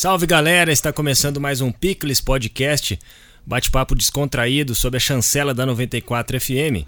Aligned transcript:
Salve 0.00 0.28
galera, 0.28 0.70
está 0.70 0.92
começando 0.92 1.40
mais 1.40 1.60
um 1.60 1.72
Picles 1.72 2.20
Podcast, 2.20 2.96
bate-papo 3.44 3.96
descontraído 3.96 4.72
sobre 4.72 4.98
a 4.98 5.00
chancela 5.00 5.52
da 5.52 5.66
94 5.66 6.40
FM. 6.40 6.86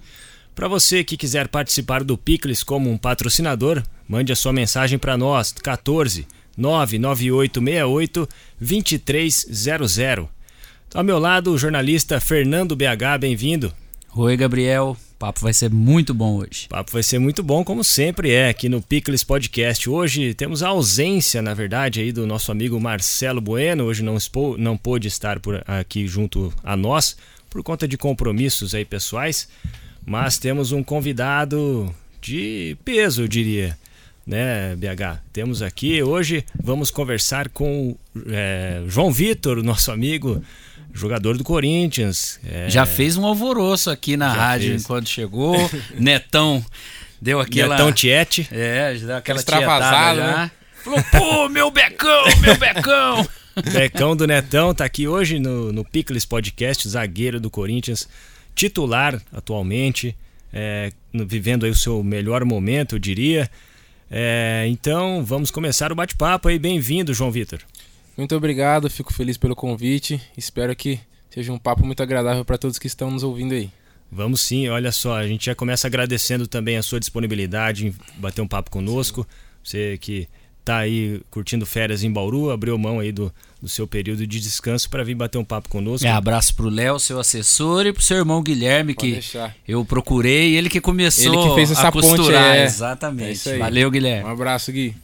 Para 0.54 0.68
você 0.68 1.02
que 1.02 1.17
quiser 1.17 1.49
participar 1.49 2.04
do 2.04 2.17
Picles 2.17 2.62
como 2.62 2.88
um 2.88 2.96
patrocinador, 2.96 3.83
mande 4.07 4.33
a 4.33 4.36
sua 4.36 4.52
mensagem 4.52 4.96
para 4.96 5.18
nós, 5.18 5.50
14 5.50 6.25
99868 6.57 8.29
2300. 8.61 9.99
Ao 10.95 11.03
meu 11.03 11.19
lado, 11.19 11.51
o 11.51 11.59
jornalista 11.59 12.21
Fernando 12.21 12.77
BH, 12.77 13.19
bem-vindo. 13.19 13.75
Oi, 14.17 14.37
Gabriel. 14.37 14.97
O 15.13 15.17
papo 15.21 15.41
vai 15.41 15.55
ser 15.55 15.71
muito 15.71 16.13
bom 16.13 16.39
hoje. 16.39 16.67
O 16.67 16.71
papo 16.71 16.91
vai 16.91 17.03
ser 17.03 17.21
muito 17.21 17.45
bom, 17.45 17.63
como 17.63 17.85
sempre 17.85 18.33
é, 18.33 18.49
aqui 18.49 18.69
no 18.69 18.83
Pickles 18.83 19.23
Podcast. 19.23 19.89
Hoje 19.89 20.35
temos 20.35 20.65
a 20.65 20.69
ausência, 20.69 21.41
na 21.41 21.55
verdade, 21.55 22.01
aí 22.01 22.11
do 22.11 22.27
nosso 22.27 22.51
amigo 22.51 22.81
Marcelo 22.81 23.41
Bueno. 23.41 23.85
Hoje 23.85 24.03
não, 24.03 24.17
expo, 24.17 24.57
não 24.59 24.77
pôde 24.77 25.07
estar 25.07 25.39
por 25.39 25.63
aqui 25.65 26.09
junto 26.09 26.53
a 26.65 26.77
nós, 26.77 27.17
por 27.49 27.63
conta 27.63 27.87
de 27.87 27.96
compromissos 27.96 28.75
aí 28.75 28.85
pessoais. 28.85 29.49
Mas 30.04 30.39
temos 30.39 30.73
um 30.73 30.82
convidado 30.82 31.95
de 32.20 32.77
peso, 32.84 33.23
eu 33.23 33.29
diria 33.29 33.79
né, 34.27 34.74
BH? 34.77 35.20
Temos 35.32 35.62
aqui 35.62 36.02
hoje, 36.02 36.45
vamos 36.60 36.90
conversar 36.90 37.48
com 37.48 37.96
é, 38.27 38.82
João 38.88 39.12
Vitor, 39.12 39.62
nosso 39.62 39.92
amigo, 39.92 40.42
jogador 40.92 41.36
do 41.36 41.44
Corinthians. 41.44 42.40
É... 42.44 42.68
Já 42.68 42.86
fez 42.86 43.16
um 43.16 43.24
alvoroço 43.24 43.90
aqui 43.90 44.16
na 44.16 44.34
Já 44.34 44.40
rádio 44.40 44.68
fez. 44.70 44.82
enquanto 44.82 45.08
chegou. 45.08 45.56
Netão 45.98 46.64
deu 47.20 47.40
aquela. 47.40 47.76
Netão 47.76 47.92
Tiete. 47.92 48.48
É, 48.50 48.95
deu 48.95 49.16
aquela 49.16 49.38
extravasada, 49.38 50.26
né? 50.26 50.50
Falou, 50.82 51.02
pô, 51.10 51.48
meu 51.48 51.70
becão, 51.70 52.24
meu 52.40 52.56
becão. 52.56 53.28
Becão 53.72 54.16
do 54.16 54.26
Netão 54.26 54.72
tá 54.72 54.84
aqui 54.84 55.08
hoje 55.08 55.38
no, 55.38 55.72
no 55.72 55.84
Pickles 55.84 56.24
Podcast, 56.24 56.88
zagueiro 56.88 57.40
do 57.40 57.50
Corinthians, 57.50 58.09
titular 58.54 59.20
atualmente, 59.32 60.16
é, 60.52 60.93
vivendo 61.12 61.66
aí 61.66 61.70
o 61.70 61.74
seu 61.74 62.02
melhor 62.02 62.45
momento, 62.45 62.95
eu 62.95 62.98
diria. 62.98 63.50
É, 64.11 64.65
então, 64.69 65.25
vamos 65.25 65.50
começar 65.50 65.93
o 65.93 65.95
bate-papo 65.95 66.48
aí. 66.48 66.59
Bem-vindo, 66.59 67.12
João 67.12 67.31
Vitor. 67.31 67.61
Muito 68.21 68.37
obrigado, 68.37 68.91
fico 68.91 69.15
feliz 69.15 69.39
pelo 69.39 69.57
convite. 69.57 70.21
Espero 70.37 70.77
que 70.77 71.01
seja 71.31 71.51
um 71.55 71.59
papo 71.59 71.87
muito 71.87 72.03
agradável 72.03 72.45
para 72.45 72.59
todos 72.59 72.79
que 72.79 72.87
estão 72.87 73.11
nos 73.11 73.23
ouvindo 73.23 73.55
aí. 73.55 73.71
Vamos 74.12 74.43
sim, 74.43 74.69
olha 74.69 74.93
só, 74.93 75.17
a 75.17 75.27
gente 75.27 75.47
já 75.47 75.55
começa 75.55 75.87
agradecendo 75.87 76.47
também 76.47 76.77
a 76.77 76.83
sua 76.83 77.01
disponibilidade 77.01 77.87
em 77.87 77.95
bater 78.19 78.43
um 78.43 78.47
papo 78.47 78.71
conosco. 78.71 79.23
Sim. 79.23 79.27
Você 79.65 79.99
que 79.99 80.29
está 80.59 80.77
aí 80.77 81.23
curtindo 81.31 81.65
férias 81.65 82.05
em 82.05 82.12
Bauru, 82.12 82.51
abriu 82.51 82.77
mão 82.77 83.01
aí 83.01 83.11
do, 83.11 83.33
do 83.59 83.71
seu 83.71 83.87
período 83.87 84.27
de 84.27 84.39
descanso 84.39 84.91
para 84.91 85.03
vir 85.03 85.15
bater 85.15 85.39
um 85.39 85.45
papo 85.45 85.71
conosco. 85.71 86.07
É, 86.07 86.11
abraço 86.11 86.55
pro 86.55 86.69
Léo, 86.69 86.99
seu 86.99 87.19
assessor, 87.19 87.87
e 87.87 87.93
pro 87.95 88.03
seu 88.03 88.19
irmão 88.19 88.43
Guilherme, 88.43 88.93
Pode 88.93 89.07
que 89.07 89.12
deixar. 89.15 89.57
eu 89.67 89.83
procurei, 89.83 90.55
ele 90.57 90.69
que 90.69 90.79
começou 90.83 91.33
ele 91.33 91.49
que 91.49 91.55
fez 91.55 91.71
essa 91.71 91.89
a 91.89 91.93
costurar. 91.93 92.49
Ponte, 92.49 92.59
é. 92.59 92.65
Exatamente. 92.65 93.49
É 93.49 93.57
Valeu, 93.57 93.91
Guilherme. 93.91 94.29
Um 94.29 94.33
abraço, 94.33 94.71
Gui. 94.71 94.95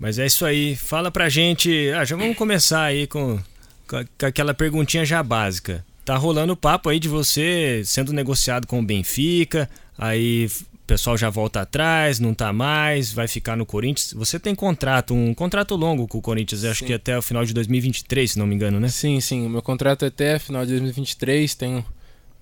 Mas 0.00 0.18
é 0.18 0.26
isso 0.26 0.44
aí. 0.46 0.74
Fala 0.74 1.10
pra 1.10 1.28
gente. 1.28 1.92
Ah, 1.94 2.04
já 2.04 2.16
vamos 2.16 2.36
começar 2.36 2.82
aí 2.82 3.06
com, 3.06 3.38
com 3.86 4.26
aquela 4.26 4.54
perguntinha 4.54 5.04
já 5.04 5.22
básica. 5.22 5.84
Tá 6.04 6.16
rolando 6.16 6.54
o 6.54 6.56
papo 6.56 6.88
aí 6.88 6.98
de 6.98 7.08
você 7.08 7.82
sendo 7.84 8.12
negociado 8.12 8.66
com 8.66 8.80
o 8.80 8.82
Benfica, 8.82 9.70
aí 9.96 10.48
pessoal 10.90 11.16
já 11.16 11.30
volta 11.30 11.60
atrás, 11.60 12.18
não 12.18 12.34
tá 12.34 12.52
mais, 12.52 13.12
vai 13.12 13.28
ficar 13.28 13.56
no 13.56 13.64
Corinthians. 13.64 14.12
Você 14.12 14.40
tem 14.40 14.56
contrato, 14.56 15.14
um 15.14 15.32
contrato 15.32 15.76
longo 15.76 16.08
com 16.08 16.18
o 16.18 16.22
Corinthians, 16.22 16.64
acho 16.64 16.84
que 16.84 16.92
até 16.92 17.16
o 17.16 17.22
final 17.22 17.44
de 17.44 17.54
2023, 17.54 18.32
se 18.32 18.38
não 18.38 18.44
me 18.44 18.56
engano, 18.56 18.80
né? 18.80 18.88
Sim, 18.88 19.20
sim. 19.20 19.46
O 19.46 19.48
meu 19.48 19.62
contrato 19.62 20.04
é 20.04 20.08
até 20.08 20.36
final 20.40 20.64
de 20.64 20.72
2023, 20.72 21.54
tenho 21.54 21.86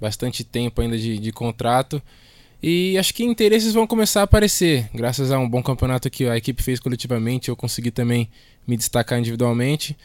bastante 0.00 0.44
tempo 0.44 0.80
ainda 0.80 0.96
de, 0.96 1.18
de 1.18 1.30
contrato. 1.30 2.00
E 2.62 2.98
acho 2.98 3.14
que 3.14 3.24
interesses 3.24 3.72
vão 3.72 3.86
começar 3.86 4.20
a 4.20 4.24
aparecer. 4.24 4.88
Graças 4.92 5.30
a 5.30 5.38
um 5.38 5.48
bom 5.48 5.62
campeonato 5.62 6.10
que 6.10 6.26
a 6.26 6.36
equipe 6.36 6.62
fez 6.62 6.80
coletivamente, 6.80 7.48
eu 7.48 7.56
consegui 7.56 7.90
também 7.90 8.28
me 8.66 8.76
destacar 8.76 9.18
individualmente. 9.18 9.96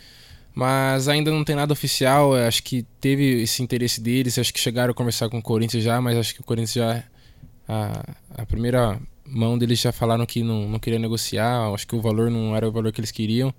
Mas 0.53 1.07
ainda 1.07 1.31
não 1.31 1.43
tem 1.43 1.55
nada 1.55 1.73
oficial. 1.73 2.35
Acho 2.35 2.61
que 2.61 2.85
teve 3.01 3.41
esse 3.41 3.63
interesse 3.63 3.99
deles. 3.99 4.37
Acho 4.37 4.53
que 4.53 4.59
chegaram 4.59 4.91
a 4.91 4.93
conversar 4.93 5.29
com 5.29 5.39
o 5.39 5.41
Corinthians 5.41 5.83
já, 5.83 5.99
mas 5.99 6.15
acho 6.15 6.35
que 6.35 6.41
o 6.41 6.43
Corinthians 6.43 6.73
já 6.73 7.03
a, 7.67 8.03
a 8.37 8.45
primeira 8.45 8.99
mão 9.25 9.57
deles 9.57 9.79
já 9.79 9.91
falaram 9.91 10.25
que 10.25 10.43
não, 10.43 10.67
não 10.67 10.79
queria 10.79 10.99
negociar, 10.99 11.73
acho 11.73 11.87
que 11.87 11.95
o 11.95 12.01
valor 12.01 12.29
não 12.29 12.55
era 12.55 12.67
o 12.67 12.71
valor 12.71 12.91
que 12.91 12.99
eles 12.99 13.11
queriam. 13.11 13.53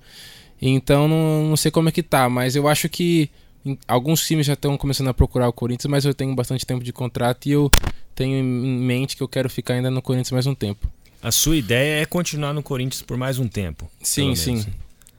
Então 0.60 1.08
não, 1.08 1.48
não 1.48 1.56
sei 1.56 1.70
como 1.70 1.88
é 1.88 1.92
que 1.92 2.02
tá, 2.02 2.28
mas 2.28 2.54
eu 2.54 2.68
acho 2.68 2.88
que 2.88 3.30
alguns 3.86 4.26
times 4.26 4.46
já 4.46 4.54
estão 4.54 4.76
começando 4.76 5.08
a 5.08 5.14
procurar 5.14 5.48
o 5.48 5.52
Corinthians, 5.52 5.90
mas 5.90 6.04
eu 6.04 6.14
tenho 6.14 6.34
bastante 6.34 6.66
tempo 6.66 6.84
de 6.84 6.92
contrato 6.92 7.46
e 7.46 7.52
eu 7.52 7.70
tenho 8.14 8.36
em 8.36 8.44
mente 8.44 9.16
que 9.16 9.22
eu 9.22 9.28
quero 9.28 9.48
ficar 9.48 9.74
ainda 9.74 9.90
no 9.90 10.02
Corinthians 10.02 10.32
mais 10.32 10.46
um 10.46 10.54
tempo. 10.54 10.88
A 11.22 11.32
sua 11.32 11.56
ideia 11.56 12.02
é 12.02 12.06
continuar 12.06 12.52
no 12.52 12.62
Corinthians 12.62 13.02
por 13.02 13.16
mais 13.16 13.38
um 13.38 13.48
tempo? 13.48 13.90
Sim, 14.02 14.34
sim. 14.34 14.64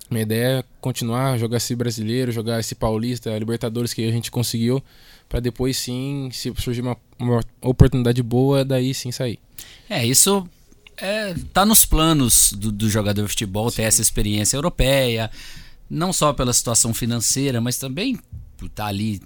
Minha 0.09 0.21
ideia 0.21 0.59
é 0.59 0.63
continuar, 0.79 1.37
jogar 1.39 1.57
esse 1.57 1.75
brasileiro, 1.75 2.31
jogar 2.31 2.59
esse 2.59 2.75
paulista, 2.75 3.31
a 3.33 3.39
Libertadores 3.39 3.93
que 3.93 4.07
a 4.07 4.11
gente 4.11 4.29
conseguiu 4.29 4.83
para 5.27 5.39
depois 5.39 5.77
sim, 5.77 6.29
se 6.31 6.53
surgir 6.57 6.81
uma, 6.81 6.95
uma, 7.17 7.43
oportunidade 7.61 8.21
boa, 8.21 8.63
daí 8.63 8.93
sim 8.93 9.11
sair. 9.11 9.39
É, 9.89 10.05
isso 10.05 10.47
é, 10.97 11.33
tá 11.51 11.65
nos 11.65 11.85
planos 11.85 12.53
do, 12.53 12.71
do 12.71 12.89
jogador 12.89 13.23
de 13.23 13.29
futebol 13.29 13.69
sim. 13.69 13.77
ter 13.77 13.83
essa 13.83 14.01
experiência 14.01 14.55
europeia, 14.55 15.31
não 15.89 16.11
só 16.11 16.33
pela 16.33 16.53
situação 16.53 16.93
financeira, 16.93 17.61
mas 17.61 17.77
também 17.77 18.19
por 18.57 18.65
estar 18.67 18.83
tá 18.83 18.89
ali 18.89 19.21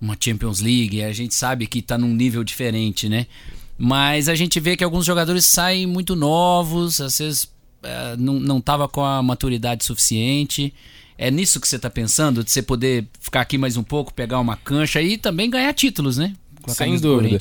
uma 0.00 0.16
Champions 0.18 0.60
League, 0.60 1.02
a 1.02 1.12
gente 1.12 1.34
sabe 1.34 1.66
que 1.66 1.78
está 1.78 1.96
num 1.96 2.12
nível 2.14 2.42
diferente, 2.42 3.08
né? 3.08 3.26
Mas 3.78 4.28
a 4.28 4.34
gente 4.34 4.58
vê 4.58 4.76
que 4.76 4.82
alguns 4.82 5.04
jogadores 5.04 5.46
saem 5.46 5.86
muito 5.86 6.16
novos, 6.16 7.00
às 7.00 7.18
vezes 7.18 7.48
é, 7.82 8.16
não, 8.16 8.34
não 8.34 8.60
tava 8.60 8.88
com 8.88 9.04
a 9.04 9.22
maturidade 9.22 9.84
suficiente. 9.84 10.74
É 11.16 11.30
nisso 11.30 11.60
que 11.60 11.68
você 11.68 11.76
está 11.76 11.90
pensando? 11.90 12.42
De 12.42 12.50
você 12.50 12.62
poder 12.62 13.06
ficar 13.20 13.42
aqui 13.42 13.56
mais 13.56 13.76
um 13.76 13.82
pouco, 13.82 14.12
pegar 14.12 14.40
uma 14.40 14.56
cancha 14.56 15.00
e 15.00 15.16
também 15.16 15.48
ganhar 15.48 15.72
títulos, 15.72 16.16
né? 16.16 16.34
Sem 16.68 16.98
dúvida. 16.98 17.38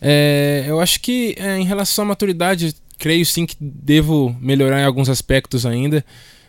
É, 0.00 0.64
eu 0.66 0.80
acho 0.80 1.00
que 1.00 1.34
é, 1.38 1.58
em 1.58 1.64
relação 1.64 2.04
à 2.04 2.08
maturidade, 2.08 2.74
creio 2.98 3.24
sim 3.24 3.46
que 3.46 3.56
devo 3.58 4.36
melhorar 4.40 4.80
em 4.80 4.84
alguns 4.84 5.08
aspectos 5.08 5.64
ainda, 5.64 6.04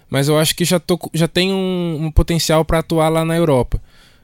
mas 0.10 0.28
eu 0.28 0.38
acho 0.38 0.56
que 0.56 0.66
já, 0.66 0.80
tô, 0.80 1.00
já 1.14 1.28
tenho 1.28 1.56
um, 1.56 2.06
um 2.06 2.12
potencial 2.12 2.64
para 2.64 2.80
atuar 2.80 3.10
lá 3.10 3.26
na 3.26 3.36
Europa. 3.36 3.82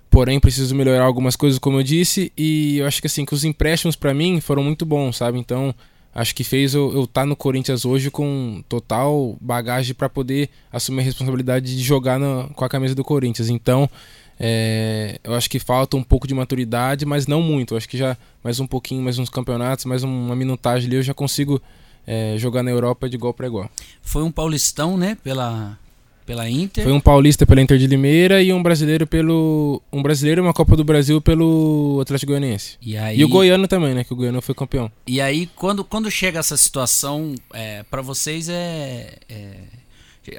Porém, 0.10 0.40
preciso 0.40 0.76
melhorar 0.76 1.06
algumas 1.06 1.36
coisas, 1.36 1.58
como 1.58 1.80
eu 1.80 1.84
disse, 1.84 2.34
e 2.38 2.80
eu 2.80 2.86
acho 2.86 3.00
que 3.00 3.08
assim, 3.08 3.24
que 3.24 3.34
os 3.34 3.46
empréstimos 3.46 3.96
para 3.96 4.14
mim 4.14 4.42
foram 4.42 4.62
muito 4.62 4.86
bons, 4.86 5.16
sabe? 5.16 5.40
Então, 5.40 5.74
acho 6.14 6.36
que 6.36 6.44
fez 6.44 6.74
eu 6.74 7.04
estar 7.04 7.22
tá 7.22 7.26
no 7.26 7.36
Corinthians 7.36 7.86
hoje 7.86 8.12
com 8.12 8.62
total 8.68 9.38
bagagem 9.40 9.96
para 9.96 10.10
poder 10.10 10.50
assumir 10.72 11.02
a 11.02 11.06
responsabilidade 11.06 11.78
de 11.78 11.82
jogar 11.82 12.20
na, 12.20 12.50
com 12.54 12.66
a 12.66 12.70
camisa 12.70 12.94
do 12.94 13.06
Corinthians. 13.06 13.50
Então, 13.50 13.90
é, 14.38 15.20
eu 15.24 15.34
acho 15.34 15.50
que 15.50 15.60
falta 15.60 15.96
um 15.96 16.04
pouco 16.04 16.28
de 16.28 16.34
maturidade, 16.34 17.06
mas 17.06 17.26
não 17.26 17.42
muito. 17.42 17.74
Eu 17.74 17.78
acho 17.78 17.88
que 17.88 17.98
já 17.98 18.18
mais 18.44 18.60
um 18.60 18.68
pouquinho, 18.68 19.02
mais 19.02 19.18
uns 19.18 19.30
campeonatos, 19.30 19.86
mais 19.86 20.04
uma 20.04 20.36
minutagem 20.36 20.88
ali, 20.88 20.98
eu 20.98 21.04
já 21.04 21.14
consigo 21.14 21.62
é, 22.06 22.36
jogar 22.38 22.64
na 22.64 22.72
Europa 22.72 23.10
de 23.10 23.16
igual 23.16 23.34
para 23.34 23.48
igual. 23.48 23.70
Foi 24.02 24.24
um 24.24 24.32
paulistão, 24.32 24.98
né? 24.98 25.18
Pela, 25.24 25.78
pela 26.26 26.50
Inter. 26.50 26.84
Foi 26.84 26.94
um 26.94 27.00
paulista 27.00 27.46
pela 27.46 27.62
Inter 27.62 27.78
de 27.78 27.88
Limeira 27.88 28.42
e 28.42 28.54
um 28.54 28.62
brasileiro 28.62 29.06
pelo. 29.06 29.82
Um 29.92 30.02
brasileiro 30.02 30.42
e 30.42 30.44
uma 30.44 30.54
Copa 30.54 30.76
do 30.76 30.84
Brasil 30.84 31.22
pelo 31.22 32.00
Atlético 32.02 32.32
Goianiense. 32.32 32.78
E, 32.82 32.98
aí... 32.98 33.20
e 33.20 33.24
o 33.24 33.30
Goiano 33.30 33.68
também, 33.68 33.94
né? 33.94 34.04
Que 34.04 34.14
o 34.14 34.16
Goiano 34.16 34.42
foi 34.42 34.56
campeão. 34.56 34.92
E 35.06 35.20
aí, 35.22 35.50
quando, 35.56 35.84
quando 35.84 36.10
chega 36.10 36.40
essa 36.40 36.58
situação, 36.58 37.36
é, 37.54 37.84
para 37.84 38.02
vocês 38.02 38.50
é, 38.50 39.18
é, 39.30 39.56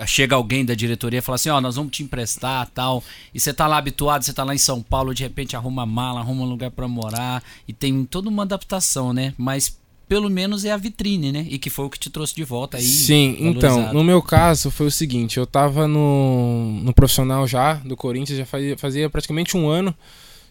Chega 0.07 0.37
alguém 0.37 0.65
da 0.65 0.75
diretoria 0.75 1.19
e 1.19 1.23
fala 1.23 1.35
assim: 1.35 1.49
Ó, 1.49 1.59
oh, 1.59 1.61
nós 1.61 1.75
vamos 1.75 1.91
te 1.91 2.05
emprestar 2.05 2.71
tal. 2.73 3.03
E 3.35 3.41
você 3.41 3.53
tá 3.53 3.67
lá 3.67 3.79
habituado, 3.79 4.23
você 4.23 4.33
tá 4.33 4.45
lá 4.45 4.55
em 4.55 4.59
São 4.59 4.81
Paulo, 4.81 5.13
de 5.13 5.25
repente 5.25 5.57
arruma 5.57 5.85
mala, 5.85 6.21
arruma 6.21 6.45
um 6.45 6.49
lugar 6.49 6.71
para 6.71 6.87
morar. 6.87 7.43
E 7.67 7.73
tem 7.73 8.05
toda 8.05 8.29
uma 8.29 8.45
adaptação, 8.45 9.13
né? 9.13 9.35
Mas 9.37 9.77
pelo 10.13 10.29
menos 10.29 10.67
é 10.67 10.71
a 10.71 10.77
vitrine, 10.77 11.33
né? 11.33 11.47
E 11.49 11.59
que 11.59 11.71
foi 11.71 11.87
o 11.87 11.89
que 11.89 11.99
te 11.99 12.11
trouxe 12.11 12.35
de 12.35 12.45
volta 12.45 12.77
aí. 12.77 12.83
Sim, 12.83 13.35
valorizado. 13.39 13.81
então, 13.81 13.95
no 13.95 14.05
meu 14.05 14.21
caso 14.21 14.71
foi 14.71 14.89
o 14.89 14.91
seguinte, 14.91 15.39
eu 15.39 15.47
tava 15.47 15.89
no, 15.89 16.81
no 16.83 16.93
profissional 16.93 17.49
já, 17.49 17.73
do 17.77 17.97
Corinthians, 17.97 18.37
já 18.37 18.45
fazia, 18.45 18.77
fazia 18.77 19.09
praticamente 19.09 19.57
um 19.57 19.71
ano, 19.71 19.95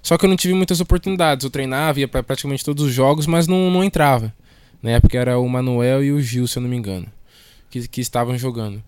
só 0.01 0.17
que 0.17 0.25
eu 0.25 0.29
não 0.29 0.35
tive 0.35 0.55
muitas 0.55 0.81
oportunidades. 0.81 1.43
Eu 1.43 1.51
treinava, 1.51 1.99
ia 1.99 2.07
para 2.07 2.23
praticamente 2.23 2.65
todos 2.65 2.83
os 2.83 2.91
jogos, 2.91 3.27
mas 3.27 3.45
não, 3.47 3.69
não 3.69 3.83
entrava. 3.83 4.33
Na 4.81 4.89
época 4.89 5.15
era 5.15 5.37
o 5.37 5.47
Manuel 5.47 6.03
e 6.03 6.11
o 6.11 6.19
Gil, 6.19 6.47
se 6.47 6.57
eu 6.57 6.63
não 6.63 6.69
me 6.69 6.75
engano, 6.75 7.05
que, 7.69 7.87
que 7.87 8.01
estavam 8.01 8.35
jogando. 8.39 8.81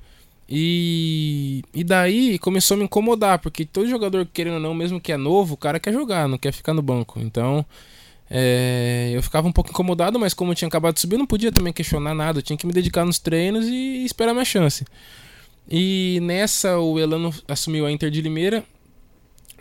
E, 0.49 1.61
e 1.71 1.83
daí 1.83 2.39
começou 2.39 2.73
a 2.73 2.77
me 2.79 2.85
incomodar, 2.85 3.37
porque 3.37 3.63
todo 3.63 3.87
jogador, 3.87 4.27
querendo 4.33 4.55
ou 4.55 4.59
não, 4.59 4.73
mesmo 4.73 4.99
que 4.99 5.11
é 5.11 5.17
novo, 5.17 5.53
o 5.53 5.57
cara 5.57 5.79
quer 5.79 5.93
jogar, 5.93 6.27
não 6.27 6.39
quer 6.39 6.51
ficar 6.51 6.73
no 6.73 6.81
banco. 6.81 7.19
Então 7.19 7.63
é, 8.35 9.11
eu 9.13 9.21
ficava 9.21 9.47
um 9.47 9.51
pouco 9.51 9.69
incomodado, 9.69 10.19
mas 10.19 10.33
como 10.33 10.51
eu 10.51 10.55
tinha 10.55 10.67
acabado 10.67 10.95
de 10.95 11.01
subir, 11.01 11.13
eu 11.13 11.19
não 11.19 11.27
podia 11.27 11.51
também 11.51 11.71
questionar 11.71 12.15
nada. 12.15 12.39
Eu 12.39 12.41
tinha 12.41 12.57
que 12.57 12.65
me 12.65 12.73
dedicar 12.73 13.05
nos 13.05 13.19
treinos 13.19 13.67
e 13.67 14.03
esperar 14.03 14.33
minha 14.33 14.43
chance. 14.43 14.83
E 15.69 16.17
nessa 16.19 16.79
o 16.79 16.99
Elano 16.99 17.31
assumiu 17.47 17.85
a 17.85 17.91
Inter 17.91 18.09
de 18.09 18.23
Limeira. 18.23 18.63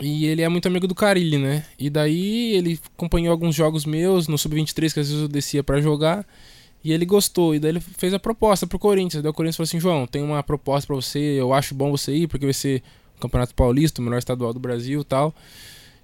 E 0.00 0.24
ele 0.24 0.40
é 0.40 0.48
muito 0.48 0.66
amigo 0.66 0.88
do 0.88 0.94
Carilli, 0.94 1.36
né? 1.36 1.66
E 1.78 1.90
daí 1.90 2.54
ele 2.54 2.80
acompanhou 2.96 3.30
alguns 3.30 3.54
jogos 3.54 3.84
meus 3.84 4.26
no 4.26 4.38
Sub-23, 4.38 4.74
que 4.94 5.00
às 5.00 5.08
vezes 5.08 5.20
eu 5.20 5.28
descia 5.28 5.62
para 5.62 5.78
jogar. 5.78 6.26
E 6.82 6.94
ele 6.94 7.04
gostou. 7.04 7.54
E 7.54 7.58
daí 7.58 7.72
ele 7.72 7.80
fez 7.80 8.14
a 8.14 8.18
proposta 8.18 8.66
pro 8.66 8.78
Corinthians. 8.78 9.22
Daí 9.22 9.30
o 9.30 9.34
Corinthians 9.34 9.56
falou 9.56 9.64
assim: 9.66 9.80
João, 9.80 10.06
tem 10.06 10.22
uma 10.22 10.42
proposta 10.42 10.86
para 10.86 10.96
você. 10.96 11.18
Eu 11.18 11.52
acho 11.52 11.74
bom 11.74 11.90
você 11.90 12.14
ir, 12.14 12.26
porque 12.26 12.46
vai 12.46 12.54
ser 12.54 12.82
o 13.18 13.20
Campeonato 13.20 13.54
Paulista, 13.54 14.00
o 14.00 14.04
melhor 14.04 14.16
estadual 14.16 14.54
do 14.54 14.58
Brasil 14.58 15.04
tal. 15.04 15.34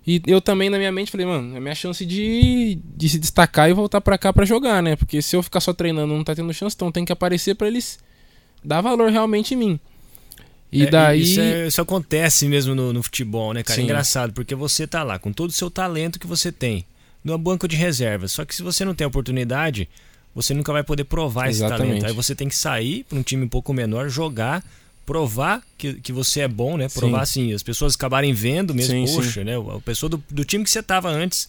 E 0.09 0.23
eu 0.27 0.41
também, 0.41 0.71
na 0.71 0.79
minha 0.79 0.91
mente, 0.91 1.11
falei, 1.11 1.27
mano, 1.27 1.55
é 1.55 1.61
minha 1.61 1.75
chance 1.75 2.07
de, 2.07 2.79
de 2.83 3.09
se 3.11 3.19
destacar 3.19 3.69
e 3.69 3.75
voltar 3.75 4.01
para 4.01 4.17
cá 4.17 4.33
para 4.33 4.47
jogar, 4.47 4.83
né? 4.83 4.97
Porque 4.97 5.21
se 5.21 5.37
eu 5.37 5.43
ficar 5.43 5.61
só 5.61 5.75
treinando 5.75 6.15
não 6.15 6.25
tá 6.25 6.35
tendo 6.35 6.51
chance, 6.55 6.75
então 6.75 6.91
tem 6.91 7.05
que 7.05 7.13
aparecer 7.13 7.55
para 7.55 7.67
eles 7.67 7.99
dar 8.65 8.81
valor 8.81 9.11
realmente 9.11 9.53
em 9.53 9.59
mim. 9.59 9.81
E 10.73 10.85
é, 10.85 10.91
daí. 10.91 11.21
Isso, 11.21 11.41
é, 11.43 11.67
isso, 11.67 11.83
acontece 11.83 12.49
mesmo 12.49 12.75
no, 12.75 12.91
no 12.91 13.03
futebol, 13.03 13.53
né, 13.53 13.63
cara? 13.63 13.75
Sim. 13.75 13.83
É 13.83 13.85
engraçado, 13.85 14.33
porque 14.33 14.55
você 14.55 14.87
tá 14.87 15.03
lá 15.03 15.19
com 15.19 15.31
todo 15.31 15.51
o 15.51 15.53
seu 15.53 15.71
talento 15.71 16.19
que 16.19 16.27
você 16.27 16.51
tem 16.51 16.87
no 17.23 17.37
banco 17.37 17.69
de 17.69 17.77
reservas. 17.77 18.33
Só 18.33 18.47
que 18.47 18.55
se 18.55 18.63
você 18.63 18.87
não 18.87 18.95
tem 18.95 19.07
oportunidade, 19.07 19.91
você 20.35 20.55
nunca 20.55 20.73
vai 20.73 20.83
poder 20.83 21.05
provar 21.05 21.51
Exatamente. 21.51 21.83
esse 21.83 21.87
talento. 21.87 22.07
Aí 22.07 22.13
você 22.15 22.35
tem 22.35 22.49
que 22.49 22.57
sair 22.57 23.05
para 23.05 23.19
um 23.19 23.23
time 23.23 23.45
um 23.45 23.49
pouco 23.49 23.75
menor, 23.75 24.09
jogar, 24.09 24.65
provar 25.09 25.63
que, 25.79 25.95
que 25.95 26.13
você 26.13 26.41
é 26.41 26.49
bom, 26.49 26.77
né? 26.77 26.87
Provar 26.91 27.25
sim. 27.25 27.45
assim, 27.45 27.55
as 27.55 27.63
pessoas 27.63 27.95
acabarem 27.95 28.35
vendo 28.35 28.75
mesmo, 28.75 29.07
sim, 29.07 29.15
poxa, 29.15 29.41
sim. 29.41 29.45
né? 29.45 29.55
A 29.57 29.81
pessoa 29.81 30.11
do, 30.11 30.23
do 30.29 30.45
time 30.45 30.63
que 30.63 30.69
você 30.69 30.83
tava 30.83 31.09
antes 31.09 31.49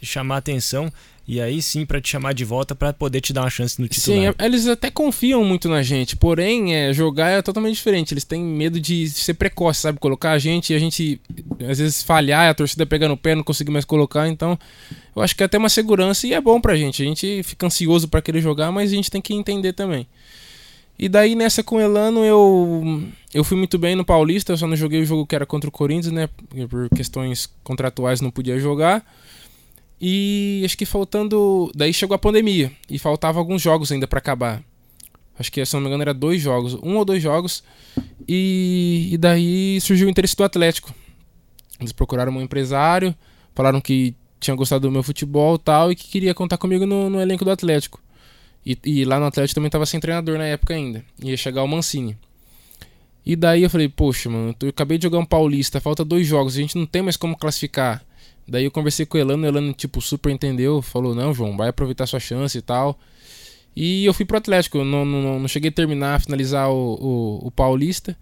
chamar 0.00 0.38
atenção 0.38 0.90
e 1.28 1.38
aí 1.38 1.60
sim 1.60 1.84
para 1.84 2.00
te 2.00 2.08
chamar 2.08 2.32
de 2.32 2.42
volta 2.42 2.74
para 2.74 2.94
poder 2.94 3.20
te 3.20 3.34
dar 3.34 3.42
uma 3.42 3.50
chance 3.50 3.78
no 3.78 3.86
titular. 3.86 4.32
Sim, 4.32 4.34
eles 4.42 4.66
até 4.66 4.90
confiam 4.90 5.44
muito 5.44 5.68
na 5.68 5.82
gente, 5.82 6.16
porém 6.16 6.74
é, 6.74 6.94
jogar 6.94 7.28
é 7.28 7.42
totalmente 7.42 7.74
diferente. 7.74 8.14
Eles 8.14 8.24
têm 8.24 8.42
medo 8.42 8.80
de 8.80 9.10
ser 9.10 9.34
precoce, 9.34 9.82
sabe? 9.82 9.98
Colocar 9.98 10.30
a 10.30 10.38
gente 10.38 10.72
e 10.72 10.76
a 10.76 10.78
gente 10.78 11.20
às 11.68 11.78
vezes 11.78 12.02
falhar, 12.02 12.48
a 12.48 12.54
torcida 12.54 12.86
pegar 12.86 13.08
no 13.08 13.16
pé, 13.16 13.34
não 13.34 13.42
conseguir 13.42 13.72
mais 13.72 13.84
colocar. 13.84 14.26
Então, 14.26 14.58
eu 15.14 15.20
acho 15.20 15.36
que 15.36 15.42
é 15.42 15.46
até 15.46 15.58
uma 15.58 15.68
segurança 15.68 16.26
e 16.26 16.32
é 16.32 16.40
bom 16.40 16.58
pra 16.62 16.74
gente. 16.76 17.02
A 17.02 17.06
gente 17.06 17.42
fica 17.42 17.66
ansioso 17.66 18.08
para 18.08 18.22
querer 18.22 18.40
jogar, 18.40 18.72
mas 18.72 18.90
a 18.90 18.94
gente 18.94 19.10
tem 19.10 19.20
que 19.20 19.34
entender 19.34 19.74
também. 19.74 20.06
E 20.98 21.08
daí 21.08 21.34
nessa 21.34 21.62
com 21.62 21.76
o 21.76 21.80
Elano 21.80 22.24
eu 22.24 23.02
eu 23.34 23.44
fui 23.44 23.56
muito 23.56 23.78
bem 23.78 23.94
no 23.94 24.04
Paulista, 24.04 24.52
eu 24.52 24.56
só 24.56 24.66
não 24.66 24.76
joguei 24.76 25.02
o 25.02 25.04
jogo 25.04 25.26
que 25.26 25.34
era 25.34 25.44
contra 25.44 25.68
o 25.68 25.72
Corinthians, 25.72 26.12
né? 26.12 26.28
Por 26.68 26.88
questões 26.88 27.50
contratuais 27.62 28.20
não 28.20 28.30
podia 28.30 28.58
jogar. 28.58 29.04
E 30.00 30.62
acho 30.64 30.76
que 30.76 30.86
faltando. 30.86 31.70
Daí 31.74 31.92
chegou 31.92 32.14
a 32.14 32.18
pandemia 32.18 32.72
e 32.88 32.98
faltava 32.98 33.38
alguns 33.38 33.62
jogos 33.62 33.90
ainda 33.92 34.06
para 34.06 34.18
acabar. 34.18 34.62
Acho 35.38 35.52
que, 35.52 35.64
se 35.64 35.74
não 35.74 35.82
me 35.82 35.88
engano, 35.88 36.02
era 36.02 36.14
dois 36.14 36.40
jogos, 36.40 36.74
um 36.82 36.96
ou 36.96 37.04
dois 37.04 37.22
jogos. 37.22 37.62
E, 38.26 39.10
e 39.12 39.18
daí 39.18 39.78
surgiu 39.80 40.06
o 40.06 40.10
interesse 40.10 40.36
do 40.36 40.44
Atlético. 40.44 40.94
Eles 41.78 41.92
procuraram 41.92 42.32
um 42.32 42.40
empresário, 42.40 43.14
falaram 43.54 43.80
que 43.80 44.14
tinha 44.40 44.56
gostado 44.56 44.88
do 44.88 44.90
meu 44.90 45.02
futebol 45.02 45.58
tal, 45.58 45.92
e 45.92 45.96
que 45.96 46.08
queria 46.08 46.32
contar 46.32 46.56
comigo 46.56 46.86
no, 46.86 47.10
no 47.10 47.20
elenco 47.20 47.44
do 47.44 47.50
Atlético. 47.50 48.00
E, 48.66 48.76
e, 48.84 49.04
lá 49.04 49.20
no 49.20 49.26
Atlético 49.26 49.54
também 49.54 49.68
estava 49.68 49.86
sem 49.86 50.00
treinador 50.00 50.36
na 50.36 50.44
época 50.44 50.74
ainda. 50.74 51.04
Ia 51.22 51.36
chegar 51.36 51.62
o 51.62 51.68
Mancini. 51.68 52.18
E 53.24 53.36
daí 53.36 53.62
eu 53.62 53.70
falei, 53.70 53.88
poxa, 53.88 54.28
mano, 54.28 54.54
eu 54.60 54.68
acabei 54.70 54.98
de 54.98 55.04
jogar 55.04 55.18
um 55.18 55.24
paulista, 55.24 55.80
falta 55.80 56.04
dois 56.04 56.26
jogos, 56.26 56.56
a 56.56 56.60
gente 56.60 56.76
não 56.76 56.86
tem 56.86 57.02
mais 57.02 57.16
como 57.16 57.36
classificar. 57.36 58.04
Daí 58.46 58.64
eu 58.64 58.70
conversei 58.70 59.06
com 59.06 59.18
o 59.18 59.20
Elano, 59.20 59.44
o 59.44 59.46
Elano, 59.46 59.72
tipo, 59.72 60.00
super 60.00 60.30
entendeu, 60.30 60.82
falou, 60.82 61.14
não, 61.14 61.32
João, 61.32 61.56
vai 61.56 61.68
aproveitar 61.68 62.06
sua 62.06 62.20
chance 62.20 62.58
e 62.58 62.62
tal. 62.62 62.98
E 63.74 64.04
eu 64.04 64.14
fui 64.14 64.24
pro 64.24 64.38
Atlético, 64.38 64.82
não, 64.82 65.04
não, 65.04 65.40
não 65.40 65.48
cheguei 65.48 65.70
a 65.70 65.72
terminar, 65.72 66.20
finalizar 66.20 66.70
o, 66.70 66.94
o, 66.94 67.46
o, 67.48 67.50
Paulista. 67.50 68.16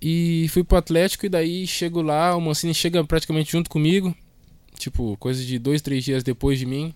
E 0.00 0.46
fui 0.50 0.64
pro 0.64 0.78
Atlético 0.78 1.26
e 1.26 1.28
daí 1.28 1.66
chego 1.66 2.00
lá, 2.00 2.36
o 2.36 2.40
Mancini 2.40 2.74
chega 2.74 3.04
praticamente 3.04 3.52
junto 3.52 3.68
comigo. 3.70 4.14
Tipo, 4.78 5.16
coisa 5.18 5.44
de 5.44 5.58
dois, 5.58 5.82
três 5.82 6.04
dias 6.04 6.22
depois 6.22 6.58
de 6.58 6.66
mim. 6.66 6.94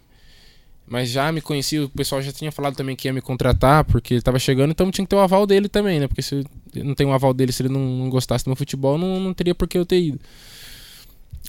Mas 0.88 1.10
já 1.10 1.30
me 1.30 1.40
conhecia, 1.40 1.84
o 1.84 1.88
pessoal 1.88 2.22
já 2.22 2.32
tinha 2.32 2.50
falado 2.50 2.74
também 2.74 2.96
que 2.96 3.08
ia 3.08 3.12
me 3.12 3.20
contratar, 3.20 3.84
porque 3.84 4.14
ele 4.14 4.22
tava 4.22 4.38
chegando, 4.38 4.70
então 4.70 4.90
tinha 4.90 5.04
que 5.04 5.10
ter 5.10 5.16
o 5.16 5.20
aval 5.20 5.46
dele 5.46 5.68
também, 5.68 6.00
né? 6.00 6.08
Porque 6.08 6.22
se 6.22 6.44
não 6.76 6.94
tem 6.94 7.06
o 7.06 7.12
aval 7.12 7.34
dele, 7.34 7.52
se 7.52 7.62
ele 7.62 7.68
não, 7.68 7.80
não 7.80 8.10
gostasse 8.10 8.44
do 8.44 8.48
meu 8.48 8.56
futebol, 8.56 8.96
não, 8.96 9.20
não 9.20 9.34
teria 9.34 9.54
por 9.54 9.68
que 9.68 9.76
eu 9.76 9.84
ter 9.84 10.00
ido. 10.00 10.20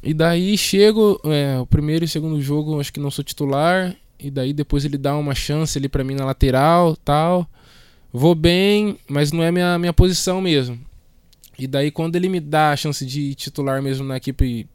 E 0.03 0.13
daí 0.13 0.57
chego, 0.57 1.19
é, 1.25 1.59
o 1.59 1.65
primeiro 1.65 2.05
e 2.05 2.07
segundo 2.07 2.41
jogo, 2.41 2.79
acho 2.79 2.91
que 2.91 2.99
não 2.99 3.11
sou 3.11 3.23
titular. 3.23 3.95
E 4.19 4.29
daí 4.29 4.51
depois 4.53 4.83
ele 4.83 4.97
dá 4.97 5.15
uma 5.15 5.33
chance 5.33 5.77
ali 5.77 5.87
para 5.87 6.03
mim 6.03 6.15
na 6.15 6.25
lateral, 6.25 6.95
tal. 6.97 7.47
Vou 8.11 8.35
bem, 8.35 8.97
mas 9.07 9.31
não 9.31 9.43
é 9.43 9.51
minha 9.51 9.77
minha 9.79 9.93
posição 9.93 10.41
mesmo. 10.41 10.79
E 11.57 11.67
daí 11.67 11.91
quando 11.91 12.15
ele 12.15 12.27
me 12.27 12.39
dá 12.39 12.71
a 12.71 12.75
chance 12.75 13.05
de 13.05 13.35
titular 13.35 13.81
mesmo 13.81 14.05
na 14.05 14.17
equipe 14.17 14.67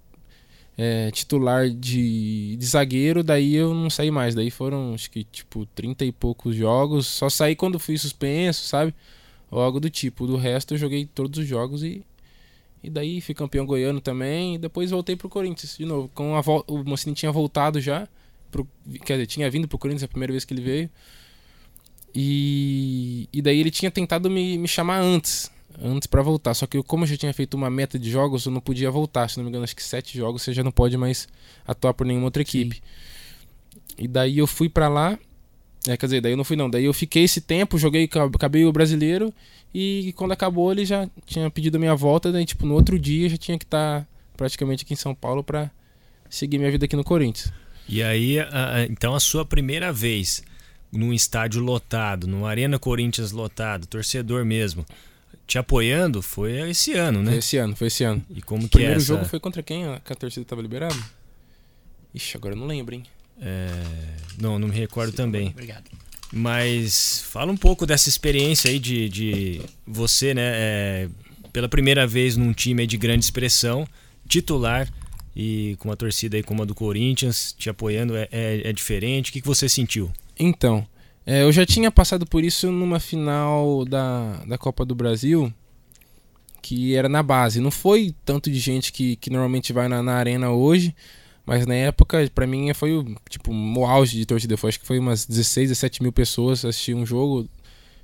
é, 0.77 1.11
titular 1.11 1.71
de, 1.71 2.57
de 2.57 2.67
zagueiro, 2.67 3.23
daí 3.23 3.55
eu 3.55 3.73
não 3.75 3.89
saí 3.91 4.11
mais. 4.11 4.35
Daí 4.35 4.51
foram 4.51 4.95
acho 4.95 5.11
que 5.11 5.25
tipo 5.25 5.67
30 5.75 6.05
e 6.05 6.13
poucos 6.13 6.57
jogos. 6.57 7.07
Só 7.07 7.29
saí 7.31 7.55
quando 7.55 7.79
fui 7.79 7.97
suspenso, 7.97 8.67
sabe? 8.67 8.95
Ou 9.51 9.61
algo 9.61 9.81
do 9.81 9.91
tipo. 9.91 10.27
Do 10.27 10.37
resto 10.37 10.75
eu 10.75 10.79
joguei 10.79 11.07
todos 11.07 11.39
os 11.39 11.47
jogos 11.47 11.83
e 11.83 12.05
e 12.85 12.91
daí 12.91 13.19
fui 13.23 13.35
campeão 13.35 13.65
goiano 13.65 13.99
também. 13.99 14.57
E 14.57 14.59
depois 14.59 14.91
voltei 14.91 15.17
pro 15.17 15.29
Corinthians 15.29 15.77
de 15.79 15.87
novo. 15.87 16.11
Com 16.15 16.37
a 16.37 16.43
o 16.67 16.85
Mocini 16.85 17.15
tinha 17.15 17.33
voltado 17.33 17.81
já. 17.81 18.07
Pro, 18.51 18.69
quer 19.07 19.15
dizer, 19.15 19.27
tinha 19.27 19.51
vindo 19.51 19.67
pro 19.67 19.79
Corinthians 19.79 20.03
a 20.03 20.09
primeira 20.09 20.33
vez 20.33 20.45
que 20.45 20.53
ele 20.53 20.61
veio. 20.61 20.91
E, 22.15 23.27
e 23.33 23.41
daí 23.41 23.59
ele 23.59 23.71
tinha 23.71 23.91
tentado 23.91 24.29
me, 24.29 24.59
me 24.59 24.69
chamar 24.69 25.01
antes. 25.01 25.51
Antes 25.83 26.07
para 26.07 26.23
voltar. 26.23 26.55
Só 26.55 26.67
que 26.67 26.77
eu, 26.77 26.85
como 26.85 27.05
eu 27.05 27.09
já 27.09 27.17
tinha 27.17 27.33
feito 27.33 27.55
uma 27.55 27.71
meta 27.71 27.99
de 27.99 28.11
jogos, 28.11 28.47
eu 28.47 28.53
não 28.53 28.61
podia 28.61 28.91
voltar. 28.91 29.29
Se 29.29 29.37
não 29.37 29.45
me 29.45 29.51
engano, 29.51 29.65
acho 29.65 29.75
que 29.75 29.83
sete 29.83 30.17
jogos 30.17 30.43
você 30.43 30.53
já 30.53 30.63
não 30.63 30.71
pode 30.71 30.97
mais 30.97 31.29
atuar 31.67 31.95
por 31.95 32.07
nenhuma 32.07 32.27
outra 32.27 32.43
equipe. 32.43 32.77
Sim. 32.77 32.83
E 33.99 34.09
daí 34.09 34.39
eu 34.39 34.47
fui 34.47 34.69
para 34.69 34.89
lá. 34.89 35.19
É, 35.87 35.97
quer 35.97 36.07
dizer, 36.07 36.21
daí 36.21 36.33
eu 36.33 36.37
não 36.37 36.45
fui 36.45 36.57
não. 36.57 36.71
Daí 36.71 36.85
eu 36.85 36.95
fiquei 36.95 37.25
esse 37.25 37.41
tempo, 37.41 37.77
joguei, 37.77 38.09
acabei 38.35 38.65
o 38.65 38.73
brasileiro 38.73 39.33
e 39.73 40.15
quando 40.17 40.33
acabou, 40.33 40.71
ele 40.71 40.85
já 40.85 41.09
tinha 41.27 41.51
pedido 41.51 41.77
a 41.77 41.81
minha 41.81 41.95
volta. 41.95 42.31
Daí, 42.31 42.45
tipo, 42.45 42.65
no 42.65 42.75
outro 42.75 42.99
dia 42.99 43.29
já 43.29 43.37
tinha 43.37 43.59
que 43.59 43.65
estar 43.65 44.01
tá 44.01 44.07
praticamente 44.37 44.85
aqui 44.85 44.95
em 44.95 44.97
São 44.97 45.15
Paulo 45.15 45.43
para 45.43 45.71
seguir 46.31 46.59
minha 46.59 46.71
vida 46.71 46.85
aqui 46.85 46.97
no 46.97 47.05
Corinthians. 47.05 47.53
E 47.89 48.03
aí, 48.03 48.37
então, 48.89 49.15
a 49.15 49.21
sua 49.21 49.45
primeira 49.45 49.93
vez 49.93 50.43
num 50.91 51.13
estádio 51.13 51.61
lotado, 51.61 52.27
no 52.27 52.47
Arena 52.47 52.79
Corinthians 52.79 53.33
lotado, 53.33 53.87
torcedor 53.87 54.45
mesmo, 54.45 54.87
te 55.47 55.59
apoiando, 55.59 56.23
foi 56.23 56.71
esse 56.71 56.93
ano, 56.95 57.23
né? 57.23 57.31
Foi 57.33 57.39
esse 57.39 57.57
ano, 57.57 57.77
foi 57.77 57.87
esse 57.89 58.05
ano. 58.05 58.25
E 58.31 58.41
como 58.41 58.67
o 58.67 58.69
que 58.69 58.79
é 58.79 58.81
primeiro 58.81 58.95
é 58.95 59.03
essa... 59.03 59.07
jogo 59.07 59.25
foi 59.25 59.41
contra 59.41 59.63
quem? 59.63 59.85
Que 60.05 60.13
a 60.13 60.17
torcida 60.17 60.45
tava 60.45 60.63
liberada? 60.63 60.97
Ixi, 62.15 62.37
agora 62.37 62.55
eu 62.55 62.59
não 62.59 62.67
lembro, 62.67 62.95
hein? 62.95 63.05
É... 63.41 63.69
Não, 64.41 64.59
não 64.59 64.69
me 64.69 64.75
recordo 64.75 65.11
Sim, 65.11 65.17
também. 65.17 65.49
Obrigado. 65.49 65.91
Mas 66.33 67.23
fala 67.29 67.53
um 67.53 67.57
pouco 67.57 67.87
dessa 67.87 68.09
experiência 68.09 68.71
aí 68.71 68.79
de, 68.79 69.09
de 69.09 69.61
você, 69.87 70.35
né? 70.35 70.43
É, 70.45 71.09
pela 71.53 71.69
primeira 71.69 72.07
vez 72.07 72.37
num 72.37 72.53
time 72.53 72.87
de 72.87 72.97
grande 72.97 73.25
expressão, 73.25 73.87
titular 74.27 74.93
e 75.37 75.77
com 75.79 75.89
uma 75.89 75.97
torcida 75.97 76.37
aí 76.37 76.43
como 76.43 76.63
a 76.63 76.65
do 76.65 76.75
Corinthians 76.75 77.55
te 77.57 77.71
apoiando, 77.71 78.17
é, 78.17 78.29
é, 78.33 78.69
é 78.69 78.73
diferente. 78.73 79.31
O 79.31 79.33
que, 79.33 79.41
que 79.41 79.47
você 79.47 79.69
sentiu? 79.69 80.11
Então, 80.37 80.87
é, 81.27 81.43
eu 81.43 81.53
já 81.53 81.65
tinha 81.65 81.91
passado 81.91 82.27
por 82.27 82.45
isso 82.45 82.71
numa 82.71 83.01
final 83.01 83.85
da, 83.85 84.43
da 84.47 84.59
Copa 84.59 84.85
do 84.85 84.95
Brasil, 84.95 85.53
que 86.61 86.95
era 86.95 87.09
na 87.09 87.23
base. 87.23 87.61
Não 87.61 87.71
foi 87.71 88.15
tanto 88.25 88.51
de 88.51 88.59
gente 88.59 88.93
que, 88.93 89.17
que 89.17 89.31
normalmente 89.31 89.73
vai 89.73 89.89
na, 89.89 90.03
na 90.03 90.15
arena 90.15 90.51
hoje, 90.51 90.95
mas 91.47 91.67
na 91.67 91.75
época, 91.75 92.31
para 92.35 92.47
mim, 92.47 92.73
foi 92.75 92.93
o, 92.93 93.17
tipo, 93.29 93.53
o 93.53 93.87
auge 93.87 94.19
de 94.19 94.27
torcida. 94.27 94.57
Foi, 94.57 94.69
acho 94.69 94.81
que 94.81 94.87
foi 94.87 94.99
umas 94.99 95.27
16, 95.27 95.71
17 95.71 96.03
mil 96.03 96.13
pessoas 96.13 96.65
assistiam 96.65 97.01
um 97.01 97.07
jogo 97.07 97.49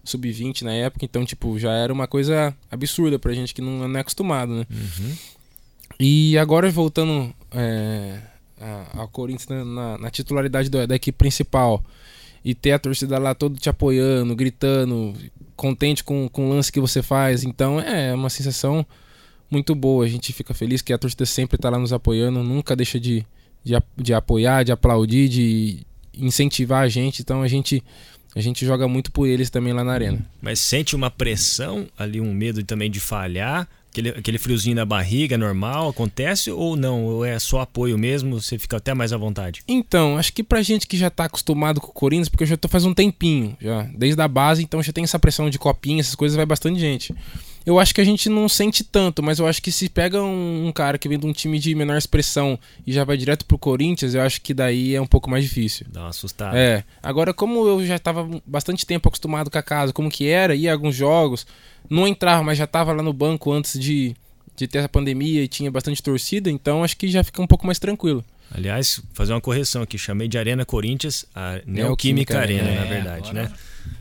sub-20 0.04 0.62
na 0.62 0.72
época. 0.72 1.04
Então, 1.04 1.24
tipo, 1.24 1.58
já 1.58 1.72
era 1.72 1.92
uma 1.92 2.06
coisa 2.06 2.54
absurda 2.70 3.18
pra 3.18 3.34
gente 3.34 3.54
que 3.54 3.60
não, 3.60 3.86
não 3.88 3.98
é 3.98 4.00
acostumado, 4.00 4.52
né? 4.52 4.66
Uhum. 4.70 5.16
E 5.98 6.38
agora, 6.38 6.70
voltando 6.70 7.34
é, 7.52 8.18
ao 8.94 9.08
Corinthians 9.08 9.48
na, 9.48 9.64
na, 9.64 9.98
na 9.98 10.10
titularidade 10.10 10.70
da, 10.70 10.86
da 10.86 10.96
equipe 10.96 11.16
principal 11.16 11.82
e 12.44 12.54
ter 12.54 12.72
a 12.72 12.78
torcida 12.78 13.18
lá 13.18 13.34
todo 13.34 13.58
te 13.58 13.68
apoiando, 13.68 14.34
gritando, 14.34 15.14
contente 15.56 16.02
com, 16.02 16.28
com 16.28 16.46
o 16.46 16.50
lance 16.50 16.72
que 16.72 16.80
você 16.80 17.02
faz. 17.02 17.44
Então, 17.44 17.80
é 17.80 18.14
uma 18.14 18.30
sensação 18.30 18.84
muito 19.50 19.74
boa. 19.74 20.04
A 20.04 20.08
gente 20.08 20.32
fica 20.32 20.54
feliz 20.54 20.80
que 20.80 20.92
a 20.92 20.98
torcida 20.98 21.26
sempre 21.26 21.56
está 21.56 21.68
lá 21.68 21.78
nos 21.78 21.92
apoiando, 21.92 22.42
nunca 22.42 22.74
deixa 22.76 22.98
de, 22.98 23.26
de, 23.62 23.74
de, 23.96 24.14
apoiar, 24.14 24.62
de 24.62 24.72
aplaudir, 24.72 25.28
de 25.28 25.86
incentivar 26.14 26.82
a 26.82 26.88
gente. 26.88 27.20
Então 27.20 27.42
a 27.42 27.48
gente 27.48 27.82
a 28.34 28.40
gente 28.40 28.64
joga 28.64 28.86
muito 28.86 29.10
por 29.10 29.26
eles 29.26 29.50
também 29.50 29.72
lá 29.72 29.82
na 29.82 29.92
arena. 29.92 30.24
Mas 30.40 30.60
sente 30.60 30.94
uma 30.94 31.10
pressão 31.10 31.88
ali, 31.98 32.20
um 32.20 32.32
medo 32.32 32.62
também 32.62 32.88
de 32.88 33.00
falhar 33.00 33.68
Aquele, 33.90 34.10
aquele 34.10 34.38
friozinho 34.38 34.76
na 34.76 34.84
barriga 34.84 35.36
normal 35.36 35.88
acontece 35.88 36.50
ou 36.50 36.76
não? 36.76 37.04
Ou 37.04 37.24
é 37.24 37.38
só 37.40 37.60
apoio 37.60 37.98
mesmo? 37.98 38.40
Você 38.40 38.56
fica 38.56 38.76
até 38.76 38.94
mais 38.94 39.12
à 39.12 39.16
vontade? 39.16 39.62
Então, 39.66 40.16
acho 40.16 40.32
que 40.32 40.44
pra 40.44 40.62
gente 40.62 40.86
que 40.86 40.96
já 40.96 41.10
tá 41.10 41.24
acostumado 41.24 41.80
com 41.80 41.88
o 41.88 41.92
Corinthians, 41.92 42.28
porque 42.28 42.44
eu 42.44 42.48
já 42.48 42.56
tô 42.56 42.68
faz 42.68 42.84
um 42.84 42.94
tempinho, 42.94 43.56
já, 43.60 43.82
desde 43.94 44.20
a 44.22 44.28
base, 44.28 44.62
então 44.62 44.80
já 44.80 44.92
tem 44.92 45.02
essa 45.02 45.18
pressão 45.18 45.50
de 45.50 45.58
copinha, 45.58 46.00
essas 46.00 46.14
coisas, 46.14 46.36
vai 46.36 46.46
bastante 46.46 46.78
gente. 46.78 47.12
Eu 47.64 47.78
acho 47.78 47.94
que 47.94 48.00
a 48.00 48.04
gente 48.04 48.28
não 48.28 48.48
sente 48.48 48.82
tanto, 48.82 49.22
mas 49.22 49.38
eu 49.38 49.46
acho 49.46 49.60
que 49.62 49.70
se 49.70 49.88
pega 49.88 50.22
um, 50.22 50.66
um 50.68 50.72
cara 50.72 50.96
que 50.96 51.08
vem 51.08 51.18
de 51.18 51.26
um 51.26 51.32
time 51.32 51.58
de 51.58 51.74
menor 51.74 51.96
expressão 51.96 52.58
e 52.86 52.92
já 52.92 53.04
vai 53.04 53.16
direto 53.16 53.44
pro 53.44 53.58
Corinthians, 53.58 54.14
eu 54.14 54.22
acho 54.22 54.40
que 54.40 54.54
daí 54.54 54.94
é 54.94 55.00
um 55.00 55.06
pouco 55.06 55.28
mais 55.28 55.44
difícil. 55.44 55.86
Dá 55.92 56.00
uma 56.00 56.08
assustada. 56.08 56.56
É. 56.58 56.84
Agora, 57.02 57.34
como 57.34 57.66
eu 57.68 57.84
já 57.86 57.98
tava 57.98 58.28
bastante 58.46 58.86
tempo 58.86 59.08
acostumado 59.08 59.50
com 59.50 59.58
a 59.58 59.62
casa, 59.62 59.92
como 59.92 60.10
que 60.10 60.26
era, 60.26 60.54
ia 60.54 60.70
a 60.70 60.74
alguns 60.74 60.96
jogos, 60.96 61.46
não 61.88 62.08
entrava, 62.08 62.42
mas 62.42 62.56
já 62.56 62.66
tava 62.66 62.92
lá 62.92 63.02
no 63.02 63.12
banco 63.12 63.52
antes 63.52 63.78
de, 63.78 64.16
de 64.56 64.66
ter 64.66 64.78
essa 64.78 64.88
pandemia 64.88 65.42
e 65.42 65.48
tinha 65.48 65.70
bastante 65.70 66.02
torcida, 66.02 66.50
então 66.50 66.82
acho 66.82 66.96
que 66.96 67.08
já 67.08 67.22
fica 67.22 67.42
um 67.42 67.46
pouco 67.46 67.66
mais 67.66 67.78
tranquilo. 67.78 68.24
Aliás, 68.52 69.00
fazer 69.12 69.32
uma 69.32 69.40
correção 69.40 69.82
aqui, 69.82 69.96
chamei 69.96 70.26
de 70.26 70.36
Arena 70.38 70.64
Corinthians 70.64 71.24
a 71.34 71.60
Neoquímica 71.66 72.38
Arena, 72.40 72.68
é, 72.68 72.74
na 72.74 72.84
verdade, 72.84 73.30
agora- 73.30 73.42
né? 73.44 73.52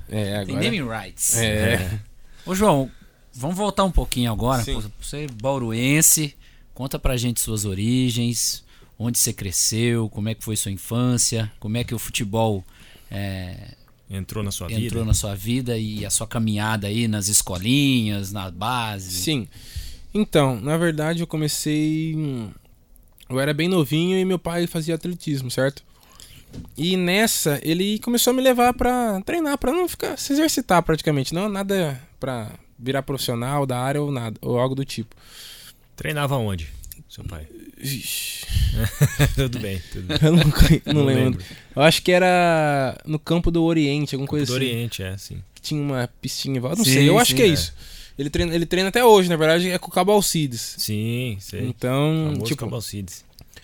É, 0.09 0.23
Tem 0.45 0.55
agora. 0.55 0.63
naming 0.71 0.87
rights. 0.89 1.37
É. 1.37 1.99
Ô, 2.45 2.55
João, 2.55 2.89
vamos 3.33 3.57
voltar 3.57 3.83
um 3.83 3.91
pouquinho 3.91 4.31
agora. 4.31 4.63
Sim. 4.63 4.81
Você 5.01 5.25
é 5.25 5.27
bauruense, 5.27 6.35
conta 6.73 6.97
pra 6.99 7.17
gente 7.17 7.39
suas 7.39 7.65
origens, 7.65 8.63
onde 8.97 9.17
você 9.17 9.33
cresceu, 9.33 10.09
como 10.09 10.29
é 10.29 10.35
que 10.35 10.43
foi 10.43 10.55
sua 10.55 10.71
infância, 10.71 11.51
como 11.59 11.77
é 11.77 11.83
que 11.83 11.95
o 11.95 11.99
futebol 11.99 12.63
é, 13.09 13.75
Entrou 14.09 14.43
na 14.43 14.49
sua 14.49 14.71
entrou 14.71 15.01
vida. 15.01 15.05
na 15.05 15.13
sua 15.13 15.35
vida 15.35 15.77
e 15.77 16.03
a 16.03 16.09
sua 16.09 16.25
caminhada 16.25 16.87
aí 16.87 17.07
nas 17.07 17.27
escolinhas, 17.27 18.31
na 18.31 18.49
base. 18.49 19.11
Sim. 19.11 19.47
Então, 20.11 20.59
na 20.59 20.75
verdade, 20.77 21.21
eu 21.21 21.27
comecei. 21.27 22.15
Eu 23.29 23.39
era 23.39 23.53
bem 23.53 23.67
novinho 23.67 24.17
e 24.17 24.25
meu 24.25 24.39
pai 24.39 24.65
fazia 24.65 24.95
atletismo, 24.95 25.51
certo? 25.51 25.83
E 26.75 26.97
nessa, 26.97 27.59
ele 27.61 27.99
começou 27.99 28.31
a 28.31 28.33
me 28.35 28.41
levar 28.41 28.73
pra 28.73 29.21
treinar, 29.21 29.59
pra 29.59 29.71
não 29.71 29.87
ficar. 29.87 30.17
se 30.17 30.33
exercitar 30.33 30.81
praticamente. 30.81 31.31
Não 31.31 31.47
nada 31.47 32.01
pra 32.19 32.51
virar 32.79 33.03
profissional 33.03 33.65
da 33.65 33.77
área 33.79 34.01
ou 34.01 34.11
nada, 34.11 34.37
ou 34.41 34.57
algo 34.57 34.73
do 34.75 34.85
tipo. 34.85 35.15
Treinava 35.95 36.37
onde, 36.37 36.67
seu 37.09 37.23
pai? 37.23 37.45
Tudo 39.35 39.59
bem, 39.59 39.81
tudo 39.91 40.07
bem. 40.07 40.17
eu 40.21 40.31
não, 40.31 40.43
não 40.43 40.93
Não 40.93 41.05
lembro. 41.05 41.23
lembro. 41.23 41.45
Eu 41.75 41.81
acho 41.81 42.01
que 42.01 42.11
era 42.11 42.97
no 43.05 43.17
campo 43.17 43.49
do 43.49 43.63
Oriente, 43.63 44.15
alguma 44.15 44.27
coisa 44.27 44.45
Do 44.45 44.53
assim. 44.55 44.65
Oriente, 44.65 45.01
é, 45.03 45.17
sim. 45.17 45.41
Que 45.55 45.61
tinha 45.61 45.81
uma 45.81 46.09
piscina 46.21 46.57
em 46.57 46.59
volta. 46.59 46.77
Não 46.77 46.85
Sim, 46.85 46.93
sei, 46.93 47.09
eu 47.09 47.17
acho 47.17 47.31
sim, 47.31 47.37
que 47.37 47.41
é 47.41 47.45
é. 47.45 47.49
isso. 47.49 47.73
Ele 48.17 48.29
treina, 48.29 48.53
ele 48.53 48.65
treina 48.65 48.89
até 48.89 49.03
hoje, 49.03 49.29
na 49.29 49.37
verdade, 49.37 49.69
é 49.69 49.77
com 49.77 49.87
o 49.87 49.93
Cabo 49.93 50.11
Alcides. 50.11 50.75
Sim, 50.77 51.37
sei. 51.39 51.67
Então, 51.67 52.31
Famoso 52.33 52.43
tipo, 52.45 52.65
Cabalcides. 52.65 53.23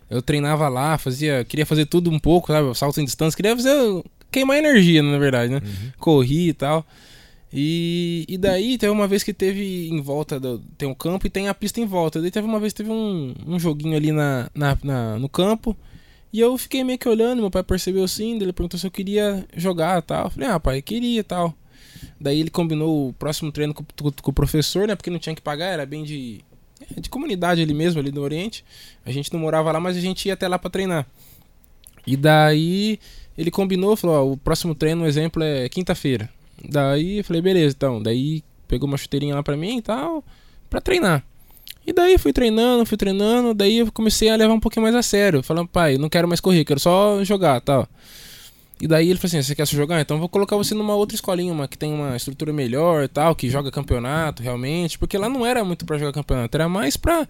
Eu 0.10 0.22
treinava 0.22 0.70
lá, 0.70 0.98
fazia, 0.98 1.44
queria 1.44 1.66
fazer 1.66 1.86
tudo 1.86 2.10
um 2.10 2.20
pouco, 2.20 2.48
sabe? 2.54 2.74
Salto 2.78 3.02
em 3.02 3.06
distância, 3.06 3.36
queria 3.36 3.56
fazer 3.56 4.04
queimar 4.32 4.58
energia, 4.58 5.04
na 5.04 5.18
verdade, 5.18 5.52
né? 5.52 5.62
Uhum. 5.64 5.92
Corri 6.00 6.50
e 6.50 6.54
tal. 6.54 6.86
E, 7.58 8.26
e 8.28 8.38
daí 8.38 8.78
teve 8.78 8.92
uma 8.92 9.08
vez 9.08 9.24
que 9.24 9.34
teve 9.34 9.88
em 9.88 10.02
volta 10.02 10.38
do, 10.40 10.60
tem 10.78 10.90
um 10.90 10.94
campo 10.94 11.26
e 11.26 11.30
tem 11.30 11.48
a 11.48 11.54
pista 11.54 11.80
em 11.80 11.86
volta. 11.86 12.22
Daí 12.22 12.30
teve 12.30 12.46
uma 12.46 12.60
vez 12.60 12.74
teve 12.74 12.90
um, 12.92 13.34
um 13.48 13.58
joguinho 13.58 13.96
ali 13.96 14.12
na, 14.12 14.50
na, 14.54 14.78
na- 14.84 15.18
no 15.20 15.30
campo. 15.30 15.76
E 16.34 16.40
eu 16.42 16.58
fiquei 16.58 16.84
meio 16.84 17.00
que 17.00 17.08
olhando, 17.08 17.40
meu 17.40 17.50
pai 17.50 17.64
percebeu 17.64 18.04
assim, 18.04 18.36
ele 18.36 18.52
perguntou 18.52 18.78
se 18.78 18.86
eu 18.86 18.92
queria 18.92 19.46
jogar 19.56 20.02
tal. 20.02 20.26
Eu 20.26 20.30
falei, 20.32 20.50
ah, 20.50 20.60
pai, 20.60 20.82
queria 20.82 21.24
tal. 21.24 21.54
Daí 22.20 22.42
ele 22.42 22.50
combinou 22.50 23.08
o 23.10 23.14
próximo 23.14 23.54
treino 23.54 23.74
com, 23.74 23.86
com- 24.02 24.12
com 24.12 24.32
o 24.32 24.34
professor, 24.34 24.86
né? 24.86 24.96
Porque 24.96 25.10
não 25.10 25.20
tinha 25.20 25.34
que 25.34 25.42
pagar, 25.42 25.68
era 25.68 25.86
bem 25.86 26.04
de, 26.04 26.42
de 26.98 27.10
comunidade 27.10 27.62
ali 27.62 27.74
mesmo, 27.74 28.02
ali 28.02 28.12
no 28.12 28.20
Oriente. 28.22 28.66
A 29.06 29.12
gente 29.12 29.32
não 29.32 29.40
morava 29.40 29.72
lá, 29.72 29.80
mas 29.80 29.96
a 29.96 30.02
gente 30.02 30.26
ia 30.28 30.34
até 30.34 30.46
lá 30.46 30.60
pra 30.60 30.70
treinar. 30.70 31.08
E 32.06 32.18
daí 32.18 33.00
ele 33.38 33.50
combinou, 33.50 33.96
falou, 33.96 34.16
ó, 34.18 34.34
o 34.34 34.38
próximo 34.38 34.76
treino, 34.76 35.04
um 35.04 35.08
exemplo, 35.08 35.42
é 35.42 35.70
quinta-feira. 35.70 36.30
Daí 36.70 37.20
eu 37.20 37.24
falei, 37.24 37.42
beleza, 37.42 37.76
então. 37.76 38.02
Daí 38.02 38.44
pegou 38.68 38.88
uma 38.88 38.98
chuteirinha 38.98 39.36
lá 39.36 39.44
pra 39.44 39.56
mim 39.56 39.78
e 39.78 39.82
tal, 39.82 40.24
pra 40.70 40.82
treinar. 40.82 41.24
E 41.88 41.94
daí 41.94 42.18
fui 42.18 42.34
treinando, 42.34 42.86
fui 42.86 42.98
treinando, 42.98 43.54
daí 43.54 43.78
eu 43.78 43.92
comecei 43.92 44.30
a 44.30 44.36
levar 44.36 44.54
um 44.54 44.60
pouquinho 44.60 44.84
mais 44.84 44.96
a 44.96 45.04
sério. 45.04 45.44
Falando, 45.44 45.68
pai, 45.68 45.98
não 45.98 46.10
quero 46.10 46.28
mais 46.28 46.40
correr, 46.40 46.66
quero 46.66 46.80
só 46.80 47.24
jogar 47.24 47.62
tal. 47.62 47.88
E 48.82 48.88
daí 48.88 49.10
ele 49.10 49.20
falou 49.20 49.28
assim: 49.28 49.42
você 49.42 49.56
quer 49.56 49.66
só 49.66 49.76
jogar? 49.76 50.02
Então 50.02 50.18
eu 50.18 50.20
vou 50.20 50.30
colocar 50.30 50.56
você 50.58 50.74
numa 50.74 50.96
outra 50.96 51.16
escolinha, 51.16 51.54
uma 51.54 51.68
que 51.68 51.78
tem 51.78 51.94
uma 51.94 52.16
estrutura 52.16 52.52
melhor 52.52 53.04
e 53.04 53.08
tal, 53.08 53.36
que 53.36 53.50
joga 53.50 53.72
campeonato 53.72 54.42
realmente. 54.42 54.98
Porque 54.98 55.18
lá 55.18 55.30
não 55.30 55.46
era 55.46 55.64
muito 55.64 55.86
pra 55.86 55.98
jogar 55.98 56.12
campeonato, 56.12 56.58
era 56.58 56.68
mais 56.68 56.98
pra 56.98 57.28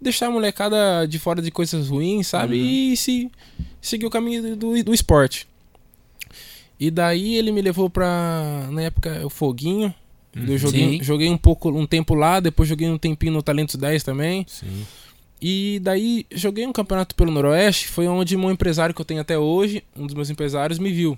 deixar 0.00 0.26
a 0.26 0.30
molecada 0.30 1.06
de 1.08 1.18
fora 1.18 1.40
de 1.40 1.50
coisas 1.50 1.88
ruins, 1.88 2.26
sabe? 2.26 2.56
E 2.92 2.96
se, 2.96 3.30
seguir 3.80 4.06
o 4.06 4.10
caminho 4.10 4.54
do, 4.54 4.84
do 4.84 4.94
esporte. 4.94 5.48
E 6.84 6.90
daí 6.90 7.36
ele 7.36 7.50
me 7.50 7.62
levou 7.62 7.88
pra, 7.88 8.68
na 8.70 8.82
época, 8.82 9.24
o 9.24 9.30
Foguinho. 9.30 9.94
Eu 10.36 10.58
joguei, 10.58 10.98
Sim. 10.98 11.02
joguei 11.02 11.30
um 11.30 11.38
pouco, 11.38 11.70
um 11.70 11.86
tempo 11.86 12.14
lá, 12.14 12.40
depois 12.40 12.68
joguei 12.68 12.90
um 12.90 12.98
tempinho 12.98 13.32
no 13.32 13.42
Talentos 13.42 13.76
10 13.76 14.02
também. 14.02 14.44
Sim. 14.46 14.84
E 15.40 15.80
daí 15.82 16.26
joguei 16.30 16.66
um 16.66 16.74
campeonato 16.74 17.14
pelo 17.14 17.30
Noroeste, 17.30 17.88
foi 17.88 18.06
onde 18.06 18.36
um 18.36 18.50
empresário 18.50 18.94
que 18.94 19.00
eu 19.00 19.04
tenho 19.04 19.22
até 19.22 19.38
hoje, 19.38 19.82
um 19.96 20.04
dos 20.04 20.14
meus 20.14 20.28
empresários, 20.28 20.78
me 20.78 20.92
viu. 20.92 21.16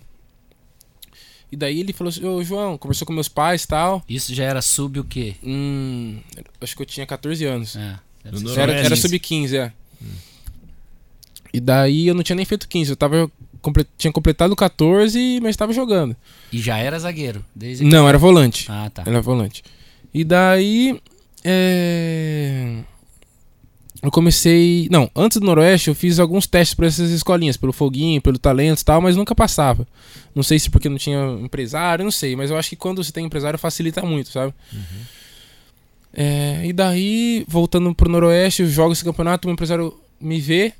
E 1.50 1.56
daí 1.56 1.80
ele 1.80 1.92
falou 1.92 2.10
assim, 2.10 2.24
ô 2.24 2.40
João, 2.44 2.78
conversou 2.78 3.04
com 3.04 3.12
meus 3.12 3.28
pais 3.28 3.64
e 3.64 3.68
tal. 3.68 4.04
Isso 4.08 4.32
já 4.32 4.44
era 4.44 4.62
sub 4.62 5.00
o 5.00 5.04
quê? 5.04 5.34
Hum, 5.42 6.20
acho 6.60 6.76
que 6.76 6.82
eu 6.82 6.86
tinha 6.86 7.04
14 7.06 7.44
anos. 7.44 7.74
É, 7.74 7.98
Era, 8.24 8.38
Noroeste. 8.38 8.86
era 8.86 8.94
sub-15, 8.94 9.52
é. 9.54 9.72
E 11.52 11.58
daí 11.60 12.06
eu 12.06 12.14
não 12.14 12.22
tinha 12.22 12.36
nem 12.36 12.44
feito 12.44 12.68
15, 12.68 12.90
eu 12.90 12.96
tava. 12.96 13.28
Tinha 13.96 14.12
completado 14.12 14.54
14, 14.56 15.40
mas 15.42 15.56
tava 15.56 15.72
jogando. 15.72 16.16
E 16.52 16.58
já 16.58 16.78
era 16.78 16.98
zagueiro. 16.98 17.44
Desde 17.54 17.84
que- 17.84 17.90
Não, 17.90 18.08
era 18.08 18.18
volante. 18.18 18.66
Ah, 18.68 18.90
tá. 18.92 19.02
Era 19.06 19.20
volante. 19.20 19.62
E 20.14 20.24
daí. 20.24 21.00
É... 21.44 22.78
Eu 24.02 24.10
comecei. 24.10 24.88
Não, 24.90 25.10
antes 25.16 25.38
do 25.38 25.46
Noroeste 25.46 25.88
eu 25.88 25.94
fiz 25.94 26.18
alguns 26.18 26.46
testes 26.46 26.74
para 26.74 26.86
essas 26.86 27.10
escolinhas, 27.10 27.56
pelo 27.56 27.72
Foguinho, 27.72 28.20
pelo 28.20 28.38
Talentos 28.38 28.82
e 28.82 28.84
tal, 28.84 29.00
mas 29.00 29.16
nunca 29.16 29.34
passava. 29.34 29.86
Não 30.34 30.42
sei 30.42 30.58
se 30.58 30.70
porque 30.70 30.88
não 30.88 30.98
tinha 30.98 31.18
empresário, 31.40 32.04
não 32.04 32.10
sei, 32.12 32.36
mas 32.36 32.50
eu 32.50 32.58
acho 32.58 32.68
que 32.70 32.76
quando 32.76 33.02
você 33.02 33.10
tem 33.10 33.24
empresário 33.24 33.58
facilita 33.58 34.02
muito, 34.02 34.28
sabe? 34.30 34.52
É, 36.12 36.62
e 36.64 36.72
daí, 36.72 37.44
voltando 37.48 37.94
pro 37.94 38.08
Noroeste, 38.10 38.62
eu 38.62 38.68
jogo 38.68 38.92
esse 38.92 39.04
campeonato, 39.04 39.48
o 39.48 39.50
empresário 39.50 39.94
me 40.20 40.40
vê, 40.40 40.72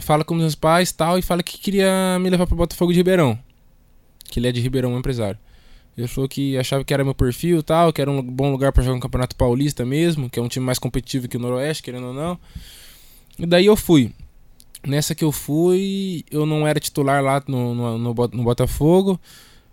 fala 0.00 0.24
com 0.24 0.34
meus 0.34 0.54
pais 0.54 0.90
tal, 0.92 1.18
e 1.18 1.22
fala 1.22 1.42
que 1.42 1.58
queria 1.58 2.18
me 2.20 2.30
levar 2.30 2.46
pro 2.46 2.56
Botafogo 2.56 2.92
de 2.92 2.98
Ribeirão. 2.98 3.38
Que 4.30 4.40
ele 4.40 4.48
é 4.48 4.52
de 4.52 4.60
Ribeirão, 4.60 4.94
o 4.94 4.98
empresário. 4.98 5.38
Ele 5.96 6.08
falou 6.08 6.28
que 6.28 6.56
achava 6.56 6.82
que 6.82 6.94
era 6.94 7.04
meu 7.04 7.14
perfil 7.14 7.62
tal, 7.62 7.92
que 7.92 8.00
era 8.00 8.10
um 8.10 8.22
bom 8.22 8.50
lugar 8.50 8.72
pra 8.72 8.82
jogar 8.82 8.96
um 8.96 9.00
campeonato 9.00 9.36
paulista 9.36 9.84
mesmo, 9.84 10.30
que 10.30 10.38
é 10.38 10.42
um 10.42 10.48
time 10.48 10.64
mais 10.64 10.78
competitivo 10.78 11.28
que 11.28 11.36
o 11.36 11.40
Noroeste, 11.40 11.82
querendo 11.82 12.06
ou 12.06 12.14
não. 12.14 12.38
E 13.38 13.44
daí 13.44 13.66
eu 13.66 13.76
fui. 13.76 14.10
Nessa 14.86 15.14
que 15.14 15.22
eu 15.22 15.30
fui, 15.30 16.24
eu 16.30 16.46
não 16.46 16.66
era 16.66 16.80
titular 16.80 17.22
lá 17.22 17.42
no, 17.46 17.74
no, 17.74 17.98
no, 17.98 18.14
no 18.14 18.42
Botafogo, 18.42 19.20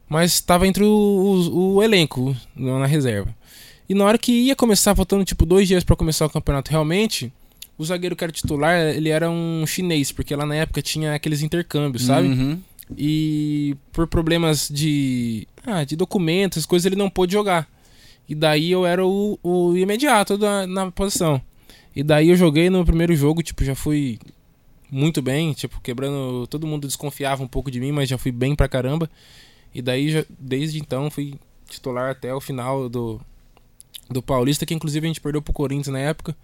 mas 0.07 0.33
estava 0.33 0.67
entre 0.67 0.83
o, 0.83 0.88
o, 0.88 1.75
o 1.75 1.83
elenco, 1.83 2.35
na 2.55 2.85
reserva. 2.85 3.33
E 3.88 3.95
na 3.95 4.05
hora 4.05 4.17
que 4.17 4.31
ia 4.31 4.55
começar, 4.55 4.93
faltando 4.93 5.25
tipo 5.25 5.45
dois 5.45 5.67
dias 5.67 5.83
pra 5.83 5.95
começar 5.95 6.25
o 6.25 6.29
campeonato 6.29 6.69
realmente, 6.69 7.33
o 7.79 7.83
zagueiro 7.86 8.15
que 8.15 8.24
era 8.24 8.31
titular, 8.31 8.77
ele 8.95 9.09
era 9.09 9.29
um 9.29 9.65
chinês, 9.65 10.12
porque 10.12 10.36
lá 10.36 10.45
na 10.45 10.53
época 10.55 10.81
tinha 10.81 11.15
aqueles 11.15 11.41
intercâmbios, 11.41 12.03
sabe? 12.05 12.27
Uhum. 12.27 12.59
E 12.98 13.75
por 13.91 14.05
problemas 14.07 14.67
de, 14.69 15.48
ah, 15.65 15.83
de 15.83 15.95
documentos, 15.95 16.65
coisas, 16.65 16.86
ele 16.86 16.95
não 16.95 17.09
pôde 17.09 17.33
jogar. 17.33 17.67
E 18.27 18.36
daí 18.36 18.71
eu 18.71 18.86
era 18.86 19.05
o, 19.05 19.39
o 19.41 19.75
imediato 19.77 20.38
da, 20.38 20.67
na 20.67 20.91
posição. 20.91 21.41
E 21.95 22.03
daí 22.03 22.29
eu 22.29 22.36
joguei 22.36 22.69
no 22.69 22.86
primeiro 22.86 23.15
jogo, 23.15 23.41
tipo, 23.41 23.63
já 23.63 23.74
fui 23.75 24.19
muito 24.91 25.21
bem, 25.21 25.53
tipo, 25.53 25.79
quebrando. 25.81 26.45
Todo 26.48 26.67
mundo 26.67 26.86
desconfiava 26.88 27.41
um 27.43 27.48
pouco 27.48 27.71
de 27.71 27.79
mim, 27.79 27.91
mas 27.91 28.09
já 28.09 28.17
fui 28.17 28.31
bem 28.31 28.55
pra 28.55 28.67
caramba. 28.67 29.09
E 29.74 29.81
daí, 29.81 30.09
já- 30.12 30.25
desde 30.38 30.79
então, 30.79 31.09
fui 31.09 31.36
titular 31.67 32.12
até 32.12 32.33
o 32.33 32.41
final 32.41 32.89
do, 32.89 33.19
do 34.09 34.21
Paulista, 34.21 34.65
que 34.65 34.74
inclusive 34.74 35.05
a 35.05 35.09
gente 35.09 35.21
perdeu 35.21 35.41
pro 35.41 35.53
Corinthians 35.53 35.93
na 35.93 36.00
época. 36.00 36.36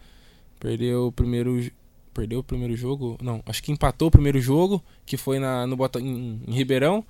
Perdeu 0.59 1.07
o 1.07 1.11
primeiro. 1.11 1.71
Perdeu 2.13 2.39
o 2.39 2.43
primeiro 2.43 2.75
jogo? 2.75 3.17
Não, 3.21 3.43
acho 3.45 3.61
que 3.61 3.71
empatou 3.71 4.07
o 4.07 4.11
primeiro 4.11 4.39
jogo, 4.39 4.81
que 5.05 5.17
foi 5.17 5.37
na, 5.37 5.67
no 5.67 5.75
Bota, 5.75 5.99
em, 5.99 6.39
em 6.47 6.53
Ribeirão. 6.53 7.03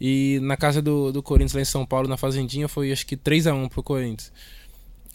E 0.00 0.38
na 0.42 0.56
casa 0.56 0.80
do, 0.80 1.10
do 1.10 1.22
Corinthians 1.22 1.54
lá 1.54 1.60
em 1.60 1.64
São 1.64 1.84
Paulo, 1.86 2.08
na 2.08 2.16
Fazendinha, 2.16 2.68
foi 2.68 2.92
acho 2.92 3.06
que 3.06 3.16
3x1 3.16 3.68
pro 3.68 3.82
Corinthians. 3.82 4.30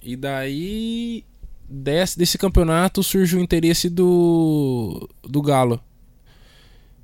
E 0.04 0.16
daí, 0.16 1.24
desse, 1.70 2.18
desse 2.18 2.38
campeonato, 2.38 3.04
surge 3.04 3.38
o 3.38 3.40
interesse 3.40 3.90
do, 3.90 5.08
do 5.24 5.42
Galo. 5.42 5.80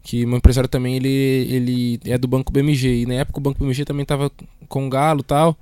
Que 0.01 0.25
meu 0.25 0.38
empresário 0.38 0.69
também, 0.69 0.95
ele, 0.95 1.07
ele 1.07 2.00
é 2.05 2.17
do 2.17 2.27
Banco 2.27 2.51
BMG. 2.51 3.03
E 3.03 3.05
na 3.05 3.15
época 3.15 3.39
o 3.39 3.41
Banco 3.41 3.59
BMG 3.59 3.86
também 3.86 4.05
tava 4.05 4.31
com 4.67 4.88
o 4.88 4.89
Galo 4.89 5.21
e 5.21 5.24
tal. 5.24 5.57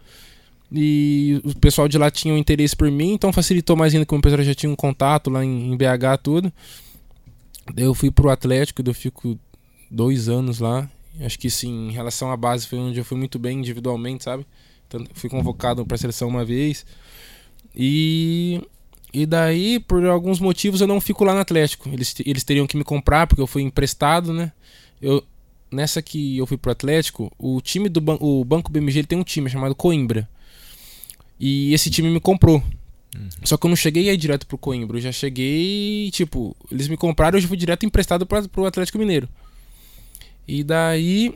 E 0.76 1.42
o 1.44 1.56
pessoal 1.56 1.88
de 1.88 1.98
lá 1.98 2.12
tinha 2.12 2.34
um 2.34 2.38
interesse 2.38 2.76
por 2.76 2.92
mim, 2.92 3.14
então 3.14 3.32
facilitou 3.32 3.76
mais 3.76 3.94
ainda 3.94 4.06
que 4.06 4.14
o 4.14 4.22
pessoal 4.22 4.44
já 4.44 4.54
tinha 4.54 4.72
um 4.72 4.76
contato 4.76 5.30
lá 5.30 5.44
em, 5.44 5.72
em 5.72 5.78
BH, 5.78 6.22
tudo. 6.22 6.52
Eu 7.76 7.94
fui 7.94 8.12
pro 8.12 8.30
Atlético, 8.30 8.82
eu 8.86 8.94
fico 8.94 9.40
dois 9.90 10.28
anos 10.30 10.60
lá. 10.60 10.90
Acho 11.22 11.40
que 11.40 11.50
sim, 11.50 11.90
em 11.90 11.92
relação 11.92 12.32
à 12.32 12.38
base 12.38 12.68
foi 12.68 12.78
onde 12.78 13.00
eu 13.00 13.06
fui 13.06 13.18
muito 13.18 13.40
bem 13.40 13.60
individualmente, 13.60 14.24
sabe? 14.24 14.46
Então, 14.88 15.04
fui 15.14 15.30
convocado 15.30 15.86
para 15.86 15.98
seleção 15.98 16.28
uma 16.28 16.44
vez. 16.44 16.86
E 17.74 18.62
e 19.16 19.26
daí, 19.26 19.80
por 19.80 20.06
alguns 20.06 20.42
motivos, 20.42 20.82
eu 20.82 20.88
não 20.88 21.00
fico 21.00 21.24
lá 21.24 21.34
no 21.34 21.40
Atlético. 21.40 21.88
Eles, 21.88 22.14
eles 22.26 22.44
teriam 22.44 22.68
que 22.68 22.76
me 22.76 22.84
comprar, 22.84 23.28
porque 23.28 23.42
eu 23.42 23.48
fui 23.48 23.62
emprestado, 23.62 24.34
né? 24.34 24.52
Eu, 25.02 25.24
nessa 25.72 26.02
que 26.02 26.38
eu 26.38 26.46
fui 26.46 26.58
pro 26.58 26.74
Atlético, 26.74 27.32
o 27.40 27.62
time 27.62 27.88
do 27.88 28.02
ban 28.02 28.18
o 28.20 28.44
Banco 28.44 28.70
BMG 28.70 29.00
ele 29.00 29.08
tem 29.08 29.18
um 29.18 29.24
time 29.24 29.50
chamado 29.50 29.74
Coimbra. 29.74 30.28
E 31.40 31.74
esse 31.74 31.90
time 31.90 32.10
me 32.10 32.20
comprou. 32.20 32.64
Uhum. 33.16 33.30
Só 33.44 33.58
que 33.58 33.66
eu 33.66 33.70
não 33.70 33.76
cheguei 33.76 34.10
aí 34.10 34.18
direto 34.18 34.46
pro 34.46 34.58
Coimbra. 34.58 34.98
Eu 34.98 35.02
já 35.02 35.12
cheguei, 35.12 36.10
tipo, 36.12 36.56
eles 36.72 36.88
me 36.88 36.98
compraram, 36.98 37.38
eu 37.38 37.42
já 37.42 37.48
fui 37.48 37.58
direto 37.58 37.86
emprestado 37.86 38.26
pra, 38.26 38.42
pro 38.44 38.66
Atlético 38.66 38.98
Mineiro. 38.98 39.28
E 40.48 40.64
daí, 40.64 41.34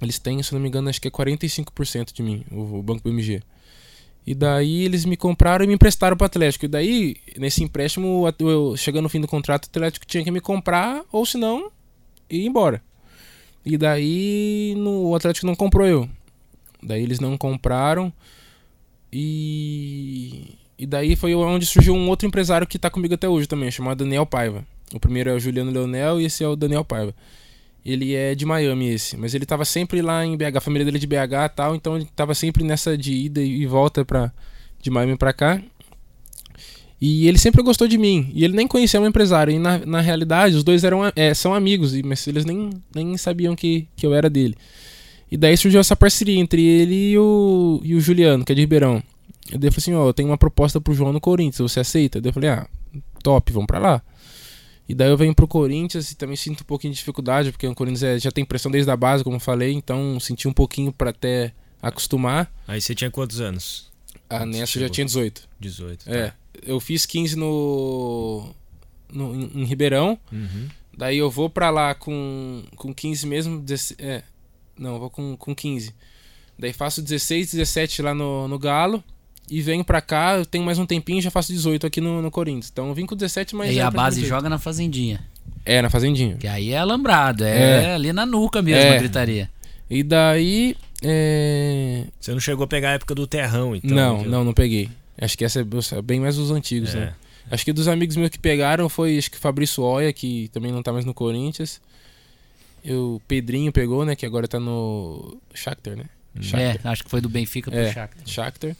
eles 0.00 0.18
têm, 0.18 0.42
se 0.42 0.52
não 0.52 0.60
me 0.60 0.68
engano, 0.68 0.88
acho 0.88 1.00
que 1.00 1.08
é 1.08 1.10
45% 1.10 2.12
de 2.12 2.22
mim, 2.22 2.44
o, 2.50 2.78
o 2.78 2.82
Banco 2.82 3.02
BMG. 3.04 3.42
E 4.26 4.34
daí 4.34 4.84
eles 4.84 5.04
me 5.04 5.16
compraram 5.16 5.64
e 5.64 5.68
me 5.68 5.74
emprestaram 5.74 6.16
para 6.16 6.24
o 6.24 6.26
Atlético. 6.26 6.64
E 6.64 6.68
daí, 6.68 7.16
nesse 7.38 7.62
empréstimo, 7.62 8.26
eu, 8.38 8.76
chegando 8.76 9.04
no 9.04 9.08
fim 9.08 9.20
do 9.20 9.28
contrato, 9.28 9.64
o 9.64 9.68
Atlético 9.68 10.06
tinha 10.06 10.22
que 10.22 10.30
me 10.30 10.40
comprar, 10.40 11.02
ou 11.10 11.24
se 11.24 11.38
não, 11.38 11.70
ir 12.28 12.46
embora. 12.46 12.82
E 13.64 13.76
daí 13.76 14.74
no, 14.76 15.08
o 15.08 15.14
Atlético 15.14 15.46
não 15.46 15.54
comprou 15.54 15.86
eu. 15.86 16.08
Daí 16.82 17.02
eles 17.02 17.20
não 17.20 17.36
compraram. 17.36 18.12
E, 19.12 20.56
e 20.78 20.86
daí 20.86 21.16
foi 21.16 21.34
onde 21.34 21.66
surgiu 21.66 21.94
um 21.94 22.08
outro 22.08 22.26
empresário 22.26 22.66
que 22.66 22.76
está 22.76 22.88
comigo 22.88 23.14
até 23.14 23.28
hoje 23.28 23.46
também, 23.46 23.70
chamado 23.70 24.04
Daniel 24.04 24.26
Paiva. 24.26 24.64
O 24.92 25.00
primeiro 25.00 25.30
é 25.30 25.34
o 25.34 25.40
Juliano 25.40 25.70
Leonel 25.70 26.20
e 26.20 26.24
esse 26.24 26.42
é 26.42 26.48
o 26.48 26.56
Daniel 26.56 26.84
Paiva. 26.84 27.14
Ele 27.84 28.14
é 28.14 28.34
de 28.34 28.44
Miami 28.44 28.88
esse, 28.90 29.16
mas 29.16 29.34
ele 29.34 29.46
tava 29.46 29.64
sempre 29.64 30.02
lá 30.02 30.24
em 30.24 30.36
BH, 30.36 30.56
a 30.56 30.60
família 30.60 30.84
dele 30.84 30.98
é 30.98 31.00
de 31.00 31.06
BH 31.06 31.46
e 31.46 31.48
tal, 31.48 31.74
então 31.74 31.96
ele 31.96 32.06
tava 32.14 32.34
sempre 32.34 32.62
nessa 32.62 32.96
de 32.96 33.12
ida 33.12 33.40
e 33.40 33.64
volta 33.66 34.04
pra, 34.04 34.32
de 34.80 34.90
Miami 34.90 35.16
pra 35.16 35.32
cá. 35.32 35.60
E 37.00 37.26
ele 37.26 37.38
sempre 37.38 37.62
gostou 37.62 37.88
de 37.88 37.96
mim, 37.96 38.30
e 38.34 38.44
ele 38.44 38.54
nem 38.54 38.68
conhecia 38.68 39.00
o 39.00 39.06
empresário, 39.06 39.54
e 39.54 39.58
na, 39.58 39.78
na 39.86 40.00
realidade 40.02 40.54
os 40.54 40.62
dois 40.62 40.84
eram, 40.84 41.10
é, 41.16 41.32
são 41.32 41.54
amigos, 41.54 41.98
mas 42.02 42.26
eles 42.26 42.44
nem, 42.44 42.68
nem 42.94 43.16
sabiam 43.16 43.56
que, 43.56 43.88
que 43.96 44.06
eu 44.06 44.12
era 44.12 44.28
dele. 44.28 44.54
E 45.30 45.36
daí 45.36 45.56
surgiu 45.56 45.80
essa 45.80 45.94
parceria 45.94 46.38
entre 46.38 46.62
ele 46.64 47.12
e 47.12 47.18
o, 47.18 47.80
e 47.84 47.94
o 47.94 48.00
Juliano, 48.00 48.44
que 48.44 48.52
é 48.52 48.54
de 48.54 48.60
Ribeirão. 48.62 49.02
Eu 49.50 49.58
falei 49.58 49.72
assim, 49.76 49.94
ó, 49.94 50.04
oh, 50.04 50.08
eu 50.08 50.14
tenho 50.14 50.28
uma 50.28 50.38
proposta 50.38 50.80
pro 50.80 50.94
João 50.94 51.12
no 51.12 51.20
Corinthians, 51.20 51.70
você 51.70 51.80
aceita? 51.80 52.20
Eu 52.22 52.32
falei, 52.32 52.50
ah, 52.50 52.66
top, 53.22 53.52
vamos 53.52 53.66
pra 53.66 53.78
lá. 53.78 54.02
E 54.88 54.94
daí 54.94 55.08
eu 55.08 55.16
venho 55.16 55.32
pro 55.34 55.46
Corinthians 55.46 56.10
e 56.10 56.16
também 56.16 56.34
sinto 56.34 56.62
um 56.62 56.64
pouquinho 56.64 56.92
de 56.92 56.98
dificuldade, 56.98 57.52
porque 57.52 57.66
o 57.66 57.74
Corinthians 57.74 58.02
é, 58.02 58.18
já 58.18 58.32
tem 58.32 58.44
pressão 58.44 58.70
desde 58.72 58.90
a 58.90 58.96
base, 58.96 59.22
como 59.22 59.36
eu 59.36 59.40
falei, 59.40 59.72
então 59.72 60.18
senti 60.18 60.48
um 60.48 60.52
pouquinho 60.52 60.92
para 60.92 61.10
até 61.10 61.52
acostumar. 61.80 62.52
Aí 62.66 62.80
você 62.80 62.94
tinha 62.94 63.10
quantos 63.10 63.40
anos? 63.40 63.88
Ah, 64.28 64.44
nessa 64.44 64.78
eu 64.78 64.82
já 64.82 64.88
tinha 64.88 65.04
18. 65.04 65.48
18. 65.60 66.04
Tá. 66.04 66.12
É. 66.12 66.32
Eu 66.66 66.80
fiz 66.80 67.06
15 67.06 67.36
no. 67.36 68.52
no 69.12 69.34
em, 69.34 69.62
em 69.62 69.64
Ribeirão. 69.64 70.18
Uhum. 70.32 70.68
Daí 70.96 71.18
eu 71.18 71.30
vou 71.30 71.48
pra 71.48 71.70
lá 71.70 71.94
com, 71.94 72.62
com 72.76 72.92
15 72.92 73.26
mesmo. 73.26 73.64
É. 73.98 74.22
Não, 74.80 74.94
eu 74.94 74.98
vou 74.98 75.10
com, 75.10 75.36
com 75.36 75.54
15. 75.54 75.94
Daí 76.58 76.72
faço 76.72 77.02
16, 77.02 77.52
17 77.52 78.02
lá 78.02 78.14
no, 78.14 78.48
no 78.48 78.58
Galo 78.58 79.04
e 79.50 79.60
venho 79.60 79.84
pra 79.84 80.00
cá, 80.00 80.36
eu 80.36 80.46
tenho 80.46 80.64
mais 80.64 80.78
um 80.78 80.86
tempinho 80.86 81.18
e 81.18 81.22
já 81.22 81.30
faço 81.30 81.52
18 81.52 81.86
aqui 81.86 82.00
no, 82.00 82.22
no 82.22 82.30
Corinthians. 82.30 82.70
Então 82.72 82.88
eu 82.88 82.94
vim 82.94 83.04
com 83.04 83.14
17, 83.14 83.54
mas. 83.54 83.74
E 83.74 83.80
a 83.80 83.90
base 83.90 84.24
joga 84.24 84.48
na 84.48 84.58
Fazendinha. 84.58 85.20
É, 85.66 85.82
na 85.82 85.90
Fazendinha. 85.90 86.36
Que 86.36 86.46
aí 86.46 86.72
é 86.72 86.78
alambrado, 86.78 87.44
é, 87.44 87.84
é. 87.84 87.94
ali 87.94 88.12
na 88.12 88.24
nuca 88.24 88.62
mesmo 88.62 88.80
é. 88.80 88.96
a 88.96 88.98
gritaria. 88.98 89.50
E 89.88 90.02
daí. 90.02 90.76
É... 91.02 92.04
Você 92.20 92.32
não 92.32 92.40
chegou 92.40 92.64
a 92.64 92.66
pegar 92.66 92.90
a 92.90 92.92
época 92.92 93.14
do 93.14 93.26
terrão, 93.26 93.74
então? 93.74 93.90
Não, 93.90 94.24
não, 94.24 94.44
não 94.44 94.52
peguei. 94.52 94.88
Acho 95.20 95.36
que 95.36 95.44
essa 95.44 95.60
é 95.60 96.02
bem 96.02 96.20
mais 96.20 96.38
os 96.38 96.50
antigos, 96.50 96.94
é. 96.94 97.00
né? 97.00 97.14
Acho 97.50 97.64
que 97.64 97.72
dos 97.72 97.88
amigos 97.88 98.16
meus 98.16 98.30
que 98.30 98.38
pegaram 98.38 98.88
foi 98.88 99.18
acho 99.18 99.30
que 99.30 99.38
Fabrício 99.38 99.82
Oia, 99.82 100.12
que 100.12 100.48
também 100.52 100.70
não 100.70 100.82
tá 100.82 100.92
mais 100.92 101.04
no 101.04 101.12
Corinthians. 101.12 101.80
O 102.84 103.20
Pedrinho 103.26 103.72
pegou, 103.72 104.04
né? 104.04 104.16
Que 104.16 104.24
agora 104.24 104.48
tá 104.48 104.58
no 104.58 105.38
Shakhtar, 105.54 105.96
né? 105.96 106.04
Shakhtar. 106.40 106.86
É, 106.86 106.88
acho 106.88 107.04
que 107.04 107.10
foi 107.10 107.20
do 107.20 107.28
Benfica 107.28 107.70
pro 107.70 107.80
é, 107.80 107.92
Shakhtar. 107.92 108.26
Shakhtar. 108.26 108.76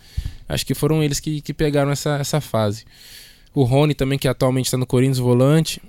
Acho 0.49 0.67
que 0.67 0.75
foram 0.75 1.03
eles 1.03 1.21
que, 1.21 1.41
que 1.41 1.53
pegaram 1.53 1.91
essa, 1.91 2.17
essa 2.17 2.41
fase. 2.41 2.85
O 3.55 3.65
Rony 3.65 3.95
também, 3.95 4.19
que 4.19 4.29
atualmente 4.29 4.67
está 4.67 4.77
no 4.77 4.87
Corinthians, 4.87 5.19
volante. 5.19 5.83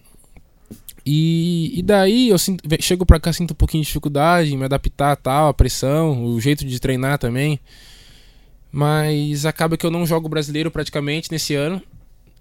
E, 1.05 1.79
e 1.79 1.81
daí 1.81 2.29
eu 2.29 2.37
sinto, 2.37 2.63
chego 2.79 3.05
pra 3.05 3.19
cá, 3.19 3.33
sinto 3.33 3.51
um 3.51 3.55
pouquinho 3.55 3.81
de 3.81 3.87
dificuldade 3.87 4.53
em 4.53 4.57
me 4.57 4.65
adaptar 4.65 5.15
tal, 5.15 5.49
a 5.49 5.53
pressão, 5.53 6.25
o 6.25 6.39
jeito 6.39 6.65
de 6.65 6.79
treinar 6.79 7.17
também. 7.17 7.59
Mas 8.71 9.45
acaba 9.45 9.75
que 9.75 9.85
eu 9.85 9.91
não 9.91 10.05
jogo 10.05 10.29
brasileiro 10.29 10.71
praticamente 10.71 11.31
nesse 11.31 11.55
ano. 11.55 11.81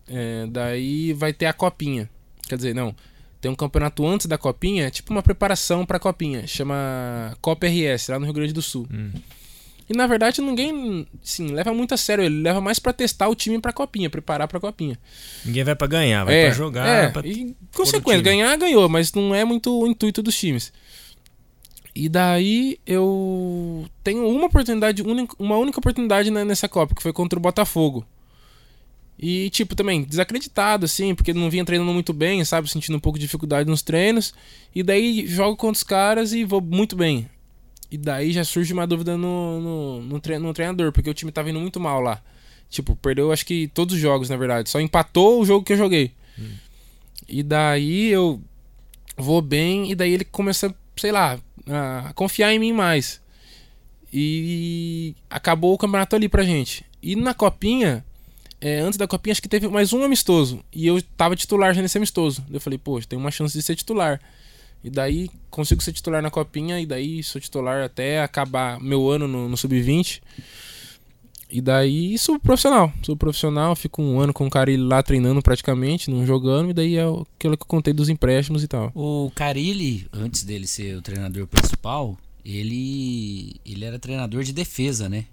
É, 0.09 0.47
daí 0.47 1.13
vai 1.13 1.33
ter 1.33 1.47
a 1.47 1.53
copinha. 1.53 2.09
Quer 2.49 2.57
dizer, 2.57 2.75
não. 2.75 2.95
Tem 3.41 3.51
um 3.51 3.55
campeonato 3.55 4.07
antes 4.07 4.27
da 4.27 4.37
copinha, 4.37 4.91
tipo 4.91 5.13
uma 5.13 5.23
preparação 5.23 5.87
pra 5.87 5.99
copinha. 5.99 6.47
Chama 6.47 7.37
Copa 7.41 7.67
RS, 7.67 8.09
lá 8.09 8.19
no 8.19 8.27
Rio 8.27 8.35
Grande 8.35 8.53
do 8.53 8.61
Sul. 8.61 8.87
Hum. 8.93 9.13
E 9.89 9.97
na 9.97 10.07
verdade 10.07 10.41
ninguém, 10.41 11.05
sim, 11.23 11.49
leva 11.49 11.75
muito 11.75 11.95
a 11.95 11.97
sério. 11.97 12.23
Ele 12.23 12.43
leva 12.43 12.61
mais 12.61 12.79
para 12.79 12.93
testar 12.93 13.29
o 13.29 13.35
time 13.35 13.59
pra 13.59 13.73
copinha, 13.73 14.11
preparar 14.11 14.47
pra 14.47 14.61
copinha. 14.61 14.99
Ninguém 15.45 15.65
vai 15.65 15.75
para 15.75 15.87
ganhar, 15.87 16.25
vai 16.25 16.35
é, 16.35 16.45
para 16.47 16.55
jogar. 16.55 16.87
É, 16.87 17.09
pra 17.09 17.27
e 17.27 17.57
consequência, 17.75 18.23
ganhar, 18.23 18.57
ganhou, 18.57 18.89
mas 18.89 19.13
não 19.13 19.35
é 19.35 19.45
muito 19.45 19.81
o 19.81 19.87
intuito 19.87 20.23
dos 20.23 20.39
times. 20.39 20.73
E 21.95 22.09
daí 22.09 22.79
eu 22.87 23.85
tenho 24.05 24.29
uma 24.29 24.47
oportunidade, 24.47 25.03
uma 25.39 25.57
única 25.57 25.81
oportunidade 25.81 26.31
nessa 26.31 26.69
Copa, 26.69 26.95
que 26.95 27.03
foi 27.03 27.13
contra 27.13 27.39
o 27.39 27.43
Botafogo. 27.43 28.07
E, 29.23 29.51
tipo, 29.51 29.77
também 29.77 30.03
desacreditado, 30.03 30.87
assim, 30.87 31.15
porque 31.15 31.35
não 31.35 31.51
vinha 31.51 31.63
treinando 31.63 31.93
muito 31.93 32.11
bem, 32.11 32.43
sabe? 32.43 32.71
Sentindo 32.71 32.97
um 32.97 33.01
pouco 33.01 33.19
de 33.19 33.27
dificuldade 33.27 33.69
nos 33.69 33.83
treinos. 33.83 34.33
E 34.75 34.83
daí 34.83 35.27
jogo 35.27 35.59
contra 35.59 35.77
os 35.77 35.83
caras 35.83 36.33
e 36.33 36.43
vou 36.43 36.63
muito 36.63 36.97
bem. 36.97 37.29
E 37.91 37.99
daí 37.99 38.33
já 38.33 38.45
surge 38.45 38.73
uma 38.73 38.87
dúvida 38.87 39.19
no, 39.19 39.61
no, 39.61 40.03
no, 40.03 40.21
tre 40.21 40.39
no 40.39 40.55
treinador, 40.55 40.91
porque 40.91 41.11
o 41.11 41.13
time 41.13 41.31
tava 41.31 41.51
indo 41.51 41.61
muito 41.61 41.79
mal 41.79 42.01
lá. 42.01 42.23
Tipo, 42.71 42.97
perdeu 42.97 43.31
acho 43.31 43.45
que 43.45 43.69
todos 43.69 43.95
os 43.95 44.01
jogos, 44.01 44.31
na 44.31 44.39
verdade. 44.39 44.71
Só 44.71 44.81
empatou 44.81 45.43
o 45.43 45.45
jogo 45.45 45.67
que 45.67 45.75
eu 45.75 45.77
joguei. 45.77 46.13
Hum. 46.39 46.53
E 47.29 47.43
daí 47.43 48.07
eu 48.07 48.41
vou 49.19 49.43
bem, 49.43 49.91
e 49.91 49.95
daí 49.95 50.15
ele 50.15 50.25
começa, 50.25 50.75
sei 50.97 51.13
lá, 51.13 51.39
a 51.67 52.13
confiar 52.15 52.55
em 52.55 52.59
mim 52.59 52.73
mais. 52.73 53.21
E 54.11 55.15
acabou 55.29 55.75
o 55.75 55.79
campeonato 55.79 56.17
ali 56.17 56.27
pra 56.27 56.43
gente. 56.43 56.87
E 57.03 57.15
na 57.15 57.35
copinha, 57.35 58.03
é, 58.61 58.81
antes 58.81 58.99
da 58.99 59.09
copinha, 59.09 59.33
acho 59.33 59.43
que 59.43 59.49
teve 59.49 59.67
mais 59.69 59.93
um 59.93 60.03
amistoso. 60.03 60.63
E 60.73 60.87
eu 60.87 61.01
tava 61.17 61.35
titular 61.35 61.75
já 61.75 61.81
nesse 61.81 61.97
amistoso. 61.97 62.45
Eu 62.51 62.61
falei, 62.61 62.79
pô, 62.79 63.01
tem 63.01 63.19
uma 63.19 63.31
chance 63.31 63.57
de 63.57 63.63
ser 63.63 63.75
titular. 63.75 64.21
E 64.83 64.91
daí 64.91 65.31
consigo 65.51 65.83
ser 65.83 65.93
titular 65.93 66.23
na 66.23 66.31
copinha 66.31 66.81
e 66.81 66.87
daí 66.87 67.23
sou 67.23 67.41
titular 67.41 67.83
até 67.83 68.23
acabar 68.23 68.81
meu 68.81 69.11
ano 69.11 69.27
no, 69.27 69.49
no 69.49 69.57
sub-20. 69.57 70.21
E 71.51 71.61
daí 71.61 72.17
sou 72.17 72.39
profissional. 72.39 72.93
Sou 73.03 73.17
profissional, 73.17 73.75
fico 73.75 74.01
um 74.01 74.21
ano 74.21 74.33
com 74.33 74.47
o 74.47 74.51
Carilli 74.51 74.83
lá 74.83 75.03
treinando 75.03 75.43
praticamente, 75.43 76.11
não 76.11 76.25
jogando, 76.25 76.71
e 76.71 76.73
daí 76.73 76.97
é 76.97 77.03
aquilo 77.03 77.57
que 77.57 77.63
eu 77.63 77.67
contei 77.67 77.93
dos 77.93 78.09
empréstimos 78.09 78.63
e 78.63 78.69
tal. 78.69 78.93
O 78.95 79.33
Carilli, 79.35 80.07
antes 80.13 80.45
dele 80.45 80.67
ser 80.67 80.97
o 80.97 81.03
treinador 81.03 81.47
principal, 81.47 82.17
ele, 82.45 83.57
ele 83.67 83.85
era 83.85 83.99
treinador 83.99 84.45
de 84.45 84.53
defesa, 84.53 85.09
né? 85.09 85.25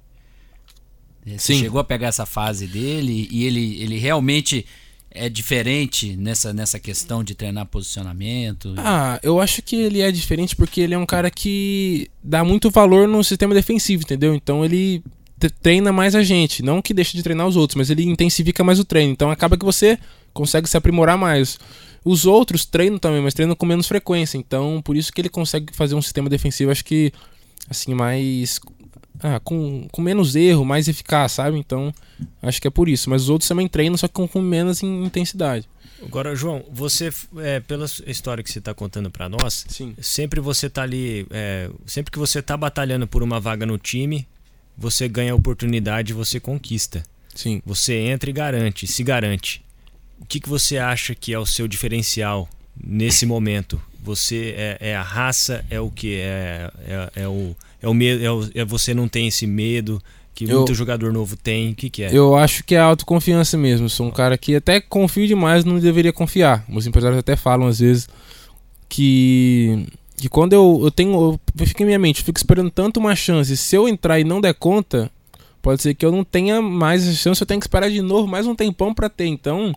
Você 1.35 1.53
Sim. 1.53 1.59
chegou 1.59 1.79
a 1.79 1.83
pegar 1.83 2.07
essa 2.07 2.25
fase 2.25 2.67
dele 2.67 3.27
e 3.31 3.45
ele, 3.45 3.81
ele 3.81 3.97
realmente 3.97 4.65
é 5.09 5.27
diferente 5.27 6.15
nessa, 6.15 6.53
nessa 6.53 6.79
questão 6.79 7.23
de 7.23 7.33
treinar 7.33 7.65
posicionamento? 7.65 8.73
Ah, 8.77 9.19
eu 9.23 9.39
acho 9.39 9.61
que 9.61 9.75
ele 9.75 10.01
é 10.01 10.11
diferente 10.11 10.55
porque 10.55 10.81
ele 10.81 10.93
é 10.93 10.97
um 10.97 11.05
cara 11.05 11.31
que 11.31 12.09
dá 12.23 12.43
muito 12.43 12.69
valor 12.69 13.07
no 13.07 13.23
sistema 13.23 13.53
defensivo, 13.53 14.03
entendeu? 14.03 14.35
Então 14.35 14.63
ele 14.63 15.03
treina 15.61 15.91
mais 15.91 16.15
a 16.15 16.23
gente, 16.23 16.63
não 16.63 16.81
que 16.81 16.93
deixe 16.93 17.15
de 17.15 17.23
treinar 17.23 17.47
os 17.47 17.55
outros, 17.55 17.75
mas 17.75 17.89
ele 17.89 18.03
intensifica 18.03 18.63
mais 18.63 18.79
o 18.79 18.85
treino. 18.85 19.11
Então 19.11 19.29
acaba 19.29 19.57
que 19.57 19.65
você 19.65 19.97
consegue 20.33 20.69
se 20.69 20.77
aprimorar 20.77 21.17
mais. 21.17 21.59
Os 22.05 22.25
outros 22.25 22.65
treinam 22.65 22.97
também, 22.97 23.21
mas 23.21 23.33
treinam 23.33 23.55
com 23.55 23.65
menos 23.65 23.87
frequência. 23.87 24.37
Então, 24.37 24.81
por 24.83 24.95
isso 24.95 25.11
que 25.11 25.19
ele 25.19 25.29
consegue 25.29 25.75
fazer 25.75 25.95
um 25.95 26.01
sistema 26.01 26.29
defensivo, 26.29 26.71
acho 26.71 26.85
que 26.85 27.11
assim 27.69 27.93
mais 27.93 28.59
ah, 29.21 29.39
com, 29.39 29.87
com 29.91 30.01
menos 30.01 30.35
erro, 30.35 30.63
mais 30.63 30.87
eficaz, 30.87 31.33
sabe? 31.33 31.57
Então, 31.57 31.93
acho 32.41 32.61
que 32.61 32.67
é 32.67 32.71
por 32.71 32.87
isso. 32.87 33.09
Mas 33.09 33.23
os 33.23 33.29
outros 33.29 33.47
também 33.47 33.67
treinam, 33.67 33.97
só 33.97 34.07
que 34.07 34.13
com, 34.13 34.27
com 34.27 34.41
menos 34.41 34.83
intensidade. 34.83 35.67
Agora, 36.03 36.35
João, 36.35 36.63
você, 36.71 37.09
é, 37.37 37.59
pela 37.59 37.85
história 38.05 38.43
que 38.43 38.51
você 38.51 38.59
está 38.59 38.73
contando 38.73 39.09
para 39.09 39.27
nós, 39.27 39.65
Sim. 39.67 39.95
sempre 39.99 40.39
você 40.39 40.69
tá 40.69 40.83
ali, 40.83 41.25
é, 41.31 41.69
sempre 41.85 42.11
que 42.11 42.19
você 42.19 42.41
tá 42.41 42.55
batalhando 42.55 43.07
por 43.07 43.23
uma 43.23 43.39
vaga 43.39 43.65
no 43.65 43.77
time, 43.77 44.27
você 44.77 45.07
ganha 45.07 45.31
a 45.31 45.35
oportunidade, 45.35 46.13
você 46.13 46.39
conquista. 46.39 47.03
Sim. 47.33 47.61
Você 47.65 47.95
entra 47.95 48.29
e 48.29 48.33
garante, 48.33 48.85
se 48.85 49.03
garante. 49.03 49.63
O 50.19 50.25
que, 50.25 50.39
que 50.39 50.49
você 50.49 50.77
acha 50.77 51.15
que 51.15 51.33
é 51.33 51.39
o 51.39 51.45
seu 51.45 51.67
diferencial 51.67 52.47
nesse 52.75 53.25
momento? 53.25 53.81
Você 54.03 54.53
é, 54.55 54.77
é 54.91 54.95
a 54.95 55.03
raça, 55.03 55.65
é 55.69 55.79
o 55.79 55.89
que 55.89 56.15
é, 56.15 56.71
é, 56.87 57.23
é 57.23 57.27
o 57.27 57.55
é 57.81 57.87
o 57.87 57.93
medo, 57.93 58.23
é, 58.23 58.31
o, 58.31 58.49
é, 58.55 58.65
você 58.65 58.93
não 58.93 59.07
tem 59.07 59.27
esse 59.27 59.45
medo 59.45 60.01
que 60.33 60.45
eu, 60.45 60.57
muito 60.57 60.73
jogador 60.73 61.11
novo 61.11 61.35
tem. 61.35 61.71
O 61.71 61.75
que, 61.75 61.89
que 61.89 62.03
é? 62.03 62.09
Eu 62.11 62.35
acho 62.35 62.63
que 62.63 62.75
é 62.75 62.79
a 62.79 62.85
autoconfiança 62.85 63.57
mesmo. 63.57 63.89
Sou 63.89 64.07
um 64.07 64.11
cara 64.11 64.37
que 64.37 64.55
até 64.55 64.79
confio 64.79 65.27
demais, 65.27 65.65
não 65.65 65.79
deveria 65.79 66.13
confiar. 66.13 66.65
Os 66.69 66.85
empresários 66.87 67.19
até 67.19 67.35
falam 67.35 67.67
às 67.67 67.79
vezes 67.79 68.07
que 68.87 69.87
que 70.17 70.27
quando 70.27 70.53
eu, 70.53 70.79
eu 70.83 70.91
tenho. 70.91 71.39
Eu, 71.59 71.65
fico 71.65 71.83
em 71.83 71.85
minha 71.85 71.99
mente, 71.99 72.19
eu 72.19 72.25
fico 72.25 72.39
esperando 72.39 72.71
tanto 72.71 72.99
uma 72.99 73.15
chance. 73.15 73.55
Se 73.55 73.75
eu 73.75 73.87
entrar 73.87 74.19
e 74.19 74.23
não 74.23 74.41
der 74.41 74.55
conta, 74.55 75.11
pode 75.61 75.81
ser 75.81 75.93
que 75.93 76.05
eu 76.05 76.11
não 76.11 76.23
tenha 76.23 76.61
mais 76.61 77.07
essa 77.07 77.15
chance, 77.15 77.41
eu 77.41 77.47
tenho 77.47 77.59
que 77.59 77.65
esperar 77.65 77.89
de 77.89 78.01
novo 78.01 78.27
mais 78.27 78.47
um 78.47 78.55
tempão 78.55 78.93
para 78.93 79.09
ter. 79.09 79.27
Então, 79.27 79.73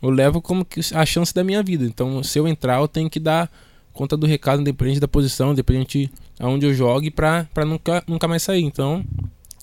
eu 0.00 0.10
levo 0.10 0.40
como 0.40 0.64
que 0.64 0.80
a 0.94 1.04
chance 1.04 1.34
da 1.34 1.42
minha 1.42 1.62
vida. 1.62 1.84
Então, 1.84 2.22
se 2.22 2.38
eu 2.38 2.46
entrar, 2.46 2.80
eu 2.80 2.86
tenho 2.86 3.10
que 3.10 3.18
dar 3.18 3.50
conta 3.92 4.16
do 4.16 4.26
recado, 4.26 4.60
independente 4.60 5.00
da 5.00 5.08
posição, 5.08 5.52
independente 5.52 6.10
aonde 6.44 6.66
eu 6.66 6.74
jogue, 6.74 7.10
pra, 7.10 7.48
pra 7.54 7.64
nunca, 7.64 8.04
nunca 8.06 8.28
mais 8.28 8.42
sair. 8.42 8.62
Então, 8.62 9.02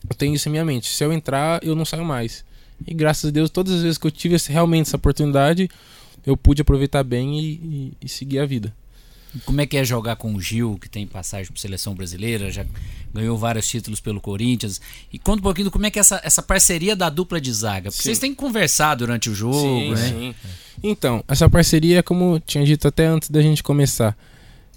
eu 0.10 0.16
tenho 0.16 0.34
isso 0.34 0.50
em 0.50 0.52
minha 0.52 0.66
mente. 0.66 0.92
Se 0.92 1.04
eu 1.04 1.14
entrar, 1.14 1.64
eu 1.64 1.76
não 1.76 1.86
saio 1.86 2.04
mais. 2.04 2.44
E 2.88 2.94
graças 2.94 3.30
a 3.30 3.32
Deus, 3.32 3.52
todas 3.52 3.76
as 3.76 3.84
vezes 3.84 3.98
que 4.00 4.08
eu 4.08 4.12
tive 4.12 4.36
realmente 4.50 4.88
essa 4.88 4.98
oportunidade, 4.98 5.70
eu 6.26 6.36
pude 6.36 6.64
aproveitar 6.64 7.04
bem 7.04 7.40
e, 7.40 7.44
e, 7.44 7.94
e 8.02 8.10
seguir 8.10 8.40
a 8.40 8.48
vida. 8.48 8.74
Como 9.46 9.62
é 9.62 9.68
que 9.68 9.78
é 9.78 9.86
jogar 9.86 10.16
com 10.16 10.34
o 10.34 10.42
Gil, 10.42 10.78
que 10.82 10.90
tem 10.90 11.06
passagem 11.06 11.52
por 11.52 11.60
seleção 11.60 11.94
brasileira, 11.94 12.52
já 12.52 12.66
ganhou 13.14 13.38
vários 13.38 13.68
títulos 13.68 14.00
pelo 14.00 14.20
Corinthians. 14.20 14.82
E 15.14 15.20
conta 15.20 15.40
um 15.40 15.44
pouquinho 15.44 15.70
como 15.70 15.86
é 15.86 15.92
que 15.92 16.00
é 16.00 16.02
essa, 16.02 16.20
essa 16.24 16.42
parceria 16.42 16.96
da 16.96 17.10
dupla 17.12 17.40
de 17.40 17.54
zaga. 17.54 17.92
Porque 17.92 18.02
sim. 18.02 18.10
vocês 18.10 18.20
têm 18.20 18.32
que 18.32 18.38
conversar 18.38 18.96
durante 18.96 19.30
o 19.30 19.36
jogo, 19.36 19.62
sim, 19.62 19.92
né? 19.92 20.10
Sim. 20.10 20.36
Então, 20.82 21.24
essa 21.28 21.48
parceria, 21.48 22.02
como 22.02 22.40
tinha 22.40 22.66
dito 22.66 22.88
até 22.88 23.06
antes 23.06 23.30
da 23.30 23.42
gente 23.42 23.62
começar, 23.62 24.18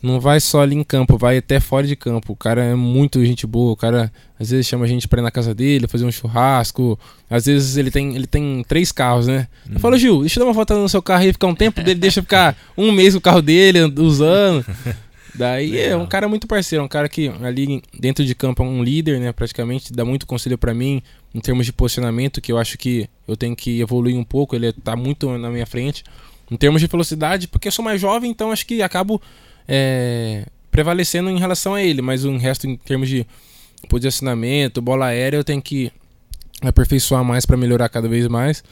não 0.04 0.20
vai 0.20 0.38
só 0.38 0.60
ali 0.60 0.76
em 0.76 0.84
campo, 0.84 1.16
vai 1.16 1.38
até 1.38 1.58
fora 1.58 1.86
de 1.86 1.96
campo. 1.96 2.34
O 2.34 2.36
cara 2.36 2.62
é 2.62 2.74
muito 2.74 3.24
gente 3.24 3.46
boa, 3.46 3.72
o 3.72 3.76
cara 3.76 4.12
às 4.38 4.50
vezes 4.50 4.66
chama 4.66 4.84
a 4.84 4.88
gente 4.88 5.08
pra 5.08 5.20
ir 5.20 5.22
na 5.22 5.30
casa 5.30 5.54
dele, 5.54 5.88
fazer 5.88 6.04
um 6.04 6.12
churrasco. 6.12 6.98
Às 7.28 7.46
vezes 7.46 7.78
ele 7.78 7.90
tem, 7.90 8.14
ele 8.14 8.26
tem 8.26 8.62
três 8.68 8.92
carros, 8.92 9.26
né? 9.26 9.48
Uhum. 9.66 9.74
Eu 9.74 9.80
falo, 9.80 9.98
Gil, 9.98 10.20
deixa 10.20 10.38
eu 10.38 10.44
dar 10.44 10.48
uma 10.48 10.54
volta 10.54 10.76
no 10.76 10.88
seu 10.88 11.00
carro 11.00 11.24
e 11.24 11.32
ficar 11.32 11.46
um 11.46 11.54
tempo 11.54 11.82
dele, 11.82 11.98
deixa 11.98 12.20
ficar 12.20 12.54
um 12.76 12.92
mês 12.92 13.14
o 13.14 13.20
carro 13.20 13.40
dele 13.40 13.80
usando. 13.96 14.64
Daí 15.34 15.80
é 15.80 15.96
um 15.96 16.06
cara 16.06 16.28
muito 16.28 16.46
parceiro, 16.46 16.82
é 16.82 16.84
um 16.84 16.88
cara 16.88 17.08
que 17.08 17.28
ali 17.42 17.82
dentro 17.98 18.24
de 18.24 18.34
campo 18.34 18.62
é 18.62 18.66
um 18.66 18.84
líder, 18.84 19.18
né? 19.18 19.32
Praticamente 19.32 19.92
dá 19.92 20.04
muito 20.04 20.26
conselho 20.26 20.56
para 20.56 20.72
mim 20.72 21.02
em 21.34 21.40
termos 21.40 21.66
de 21.66 21.72
posicionamento, 21.72 22.40
que 22.40 22.52
eu 22.52 22.58
acho 22.58 22.78
que 22.78 23.08
eu 23.26 23.36
tenho 23.36 23.56
que 23.56 23.80
evoluir 23.80 24.16
um 24.16 24.22
pouco. 24.22 24.54
Ele 24.54 24.72
tá 24.72 24.94
muito 24.94 25.36
na 25.38 25.50
minha 25.50 25.66
frente. 25.66 26.04
Em 26.50 26.56
termos 26.56 26.80
de 26.80 26.86
velocidade, 26.86 27.48
porque 27.48 27.66
eu 27.66 27.72
sou 27.72 27.84
mais 27.84 28.00
jovem, 28.00 28.30
então 28.30 28.52
acho 28.52 28.66
que 28.66 28.82
acabo 28.82 29.20
é, 29.68 30.46
prevalecendo 30.70 31.30
em 31.30 31.38
relação 31.38 31.74
a 31.74 31.82
ele, 31.82 32.02
mas 32.02 32.24
o 32.24 32.36
resto 32.36 32.66
em 32.66 32.76
termos 32.76 33.08
de 33.08 33.26
posicionamento, 33.88 34.80
bola 34.82 35.06
aérea, 35.06 35.36
eu 35.36 35.44
tenho 35.44 35.62
que 35.62 35.92
aperfeiçoar 36.62 37.24
mais 37.24 37.44
para 37.44 37.56
melhorar 37.56 37.88
cada 37.88 38.08
vez 38.08 38.26
mais. 38.28 38.64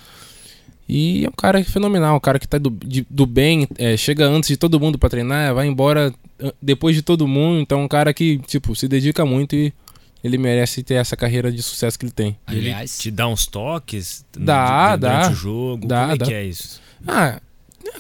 E 0.88 1.24
é 1.24 1.28
um 1.28 1.33
cara 1.33 1.62
fenomenal, 1.64 2.16
um 2.16 2.20
cara 2.20 2.38
que 2.38 2.48
tá 2.48 2.59
do, 2.59 2.70
de, 2.70 3.07
do 3.09 3.24
bem, 3.24 3.66
é, 3.78 3.96
chega 3.96 4.26
antes 4.26 4.48
de 4.48 4.57
todo 4.57 4.81
mundo 4.81 4.98
para 4.98 5.09
treinar, 5.09 5.55
vai 5.55 5.66
embora 5.66 6.12
depois 6.61 6.96
de 6.96 7.02
todo 7.02 7.28
mundo, 7.28 7.61
então 7.61 7.81
é 7.81 7.85
um 7.85 7.88
cara 7.88 8.12
que, 8.12 8.38
tipo, 8.46 8.74
se 8.74 8.88
dedica 8.88 9.24
muito 9.24 9.55
e 9.55 9.72
ele 10.24 10.38
merece 10.38 10.83
ter 10.83 10.94
essa 10.94 11.16
carreira 11.16 11.50
de 11.50 11.62
sucesso 11.62 11.98
que 11.98 12.05
ele 12.05 12.12
tem. 12.12 12.37
Aliás, 12.46 12.94
ele 12.94 13.02
te 13.02 13.11
dá 13.11 13.28
uns 13.28 13.46
toques 13.46 14.24
dá, 14.37 14.96
durante 14.96 15.24
dá, 15.24 15.31
o 15.31 15.35
jogo, 15.35 15.87
dá, 15.87 16.00
como 16.00 16.12
é 16.12 16.16
dá. 16.16 16.26
que 16.26 16.35
é 16.35 16.44
isso? 16.44 16.81
Ah, 17.07 17.40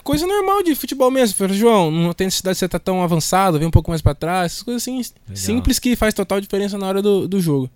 coisa 0.02 0.26
normal 0.26 0.62
de 0.62 0.74
futebol 0.74 1.10
mesmo. 1.10 1.36
Falei, 1.36 1.56
João, 1.56 1.90
não 1.90 2.12
tem 2.12 2.26
necessidade 2.26 2.54
de 2.54 2.58
você 2.60 2.66
estar 2.66 2.78
tá 2.78 2.84
tão 2.84 3.02
avançado, 3.02 3.58
vem 3.58 3.68
um 3.68 3.72
pouco 3.72 3.90
mais 3.90 4.02
para 4.02 4.14
trás. 4.14 4.52
Essas 4.52 4.62
coisas 4.62 4.82
assim, 4.82 4.96
Legal. 4.96 5.36
simples 5.36 5.78
que 5.78 5.96
faz 5.96 6.14
total 6.14 6.40
diferença 6.40 6.78
na 6.78 6.86
hora 6.86 7.02
do, 7.02 7.28
do 7.28 7.40
jogo. 7.40 7.70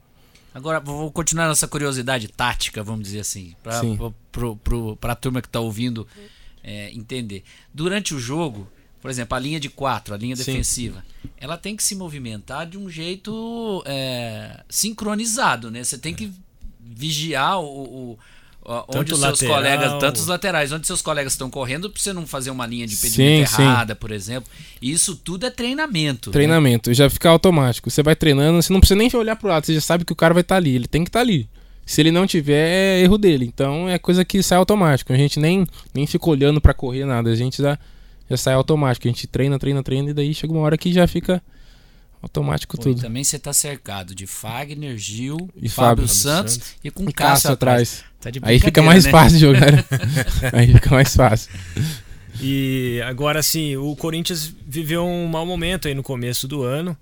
Agora, 0.54 0.80
vou 0.80 1.12
continuar 1.12 1.48
nessa 1.48 1.68
curiosidade 1.68 2.28
tática, 2.28 2.82
vamos 2.82 3.04
dizer 3.04 3.20
assim, 3.20 3.54
para 3.62 5.12
a 5.12 5.14
turma 5.14 5.42
que 5.42 5.48
está 5.48 5.60
ouvindo 5.60 6.08
é, 6.64 6.90
entender. 6.92 7.44
Durante 7.74 8.14
o 8.14 8.18
jogo, 8.18 8.66
por 9.00 9.10
exemplo, 9.10 9.36
a 9.36 9.38
linha 9.38 9.60
de 9.60 9.68
quatro, 9.68 10.14
a 10.14 10.16
linha 10.16 10.34
Sim. 10.34 10.44
defensiva, 10.44 11.04
ela 11.36 11.58
tem 11.58 11.76
que 11.76 11.82
se 11.82 11.94
movimentar 11.94 12.66
de 12.66 12.78
um 12.78 12.88
jeito 12.88 13.82
é, 13.84 14.64
sincronizado, 14.68 15.70
né? 15.70 15.84
Você 15.84 15.98
tem 15.98 16.14
que 16.14 16.32
vigiar 16.80 17.60
o, 17.60 18.12
o 18.12 18.18
onde 18.88 19.12
os 19.12 19.20
seus 19.20 19.40
lateral. 19.40 19.56
colegas, 19.56 20.00
tanto 20.00 20.16
os 20.16 20.26
laterais, 20.26 20.72
onde 20.72 20.86
seus 20.86 21.00
colegas 21.00 21.32
estão 21.32 21.48
correndo, 21.48 21.88
para 21.88 22.00
você 22.00 22.12
não 22.12 22.26
fazer 22.26 22.50
uma 22.50 22.66
linha 22.66 22.86
de 22.86 22.94
impedimento 22.94 23.50
sim, 23.50 23.62
errada, 23.62 23.94
sim. 23.94 24.00
por 24.00 24.10
exemplo. 24.10 24.50
Isso 24.82 25.14
tudo 25.14 25.46
é 25.46 25.50
treinamento. 25.50 26.30
Né? 26.30 26.32
Treinamento, 26.32 26.90
né? 26.90 26.94
já 26.94 27.08
fica 27.08 27.28
automático. 27.28 27.90
Você 27.90 28.02
vai 28.02 28.16
treinando, 28.16 28.60
você 28.60 28.72
não 28.72 28.80
precisa 28.80 28.98
nem 28.98 29.10
olhar 29.14 29.36
pro 29.36 29.48
lado, 29.48 29.64
você 29.64 29.74
já 29.74 29.80
sabe 29.80 30.04
que 30.04 30.12
o 30.12 30.16
cara 30.16 30.34
vai 30.34 30.40
estar 30.40 30.56
tá 30.56 30.58
ali, 30.58 30.74
ele 30.74 30.88
tem 30.88 31.04
que 31.04 31.08
estar 31.08 31.20
tá 31.20 31.24
ali. 31.24 31.48
Se 31.84 32.00
ele 32.00 32.10
não 32.10 32.26
tiver, 32.26 32.68
é 32.68 33.00
erro 33.02 33.16
dele. 33.16 33.44
Então 33.46 33.88
é 33.88 33.96
coisa 33.96 34.24
que 34.24 34.42
sai 34.42 34.58
automático. 34.58 35.12
A 35.12 35.16
gente 35.16 35.38
nem, 35.38 35.64
nem 35.94 36.04
fica 36.06 36.28
olhando 36.28 36.60
para 36.60 36.74
correr 36.74 37.04
nada, 37.04 37.30
a 37.30 37.36
gente 37.36 37.62
já, 37.62 37.78
já 38.28 38.36
sai 38.36 38.54
automático. 38.54 39.06
A 39.06 39.10
gente 39.10 39.28
treina, 39.28 39.56
treina, 39.58 39.82
treina 39.82 40.10
e 40.10 40.12
daí 40.12 40.34
chega 40.34 40.52
uma 40.52 40.62
hora 40.62 40.76
que 40.76 40.92
já 40.92 41.06
fica 41.06 41.40
automático 42.22 42.76
Pô, 42.76 42.82
tudo. 42.82 43.00
também 43.00 43.22
você 43.22 43.38
tá 43.38 43.52
cercado 43.52 44.14
de 44.14 44.26
Fagner, 44.26 44.96
Gil, 44.96 45.36
e 45.56 45.68
Fábio, 45.68 46.06
Fábio 46.06 46.08
Santos, 46.08 46.54
Santos, 46.54 46.76
e 46.82 46.90
com 46.90 47.04
Cássio 47.12 47.52
atrás. 47.52 48.04
Tá 48.20 48.30
Aí 48.42 48.58
fica 48.58 48.82
mais 48.82 49.04
né? 49.04 49.10
fácil 49.10 49.38
jogar. 49.38 49.72
Aí 50.52 50.72
fica 50.72 50.90
mais 50.90 51.14
fácil. 51.14 51.50
E 52.40 53.00
agora 53.06 53.42
sim, 53.42 53.76
o 53.76 53.94
Corinthians 53.96 54.52
viveu 54.66 55.04
um 55.06 55.26
mau 55.26 55.46
momento 55.46 55.88
aí 55.88 55.94
no 55.94 56.02
começo 56.02 56.46
do 56.46 56.62
ano. 56.62 56.96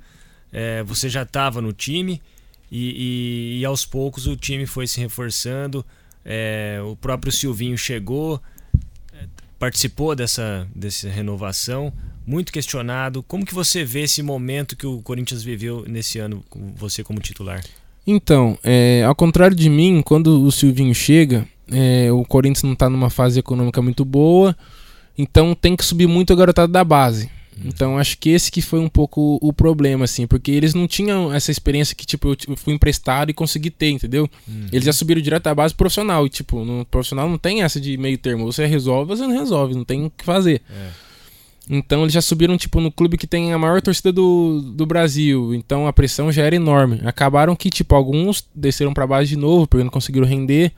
É, 0.52 0.82
você 0.84 1.08
já 1.08 1.22
estava 1.22 1.60
no 1.60 1.72
time 1.72 2.22
e, 2.70 3.56
e, 3.56 3.60
e, 3.60 3.64
aos 3.64 3.84
poucos 3.84 4.26
o 4.26 4.36
time 4.36 4.66
foi 4.66 4.86
se 4.86 5.00
reforçando. 5.00 5.84
É, 6.24 6.80
o 6.84 6.94
próprio 6.94 7.32
Silvinho 7.32 7.76
chegou, 7.76 8.40
é, 9.12 9.26
participou 9.58 10.14
dessa, 10.14 10.68
dessa 10.74 11.08
renovação 11.08 11.92
muito 12.26 12.52
questionado. 12.52 13.22
Como 13.22 13.44
que 13.44 13.54
você 13.54 13.84
vê 13.84 14.02
esse 14.02 14.22
momento 14.22 14.76
que 14.76 14.86
o 14.86 15.00
Corinthians 15.02 15.42
viveu 15.42 15.84
nesse 15.86 16.18
ano, 16.18 16.44
com 16.48 16.72
você 16.74 17.02
como 17.02 17.20
titular? 17.20 17.62
Então, 18.06 18.58
é, 18.62 19.02
ao 19.04 19.14
contrário 19.14 19.56
de 19.56 19.68
mim, 19.68 20.02
quando 20.02 20.44
o 20.44 20.52
Silvinho 20.52 20.94
chega, 20.94 21.46
é, 21.70 22.10
o 22.12 22.24
Corinthians 22.24 22.62
não 22.62 22.74
está 22.74 22.90
numa 22.90 23.08
fase 23.08 23.38
econômica 23.38 23.80
muito 23.80 24.04
boa, 24.04 24.56
então 25.16 25.54
tem 25.54 25.74
que 25.74 25.84
subir 25.84 26.06
muito 26.06 26.32
a 26.32 26.36
garotada 26.36 26.70
da 26.70 26.84
base. 26.84 27.30
Então 27.62 27.98
acho 27.98 28.18
que 28.18 28.30
esse 28.30 28.50
que 28.50 28.60
foi 28.60 28.80
um 28.80 28.88
pouco 28.88 29.38
o 29.40 29.52
problema, 29.52 30.04
assim, 30.04 30.26
porque 30.26 30.50
eles 30.50 30.74
não 30.74 30.86
tinham 30.86 31.32
essa 31.32 31.50
experiência 31.50 31.94
que, 31.94 32.04
tipo, 32.04 32.36
eu 32.48 32.56
fui 32.56 32.74
emprestado 32.74 33.30
e 33.30 33.34
consegui 33.34 33.70
ter, 33.70 33.90
entendeu? 33.90 34.28
Uhum. 34.46 34.66
Eles 34.72 34.84
já 34.84 34.92
subiram 34.92 35.20
direto 35.20 35.44
da 35.44 35.54
base 35.54 35.74
profissional, 35.74 36.26
e, 36.26 36.28
tipo, 36.28 36.64
no 36.64 36.84
profissional 36.84 37.28
não 37.28 37.38
tem 37.38 37.62
essa 37.62 37.80
de 37.80 37.96
meio 37.96 38.18
termo, 38.18 38.50
você 38.50 38.66
resolve, 38.66 39.08
você 39.08 39.22
não 39.22 39.38
resolve, 39.38 39.74
não 39.74 39.84
tem 39.84 40.04
o 40.04 40.10
que 40.10 40.24
fazer. 40.24 40.62
É. 40.70 41.03
Então 41.68 42.02
eles 42.02 42.12
já 42.12 42.20
subiram 42.20 42.56
tipo 42.56 42.80
no 42.80 42.92
clube 42.92 43.16
que 43.16 43.26
tem 43.26 43.52
a 43.52 43.58
maior 43.58 43.80
torcida 43.80 44.12
do, 44.12 44.60
do 44.60 44.84
Brasil. 44.84 45.54
Então 45.54 45.86
a 45.86 45.92
pressão 45.92 46.30
já 46.30 46.42
era 46.42 46.54
enorme. 46.54 47.00
Acabaram 47.04 47.56
que 47.56 47.70
tipo 47.70 47.94
alguns 47.94 48.46
desceram 48.54 48.92
para 48.92 49.06
base 49.06 49.30
de 49.30 49.36
novo 49.36 49.66
porque 49.66 49.84
não 49.84 49.90
conseguiram 49.90 50.26
render. 50.26 50.72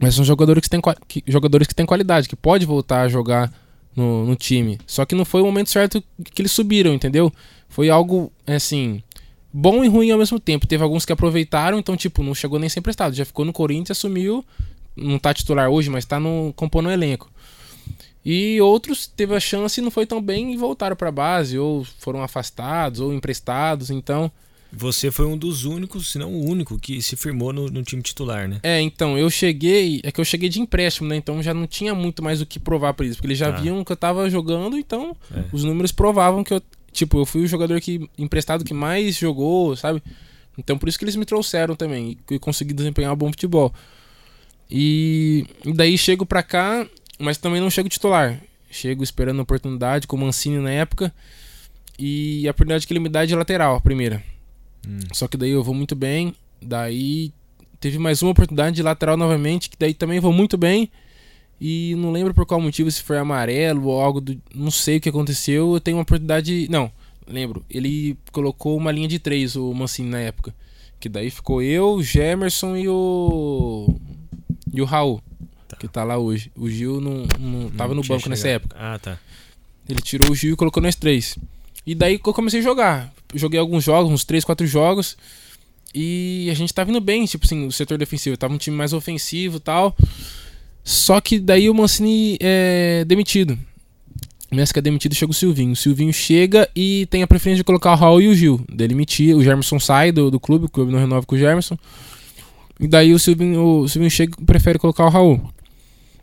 Mas 0.00 0.14
são 0.14 0.24
jogadores 0.24 0.62
que 0.62 0.68
têm, 0.68 0.80
que, 1.08 1.22
jogadores 1.26 1.66
que 1.66 1.74
têm 1.74 1.86
qualidade, 1.86 2.28
que 2.28 2.36
pode 2.36 2.66
voltar 2.66 3.02
a 3.02 3.08
jogar 3.08 3.50
no, 3.94 4.26
no 4.26 4.36
time. 4.36 4.78
Só 4.86 5.06
que 5.06 5.14
não 5.14 5.24
foi 5.24 5.40
o 5.40 5.46
momento 5.46 5.70
certo 5.70 6.04
que 6.22 6.42
eles 6.42 6.52
subiram, 6.52 6.92
entendeu? 6.92 7.32
Foi 7.68 7.88
algo 7.88 8.30
assim 8.46 9.02
bom 9.52 9.82
e 9.82 9.88
ruim 9.88 10.10
ao 10.10 10.18
mesmo 10.18 10.38
tempo. 10.38 10.66
Teve 10.66 10.82
alguns 10.82 11.06
que 11.06 11.12
aproveitaram, 11.12 11.78
então 11.78 11.96
tipo 11.96 12.22
não 12.22 12.34
chegou 12.34 12.58
nem 12.58 12.68
ser 12.68 12.80
emprestado, 12.80 13.14
já 13.14 13.24
ficou 13.24 13.44
no 13.44 13.54
Corinthians, 13.54 13.92
assumiu, 13.92 14.44
não 14.94 15.18
tá 15.18 15.32
titular 15.32 15.70
hoje, 15.70 15.88
mas 15.88 16.04
tá 16.04 16.20
no 16.20 16.52
compondo 16.54 16.86
o 16.86 16.92
elenco. 16.92 17.30
E 18.28 18.60
outros 18.60 19.06
teve 19.06 19.36
a 19.36 19.38
chance 19.38 19.80
e 19.80 19.84
não 19.84 19.90
foi 19.92 20.04
tão 20.04 20.20
bem 20.20 20.52
e 20.52 20.56
voltaram 20.56 20.96
para 20.96 21.10
a 21.10 21.12
base, 21.12 21.56
ou 21.56 21.84
foram 21.84 22.24
afastados, 22.24 22.98
ou 22.98 23.14
emprestados, 23.14 23.88
então... 23.88 24.32
Você 24.72 25.12
foi 25.12 25.26
um 25.26 25.38
dos 25.38 25.64
únicos, 25.64 26.10
se 26.10 26.18
não 26.18 26.34
o 26.34 26.44
único, 26.44 26.76
que 26.76 27.00
se 27.00 27.14
firmou 27.14 27.52
no, 27.52 27.68
no, 27.70 27.84
time 27.84 28.02
titular, 28.02 28.48
né? 28.48 28.58
É, 28.64 28.80
então, 28.80 29.16
eu 29.16 29.30
cheguei. 29.30 30.00
É 30.02 30.10
que 30.10 30.20
eu 30.20 30.24
cheguei 30.24 30.48
de 30.48 30.60
empréstimo, 30.60 31.08
né? 31.08 31.14
Então 31.14 31.40
já 31.40 31.54
não 31.54 31.68
tinha 31.68 31.94
muito 31.94 32.20
mais 32.20 32.40
o 32.40 32.46
que 32.46 32.58
provar 32.58 32.92
para 32.92 33.06
eles. 33.06 33.16
Porque 33.16 33.28
eles 33.28 33.38
já 33.38 33.46
ah. 33.46 33.52
viam 33.52 33.84
que 33.84 33.92
eu 33.92 33.96
tava 33.96 34.28
jogando, 34.28 34.76
então 34.76 35.16
é. 35.32 35.44
os 35.52 35.62
números 35.62 35.92
provavam 35.92 36.42
que 36.42 36.52
eu. 36.52 36.60
Tipo, 36.92 37.20
eu 37.20 37.24
fui 37.24 37.42
o 37.42 37.46
jogador 37.46 37.80
que 37.80 38.10
emprestado 38.18 38.64
que 38.64 38.74
mais 38.74 39.14
jogou, 39.14 39.76
sabe? 39.76 40.02
Então 40.58 40.76
por 40.76 40.88
isso 40.88 40.98
que 40.98 41.04
eles 41.04 41.16
me 41.16 41.24
trouxeram 41.24 41.76
também. 41.76 42.18
E 42.30 42.38
consegui 42.38 42.74
desempenhar 42.74 43.12
um 43.12 43.16
bom 43.16 43.30
futebol. 43.30 43.72
E, 44.68 45.46
e 45.64 45.72
daí 45.72 45.96
chego 45.96 46.26
pra 46.26 46.42
cá 46.42 46.86
mas 47.18 47.38
também 47.38 47.60
não 47.60 47.70
chego 47.70 47.88
titular. 47.88 48.40
Chego 48.70 49.02
esperando 49.02 49.38
a 49.40 49.42
oportunidade, 49.42 50.06
com 50.06 50.16
o 50.16 50.20
Mancini 50.20 50.58
na 50.58 50.70
época. 50.70 51.12
E 51.98 52.46
a 52.46 52.50
oportunidade 52.50 52.86
que 52.86 52.92
ele 52.92 53.00
me 53.00 53.08
dá 53.08 53.22
é 53.22 53.26
de 53.26 53.34
lateral, 53.34 53.76
a 53.76 53.80
primeira. 53.80 54.22
Hum. 54.86 55.00
Só 55.12 55.26
que 55.26 55.36
daí 55.36 55.50
eu 55.50 55.62
vou 55.62 55.74
muito 55.74 55.94
bem. 55.94 56.34
Daí 56.60 57.32
teve 57.80 57.98
mais 57.98 58.22
uma 58.22 58.32
oportunidade 58.32 58.76
de 58.76 58.82
lateral 58.82 59.16
novamente, 59.16 59.70
que 59.70 59.76
daí 59.78 59.94
também 59.94 60.20
vou 60.20 60.32
muito 60.32 60.56
bem. 60.58 60.90
E 61.60 61.94
não 61.96 62.12
lembro 62.12 62.34
por 62.34 62.44
qual 62.44 62.60
motivo, 62.60 62.90
se 62.90 63.02
foi 63.02 63.16
amarelo 63.18 63.86
ou 63.86 64.00
algo 64.00 64.20
do. 64.20 64.38
Não 64.54 64.70
sei 64.70 64.98
o 64.98 65.00
que 65.00 65.08
aconteceu. 65.08 65.74
Eu 65.74 65.80
tenho 65.80 65.96
uma 65.96 66.02
oportunidade. 66.02 66.68
Não, 66.70 66.90
lembro. 67.26 67.64
Ele 67.70 68.16
colocou 68.30 68.76
uma 68.76 68.92
linha 68.92 69.08
de 69.08 69.18
três, 69.18 69.56
o 69.56 69.72
Mancini, 69.72 70.10
na 70.10 70.20
época. 70.20 70.54
Que 71.00 71.08
daí 71.08 71.30
ficou 71.30 71.62
eu, 71.62 71.94
o 71.94 72.02
Gemerson 72.02 72.76
e 72.76 72.88
o. 72.88 73.94
E 74.72 74.82
o 74.82 74.84
Raul. 74.84 75.22
Tá. 75.68 75.76
Que 75.76 75.88
tá 75.88 76.04
lá 76.04 76.16
hoje. 76.16 76.50
O 76.56 76.68
Gil 76.68 77.00
não, 77.00 77.26
não 77.38 77.70
tava 77.70 77.94
não 77.94 78.02
no 78.02 78.08
banco 78.08 78.20
chegado. 78.20 78.30
nessa 78.30 78.48
época. 78.48 78.76
Ah, 78.78 78.98
tá. 78.98 79.18
Ele 79.88 80.00
tirou 80.00 80.30
o 80.30 80.34
Gil 80.34 80.54
e 80.54 80.56
colocou 80.56 80.82
nós 80.82 80.94
três. 80.94 81.38
E 81.86 81.94
daí 81.94 82.14
eu 82.14 82.34
comecei 82.34 82.60
a 82.60 82.62
jogar. 82.62 83.12
Joguei 83.34 83.60
alguns 83.60 83.84
jogos, 83.84 84.10
uns 84.10 84.24
3, 84.24 84.44
4 84.44 84.66
jogos. 84.66 85.16
E 85.94 86.48
a 86.50 86.54
gente 86.54 86.74
tava 86.74 86.90
indo 86.90 87.00
bem, 87.00 87.24
tipo 87.24 87.44
assim, 87.44 87.66
o 87.66 87.72
setor 87.72 87.96
defensivo. 87.96 88.36
Tava 88.36 88.52
um 88.52 88.58
time 88.58 88.76
mais 88.76 88.92
ofensivo 88.92 89.58
e 89.58 89.60
tal. 89.60 89.96
Só 90.82 91.20
que 91.20 91.38
daí 91.38 91.70
o 91.70 91.74
Mancini 91.74 92.36
é 92.40 93.04
demitido. 93.04 93.58
Nessa 94.50 94.72
que 94.72 94.78
é 94.78 94.82
demitido, 94.82 95.14
chega 95.14 95.30
o 95.30 95.34
Silvinho. 95.34 95.72
O 95.72 95.76
Silvinho 95.76 96.12
chega 96.12 96.68
e 96.74 97.06
tem 97.10 97.22
a 97.22 97.26
preferência 97.26 97.58
de 97.58 97.64
colocar 97.64 97.92
o 97.92 97.96
Raul 97.96 98.22
e 98.22 98.28
o 98.28 98.34
Gil. 98.34 98.64
Ele 98.78 99.34
o 99.34 99.42
Germerson 99.42 99.80
sai 99.80 100.12
do, 100.12 100.30
do 100.30 100.38
clube, 100.38 100.66
o 100.66 100.68
clube 100.68 100.92
não 100.92 100.98
renova 100.98 101.26
com 101.26 101.34
o 101.34 101.38
Germerson. 101.38 101.76
E 102.78 102.86
daí 102.86 103.12
o 103.12 103.18
Silvinho, 103.18 103.80
o 103.80 103.88
Silvinho 103.88 104.10
chega 104.10 104.34
e 104.40 104.44
prefere 104.44 104.78
colocar 104.78 105.04
o 105.04 105.08
Raul. 105.08 105.50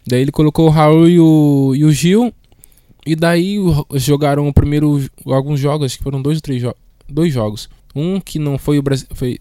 Daí 0.06 0.22
ele 0.22 0.32
colocou 0.32 0.68
o 0.68 0.70
Raul 0.70 1.08
e 1.08 1.20
o, 1.20 1.74
e 1.76 1.86
o 1.86 1.92
Gil. 1.92 2.34
E 3.06 3.16
daí 3.16 3.58
jogaram 3.96 4.48
o 4.48 4.54
primeiro 4.54 5.10
alguns 5.26 5.60
jogos, 5.60 5.88
acho 5.88 5.98
que 5.98 6.04
foram 6.04 6.22
dois 6.22 6.38
ou 6.38 6.42
três 6.42 6.64
dois 7.08 7.34
jogos. 7.34 7.70
Um 7.96 8.20
que 8.20 8.40
não 8.40 8.58
foi 8.58 8.80
o 8.80 8.82
Brasil, 8.82 9.08
foi 9.14 9.40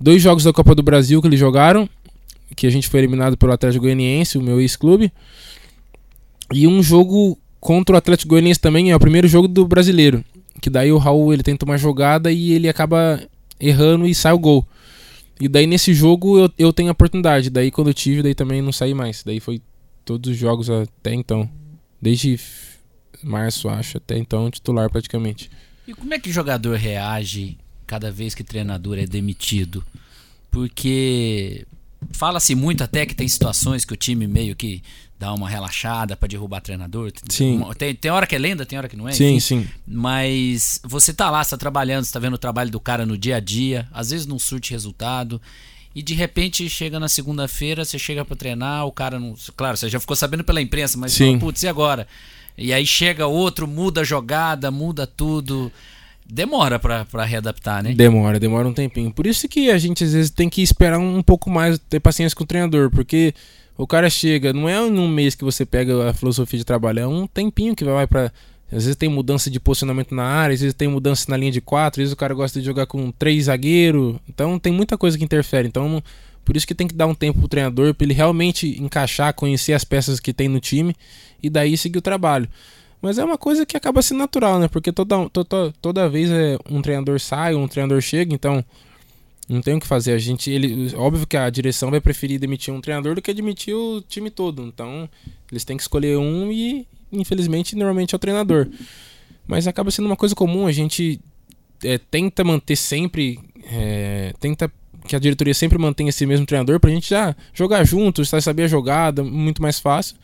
dois 0.00 0.20
jogos 0.20 0.44
da 0.44 0.52
Copa 0.52 0.74
do 0.74 0.82
Brasil 0.82 1.20
que 1.20 1.28
eles 1.28 1.38
jogaram, 1.38 1.88
que 2.56 2.66
a 2.66 2.70
gente 2.70 2.88
foi 2.88 3.00
eliminado 3.00 3.36
pelo 3.36 3.52
Atlético 3.52 3.84
Goianiense, 3.84 4.38
o 4.38 4.42
meu 4.42 4.60
ex-clube. 4.60 5.12
E 6.52 6.66
um 6.66 6.82
jogo 6.82 7.38
contra 7.60 7.94
o 7.94 7.98
Atlético 7.98 8.30
Goianiense 8.30 8.60
também, 8.60 8.90
é 8.90 8.96
o 8.96 9.00
primeiro 9.00 9.28
jogo 9.28 9.46
do 9.46 9.66
Brasileiro, 9.66 10.24
que 10.60 10.68
daí 10.68 10.90
o 10.92 10.98
Raul 10.98 11.32
ele 11.32 11.44
tenta 11.44 11.64
uma 11.64 11.78
jogada 11.78 12.30
e 12.30 12.52
ele 12.52 12.68
acaba 12.68 13.22
errando 13.60 14.06
e 14.06 14.14
sai 14.14 14.32
o 14.32 14.38
gol. 14.38 14.66
E 15.42 15.48
daí 15.48 15.66
nesse 15.66 15.92
jogo 15.92 16.38
eu, 16.38 16.52
eu 16.56 16.72
tenho 16.72 16.88
a 16.88 16.92
oportunidade, 16.92 17.50
daí 17.50 17.68
quando 17.68 17.88
eu 17.88 17.94
tive, 17.94 18.22
daí 18.22 18.32
também 18.32 18.62
não 18.62 18.70
saí 18.70 18.94
mais. 18.94 19.24
Daí 19.24 19.40
foi 19.40 19.60
todos 20.04 20.30
os 20.30 20.36
jogos 20.36 20.70
até 20.70 21.12
então. 21.12 21.50
Desde 22.00 22.38
março, 23.24 23.68
acho, 23.68 23.96
até 23.96 24.16
então, 24.16 24.48
titular 24.52 24.88
praticamente. 24.88 25.50
E 25.84 25.94
como 25.94 26.14
é 26.14 26.20
que 26.20 26.30
o 26.30 26.32
jogador 26.32 26.76
reage 26.76 27.58
cada 27.88 28.08
vez 28.08 28.36
que 28.36 28.44
treinador 28.44 28.96
é 28.96 29.04
demitido? 29.04 29.84
Porque 30.48 31.66
fala-se 32.12 32.54
muito 32.54 32.84
até 32.84 33.04
que 33.04 33.12
tem 33.12 33.26
situações 33.26 33.84
que 33.84 33.94
o 33.94 33.96
time 33.96 34.28
meio 34.28 34.54
que 34.54 34.80
dá 35.22 35.32
uma 35.32 35.48
relaxada 35.48 36.16
para 36.16 36.26
derrubar 36.26 36.60
treinador. 36.60 37.12
Sim. 37.28 37.62
Tem, 37.78 37.94
tem 37.94 38.10
hora 38.10 38.26
que 38.26 38.34
é 38.34 38.38
lenda, 38.38 38.66
tem 38.66 38.76
hora 38.76 38.88
que 38.88 38.96
não 38.96 39.08
é. 39.08 39.12
Sim, 39.12 39.36
enfim. 39.36 39.62
sim. 39.62 39.68
Mas 39.86 40.80
você 40.82 41.14
tá 41.14 41.30
lá, 41.30 41.44
você 41.44 41.50
tá 41.50 41.56
trabalhando, 41.56 42.04
você 42.04 42.12
tá 42.12 42.18
vendo 42.18 42.34
o 42.34 42.38
trabalho 42.38 42.72
do 42.72 42.80
cara 42.80 43.06
no 43.06 43.16
dia 43.16 43.36
a 43.36 43.40
dia, 43.40 43.86
às 43.92 44.10
vezes 44.10 44.26
não 44.26 44.36
surte 44.36 44.72
resultado. 44.72 45.40
E 45.94 46.02
de 46.02 46.12
repente 46.12 46.68
chega 46.68 46.98
na 46.98 47.08
segunda-feira, 47.08 47.84
você 47.84 48.00
chega 48.00 48.24
para 48.24 48.34
treinar, 48.34 48.84
o 48.84 48.90
cara 48.90 49.20
não. 49.20 49.34
Claro, 49.56 49.76
você 49.76 49.88
já 49.88 50.00
ficou 50.00 50.16
sabendo 50.16 50.42
pela 50.42 50.60
imprensa, 50.60 50.98
mas 50.98 51.12
Sim. 51.12 51.38
putz, 51.38 51.62
e 51.62 51.68
agora? 51.68 52.08
E 52.58 52.72
aí 52.72 52.84
chega 52.84 53.24
outro, 53.28 53.68
muda 53.68 54.00
a 54.00 54.04
jogada, 54.04 54.72
muda 54.72 55.06
tudo. 55.06 55.70
Demora 56.28 56.80
para 56.80 57.24
readaptar, 57.24 57.80
né? 57.82 57.92
Demora, 57.92 58.40
demora 58.40 58.66
um 58.66 58.72
tempinho. 58.72 59.12
Por 59.12 59.26
isso 59.26 59.46
que 59.48 59.70
a 59.70 59.78
gente 59.78 60.02
às 60.02 60.14
vezes 60.14 60.30
tem 60.30 60.48
que 60.48 60.62
esperar 60.62 60.98
um 60.98 61.22
pouco 61.22 61.48
mais, 61.48 61.78
ter 61.78 62.00
paciência 62.00 62.34
com 62.34 62.42
o 62.42 62.46
treinador, 62.46 62.90
porque 62.90 63.32
o 63.82 63.86
cara 63.86 64.08
chega, 64.08 64.52
não 64.52 64.68
é 64.68 64.76
em 64.76 64.98
um 64.98 65.08
mês 65.08 65.34
que 65.34 65.42
você 65.42 65.66
pega 65.66 66.10
a 66.10 66.12
filosofia 66.12 66.56
de 66.56 66.64
trabalho, 66.64 67.00
é 67.00 67.06
um 67.06 67.26
tempinho 67.26 67.74
que 67.74 67.84
vai 67.84 68.06
para 68.06 68.32
às 68.70 68.84
vezes 68.84 68.96
tem 68.96 69.08
mudança 69.08 69.50
de 69.50 69.60
posicionamento 69.60 70.14
na 70.14 70.24
área, 70.24 70.54
às 70.54 70.60
vezes 70.60 70.72
tem 70.72 70.88
mudança 70.88 71.26
na 71.28 71.36
linha 71.36 71.52
de 71.52 71.60
quatro, 71.60 72.00
às 72.00 72.04
vezes 72.04 72.12
o 72.12 72.16
cara 72.16 72.32
gosta 72.32 72.58
de 72.58 72.64
jogar 72.64 72.86
com 72.86 73.10
três 73.10 73.44
zagueiros. 73.44 74.16
Então 74.26 74.58
tem 74.58 74.72
muita 74.72 74.96
coisa 74.96 75.18
que 75.18 75.24
interfere. 75.24 75.68
Então 75.68 76.02
por 76.42 76.56
isso 76.56 76.66
que 76.66 76.74
tem 76.74 76.88
que 76.88 76.94
dar 76.94 77.06
um 77.06 77.14
tempo 77.14 77.40
pro 77.40 77.48
treinador 77.48 77.92
para 77.92 78.04
ele 78.04 78.14
realmente 78.14 78.80
encaixar, 78.80 79.34
conhecer 79.34 79.74
as 79.74 79.84
peças 79.84 80.18
que 80.18 80.32
tem 80.32 80.48
no 80.48 80.58
time 80.58 80.94
e 81.42 81.50
daí 81.50 81.76
seguir 81.76 81.98
o 81.98 82.02
trabalho. 82.02 82.48
Mas 83.02 83.18
é 83.18 83.24
uma 83.24 83.36
coisa 83.36 83.66
que 83.66 83.76
acaba 83.76 84.00
sendo 84.00 84.18
natural, 84.18 84.58
né? 84.58 84.68
Porque 84.68 84.92
toda, 84.92 85.28
toda, 85.28 85.72
toda 85.82 86.08
vez 86.08 86.30
é, 86.30 86.56
um 86.70 86.80
treinador 86.80 87.20
sai, 87.20 87.54
um 87.54 87.68
treinador 87.68 88.00
chega, 88.00 88.32
então 88.32 88.64
não 89.48 89.60
tem 89.60 89.74
o 89.74 89.80
que 89.80 89.86
fazer. 89.86 90.12
A 90.12 90.18
gente, 90.18 90.50
ele, 90.50 90.94
óbvio 90.96 91.26
que 91.26 91.36
a 91.36 91.48
direção 91.50 91.90
vai 91.90 92.00
preferir 92.00 92.38
demitir 92.38 92.72
um 92.72 92.80
treinador 92.80 93.14
do 93.14 93.22
que 93.22 93.34
demitir 93.34 93.74
o 93.74 94.00
time 94.00 94.30
todo. 94.30 94.62
Então, 94.62 95.08
eles 95.50 95.64
têm 95.64 95.76
que 95.76 95.82
escolher 95.82 96.16
um 96.16 96.50
e, 96.50 96.86
infelizmente, 97.12 97.76
normalmente 97.76 98.14
é 98.14 98.16
o 98.16 98.18
treinador. 98.18 98.68
Mas 99.46 99.66
acaba 99.66 99.90
sendo 99.90 100.06
uma 100.06 100.16
coisa 100.16 100.34
comum, 100.34 100.66
a 100.66 100.72
gente 100.72 101.20
é, 101.82 101.98
tenta 101.98 102.44
manter 102.44 102.76
sempre, 102.76 103.40
é, 103.70 104.32
tenta 104.38 104.70
que 105.06 105.16
a 105.16 105.18
diretoria 105.18 105.54
sempre 105.54 105.78
mantenha 105.78 106.10
esse 106.10 106.24
mesmo 106.24 106.46
treinador 106.46 106.78
pra 106.78 106.90
gente 106.90 107.10
já 107.10 107.34
jogar 107.52 107.84
juntos, 107.84 108.28
saber 108.28 108.64
a 108.64 108.68
jogada, 108.68 109.22
muito 109.22 109.60
mais 109.60 109.80
fácil. 109.80 110.16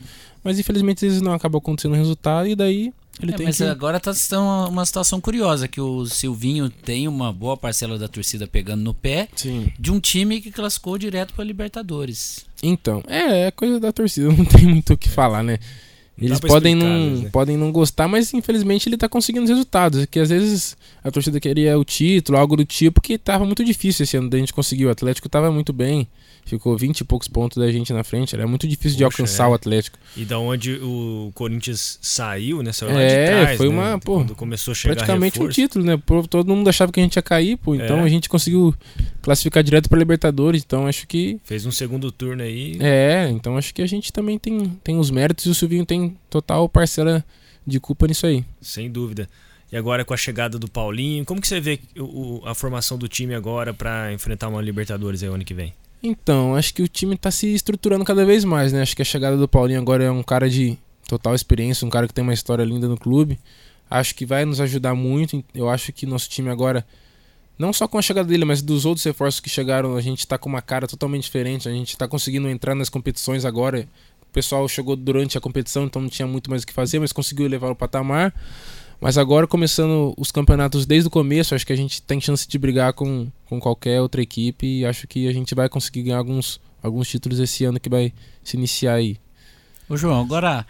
Mas 0.42 0.58
infelizmente 0.58 1.04
eles 1.04 1.20
não 1.20 1.32
acabam 1.32 1.58
acontecendo 1.58 1.92
o 1.92 1.96
resultado 1.96 2.48
e 2.48 2.54
daí 2.54 2.92
ele 3.20 3.32
é, 3.32 3.36
tem 3.36 3.46
mas 3.46 3.56
que... 3.56 3.64
agora 3.64 4.00
tá 4.00 4.12
uma 4.68 4.84
situação 4.84 5.20
curiosa 5.20 5.68
que 5.68 5.80
o 5.80 6.06
Silvinho 6.06 6.70
tem 6.70 7.08
uma 7.08 7.32
boa 7.32 7.56
parcela 7.56 7.98
da 7.98 8.08
torcida 8.08 8.46
pegando 8.46 8.82
no 8.82 8.94
pé 8.94 9.28
Sim. 9.34 9.72
de 9.78 9.90
um 9.90 10.00
time 10.00 10.40
que 10.40 10.50
classificou 10.50 10.98
direto 10.98 11.34
para 11.34 11.44
Libertadores. 11.44 12.46
Então, 12.62 13.02
é, 13.06 13.46
é 13.46 13.50
coisa 13.50 13.78
da 13.78 13.92
torcida, 13.92 14.28
não 14.32 14.44
tem 14.44 14.66
muito 14.66 14.94
o 14.94 14.98
que 14.98 15.08
falar, 15.08 15.42
né? 15.42 15.58
Eles 16.20 16.40
podem 16.40 16.74
não, 16.74 17.10
né? 17.10 17.28
podem 17.30 17.56
não 17.56 17.70
gostar, 17.70 18.08
mas 18.08 18.34
infelizmente 18.34 18.88
ele 18.88 18.96
está 18.96 19.08
conseguindo 19.08 19.44
os 19.44 19.50
resultados. 19.50 20.04
Que 20.06 20.18
às 20.18 20.28
vezes 20.28 20.76
a 21.02 21.10
torcida 21.10 21.38
queria 21.38 21.78
o 21.78 21.84
título, 21.84 22.38
algo 22.38 22.56
do 22.56 22.64
tipo, 22.64 23.00
que 23.00 23.14
estava 23.14 23.44
muito 23.44 23.64
difícil 23.64 24.04
esse 24.04 24.16
ano. 24.16 24.28
A 24.32 24.36
gente 24.36 24.52
conseguiu. 24.52 24.88
O 24.88 24.90
Atlético 24.90 25.28
estava 25.28 25.50
muito 25.50 25.72
bem 25.72 26.08
ficou 26.48 26.76
20 26.76 27.00
e 27.00 27.04
poucos 27.04 27.28
pontos 27.28 27.58
da 27.58 27.70
gente 27.70 27.92
na 27.92 28.02
frente. 28.02 28.34
Era 28.34 28.46
muito 28.46 28.66
difícil 28.66 28.92
Poxa, 28.92 28.96
de 28.96 29.04
alcançar 29.04 29.44
é. 29.44 29.48
o 29.48 29.54
Atlético. 29.54 29.98
E 30.16 30.24
da 30.24 30.38
onde 30.38 30.74
o 30.76 31.30
Corinthians 31.34 31.98
saiu, 32.00 32.62
né? 32.62 32.72
Saiu 32.72 32.98
é, 32.98 33.26
trás, 33.26 33.56
foi 33.56 33.68
né? 33.68 33.74
uma, 33.74 33.98
pô, 33.98 34.16
Quando 34.16 34.34
começou 34.34 34.72
a 34.72 34.74
chegar 34.74 34.94
praticamente 34.94 35.40
um 35.40 35.48
título, 35.48 35.84
né? 35.84 36.00
Todo 36.28 36.54
mundo 36.54 36.68
achava 36.68 36.90
que 36.90 36.98
a 36.98 37.02
gente 37.02 37.16
ia 37.16 37.22
cair, 37.22 37.56
pô. 37.58 37.74
Então 37.74 37.98
é. 37.98 38.02
a 38.02 38.08
gente 38.08 38.28
conseguiu 38.28 38.74
classificar 39.20 39.62
direto 39.62 39.88
para 39.88 39.98
Libertadores. 39.98 40.62
Então 40.64 40.86
acho 40.86 41.06
que 41.06 41.38
fez 41.44 41.66
um 41.66 41.72
segundo 41.72 42.10
turno 42.10 42.42
aí. 42.42 42.78
É, 42.80 43.28
então 43.30 43.56
acho 43.56 43.74
que 43.74 43.82
a 43.82 43.86
gente 43.86 44.12
também 44.12 44.38
tem, 44.38 44.68
tem 44.82 44.98
os 44.98 45.10
méritos 45.10 45.44
e 45.44 45.50
o 45.50 45.54
Silvinho 45.54 45.84
tem 45.84 46.07
total 46.30 46.68
parcela 46.68 47.24
de 47.66 47.78
culpa 47.78 48.06
nisso 48.06 48.26
aí. 48.26 48.44
Sem 48.60 48.90
dúvida. 48.90 49.28
E 49.70 49.76
agora 49.76 50.04
com 50.04 50.14
a 50.14 50.16
chegada 50.16 50.58
do 50.58 50.68
Paulinho, 50.68 51.24
como 51.24 51.40
que 51.40 51.48
você 51.48 51.60
vê 51.60 51.78
o, 51.98 52.40
a 52.46 52.54
formação 52.54 52.96
do 52.96 53.06
time 53.06 53.34
agora 53.34 53.74
para 53.74 54.12
enfrentar 54.12 54.48
uma 54.48 54.62
Libertadores 54.62 55.22
aí 55.22 55.28
ano 55.28 55.44
que 55.44 55.52
vem? 55.52 55.74
Então, 56.02 56.54
acho 56.54 56.72
que 56.72 56.82
o 56.82 56.88
time 56.88 57.14
está 57.14 57.30
se 57.30 57.52
estruturando 57.52 58.04
cada 58.04 58.24
vez 58.24 58.44
mais, 58.44 58.72
né? 58.72 58.82
Acho 58.82 58.96
que 58.96 59.02
a 59.02 59.04
chegada 59.04 59.36
do 59.36 59.48
Paulinho 59.48 59.80
agora 59.80 60.04
é 60.04 60.10
um 60.10 60.22
cara 60.22 60.48
de 60.48 60.78
total 61.08 61.34
experiência, 61.34 61.86
um 61.86 61.90
cara 61.90 62.06
que 62.06 62.14
tem 62.14 62.22
uma 62.22 62.32
história 62.32 62.62
linda 62.62 62.88
no 62.88 62.96
clube. 62.96 63.38
Acho 63.90 64.14
que 64.14 64.24
vai 64.24 64.44
nos 64.44 64.60
ajudar 64.60 64.94
muito. 64.94 65.42
Eu 65.54 65.68
acho 65.68 65.92
que 65.92 66.06
nosso 66.06 66.28
time 66.30 66.50
agora, 66.50 66.86
não 67.58 67.72
só 67.72 67.88
com 67.88 67.98
a 67.98 68.02
chegada 68.02 68.28
dele, 68.28 68.44
mas 68.44 68.62
dos 68.62 68.84
outros 68.84 69.04
reforços 69.04 69.40
que 69.40 69.50
chegaram, 69.50 69.96
a 69.96 70.00
gente 70.00 70.20
está 70.20 70.38
com 70.38 70.48
uma 70.48 70.62
cara 70.62 70.86
totalmente 70.86 71.24
diferente. 71.24 71.68
A 71.68 71.72
gente 71.72 71.90
está 71.90 72.06
conseguindo 72.06 72.48
entrar 72.48 72.74
nas 72.74 72.88
competições 72.88 73.44
agora. 73.44 73.88
O 74.38 74.40
pessoal 74.40 74.68
chegou 74.68 74.94
durante 74.94 75.36
a 75.36 75.40
competição, 75.40 75.84
então 75.84 76.00
não 76.00 76.08
tinha 76.08 76.28
muito 76.28 76.48
mais 76.48 76.62
o 76.62 76.66
que 76.66 76.72
fazer, 76.72 77.00
mas 77.00 77.12
conseguiu 77.12 77.48
levar 77.48 77.72
o 77.72 77.74
patamar. 77.74 78.32
Mas 79.00 79.18
agora, 79.18 79.48
começando 79.48 80.14
os 80.16 80.30
campeonatos 80.30 80.86
desde 80.86 81.08
o 81.08 81.10
começo, 81.10 81.56
acho 81.56 81.66
que 81.66 81.72
a 81.72 81.76
gente 81.76 82.00
tem 82.00 82.20
chance 82.20 82.46
de 82.46 82.56
brigar 82.56 82.92
com, 82.92 83.26
com 83.46 83.58
qualquer 83.58 84.00
outra 84.00 84.22
equipe 84.22 84.64
e 84.64 84.86
acho 84.86 85.08
que 85.08 85.26
a 85.26 85.32
gente 85.32 85.56
vai 85.56 85.68
conseguir 85.68 86.04
ganhar 86.04 86.18
alguns, 86.18 86.60
alguns 86.80 87.08
títulos 87.08 87.40
esse 87.40 87.64
ano 87.64 87.80
que 87.80 87.88
vai 87.88 88.12
se 88.44 88.56
iniciar 88.56 88.94
aí. 88.94 89.16
Ô 89.88 89.96
João, 89.96 90.20
agora 90.20 90.64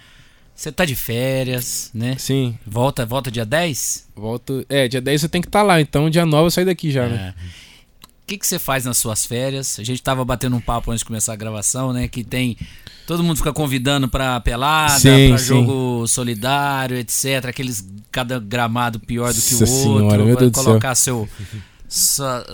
você 0.54 0.72
tá 0.72 0.86
de 0.86 0.96
férias, 0.96 1.90
né? 1.92 2.16
Sim. 2.18 2.58
Volta, 2.66 3.04
volta 3.04 3.30
dia 3.30 3.44
10? 3.44 4.08
Volto. 4.16 4.64
É, 4.70 4.88
dia 4.88 5.02
10 5.02 5.20
você 5.20 5.28
tem 5.28 5.42
que 5.42 5.48
estar 5.48 5.60
tá 5.60 5.66
lá, 5.66 5.78
então 5.78 6.08
dia 6.08 6.24
9 6.24 6.46
eu 6.46 6.50
saio 6.50 6.66
daqui 6.66 6.90
já, 6.90 7.06
né? 7.06 7.14
é. 7.14 7.18
né? 7.18 7.34
O 8.02 8.26
que, 8.28 8.38
que 8.38 8.46
você 8.46 8.58
faz 8.58 8.86
nas 8.86 8.96
suas 8.96 9.26
férias? 9.26 9.78
A 9.78 9.84
gente 9.84 10.02
tava 10.02 10.24
batendo 10.24 10.56
um 10.56 10.60
papo 10.60 10.90
antes 10.90 11.00
de 11.00 11.04
começar 11.04 11.34
a 11.34 11.36
gravação, 11.36 11.92
né? 11.92 12.08
Que 12.08 12.24
tem 12.24 12.56
Todo 13.08 13.24
mundo 13.24 13.38
fica 13.38 13.54
convidando 13.54 14.06
pra 14.06 14.38
pelada, 14.38 14.98
sim, 14.98 15.28
pra 15.30 15.38
sim. 15.38 15.46
jogo 15.46 16.06
solidário, 16.06 16.94
etc. 16.94 17.46
Aqueles 17.46 17.82
cada 18.12 18.38
gramado 18.38 19.00
pior 19.00 19.32
do 19.32 19.40
que 19.40 19.54
Nossa 19.54 19.64
o 19.64 19.66
senhora, 19.66 20.22
outro. 20.22 20.50
Vai 20.50 20.50
colocar 20.50 20.94
seu 20.94 21.26
sua, 21.88 22.44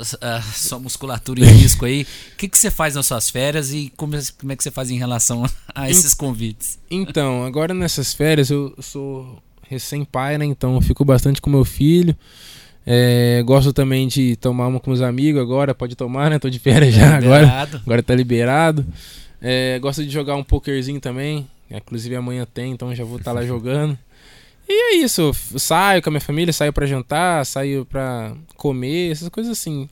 sua 0.55 0.79
musculatura 0.79 1.41
em 1.41 1.49
risco 1.59 1.85
aí. 1.85 2.07
O 2.35 2.37
que, 2.37 2.47
que 2.47 2.57
você 2.57 2.71
faz 2.71 2.95
nas 2.95 3.05
suas 3.05 3.29
férias 3.29 3.73
e 3.73 3.93
como, 3.97 4.17
como 4.39 4.53
é 4.53 4.55
que 4.55 4.63
você 4.63 4.71
faz 4.71 4.93
em 4.93 4.97
relação 4.97 5.45
a 5.75 5.91
esses 5.91 6.15
convites? 6.15 6.79
Então, 6.89 7.45
agora 7.45 7.75
nessas 7.75 8.15
férias 8.15 8.49
eu 8.49 8.73
sou 8.79 9.43
recém-pai, 9.69 10.39
né? 10.39 10.45
Então 10.45 10.77
eu 10.77 10.81
fico 10.81 11.05
bastante 11.05 11.41
com 11.43 11.51
meu 11.51 11.65
filho. 11.65 12.17
É, 12.87 13.43
gosto 13.45 13.73
também 13.73 14.07
de 14.07 14.37
tomar 14.37 14.69
uma 14.69 14.79
com 14.79 14.93
os 14.93 15.03
amigos 15.03 15.43
agora, 15.43 15.75
pode 15.75 15.97
tomar, 15.97 16.31
né? 16.31 16.39
Tô 16.39 16.49
de 16.49 16.61
férias 16.61 16.95
já 16.95 17.17
agora. 17.19 17.43
Liberado. 17.43 17.77
Agora 17.85 18.03
tá 18.05 18.15
liberado. 18.15 18.87
É, 19.47 19.79
gosto 19.79 20.03
de 20.03 20.09
jogar 20.09 20.37
um 20.37 20.43
pokerzinho 20.43 20.99
também. 20.99 21.47
Inclusive 21.71 22.17
amanhã 22.17 22.47
tem, 22.47 22.73
então 22.73 22.95
já 22.95 23.05
vou 23.05 23.19
estar 23.19 23.33
lá 23.33 23.45
jogando. 23.45 23.99
E 24.67 24.73
é 24.73 24.97
isso, 24.97 25.21
eu 25.21 25.35
saio 25.59 26.01
com 26.01 26.09
a 26.09 26.13
minha 26.13 26.21
família, 26.21 26.51
saio 26.51 26.73
pra 26.73 26.87
jantar, 26.87 27.45
saio 27.45 27.85
pra 27.85 28.35
comer, 28.57 29.13
essas 29.13 29.29
coisas 29.29 29.53
assim. 29.53 29.87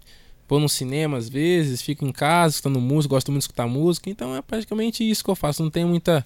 Vou 0.48 0.58
no 0.58 0.68
cinema 0.68 1.18
às 1.18 1.28
vezes, 1.28 1.82
fico 1.82 2.06
em 2.06 2.12
casa 2.12 2.54
escutando 2.54 2.80
música, 2.80 3.14
gosto 3.14 3.30
muito 3.30 3.42
de 3.42 3.44
escutar 3.44 3.66
música, 3.66 4.08
então 4.08 4.34
é 4.34 4.40
praticamente 4.40 5.08
isso 5.08 5.22
que 5.22 5.30
eu 5.30 5.36
faço. 5.36 5.62
Não 5.62 5.70
tem 5.70 5.84
muita 5.84 6.24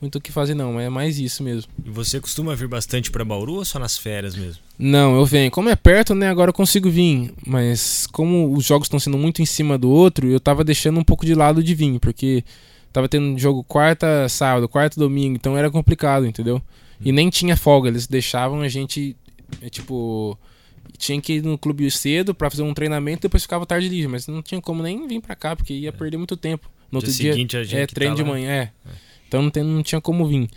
muito 0.00 0.16
o 0.16 0.20
que 0.20 0.30
fazer 0.30 0.54
não, 0.54 0.78
é 0.78 0.88
mais 0.88 1.18
isso 1.18 1.42
mesmo. 1.42 1.70
E 1.84 1.90
você 1.90 2.20
costuma 2.20 2.54
vir 2.54 2.68
bastante 2.68 3.10
pra 3.10 3.24
Bauru 3.24 3.54
ou 3.54 3.64
só 3.64 3.78
nas 3.78 3.96
férias 3.96 4.36
mesmo? 4.36 4.62
Não, 4.78 5.16
eu 5.16 5.24
venho. 5.24 5.50
Como 5.50 5.68
é 5.68 5.76
perto, 5.76 6.14
né? 6.14 6.28
Agora 6.28 6.50
eu 6.50 6.54
consigo 6.54 6.90
vir. 6.90 7.32
Mas 7.46 8.06
como 8.06 8.52
os 8.54 8.64
jogos 8.64 8.86
estão 8.86 9.00
sendo 9.00 9.16
muito 9.16 9.40
em 9.40 9.46
cima 9.46 9.78
do 9.78 9.90
outro, 9.90 10.28
eu 10.28 10.38
tava 10.38 10.62
deixando 10.62 11.00
um 11.00 11.04
pouco 11.04 11.24
de 11.24 11.34
lado 11.34 11.62
de 11.62 11.74
vir, 11.74 11.98
porque 11.98 12.44
tava 12.92 13.08
tendo 13.08 13.38
jogo 13.38 13.62
quarta, 13.64 14.28
sábado, 14.28 14.68
quarta, 14.68 14.98
domingo, 14.98 15.36
então 15.36 15.56
era 15.56 15.70
complicado, 15.70 16.26
entendeu? 16.26 16.62
E 17.00 17.12
nem 17.12 17.28
tinha 17.28 17.56
folga, 17.56 17.88
eles 17.90 18.06
deixavam 18.06 18.62
a 18.62 18.68
gente, 18.68 19.14
é, 19.60 19.68
tipo, 19.68 20.38
tinha 20.96 21.20
que 21.20 21.34
ir 21.34 21.42
no 21.42 21.58
clube 21.58 21.90
cedo 21.90 22.34
pra 22.34 22.48
fazer 22.48 22.62
um 22.62 22.72
treinamento, 22.72 23.22
depois 23.22 23.42
ficava 23.42 23.66
tarde 23.66 23.86
livre, 23.88 24.08
mas 24.08 24.26
não 24.26 24.40
tinha 24.40 24.62
como 24.62 24.82
nem 24.82 25.06
vir 25.06 25.20
pra 25.20 25.34
cá, 25.34 25.54
porque 25.54 25.74
ia 25.74 25.92
perder 25.92 26.16
muito 26.16 26.38
tempo. 26.38 26.70
No 26.90 26.98
outro 26.98 27.12
Dia 27.12 27.22
dia, 27.22 27.32
seguinte, 27.34 27.56
a 27.56 27.64
gente 27.64 27.76
é 27.76 27.86
que 27.86 27.94
treino 27.94 28.16
tá 28.16 28.22
de 28.22 28.28
manhã, 28.28 28.50
é. 28.50 28.70
Então 29.26 29.42
não, 29.42 29.50
tem, 29.50 29.62
não 29.62 29.82
tinha 29.82 30.00
como 30.00 30.26
vir. 30.26 30.48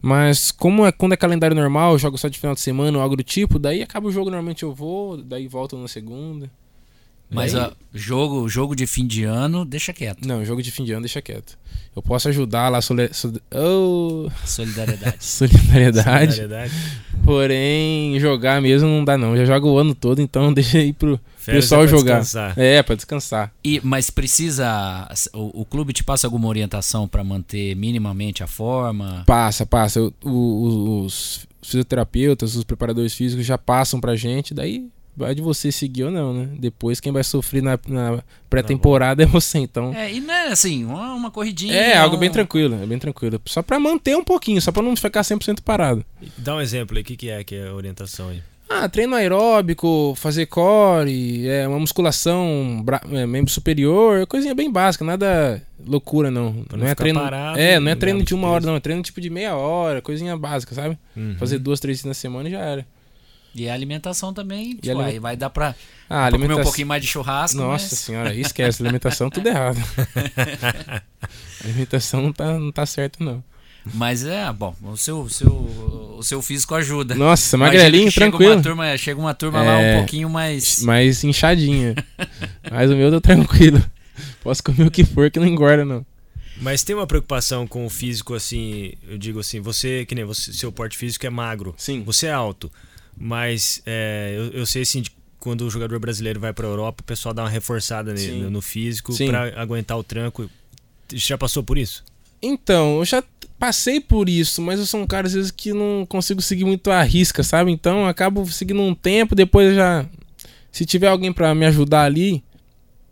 Mas 0.00 0.50
como 0.50 0.86
é 0.86 0.92
quando 0.92 1.12
é 1.12 1.16
calendário 1.16 1.56
normal, 1.56 1.92
eu 1.92 1.98
jogo 1.98 2.18
só 2.18 2.28
de 2.28 2.38
final 2.38 2.54
de 2.54 2.60
semana 2.60 2.96
ou 2.96 3.02
algo 3.02 3.16
do 3.16 3.22
tipo, 3.22 3.58
daí 3.58 3.82
acaba 3.82 4.08
o 4.08 4.12
jogo, 4.12 4.30
normalmente 4.30 4.62
eu 4.62 4.72
vou, 4.72 5.16
daí 5.16 5.48
volto 5.48 5.76
na 5.76 5.88
segunda. 5.88 6.50
Mas 7.30 7.54
ó, 7.54 7.72
jogo, 7.92 8.48
jogo 8.48 8.76
de 8.76 8.86
fim 8.86 9.06
de 9.06 9.24
ano, 9.24 9.64
deixa 9.64 9.92
quieto. 9.92 10.26
Não, 10.26 10.44
jogo 10.44 10.62
de 10.62 10.70
fim 10.70 10.84
de 10.84 10.92
ano 10.92 11.02
deixa 11.02 11.20
quieto. 11.20 11.58
Eu 11.94 12.02
posso 12.02 12.28
ajudar 12.28 12.68
lá, 12.68 12.80
sole- 12.82 13.10
oh, 13.54 14.28
Solidariedade. 14.44 15.16
solidariedade, 15.24 16.34
Solidariedade. 16.36 16.72
porém 17.24 18.18
jogar 18.20 18.60
mesmo 18.62 18.88
não 18.88 19.04
dá 19.04 19.16
não. 19.18 19.36
Já 19.36 19.44
jogo 19.44 19.70
o 19.70 19.78
ano 19.78 19.94
todo, 19.94 20.20
então 20.22 20.52
deixa 20.54 20.78
aí 20.78 20.92
pro 20.92 21.18
Férias 21.36 21.64
pessoal 21.64 21.82
é 21.84 21.86
pra 21.86 21.96
jogar. 21.98 22.20
descansar. 22.20 22.58
É, 22.58 22.82
pra 22.82 22.94
descansar. 22.94 23.52
E, 23.64 23.80
mas 23.82 24.10
precisa. 24.10 25.08
O, 25.32 25.62
o 25.62 25.64
clube 25.64 25.92
te 25.92 26.02
passa 26.04 26.26
alguma 26.26 26.48
orientação 26.48 27.06
pra 27.08 27.22
manter 27.24 27.74
minimamente 27.76 28.42
a 28.42 28.46
forma? 28.46 29.22
Passa, 29.26 29.64
passa. 29.66 30.00
O- 30.00 30.12
o- 30.30 31.04
os 31.04 31.46
fisioterapeutas, 31.62 32.54
os 32.56 32.62
preparadores 32.64 33.14
físicos 33.14 33.44
já 33.46 33.58
passam 33.58 34.00
pra 34.00 34.14
gente, 34.16 34.52
daí 34.54 34.86
vai 35.16 35.34
de 35.34 35.40
você 35.42 35.72
seguir 35.72 36.04
ou 36.04 36.10
não, 36.10 36.34
né? 36.34 36.48
Depois 36.58 37.00
quem 37.00 37.10
vai 37.12 37.24
sofrer 37.24 37.62
na, 37.62 37.78
na 37.88 38.22
pré-temporada 38.50 39.22
é 39.22 39.26
você, 39.26 39.58
então. 39.58 39.94
É, 39.94 40.12
e 40.12 40.20
não 40.20 40.32
é 40.34 40.48
assim, 40.48 40.84
uma, 40.84 41.14
uma 41.14 41.30
corridinha. 41.30 41.74
É, 41.74 41.96
algo 41.96 42.16
bem 42.16 42.30
tranquilo, 42.30 42.74
é 42.82 42.86
bem 42.86 42.98
tranquilo. 42.98 43.40
Só 43.46 43.62
pra 43.62 43.78
manter 43.80 44.16
um 44.16 44.24
pouquinho, 44.24 44.60
só 44.60 44.70
pra 44.72 44.82
não 44.82 44.94
ficar 44.96 45.22
100% 45.22 45.60
parado. 45.62 46.04
Dá 46.38 46.54
um 46.56 46.60
exemplo 46.60 46.96
aí, 46.96 47.02
o 47.02 47.06
que, 47.06 47.16
que 47.16 47.30
é 47.30 47.42
que 47.42 47.54
é 47.54 47.68
a 47.68 47.74
orientação 47.74 48.28
aí? 48.28 48.42
Ah, 48.68 48.88
treino 48.88 49.14
aeróbico, 49.14 50.12
fazer 50.16 50.46
core, 50.46 51.46
é, 51.48 51.68
uma 51.68 51.78
musculação, 51.78 52.82
bra- 52.84 53.00
é, 53.12 53.24
membro 53.24 53.48
superior, 53.52 54.26
coisinha 54.26 54.56
bem 54.56 54.68
básica, 54.72 55.04
nada 55.04 55.62
loucura 55.86 56.32
não. 56.32 56.64
Pra 56.64 56.76
não, 56.76 56.84
não 56.84 56.90
é 56.90 56.94
treino, 56.96 57.20
parado 57.20 57.58
é, 57.60 57.78
não 57.78 57.92
é 57.92 57.94
treino 57.94 58.24
de 58.24 58.34
uma 58.34 58.48
hora 58.48 58.66
não, 58.66 58.74
é 58.74 58.80
treino 58.80 59.02
tipo 59.02 59.20
de 59.20 59.30
meia 59.30 59.54
hora, 59.54 60.02
coisinha 60.02 60.36
básica, 60.36 60.74
sabe? 60.74 60.98
Uhum. 61.16 61.36
Fazer 61.38 61.60
duas, 61.60 61.78
três 61.78 61.98
vezes 61.98 62.06
na 62.06 62.14
semana 62.14 62.48
e 62.48 62.52
já 62.52 62.58
era. 62.58 62.84
E 63.58 63.68
a 63.70 63.74
alimentação 63.74 64.34
também, 64.34 64.74
tipo, 64.76 64.90
aliment- 64.90 65.08
aí 65.14 65.18
vai 65.18 65.34
dar 65.36 65.48
pra, 65.48 65.68
Ah, 65.70 65.74
pra 65.74 66.16
comer 66.16 66.22
um 66.22 66.34
alimentação. 66.36 66.62
pouquinho 66.64 66.86
mais 66.88 67.02
de 67.02 67.08
churrasco. 67.08 67.56
Nossa 67.56 67.86
mas- 67.90 67.98
senhora, 68.00 68.34
esquece, 68.34 68.82
alimentação 68.82 69.30
tudo 69.30 69.48
errado. 69.48 69.78
a 70.44 71.02
alimentação 71.64 72.22
não 72.22 72.32
tá, 72.32 72.58
não 72.58 72.70
tá 72.70 72.84
certa 72.86 73.22
não. 73.24 73.42
Mas 73.94 74.26
é, 74.26 74.52
bom, 74.52 74.74
o 74.82 74.96
seu, 74.96 75.20
o 75.20 75.30
seu, 75.30 75.52
o 76.18 76.22
seu 76.22 76.42
físico 76.42 76.74
ajuda. 76.74 77.14
Nossa, 77.14 77.56
magrelinho, 77.56 78.10
chega 78.10 78.26
tranquilo. 78.30 78.54
Uma 78.54 78.62
turma, 78.62 78.96
chega 78.98 79.20
uma 79.20 79.32
turma 79.34 79.62
lá 79.62 79.80
É. 79.80 79.94
um 79.94 79.98
pouquinho 80.00 80.28
mais. 80.28 80.82
mais 80.82 81.22
inchadinha. 81.22 81.94
Mas 82.70 82.90
o 82.90 82.96
meu 82.96 83.10
tá 83.12 83.20
tranquilo. 83.20 83.82
Posso 84.42 84.62
comer 84.62 84.86
o 84.86 84.90
que 84.90 85.04
for 85.04 85.30
que 85.30 85.38
não 85.38 85.46
engorda, 85.46 85.84
não. 85.84 86.04
Mas 86.60 86.82
tem 86.82 86.96
uma 86.96 87.06
preocupação 87.06 87.64
com 87.66 87.86
o 87.86 87.90
físico, 87.90 88.34
assim, 88.34 88.92
eu 89.08 89.16
digo 89.18 89.38
assim, 89.38 89.60
você, 89.60 90.04
que 90.04 90.14
nem 90.14 90.24
você, 90.24 90.52
seu 90.52 90.72
porte 90.72 90.96
físico 90.96 91.24
é 91.26 91.30
magro, 91.30 91.74
Sim. 91.76 92.02
você 92.02 92.26
é 92.28 92.32
alto, 92.32 92.72
mas 93.16 93.82
é, 93.86 94.34
eu, 94.36 94.60
eu 94.60 94.66
sei 94.66 94.82
assim, 94.82 95.00
de 95.02 95.10
quando 95.38 95.62
o 95.62 95.70
jogador 95.70 95.98
brasileiro 95.98 96.40
vai 96.40 96.52
pra 96.52 96.66
Europa, 96.66 97.02
o 97.02 97.04
pessoal 97.04 97.32
dá 97.34 97.42
uma 97.42 97.48
reforçada 97.48 98.12
ne- 98.12 98.18
Sim. 98.18 98.42
no, 98.42 98.50
no 98.50 98.62
físico 98.62 99.14
pra 99.26 99.60
aguentar 99.60 99.96
o 99.98 100.02
tranco. 100.02 100.50
Já 101.12 101.38
passou 101.38 101.62
por 101.62 101.78
isso? 101.78 102.04
Então, 102.42 102.98
eu 102.98 103.04
já 103.04 103.22
passei 103.58 104.00
por 104.00 104.28
isso, 104.28 104.60
mas 104.60 104.78
eu 104.80 104.86
sou 104.86 105.00
um 105.00 105.06
cara 105.06 105.26
às 105.26 105.32
vezes 105.32 105.50
que 105.50 105.72
não 105.72 106.04
consigo 106.06 106.42
seguir 106.42 106.64
muito 106.64 106.90
a 106.90 107.02
risca, 107.02 107.42
sabe? 107.42 107.70
Então 107.70 108.00
eu 108.00 108.06
acabo 108.06 108.44
seguindo 108.50 108.80
um 108.82 108.94
tempo, 108.94 109.34
depois 109.34 109.74
já. 109.74 110.04
Se 110.72 110.84
tiver 110.84 111.06
alguém 111.08 111.32
pra 111.32 111.54
me 111.54 111.64
ajudar 111.64 112.02
ali, 112.02 112.42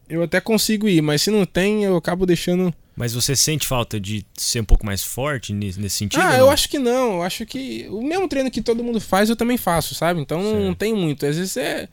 eu 0.09 0.23
até 0.23 0.41
consigo 0.41 0.87
ir, 0.89 1.01
mas 1.01 1.23
se 1.23 1.31
não 1.31 1.47
tem, 1.47 1.85
eu 1.85 1.97
acabo 1.97 2.27
deixando. 2.27 2.75
Mas 2.97 3.13
você 3.13 3.35
sente 3.35 3.67
falta 3.67 3.99
de 3.99 4.25
ser 4.37 4.61
um 4.61 4.65
pouco 4.65 4.87
mais 4.87 5.03
forte 5.03 5.53
nesse, 5.53 5.81
nesse 5.81 5.97
sentido? 5.97 6.21
ah, 6.23 6.37
eu 6.39 6.49
acho 6.51 6.69
que 6.69 6.79
não. 6.79 7.15
Eu 7.15 7.23
acho 7.23 7.45
que 7.45 7.87
o 7.91 8.03
mesmo 8.03 8.29
treino 8.29 8.51
que 8.51 8.63
todo 8.63 8.85
mundo 8.85 9.01
faz, 9.01 9.29
eu 9.29 9.35
também 9.37 9.57
faço, 9.57 9.95
sabe? 9.95 10.21
Então 10.21 10.41
não, 10.41 10.75
tem 10.75 10.95
muito. 10.95 11.27
Às 11.27 11.37
vezes 11.37 11.57
é. 11.57 11.89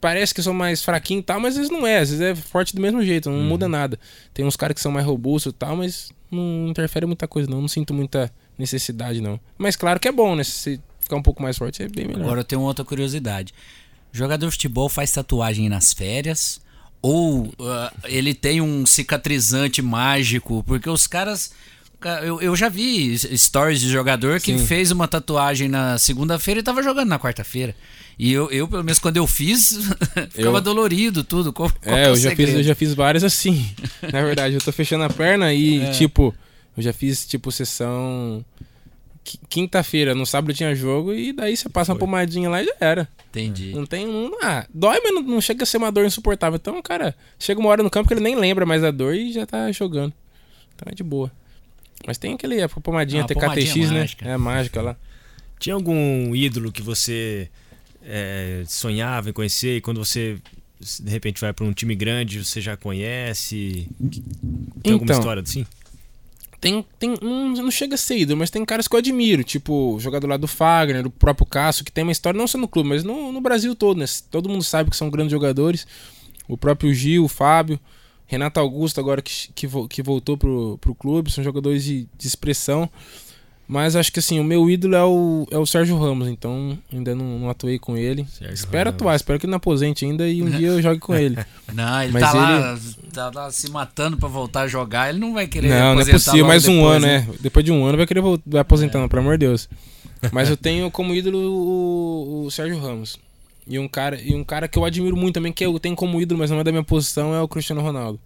Parece 0.00 0.34
que 0.34 0.40
eu 0.40 0.44
sou 0.44 0.52
mais 0.52 0.82
fraquinho 0.84 1.20
e 1.20 1.22
tal, 1.22 1.38
mas 1.38 1.54
às 1.54 1.58
vezes 1.58 1.70
não 1.70 1.86
é. 1.86 1.98
Às 2.00 2.10
vezes 2.10 2.20
é 2.20 2.34
forte 2.34 2.74
do 2.74 2.82
mesmo 2.82 3.02
jeito, 3.04 3.30
não 3.30 3.38
Uhum. 3.38 3.44
muda 3.44 3.68
nada. 3.68 3.98
Tem 4.34 4.44
uns 4.44 4.56
caras 4.56 4.74
que 4.74 4.80
são 4.80 4.90
mais 4.90 5.06
robustos 5.06 5.52
e 5.52 5.54
tal, 5.56 5.76
mas 5.76 6.10
não 6.30 6.66
interfere 6.68 7.06
muita 7.06 7.28
coisa, 7.28 7.48
não. 7.48 7.60
Não 7.60 7.68
sinto 7.68 7.94
muita 7.94 8.30
necessidade, 8.58 9.20
não. 9.20 9.38
Mas 9.56 9.76
claro 9.76 10.00
que 10.00 10.08
é 10.08 10.12
bom, 10.12 10.34
né? 10.34 10.42
Se 10.44 10.80
ficar 11.00 11.16
um 11.16 11.22
pouco 11.22 11.40
mais 11.42 11.56
forte, 11.56 11.82
é 11.84 11.88
bem 11.88 12.06
melhor. 12.08 12.22
Agora 12.24 12.40
eu 12.40 12.44
tenho 12.44 12.62
outra 12.62 12.84
curiosidade. 12.84 13.54
Jogador 14.10 14.46
de 14.46 14.52
futebol 14.52 14.88
faz 14.88 15.12
tatuagem 15.12 15.68
nas 15.68 15.92
férias? 15.92 16.60
Ou 17.02 17.52
ah, 17.60 17.92
ele 18.04 18.32
tem 18.32 18.60
um 18.60 18.86
cicatrizante 18.86 19.82
mágico? 19.82 20.62
Porque 20.66 20.88
os 20.88 21.06
caras. 21.08 21.50
ca- 22.00 22.20
Eu, 22.22 22.40
eu 22.40 22.54
já 22.54 22.68
vi 22.68 23.18
stories 23.36 23.80
de 23.80 23.88
jogador 23.90 24.40
que 24.40 24.56
Sim. 24.56 24.64
fez 24.66 24.90
uma 24.92 25.08
tatuagem 25.08 25.68
na 25.68 25.98
segunda-feira 25.98 26.60
e 26.60 26.62
tava 26.62 26.82
jogando 26.82 27.08
na 27.08 27.18
quarta-feira. 27.18 27.74
E 28.18 28.30
eu, 28.32 28.48
eu, 28.52 28.68
pelo 28.68 28.84
menos, 28.84 28.98
quando 29.00 29.16
eu 29.16 29.26
fiz, 29.26 29.76
ficava 30.30 30.58
Eu- 30.58 30.60
dolorido, 30.60 31.24
tudo. 31.24 31.52
Qual, 31.52 31.68
qual 31.70 31.80
que 31.82 31.90
É, 31.90 32.06
eu 32.08 32.16
já, 32.16 32.36
fiz, 32.36 32.50
eu 32.50 32.62
já 32.62 32.74
fiz 32.74 32.94
várias 32.94 33.24
assim. 33.24 33.68
Na 34.12 34.22
verdade, 34.22 34.54
eu 34.54 34.60
tô 34.60 34.70
fechando 34.70 35.02
a 35.04 35.10
perna 35.10 35.52
e, 35.52 35.80
É. 35.80 35.90
tipo, 35.90 36.32
eu 36.76 36.82
já 36.82 36.92
fiz, 36.92 37.26
tipo, 37.26 37.50
sessão. 37.50 38.44
Qui- 39.24 39.38
Quinta-feira, 39.48 40.14
no 40.14 40.24
sábado 40.26 40.54
tinha 40.54 40.74
jogo, 40.74 41.12
e 41.12 41.32
daí 41.32 41.56
você 41.56 41.68
passa 41.68 41.92
uma 41.92 41.98
pomadinha 41.98 42.48
lá 42.50 42.62
e 42.62 42.66
já 42.66 42.74
era. 42.80 43.08
Entendi. 43.30 43.72
Não 43.74 43.86
tem. 43.86 44.06
Não, 44.06 44.32
ah, 44.42 44.66
dói, 44.72 45.00
mas 45.02 45.14
não, 45.14 45.22
não 45.22 45.40
chega 45.40 45.62
a 45.62 45.66
ser 45.66 45.78
uma 45.78 45.90
dor 45.92 46.04
insuportável. 46.04 46.56
Então, 46.56 46.80
cara, 46.82 47.14
chega 47.38 47.58
uma 47.60 47.68
hora 47.70 47.82
no 47.82 47.90
campo 47.90 48.08
que 48.08 48.14
ele 48.14 48.20
nem 48.20 48.34
lembra 48.36 48.64
mais 48.66 48.82
da 48.82 48.90
dor 48.90 49.14
e 49.14 49.32
já 49.32 49.46
tá 49.46 49.70
jogando. 49.72 50.12
Então 50.74 50.90
é 50.90 50.94
de 50.94 51.02
boa. 51.02 51.30
Mas 52.06 52.18
tem 52.18 52.34
aquele 52.34 52.60
a 52.62 52.68
pomadinha 52.68 53.22
Ah, 53.22 53.26
TKTX, 53.26 53.70
pomadinha 53.72 53.88
né? 53.90 53.98
mágica. 54.00 54.28
É 54.28 54.36
mágica 54.36 54.82
lá. 54.82 54.96
Tinha 55.58 55.74
algum 55.74 56.34
ídolo 56.34 56.72
que 56.72 56.82
você 56.82 57.48
é, 58.04 58.64
sonhava 58.66 59.30
em 59.30 59.32
conhecer 59.32 59.76
e 59.76 59.80
quando 59.80 60.04
você 60.04 60.36
de 61.00 61.08
repente 61.10 61.40
vai 61.40 61.52
pra 61.52 61.64
um 61.64 61.72
time 61.72 61.94
grande 61.94 62.44
você 62.44 62.60
já 62.60 62.76
conhece? 62.76 63.88
Tem 64.82 64.92
alguma 64.94 65.04
Então. 65.12 65.18
história 65.20 65.40
assim? 65.42 65.64
Tem, 66.62 66.86
tem 66.96 67.16
não, 67.20 67.48
não 67.48 67.70
chega 67.72 67.96
a 67.96 67.98
ser 67.98 68.18
ídolo, 68.18 68.38
mas 68.38 68.48
tem 68.48 68.64
caras 68.64 68.86
que 68.86 68.94
eu 68.94 68.98
admiro, 69.00 69.42
tipo 69.42 69.96
o 69.96 69.98
jogador 69.98 70.28
lá 70.28 70.36
do 70.36 70.46
Fagner, 70.46 71.04
o 71.04 71.10
próprio 71.10 71.44
Cássio, 71.44 71.84
que 71.84 71.90
tem 71.90 72.04
uma 72.04 72.12
história 72.12 72.38
não 72.38 72.46
só 72.46 72.56
no 72.56 72.68
clube, 72.68 72.88
mas 72.88 73.02
no, 73.02 73.32
no 73.32 73.40
Brasil 73.40 73.74
todo, 73.74 73.98
né? 73.98 74.04
Todo 74.30 74.48
mundo 74.48 74.62
sabe 74.62 74.88
que 74.88 74.96
são 74.96 75.10
grandes 75.10 75.32
jogadores. 75.32 75.84
O 76.46 76.56
próprio 76.56 76.94
Gil, 76.94 77.24
o 77.24 77.28
Fábio, 77.28 77.80
Renato 78.28 78.60
Augusto, 78.60 79.00
agora 79.00 79.20
que, 79.20 79.52
que, 79.52 79.66
que 79.88 80.02
voltou 80.04 80.38
pro, 80.38 80.78
pro 80.78 80.94
clube, 80.94 81.32
são 81.32 81.42
jogadores 81.42 81.82
de, 81.82 82.08
de 82.16 82.28
expressão. 82.28 82.88
Mas 83.66 83.96
acho 83.96 84.12
que 84.12 84.18
assim, 84.18 84.38
o 84.38 84.44
meu 84.44 84.68
ídolo 84.68 84.94
é 84.94 85.04
o, 85.04 85.46
é 85.50 85.58
o 85.58 85.64
Sérgio 85.64 85.98
Ramos, 85.98 86.28
então 86.28 86.78
ainda 86.92 87.14
não, 87.14 87.38
não 87.38 87.50
atuei 87.50 87.78
com 87.78 87.96
ele. 87.96 88.26
Sérgio 88.30 88.54
espero 88.54 88.90
Ramos. 88.90 89.00
atuar, 89.00 89.16
espero 89.16 89.38
que 89.38 89.46
ele 89.46 89.50
não 89.50 89.56
aposente 89.56 90.04
ainda 90.04 90.28
e 90.28 90.42
um 90.42 90.50
dia 90.50 90.68
eu 90.68 90.82
jogue 90.82 91.00
com 91.00 91.14
ele. 91.14 91.38
Não, 91.72 92.02
ele 92.02 92.12
Mas 92.12 92.22
tá, 92.22 92.32
Lá, 92.32 92.78
tá 93.12 93.30
lá 93.34 93.50
se 93.50 93.70
matando 93.70 94.18
pra 94.18 94.28
voltar 94.28 94.62
a 94.62 94.68
jogar. 94.68 95.08
Ele 95.08 95.18
não 95.18 95.32
vai 95.32 95.46
querer 95.46 95.68
Não, 95.68 95.94
não 95.94 96.02
é 96.02 96.04
possível. 96.04 96.44
Mais 96.44 96.68
um 96.68 96.74
depois, 96.74 96.96
ano, 96.96 97.06
né? 97.06 97.18
né? 97.20 97.34
Depois 97.40 97.64
de 97.64 97.72
um 97.72 97.82
ano 97.86 97.96
vai 97.96 98.06
querer 98.06 98.20
vai 98.20 98.60
aposentar, 98.60 98.98
não, 98.98 99.08
pelo 99.08 99.22
amor 99.22 99.38
de 99.38 99.46
Deus. 99.46 99.70
Mas 100.30 100.50
eu 100.50 100.56
tenho 100.56 100.90
como 100.90 101.14
ídolo 101.14 101.38
o, 101.38 102.44
o 102.44 102.50
Sérgio 102.50 102.78
Ramos. 102.78 103.18
E 103.66 103.78
um, 103.78 103.88
cara, 103.88 104.20
e 104.20 104.34
um 104.34 104.42
cara 104.42 104.66
que 104.66 104.78
eu 104.78 104.84
admiro 104.84 105.16
muito 105.16 105.34
também, 105.34 105.52
que 105.52 105.64
eu 105.64 105.78
tenho 105.78 105.94
como 105.94 106.20
ídolo, 106.20 106.40
mas 106.40 106.50
não 106.50 106.58
é 106.58 106.64
da 106.64 106.72
minha 106.72 106.82
posição, 106.82 107.32
é 107.32 107.40
o 107.40 107.46
Cristiano 107.46 107.80
Ronaldo. 107.80 108.18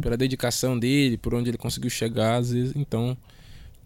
Pela 0.00 0.18
dedicação 0.18 0.78
dele, 0.78 1.16
por 1.16 1.34
onde 1.34 1.48
ele 1.48 1.56
conseguiu 1.56 1.88
chegar, 1.88 2.36
às 2.36 2.52
vezes. 2.52 2.74
Então, 2.76 3.16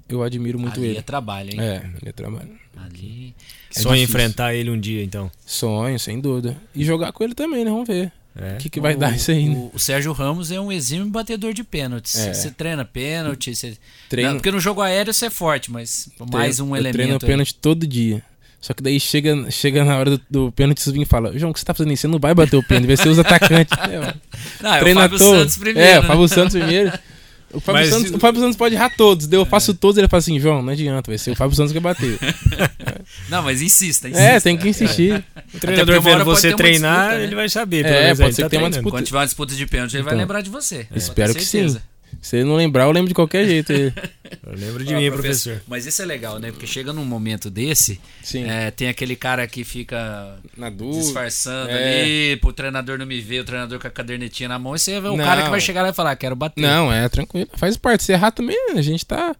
eu 0.09 0.23
admiro 0.23 0.59
muito 0.59 0.79
Ali 0.81 0.89
ele. 0.91 0.99
é 0.99 1.03
trabalho, 1.03 1.51
hein? 1.53 1.61
É, 1.61 1.77
ele 2.01 2.09
é 2.09 2.13
trabalho. 2.13 2.51
Ali. 2.77 3.35
É 3.75 3.81
Sonha 3.81 4.03
enfrentar 4.03 4.55
ele 4.55 4.71
um 4.71 4.79
dia, 4.79 5.03
então. 5.03 5.31
Sonho, 5.45 5.99
sem 5.99 6.21
dúvida. 6.21 6.57
E 6.75 6.85
jogar 6.85 7.13
com 7.13 7.25
ele 7.25 7.35
também, 7.35 7.65
né? 7.65 7.71
Vamos 7.71 7.87
ver. 7.89 8.13
É. 8.39 8.55
O 8.55 8.57
que, 8.59 8.69
que 8.69 8.81
vai 8.81 8.95
O- 8.95 8.99
dar 8.99 9.17
isso 9.17 9.31
aí, 9.31 9.49
né? 9.49 9.55
O, 9.57 9.71
o 9.75 9.79
Sérgio 9.79 10.13
Ramos 10.13 10.51
é 10.51 10.61
um 10.61 10.71
exímio 10.71 11.07
batedor 11.07 11.55
de 11.55 11.65
pênaltis. 11.65 12.17
É. 12.19 12.35
Você 12.35 12.51
treina 12.51 12.85
pênalti, 12.85 13.55
você... 13.55 13.77
Treino, 14.11 14.31
Não, 14.31 14.37
porque 14.37 14.51
no 14.51 14.61
jogo 14.61 14.83
aéreo 14.83 15.13
você 15.15 15.27
é 15.27 15.31
forte, 15.31 15.71
mas 15.71 16.09
mais 16.31 16.61
um 16.61 16.69
eu 16.71 16.77
elemento. 16.77 16.93
treino 16.97 17.13
aí. 17.15 17.19
pênalti 17.19 17.55
todo 17.55 17.87
dia. 17.87 18.23
Só 18.61 18.75
que 18.75 18.83
daí 18.83 18.99
chega, 18.99 19.51
chega 19.51 19.85
na 19.85 19.97
hora 19.97 20.11
do, 20.11 20.21
do 20.29 20.53
pênalti, 20.53 20.81
você 20.83 20.91
vem 20.91 21.03
e 21.03 21.07
fala: 21.07 21.39
João, 21.39 21.51
o 21.51 21.55
que 21.55 21.61
você 21.61 21.67
tá 21.67 21.73
fazendo 21.73 21.93
isso? 21.93 22.01
Você 22.03 22.09
não 22.09 22.19
vai 22.19 22.35
bater 22.35 22.57
o 22.57 22.63
pênalti, 22.63 22.87
vai 22.89 22.97
ser 22.97 23.09
os 23.09 23.19
atacantes. 23.19 23.73
É. 23.79 24.15
Não, 24.61 24.75
é 24.75 24.77
o 24.77 24.81
Treina 24.81 25.01
Fábio 25.03 25.19
todo. 25.19 25.39
Santos 25.39 25.57
primeiro. 25.57 25.89
É, 25.89 25.99
o 25.99 26.03
né? 26.03 26.09
Fábio 26.09 26.29
Santos 26.29 26.57
primeiro. 26.57 26.93
O 27.53 27.61
Fábio, 27.61 27.81
Mas 27.81 27.91
Santos, 27.91 28.11
o 28.13 28.19
Fábio 28.19 28.41
Santos 28.41 28.57
pode 28.57 28.75
errar 28.75 28.91
todos. 28.97 29.31
Eu 29.31 29.47
faço 29.47 29.73
todos 29.73 29.97
ele 29.97 30.09
fala 30.09 30.19
assim: 30.19 30.39
João, 30.39 30.63
não 30.63 30.73
adianta, 30.73 31.11
vai 31.11 31.19
ser 31.19 31.31
o 31.31 31.37
Fábio 31.37 31.57
Santos 31.57 31.73
que 31.73 31.79
vai 31.79 31.95
bater. 31.95 32.19
Não, 33.29 33.43
mas 33.43 33.63
insista, 33.63 34.09
insista. 34.09 34.29
É, 34.29 34.41
tem 34.41 34.57
que 34.57 34.69
insistir. 34.69 35.25
O 35.55 35.59
treinador 35.61 36.03
vendo 36.03 36.25
você 36.25 36.55
treinar, 36.55 37.03
disputa, 37.03 37.19
né? 37.19 37.25
ele 37.25 37.35
vai 37.35 37.49
saber. 37.49 37.87
É, 37.87 38.15
pode 38.15 38.35
ser 38.35 38.43
tá 38.43 38.49
que 38.49 38.51
tenha 38.51 38.63
uma 38.63 38.71
disputa. 38.71 38.91
Quando 38.97 39.05
tiver 39.05 39.19
uma 39.19 39.25
disputa 39.25 39.55
de 39.55 39.67
pênalti, 39.67 39.95
ele 39.95 40.03
vai 40.03 40.13
Então, 40.13 40.21
lembrar 40.21 40.41
de 40.41 40.51
você. 40.51 40.87
Espero 40.95 41.35
que 41.35 41.45
sim. 41.45 41.77
Se 42.21 42.37
ele 42.37 42.45
não 42.45 42.57
lembrar, 42.57 42.85
eu 42.85 42.91
lembro 42.91 43.09
de 43.09 43.15
qualquer 43.15 43.47
jeito. 43.47 43.73
ele. 43.73 43.93
Eu 44.45 44.55
lembro 44.57 44.85
de 44.85 44.93
Ó, 44.93 44.99
mim, 44.99 45.09
professor. 45.11 45.63
Mas 45.69 45.87
isso 45.87 46.03
é 46.03 46.05
legal, 46.05 46.41
né? 46.41 46.51
Porque 46.51 46.67
chega 46.67 46.93
num 46.93 47.05
momento 47.05 47.49
desse, 47.49 48.01
Sim. 48.25 48.45
é, 48.45 48.73
tem 48.73 48.89
aquele 48.89 49.15
cara 49.15 49.47
que 49.47 49.63
fica 49.63 50.37
Na 50.57 50.69
dúvida. 50.69 51.05
disfarçando 51.05 51.71
é. 51.71 52.03
ali, 52.03 52.37
pro 52.39 52.53
treinador 52.53 52.99
não 52.99 53.07
me 53.07 53.21
ver, 53.21 53.41
o 53.41 53.45
treinador 53.45 53.79
com 53.79 53.87
a 53.87 53.91
cadernetinha 53.91 54.49
na 54.49 54.59
mão, 54.59 54.75
e 54.75 54.81
você 54.81 55.01
vê 55.01 55.09
um 55.09 55.17
Não. 55.17 55.25
cara 55.25 55.45
que 55.45 55.51
vai 55.51 55.61
chegar 55.61 55.83
lá 55.83 55.91
e 55.91 55.93
falar, 55.93 56.17
quero 56.17 56.35
bater. 56.35 56.61
Não, 56.61 56.93
é 56.93 57.09
tranquilo. 57.09 57.49
Faz 57.55 57.77
parte. 57.77 58.03
Se 58.03 58.13
errar 58.13 58.33
também, 58.33 58.57
a 58.75 58.83
gente 58.83 59.07
tá 59.07 59.35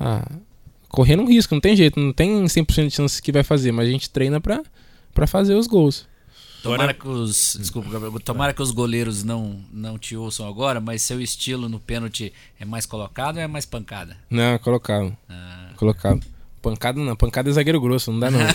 ah, 0.00 0.28
correndo 0.88 1.22
um 1.22 1.28
risco. 1.28 1.54
Não 1.54 1.60
tem 1.60 1.76
jeito. 1.76 1.98
Não 1.98 2.12
tem 2.12 2.44
100% 2.44 2.88
de 2.88 2.94
chance 2.94 3.22
que 3.22 3.32
vai 3.32 3.42
fazer. 3.42 3.72
Mas 3.72 3.88
a 3.88 3.90
gente 3.90 4.10
treina 4.10 4.40
pra, 4.40 4.62
pra 5.14 5.26
fazer 5.26 5.54
os 5.54 5.66
gols. 5.66 6.06
Tomara 6.62 6.92
que 6.92 7.06
os. 7.06 7.56
Desculpa, 7.58 7.88
Gabriel. 7.90 8.20
Tomara 8.20 8.52
que 8.52 8.60
os 8.62 8.70
goleiros 8.70 9.22
não, 9.22 9.60
não 9.72 9.98
te 9.98 10.16
ouçam 10.16 10.46
agora, 10.48 10.80
mas 10.80 11.02
seu 11.02 11.20
estilo 11.20 11.68
no 11.68 11.78
pênalti 11.78 12.32
é 12.58 12.64
mais 12.64 12.84
colocado 12.84 13.36
ou 13.36 13.42
é 13.42 13.46
mais 13.46 13.64
pancada? 13.64 14.16
Não, 14.28 14.58
colocado. 14.58 15.16
Ah, 15.28 15.70
Colocado. 15.76 16.20
Pancada 16.60 17.00
não. 17.00 17.14
Pancada 17.14 17.48
é 17.48 17.52
zagueiro 17.52 17.80
grosso. 17.80 18.10
Não 18.10 18.18
dá 18.20 18.30
não. 18.30 18.40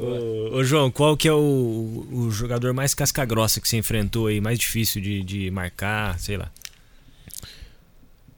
Ô, 0.00 0.56
ô, 0.58 0.64
João, 0.64 0.90
qual 0.92 1.16
que 1.16 1.26
é 1.26 1.32
o, 1.32 2.06
o 2.12 2.30
jogador 2.30 2.72
mais 2.72 2.94
casca-grossa 2.94 3.60
que 3.60 3.68
você 3.68 3.76
enfrentou 3.78 4.28
aí, 4.28 4.40
mais 4.40 4.56
difícil 4.58 5.02
de, 5.02 5.22
de 5.24 5.50
marcar, 5.50 6.18
sei 6.20 6.36
lá? 6.36 6.50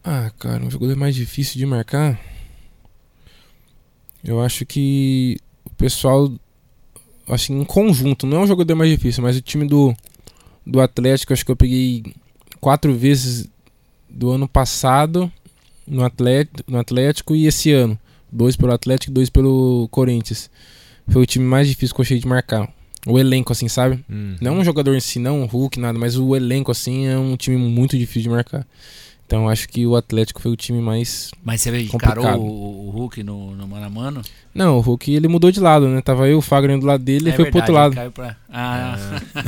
ah, 0.03 0.31
cara. 0.39 0.65
Um 0.65 0.71
jogador 0.71 0.97
mais 0.97 1.15
difícil 1.15 1.59
de 1.59 1.67
marcar. 1.67 2.19
Eu 4.25 4.41
acho 4.41 4.65
que 4.67 5.37
o 5.65 5.71
pessoal. 5.71 6.33
Assim, 7.31 7.61
em 7.61 7.65
conjunto. 7.65 8.27
Não 8.27 8.39
é 8.39 8.41
um 8.41 8.47
jogador 8.47 8.75
mais 8.75 8.91
difícil, 8.91 9.23
mas 9.23 9.37
o 9.37 9.41
time 9.41 9.67
do, 9.67 9.95
do 10.67 10.81
Atlético. 10.81 11.33
Acho 11.33 11.45
que 11.45 11.51
eu 11.51 11.57
peguei 11.57 12.05
quatro 12.61 12.95
vezes 12.95 13.49
do 14.09 14.31
ano 14.31 14.49
passado 14.49 15.31
no 15.87 16.05
Atlético, 16.05 16.71
no 16.71 16.79
Atlético 16.79 17.35
e 17.35 17.47
esse 17.47 17.73
ano. 17.73 17.99
Dois 18.31 18.57
pelo 18.57 18.73
Atlético 18.73 19.11
e 19.11 19.15
dois 19.15 19.29
pelo 19.29 19.89
Corinthians. 19.91 20.51
Foi 21.09 21.23
o 21.23 21.27
time 21.27 21.45
mais 21.45 21.67
difícil 21.67 21.95
que 21.95 22.01
eu 22.01 22.05
achei 22.05 22.19
de 22.19 22.27
marcar. 22.27 22.73
O 23.07 23.19
elenco, 23.19 23.53
assim, 23.53 23.67
sabe? 23.67 24.05
Hum. 24.09 24.37
Não 24.41 24.59
um 24.59 24.65
jogador 24.65 24.95
em 24.95 25.01
si, 25.01 25.19
não 25.19 25.41
um 25.41 25.47
Hulk, 25.47 25.81
nada, 25.81 25.99
mas 25.99 26.17
o 26.17 26.37
elenco, 26.37 26.71
assim, 26.71 27.07
é 27.07 27.19
um 27.19 27.37
time 27.37 27.57
muito 27.57 27.97
difícil 27.97 28.23
de 28.23 28.29
marcar. 28.29 28.67
Então 29.31 29.49
acho 29.49 29.69
que 29.69 29.87
o 29.87 29.95
Atlético 29.95 30.43
foi 30.43 30.51
o 30.51 30.57
time 30.57 30.81
mais. 30.81 31.31
mas 31.45 31.61
você 31.61 31.71
Complicado. 31.87 32.19
encarou 32.19 32.45
o, 32.45 32.89
o 32.89 32.91
Hulk 32.91 33.23
no, 33.23 33.55
no 33.55 33.69
mano 33.69 33.87
a 33.87 33.89
mano? 33.89 34.23
Não, 34.53 34.77
o 34.79 34.81
Hulk 34.81 35.15
ele 35.15 35.29
mudou 35.29 35.53
de 35.53 35.61
lado, 35.61 35.87
né? 35.87 36.01
Tava 36.01 36.27
eu, 36.29 36.39
o 36.39 36.43
Fagner 36.43 36.81
do 36.81 36.85
lado 36.85 37.05
dele, 37.05 37.27
ele 37.27 37.31
É 37.31 37.37
foi 37.37 37.45
pro 37.45 37.59
outro 37.61 37.73
verdade, 37.73 37.95
lado. 37.97 38.11
pra- 38.11 38.37
Ah, 38.53 38.97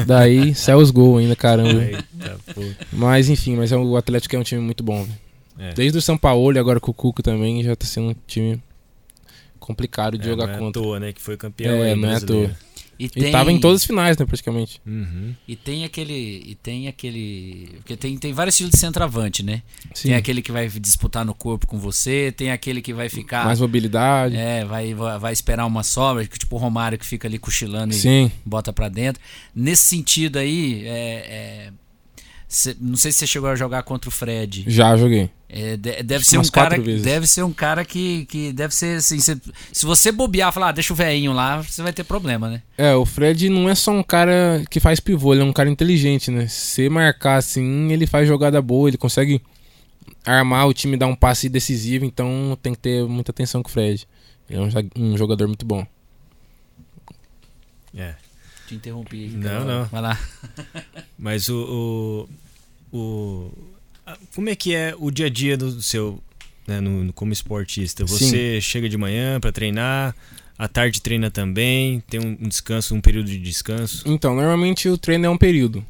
Daí 0.06 0.54
saiu 0.54 0.78
os 0.78 0.92
gols 0.92 1.20
ainda, 1.22 1.34
caramba. 1.34 1.82
Eita. 1.82 2.04
Mas 2.92 3.28
enfim, 3.28 3.56
mas 3.56 3.72
é- 3.72 3.76
o 3.76 3.96
Atlético 3.96 4.36
é 4.36 4.38
um 4.38 4.44
time 4.44 4.60
muito 4.62 4.84
bom. 4.84 5.04
É. 5.58 5.72
Desde 5.74 5.98
o 5.98 6.02
São 6.02 6.16
Paulo 6.16 6.56
e 6.56 6.60
agora 6.60 6.78
com 6.78 6.92
o 6.92 6.94
Cuca 6.94 7.20
também 7.20 7.60
já 7.64 7.74
tá 7.74 7.84
sendo 7.84 8.10
um 8.10 8.14
time 8.24 8.62
complicado 9.58 10.16
de 10.16 10.26
É, 10.28 10.30
jogar 10.30 10.46
não 10.46 10.54
é 10.54 10.58
contra. 10.58 10.80
à 10.80 10.84
toa, 10.84 11.00
né? 11.00 11.12
Que 11.12 11.20
foi 11.20 11.36
campeão 11.36 11.74
É, 11.82 11.90
aí, 11.90 11.96
não 12.00 12.08
é 12.08 12.14
à 12.14 12.20
toa. 12.20 12.50
E, 12.98 13.06
E 13.06 13.08
tem, 13.08 13.32
tava 13.32 13.50
em 13.50 13.58
todas 13.58 13.82
as 13.82 13.86
finais, 13.86 14.16
né, 14.16 14.24
praticamente. 14.24 14.80
Uhum. 14.86 15.34
E 15.46 15.56
tem 15.56 15.84
aquele. 15.84 16.42
E 16.46 16.54
tem 16.54 16.88
aquele. 16.88 17.70
Porque 17.76 17.96
tem, 17.96 18.16
tem 18.16 18.32
vários 18.32 18.54
estilos 18.54 18.72
de 18.72 18.78
centroavante, 18.78 19.42
né? 19.42 19.62
Sim. 19.94 20.08
Tem 20.08 20.14
aquele 20.14 20.42
que 20.42 20.52
vai 20.52 20.68
disputar 20.68 21.24
no 21.24 21.34
corpo 21.34 21.66
com 21.66 21.78
você, 21.78 22.32
tem 22.36 22.50
aquele 22.50 22.80
que 22.80 22.92
vai 22.92 23.08
ficar. 23.08 23.44
Mais 23.44 23.60
mobilidade. 23.60 24.36
É, 24.36 24.64
vai, 24.64 24.94
vai 24.94 25.32
esperar 25.32 25.66
uma 25.66 25.82
sobra, 25.82 26.26
que 26.26 26.38
tipo 26.38 26.56
o 26.56 26.58
Romário 26.58 26.98
que 26.98 27.06
fica 27.06 27.26
ali 27.26 27.38
cochilando 27.38 27.92
e 27.92 27.96
Sim. 27.96 28.30
bota 28.44 28.72
pra 28.72 28.88
dentro. 28.88 29.22
Nesse 29.54 29.84
sentido 29.84 30.38
aí, 30.38 30.86
é, 30.86 30.90
é, 30.90 31.72
cê- 32.54 32.76
não 32.80 32.96
sei 32.96 33.10
se 33.12 33.18
você 33.18 33.26
chegou 33.26 33.48
a 33.48 33.56
jogar 33.56 33.82
contra 33.82 34.08
o 34.08 34.12
Fred. 34.12 34.64
Já 34.66 34.96
joguei. 34.96 35.30
É, 35.48 35.76
de- 35.76 36.02
deve 36.02 36.24
ser 36.24 36.38
um 36.38 36.44
cara, 36.44 36.78
vezes. 36.80 37.02
deve 37.02 37.26
ser 37.26 37.42
um 37.42 37.52
cara 37.52 37.84
que, 37.84 38.24
que 38.26 38.52
deve 38.52 38.74
ser 38.74 38.96
assim, 38.98 39.18
cê- 39.20 39.36
se 39.72 39.84
você 39.84 40.10
bobear, 40.12 40.50
e 40.50 40.52
falar, 40.52 40.68
ah, 40.68 40.72
deixa 40.72 40.92
o 40.92 40.96
velhinho 40.96 41.32
lá, 41.32 41.62
você 41.62 41.82
vai 41.82 41.92
ter 41.92 42.04
problema, 42.04 42.48
né? 42.48 42.62
É, 42.78 42.94
o 42.94 43.04
Fred 43.04 43.48
não 43.50 43.68
é 43.68 43.74
só 43.74 43.90
um 43.92 44.02
cara 44.02 44.62
que 44.70 44.80
faz 44.80 44.98
pivô, 45.00 45.32
ele 45.34 45.42
é 45.42 45.44
um 45.44 45.52
cara 45.52 45.68
inteligente, 45.68 46.30
né? 46.30 46.46
Se 46.46 46.88
marcar 46.88 47.36
assim, 47.36 47.90
ele 47.92 48.06
faz 48.06 48.26
jogada 48.28 48.60
boa, 48.62 48.88
ele 48.88 48.96
consegue 48.96 49.42
armar 50.24 50.66
o 50.68 50.72
time, 50.74 50.96
dar 50.96 51.06
um 51.06 51.14
passe 51.16 51.48
decisivo, 51.48 52.04
então 52.04 52.56
tem 52.62 52.72
que 52.74 52.80
ter 52.80 53.04
muita 53.06 53.30
atenção 53.30 53.62
com 53.62 53.68
o 53.68 53.72
Fred. 53.72 54.06
Ele 54.48 54.58
é 54.58 54.62
um, 54.62 55.04
um 55.12 55.16
jogador 55.18 55.46
muito 55.48 55.64
bom. 55.66 55.86
É. 57.94 58.14
Te 58.66 58.74
interrompi. 58.74 59.28
Não, 59.28 59.42
cara. 59.42 59.64
não. 59.64 59.84
Vai 59.86 60.00
lá. 60.00 60.18
Mas 61.18 61.48
o, 61.48 61.56
o, 62.28 62.28
o- 62.92 63.50
Como 64.34 64.48
é 64.48 64.54
que 64.56 64.74
é 64.74 64.94
o 64.98 65.10
dia 65.10 65.26
a 65.26 65.30
dia 65.30 65.56
do 65.56 65.80
seu. 65.82 66.20
Né, 66.66 66.80
no, 66.80 67.12
como 67.12 67.32
esportista? 67.32 68.04
Você 68.04 68.60
chega 68.60 68.88
de 68.88 68.96
manhã 68.96 69.40
pra 69.40 69.50
treinar, 69.50 70.14
à 70.56 70.68
tarde 70.68 71.00
treina 71.00 71.30
também, 71.30 72.00
tem 72.08 72.20
um, 72.20 72.36
descanso, 72.48 72.94
um 72.94 73.00
período 73.00 73.26
de 73.26 73.38
descanso. 73.38 74.02
Então, 74.06 74.34
normalmente 74.34 74.88
o 74.88 74.96
treino 74.96 75.26
é 75.26 75.30
um 75.30 75.36
período. 75.38 75.84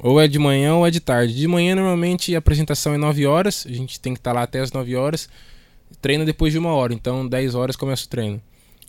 Ou 0.00 0.20
é 0.20 0.28
de 0.28 0.38
manhã 0.38 0.74
ou 0.74 0.86
é 0.86 0.90
de 0.90 1.00
tarde. 1.00 1.34
De 1.34 1.48
manhã, 1.48 1.74
normalmente, 1.74 2.32
a 2.34 2.38
apresentação 2.38 2.94
é 2.94 2.96
9 2.96 3.26
horas. 3.26 3.66
A 3.68 3.72
gente 3.72 3.98
tem 3.98 4.14
que 4.14 4.20
estar 4.20 4.32
lá 4.32 4.42
até 4.44 4.60
as 4.60 4.70
9 4.70 4.94
horas. 4.94 5.28
Treina 6.00 6.24
depois 6.24 6.52
de 6.52 6.58
uma 6.60 6.70
hora. 6.70 6.94
Então, 6.94 7.26
10 7.26 7.56
horas 7.56 7.74
começa 7.74 8.04
o 8.04 8.08
treino. 8.08 8.40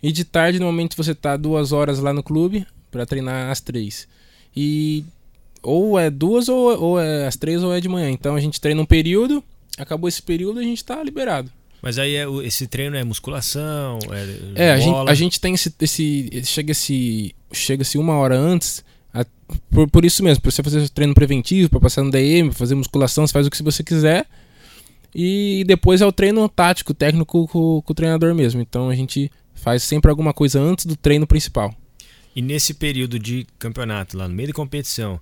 E 0.03 0.11
de 0.11 0.23
tarde, 0.23 0.59
normalmente, 0.59 0.95
você 0.95 1.15
tá 1.15 1.35
duas 1.35 1.71
horas 1.71 1.97
lá 1.99 2.13
no 2.13 2.21
clube 2.21 2.67
para 2.91 3.07
treinar 3.07 3.49
às 3.49 3.59
3. 3.59 4.07
E 4.55 5.03
ou 5.63 5.97
é 5.99 6.09
duas 6.09 6.47
ou, 6.49 6.79
ou 6.81 6.99
é 6.99 7.27
às 7.27 7.35
3 7.35 7.63
ou 7.63 7.73
é 7.73 7.79
de 7.81 7.87
manhã. 7.89 8.09
Então, 8.09 8.35
a 8.35 8.39
gente 8.39 8.59
treina 8.61 8.81
um 8.81 8.85
período. 8.85 9.43
Acabou 9.77 10.07
esse 10.09 10.21
período, 10.21 10.59
a 10.59 10.63
gente 10.63 10.83
tá 10.83 11.01
liberado. 11.03 11.51
Mas 11.81 11.97
aí 11.97 12.15
é 12.15 12.25
esse 12.43 12.67
treino 12.67 12.97
é 12.97 13.03
musculação, 13.05 13.99
é, 14.55 14.65
É, 14.67 14.71
a 14.73 14.77
gente, 14.79 15.09
a 15.09 15.13
gente 15.13 15.39
tem 15.39 15.53
esse. 15.53 15.73
esse 15.79 16.43
chega 16.45 16.71
esse. 16.73 17.33
Chega-se 17.53 17.97
uma 17.97 18.15
hora 18.17 18.37
antes. 18.37 18.83
a- 19.13 19.25
por, 19.71 19.89
por 19.89 20.03
isso 20.05 20.21
mesmo, 20.23 20.41
pra 20.41 20.51
você 20.51 20.61
fazer 20.61 20.87
treino 20.89 21.13
preventivo, 21.15 21.69
pra 21.69 21.79
passar 21.79 22.03
no 22.03 22.11
DM, 22.11 22.51
fazer 22.51 22.75
musculação, 22.75 23.25
você 23.25 23.31
faz 23.33 23.47
o 23.47 23.49
que 23.49 23.63
você 23.63 23.81
quiser. 23.83 24.25
E 25.15 25.63
depois 25.65 26.01
é 26.01 26.05
o 26.05 26.11
treino 26.11 26.47
tático, 26.47 26.93
técnico 26.93 27.47
com, 27.47 27.81
com 27.81 27.91
o 27.91 27.95
treinador 27.95 28.35
mesmo. 28.35 28.61
Então 28.61 28.89
a 28.89 28.95
gente 28.95 29.31
faz 29.55 29.81
sempre 29.83 30.09
alguma 30.11 30.33
coisa 30.33 30.59
antes 30.61 30.85
do 30.85 30.95
treino 30.95 31.25
principal. 31.25 31.73
E 32.35 32.41
nesse 32.41 32.73
período 32.75 33.17
de 33.17 33.47
campeonato, 33.57 34.15
lá 34.17 34.27
no 34.27 34.35
meio 34.35 34.49
da 34.49 34.53
competição, 34.53 35.19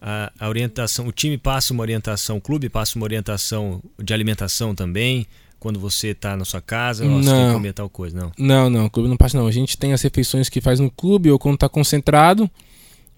a, 0.00 0.32
a 0.38 0.48
orientação, 0.48 1.06
o 1.06 1.12
time 1.12 1.36
passa 1.38 1.72
uma 1.72 1.82
orientação, 1.82 2.36
o 2.36 2.40
clube 2.40 2.68
passa 2.68 2.96
uma 2.98 3.04
orientação 3.04 3.82
de 4.02 4.12
alimentação 4.14 4.74
também, 4.74 5.26
quando 5.58 5.80
você 5.80 6.14
tá 6.14 6.36
na 6.36 6.44
sua 6.44 6.60
casa, 6.60 7.04
você 7.04 7.12
tem 7.12 7.22
que 7.22 7.26
Não. 7.46 7.54
comer 7.54 7.72
tal 7.72 7.88
coisa, 7.90 8.16
não. 8.16 8.32
Não, 8.38 8.70
não, 8.70 8.86
o 8.86 8.90
clube 8.90 9.08
não 9.08 9.16
passa 9.16 9.36
não. 9.36 9.46
A 9.48 9.52
gente 9.52 9.76
tem 9.76 9.92
as 9.92 10.00
refeições 10.02 10.48
que 10.48 10.60
faz 10.60 10.78
no 10.78 10.88
clube 10.90 11.30
ou 11.30 11.38
quando 11.38 11.58
tá 11.58 11.68
concentrado, 11.68 12.48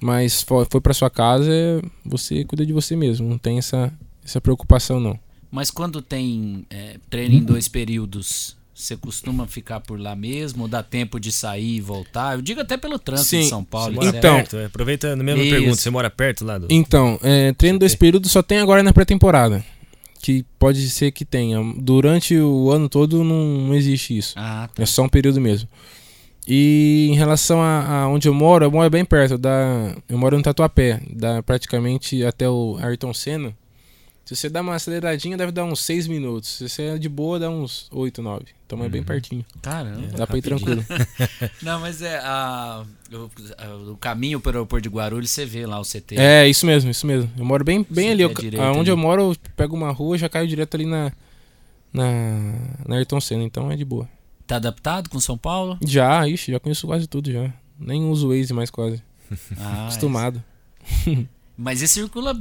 mas 0.01 0.43
fo- 0.43 0.67
foi 0.71 0.81
pra 0.81 0.95
sua 0.95 1.11
casa, 1.11 1.51
é- 1.53 1.83
você 2.05 2.45
cuida 2.45 2.65
de 2.65 2.73
você 2.73 2.97
mesmo. 2.97 3.29
Não 3.29 3.37
tem 3.37 3.59
essa, 3.59 3.93
essa 4.25 4.41
preocupação 4.41 4.99
não. 4.99 5.19
Mas 5.51 5.71
quando 5.71 6.01
tem 6.01 6.65
é, 6.71 6.97
treino 7.11 7.35
em 7.35 7.43
dois 7.43 7.69
períodos, 7.69 8.57
você 8.83 8.97
costuma 8.97 9.47
ficar 9.47 9.81
por 9.81 9.99
lá 10.01 10.15
mesmo? 10.17 10.63
Ou 10.63 10.69
dá 10.69 10.83
tempo 10.83 11.19
de 11.21 11.31
sair 11.33 11.77
e 11.77 11.81
voltar? 11.81 12.37
Eu 12.37 12.43
digo 12.43 12.61
até 12.61 12.77
pelo 12.77 12.99
trânsito 12.99 13.37
de 13.37 13.43
Sim. 13.45 13.49
São 13.49 13.61
Você 13.61 13.67
Paulo. 13.71 13.95
mora 13.95 14.07
etc. 14.09 14.19
Então- 14.19 14.37
perto, 14.37 14.57
é? 14.57 14.65
aproveita 14.67 15.17
na 15.17 15.23
mesma 15.23 15.43
Isso. 15.43 15.51
pergunta, 15.55 15.77
você 15.77 15.91
mora 15.91 16.11
perto 16.11 16.45
lá 16.45 16.59
do... 16.59 16.67
Então, 16.71 17.19
é, 17.23 17.53
treino 17.53 17.79
dois 17.79 17.95
períodos 17.95 18.31
só 18.33 18.43
tem 18.43 18.59
agora 18.59 18.83
na 18.83 18.93
pré-temporada. 18.93 19.65
Que 20.23 20.45
pode 20.59 20.91
ser 20.91 21.13
que 21.13 21.25
tenha. 21.25 21.59
Durante 21.79 22.37
o 22.39 22.71
ano 22.71 22.89
todo 22.91 23.25
não, 23.25 23.67
não 23.69 23.75
existe 23.75 24.17
isso. 24.19 24.35
Ah, 24.37 24.69
tá. 24.75 24.83
É 24.83 24.87
só 24.87 25.03
um 25.03 25.09
período 25.09 25.41
mesmo. 25.41 25.67
E 26.47 27.09
em 27.11 27.15
relação 27.15 27.63
a, 27.63 28.03
a 28.03 28.09
onde 28.09 28.29
eu 28.29 28.35
moro, 28.35 28.65
eu 28.65 28.71
moro 28.71 28.91
bem 28.91 29.05
perto. 29.05 29.39
Da, 29.39 29.95
eu 30.09 30.19
moro 30.19 30.37
no 30.37 30.43
Tatuapé. 30.43 31.01
Dá 31.11 31.43
praticamente 31.43 32.23
até 32.25 32.49
o 32.49 32.77
Ayrton 32.83 33.15
Senna. 33.15 33.55
Se 34.31 34.37
você 34.37 34.49
dá 34.49 34.61
uma 34.61 34.77
aceleradinha, 34.77 35.37
deve 35.37 35.51
dar 35.51 35.65
uns 35.65 35.81
6 35.81 36.07
minutos. 36.07 36.51
Se 36.51 36.69
você 36.69 36.83
é 36.83 36.99
de 36.99 37.09
boa, 37.09 37.37
dá 37.37 37.51
uns 37.51 37.89
8, 37.91 38.23
9. 38.23 38.45
Então 38.65 38.85
é 38.85 38.89
bem 38.89 39.03
pertinho. 39.03 39.45
Caramba. 39.61 40.07
Dá 40.17 40.25
pra 40.25 40.39
ir 40.39 40.43
tranquilo. 40.43 40.85
Não, 41.61 41.81
mas 41.81 42.01
é 42.01 42.17
a, 42.19 42.85
o, 43.13 43.91
o 43.91 43.97
caminho 43.97 44.39
para 44.39 44.51
o 44.51 44.55
aeroporto 44.59 44.89
de 44.89 44.95
Guarulhos, 44.95 45.33
você 45.33 45.45
vê 45.45 45.67
lá 45.67 45.81
o 45.81 45.83
CT. 45.83 46.15
É, 46.17 46.49
isso 46.49 46.65
mesmo, 46.65 46.93
isso 46.93 47.05
mesmo. 47.09 47.29
Eu 47.37 47.45
moro 47.45 47.65
bem, 47.65 47.85
bem 47.91 48.11
ali. 48.13 48.23
Eu, 48.23 48.33
direita 48.33 48.65
onde 48.71 48.83
ali. 48.83 48.91
eu 48.91 48.97
moro, 48.97 49.33
eu 49.33 49.37
pego 49.57 49.75
uma 49.75 49.91
rua 49.91 50.17
já 50.17 50.29
caio 50.29 50.47
direto 50.47 50.77
ali 50.77 50.87
na. 50.87 51.11
Na. 51.93 52.09
Na 52.87 52.97
Ayrton 52.99 53.21
Senna, 53.21 53.43
então 53.43 53.69
é 53.69 53.75
de 53.75 53.85
boa. 53.85 54.09
Tá 54.47 54.57
adaptado 54.57 55.11
com 55.11 55.19
São 55.19 55.37
Paulo? 55.37 55.77
Já, 55.85 56.29
ixi, 56.29 56.53
já 56.53 56.61
conheço 56.61 56.87
quase 56.87 57.09
tudo 57.09 57.33
já. 57.33 57.53
Nem 57.77 58.05
uso 58.05 58.29
Waze 58.29 58.53
mais 58.53 58.71
quase. 58.71 59.03
Ah, 59.59 59.87
Acostumado. 59.87 60.41
é. 61.09 61.25
Mas 61.57 61.83
e 61.83 61.89
circula. 61.89 62.33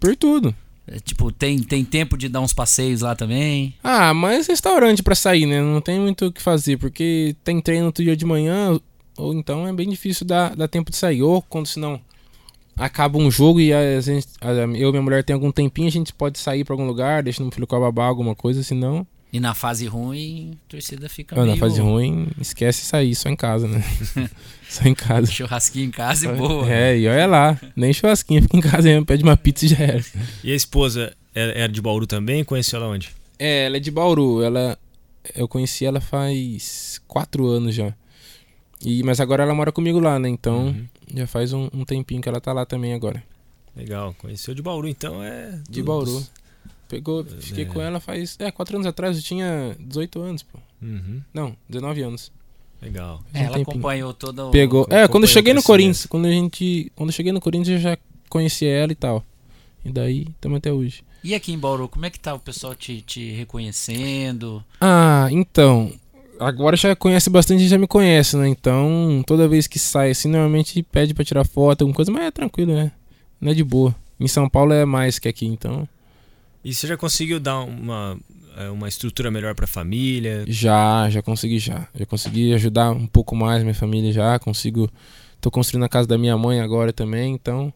Por 0.00 0.14
tudo. 0.14 0.54
É, 0.86 0.98
tipo, 0.98 1.30
tem, 1.32 1.58
tem 1.60 1.84
tempo 1.84 2.16
de 2.16 2.28
dar 2.28 2.40
uns 2.40 2.52
passeios 2.52 3.00
lá 3.00 3.14
também? 3.16 3.74
Ah, 3.82 4.12
mas 4.14 4.46
restaurante 4.46 5.02
pra 5.02 5.14
sair, 5.14 5.46
né? 5.46 5.60
Não 5.62 5.80
tem 5.80 5.98
muito 6.00 6.26
o 6.26 6.32
que 6.32 6.42
fazer, 6.42 6.76
porque 6.78 7.34
tem 7.42 7.60
treino 7.60 7.86
outro 7.86 8.04
dia 8.04 8.16
de 8.16 8.24
manhã, 8.26 8.78
ou 9.16 9.32
então 9.34 9.66
é 9.66 9.72
bem 9.72 9.88
difícil 9.88 10.26
dar, 10.26 10.54
dar 10.54 10.68
tempo 10.68 10.90
de 10.90 10.96
sair. 10.96 11.22
Ou 11.22 11.40
quando 11.42 11.66
senão 11.66 12.00
acaba 12.76 13.18
um 13.18 13.30
jogo 13.30 13.60
e 13.60 13.72
a 13.72 14.00
gente, 14.00 14.26
a- 14.40 14.50
eu 14.52 14.88
e 14.88 14.90
minha 14.90 15.02
mulher 15.02 15.22
tem 15.24 15.32
algum 15.34 15.50
tempinho, 15.52 15.86
a 15.88 15.92
gente 15.92 16.12
pode 16.12 16.38
sair 16.38 16.64
pra 16.64 16.74
algum 16.74 16.86
lugar, 16.86 17.22
deixa 17.22 17.42
no 17.42 17.50
filho 17.50 17.66
com 17.66 17.76
a 17.76 17.80
babá, 17.80 18.06
alguma 18.06 18.34
coisa, 18.34 18.62
senão. 18.62 19.06
E 19.34 19.40
na 19.40 19.52
fase 19.52 19.84
ruim, 19.86 20.52
a 20.66 20.68
torcida 20.70 21.08
fica 21.08 21.34
Ah, 21.34 21.42
meio... 21.42 21.54
na 21.56 21.60
fase 21.60 21.80
ruim, 21.80 22.28
esquece 22.40 22.86
sair, 22.86 23.16
só 23.16 23.28
em 23.28 23.34
casa, 23.34 23.66
né? 23.66 23.82
só 24.70 24.84
em 24.88 24.94
casa. 24.94 25.26
Churrasquinho 25.30 25.86
em 25.86 25.90
casa 25.90 26.30
e 26.30 26.36
boa. 26.36 26.70
É, 26.72 26.96
e 26.96 27.08
olha 27.08 27.26
lá, 27.26 27.60
nem 27.74 27.92
churrasquinho, 27.92 28.40
fica 28.42 28.56
em 28.56 28.60
casa 28.60 28.82
mesmo, 28.88 29.04
pede 29.04 29.24
uma 29.24 29.36
pizza 29.36 29.64
e 29.64 29.68
já 29.68 29.78
era. 29.78 30.04
E 30.44 30.52
a 30.52 30.54
esposa 30.54 31.12
era 31.34 31.50
era 31.50 31.72
de 31.72 31.82
Bauru 31.82 32.06
também? 32.06 32.44
Conheceu 32.44 32.78
ela 32.78 32.88
onde? 32.88 33.10
É, 33.36 33.64
ela 33.66 33.76
é 33.76 33.80
de 33.80 33.90
Bauru. 33.90 34.40
Ela, 34.40 34.78
eu 35.34 35.48
conheci 35.48 35.84
ela 35.84 36.00
faz 36.00 37.00
quatro 37.08 37.44
anos 37.48 37.74
já. 37.74 37.92
E, 38.84 39.02
mas 39.02 39.18
agora 39.18 39.42
ela 39.42 39.52
mora 39.54 39.72
comigo 39.72 39.98
lá, 39.98 40.16
né? 40.16 40.28
Então 40.28 40.66
Uhum. 40.66 40.86
já 41.12 41.26
faz 41.26 41.52
um, 41.52 41.68
um 41.74 41.84
tempinho 41.84 42.22
que 42.22 42.28
ela 42.28 42.40
tá 42.40 42.52
lá 42.52 42.64
também 42.64 42.94
agora. 42.94 43.20
Legal, 43.76 44.14
conheceu 44.16 44.54
de 44.54 44.62
Bauru, 44.62 44.86
então 44.86 45.20
é. 45.24 45.58
De 45.68 45.82
Bauru. 45.82 46.24
Pegou, 46.94 47.24
fiquei 47.24 47.64
É. 47.64 47.66
com 47.66 47.80
ela 47.80 47.98
faz. 47.98 48.36
É, 48.38 48.50
quatro 48.52 48.76
anos 48.76 48.86
atrás, 48.86 49.16
eu 49.16 49.22
tinha 49.22 49.76
18 49.80 50.20
anos, 50.22 50.42
pô. 50.44 50.58
Uhum, 50.80 51.20
Não, 51.32 51.56
19 51.68 52.02
anos. 52.02 52.30
legal. 52.80 53.20
É, 53.32 53.40
ela 53.40 53.56
tempinho. 53.56 53.62
acompanhou 53.70 54.14
todo 54.14 54.48
o... 54.48 54.50
Pegou. 54.52 54.86
É, 54.90 55.08
quando 55.08 55.24
eu 55.24 55.28
cheguei 55.28 55.52
no. 55.54 55.62
Corinthians, 55.62 56.06
quando 56.06 56.26
a 56.26 56.30
gente. 56.30 56.92
Quando 56.94 57.08
eu 57.08 57.12
cheguei 57.14 57.32
no 57.32 57.40
Corinthians, 57.40 57.76
eu 57.76 57.90
já 57.90 57.98
conhecia 58.28 58.70
ela 58.70 58.92
e 58.92 58.94
tal. 58.94 59.24
E 59.84 59.90
daí, 59.90 60.28
estamos 60.30 60.58
até 60.58 60.72
hoje. 60.72 61.02
E 61.24 61.34
aqui 61.34 61.52
em 61.52 61.58
Bauru, 61.58 61.88
como 61.88 62.04
é 62.06 62.10
que 62.10 62.20
tá 62.20 62.34
o 62.34 62.38
pessoal 62.38 62.74
te, 62.74 63.00
te 63.00 63.30
reconhecendo? 63.32 64.62
Ah, 64.80 65.26
então. 65.30 65.90
Agora 66.38 66.76
já 66.76 66.94
conhece 66.96 67.30
bastante 67.30 67.60
gente 67.60 67.70
já 67.70 67.78
me 67.78 67.86
conhece, 67.86 68.36
né? 68.36 68.48
Então, 68.48 69.22
toda 69.26 69.48
vez 69.48 69.66
que 69.66 69.78
sai 69.78 70.10
assim, 70.10 70.28
normalmente 70.28 70.82
pede 70.82 71.14
pra 71.14 71.24
tirar 71.24 71.44
foto, 71.44 71.82
alguma 71.82 71.94
coisa, 71.96 72.10
mas 72.12 72.24
é 72.24 72.30
tranquilo, 72.30 72.74
né? 72.74 72.92
Não 73.40 73.50
é 73.52 73.54
de 73.54 73.62
boa. 73.64 73.94
Em 74.20 74.26
São 74.28 74.48
Paulo 74.48 74.72
é 74.72 74.84
mais 74.84 75.18
que 75.18 75.28
aqui, 75.28 75.46
então. 75.46 75.88
E 76.64 76.74
você 76.74 76.86
já 76.86 76.96
conseguiu 76.96 77.38
dar 77.38 77.60
uma, 77.60 78.18
é, 78.56 78.70
uma 78.70 78.88
estrutura 78.88 79.30
melhor 79.30 79.54
pra 79.54 79.66
família? 79.66 80.44
Já, 80.48 81.10
já 81.10 81.20
consegui 81.20 81.58
já. 81.58 81.86
Já 81.94 82.06
consegui 82.06 82.54
ajudar 82.54 82.90
um 82.90 83.06
pouco 83.06 83.36
mais 83.36 83.62
minha 83.62 83.74
família 83.74 84.12
já. 84.12 84.38
Consigo. 84.38 84.90
Tô 85.40 85.50
construindo 85.50 85.84
a 85.84 85.88
casa 85.88 86.08
da 86.08 86.16
minha 86.16 86.38
mãe 86.38 86.60
agora 86.60 86.92
também, 86.92 87.34
então. 87.34 87.72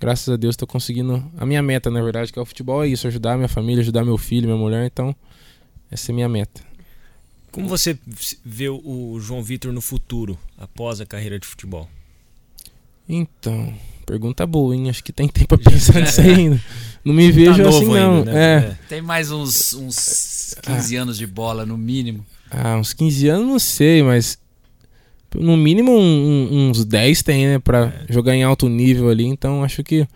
Graças 0.00 0.28
a 0.28 0.36
Deus 0.36 0.56
tô 0.56 0.66
conseguindo. 0.66 1.24
A 1.38 1.46
minha 1.46 1.62
meta, 1.62 1.88
na 1.88 2.02
verdade, 2.02 2.32
que 2.32 2.38
é 2.38 2.42
o 2.42 2.46
futebol, 2.46 2.84
é 2.84 2.88
isso: 2.88 3.06
ajudar 3.06 3.36
minha 3.36 3.48
família, 3.48 3.80
ajudar 3.80 4.04
meu 4.04 4.18
filho, 4.18 4.48
minha 4.48 4.58
mulher. 4.58 4.86
Então, 4.86 5.14
essa 5.88 6.10
é 6.10 6.12
a 6.12 6.16
minha 6.16 6.28
meta. 6.28 6.60
Como 7.52 7.68
você 7.68 7.96
vê 8.44 8.68
o 8.68 9.18
João 9.20 9.42
Vitor 9.42 9.72
no 9.72 9.80
futuro, 9.80 10.36
após 10.58 11.00
a 11.00 11.06
carreira 11.06 11.38
de 11.38 11.46
futebol? 11.46 11.88
Então, 13.08 13.72
pergunta 14.06 14.46
boa, 14.46 14.74
hein? 14.74 14.88
Acho 14.88 15.02
que 15.04 15.12
tem 15.12 15.28
tempo 15.28 15.58
pra 15.58 15.70
pensar 15.72 16.00
nisso 16.00 16.20
ainda. 16.22 16.60
Não 17.04 17.12
me 17.12 17.30
vejo 17.30 17.62
Tá 17.62 17.68
assim, 17.68 17.80
novo 17.84 17.94
não. 17.94 18.16
ainda, 18.18 18.32
né? 18.32 18.56
É. 18.56 18.76
Tem 18.88 19.02
mais 19.02 19.30
uns, 19.30 19.74
uns 19.74 20.54
15 20.62 20.96
anos 20.96 21.18
de 21.18 21.26
bola, 21.26 21.66
no 21.66 21.76
mínimo. 21.76 22.24
Ah, 22.50 22.76
uns 22.76 22.92
15 22.92 23.28
anos, 23.28 23.46
não 23.48 23.58
sei, 23.58 24.02
mas. 24.02 24.38
No 25.34 25.56
mínimo 25.56 25.92
um- 25.92 26.48
um- 26.52 26.70
uns 26.70 26.84
10 26.84 27.22
tem, 27.22 27.46
né? 27.46 27.58
Pra 27.58 27.92
jogar 28.08 28.34
em 28.34 28.42
alto 28.42 28.68
nível 28.68 29.10
ali. 29.10 29.26
Então, 29.26 29.62
acho 29.62 29.82
que. 29.84 30.06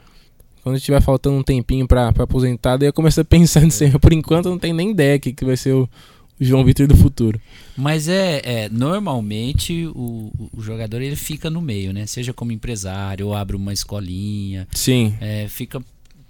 Quando 0.62 0.78
tiver 0.80 1.00
faltando 1.00 1.36
um 1.36 1.42
tempinho 1.42 1.86
pra, 1.88 2.12
pra 2.12 2.24
aposentar, 2.24 2.76
daí 2.76 2.88
eu 2.88 2.92
começo 2.92 3.20
a 3.20 3.24
pensar 3.24 3.60
nisso 3.62 3.82
aí. 3.84 3.98
Por 3.98 4.12
enquanto, 4.12 4.46
eu 4.46 4.50
não 4.52 4.58
tenho 4.58 4.74
nem 4.74 4.90
ideia 4.90 5.18
que, 5.18 5.32
que 5.32 5.44
vai 5.44 5.56
ser 5.56 5.72
o, 5.74 5.88
o 6.40 6.44
João 6.44 6.64
Vitor 6.64 6.86
do 6.86 6.96
futuro. 6.96 7.40
Mas 7.76 8.08
é, 8.08 8.40
é, 8.44 8.68
normalmente 8.68 9.86
o, 9.88 10.32
o- 10.52 10.60
jogador 10.62 11.02
ele 11.02 11.16
fica 11.16 11.50
no 11.50 11.60
meio, 11.60 11.92
né? 11.92 12.06
Seja 12.06 12.32
como 12.32 12.52
empresário 12.52 13.26
ou 13.26 13.34
abre 13.34 13.56
uma 13.56 13.72
escolinha, 13.72 14.66
Sim. 14.72 15.14
é, 15.20 15.46
fica 15.48 15.82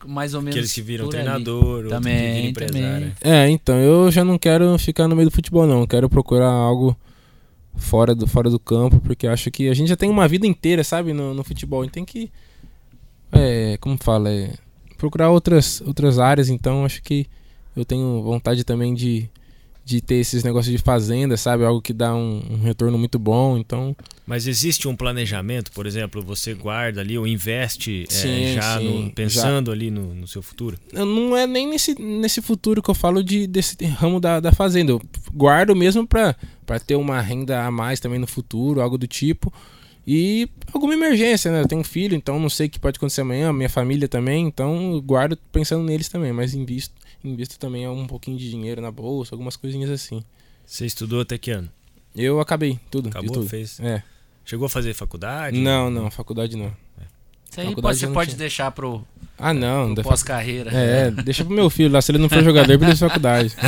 mais 0.07 0.33
ou 0.35 0.41
menos 0.41 0.57
Aqueles 0.57 0.73
que 0.73 0.81
viram 0.81 1.09
treinador, 1.09 1.89
Também, 1.89 2.35
vira 2.35 2.49
empresário. 2.49 3.13
também. 3.21 3.39
É, 3.39 3.51
então, 3.51 3.77
eu 3.79 4.11
já 4.11 4.25
não 4.25 4.39
quero 4.39 4.79
ficar 4.79 5.07
no 5.07 5.15
meio 5.15 5.29
do 5.29 5.35
futebol, 5.35 5.67
não. 5.67 5.81
Eu 5.81 5.87
quero 5.87 6.09
procurar 6.09 6.49
algo 6.51 6.97
fora 7.77 8.15
do, 8.15 8.27
fora 8.27 8.49
do 8.49 8.59
campo, 8.59 8.99
porque 9.01 9.27
eu 9.27 9.31
acho 9.31 9.51
que 9.51 9.69
a 9.69 9.75
gente 9.75 9.89
já 9.89 9.97
tem 9.97 10.09
uma 10.09 10.27
vida 10.27 10.47
inteira, 10.47 10.83
sabe, 10.83 11.13
no, 11.13 11.35
no 11.35 11.45
futebol. 11.45 11.83
A 11.83 11.85
gente 11.85 11.93
tem 11.93 12.05
que. 12.05 12.31
É, 13.33 13.77
como 13.79 13.97
fala? 14.01 14.31
É, 14.31 14.55
procurar 14.97 15.31
outras, 15.31 15.81
outras 15.83 16.19
áreas, 16.19 16.49
então 16.49 16.85
acho 16.85 17.03
que 17.03 17.27
eu 17.77 17.85
tenho 17.85 18.23
vontade 18.23 18.65
também 18.65 18.95
de, 18.95 19.29
de 19.91 20.01
ter 20.01 20.15
esses 20.17 20.45
negócios 20.45 20.71
de 20.75 20.81
fazenda, 20.83 21.37
sabe? 21.37 21.65
Algo 21.65 21.83
que 21.83 21.93
dá 21.93 22.15
um, 22.15 22.41
um 22.49 22.63
retorno 22.63 22.97
muito 22.97 23.19
bom, 23.19 23.59
então. 23.59 23.97
Mas 24.25 24.47
existe 24.47 24.87
um 24.87 24.95
planejamento, 24.95 25.73
por 25.73 25.85
exemplo, 25.87 26.23
você 26.23 26.55
guarda 26.55 27.01
ali 27.01 27.19
ou 27.19 27.27
investe 27.27 28.05
é, 28.09 28.13
Sim, 28.13 28.55
já 28.55 28.79
no- 28.79 28.91
sim, 29.05 29.13
pensando 29.15 29.73
ali 29.73 29.91
no, 29.91 30.15
no 30.15 30.29
seu 30.29 30.41
futuro? 30.43 30.79
Não 30.93 31.37
é 31.37 31.45
nem 31.47 31.69
nesse, 31.69 32.01
nesse 32.01 32.41
futuro 32.41 32.81
que 32.81 32.89
eu 32.91 32.95
falo 32.95 33.25
de, 33.25 33.49
desse 33.49 33.77
ramo 33.85 34.21
da, 34.21 34.39
da 34.39 34.53
fazenda. 34.53 34.93
Eu 34.93 35.03
guardo 35.35 35.75
mesmo 35.75 36.07
pra 36.07 36.35
ter 36.87 36.95
uma 36.95 37.21
renda 37.21 37.65
a 37.67 37.71
mais 37.73 37.99
também 37.99 38.21
no 38.21 38.27
futuro, 38.29 38.81
algo 38.81 38.97
do 38.97 39.09
tipo. 39.09 39.53
E 40.13 40.49
alguma 40.73 40.93
emergência, 40.93 41.53
né? 41.53 41.61
Eu 41.61 41.69
tenho 41.69 41.83
um 41.83 41.85
filho, 41.85 42.17
então 42.17 42.37
não 42.41 42.51
sei 42.51 42.67
o 42.67 42.71
que 42.71 42.81
pode 42.81 42.97
acontecer 42.97 43.21
amanhã, 43.21 43.53
minha 43.53 43.69
família 43.69 44.09
também, 44.09 44.45
então 44.45 45.01
guardo 45.01 45.39
pensando 45.53 45.85
neles 45.85 46.09
também, 46.09 46.33
mas 46.33 46.53
invisto, 46.53 46.93
invisto 47.23 47.57
também 47.61 47.87
um 47.87 48.09
pouquinho 48.09 48.37
de 48.37 48.51
dinheiro 48.51 48.83
na 48.83 48.91
bolsa, 48.91 49.37
algumas 49.37 49.55
coisinhas 49.55 49.89
assim. 49.89 50.25
Você 50.67 50.85
estudou 50.85 51.21
até 51.21 51.39
que 51.39 51.53
ano? 51.53 51.71
Eu 52.13 52.41
acabei 52.41 52.81
tudo, 52.91 53.09
Acabou? 53.09 53.35
tudo. 53.35 53.49
Fez? 53.49 53.79
É. 53.79 54.03
Chegou 54.45 54.67
a 54.67 54.69
fazer 54.69 54.95
faculdade? 54.95 55.57
Não, 55.57 55.89
não, 55.89 56.11
faculdade 56.11 56.57
não. 56.57 56.75
Isso 57.51 57.61
aí 57.61 57.75
pode- 57.75 57.99
você 57.99 58.07
pode 58.07 58.31
tinha. 58.31 58.39
deixar 58.39 58.71
pro, 58.71 59.05
Ah, 59.39 59.53
não, 59.53 59.95
pro 59.95 60.05
pós-carreira. 60.05 60.71
É, 60.73 61.11
deixa 61.25 61.45
pro 61.45 61.55
meu 61.55 61.69
filho 61.71 61.91
lá, 61.93 62.01
se 62.01 62.13
ele 62.13 62.19
não 62.19 62.29
for 62.29 62.43
jogador, 62.45 62.73
ele 62.73 62.85
faz 62.85 62.99
faculdade. 62.99 63.55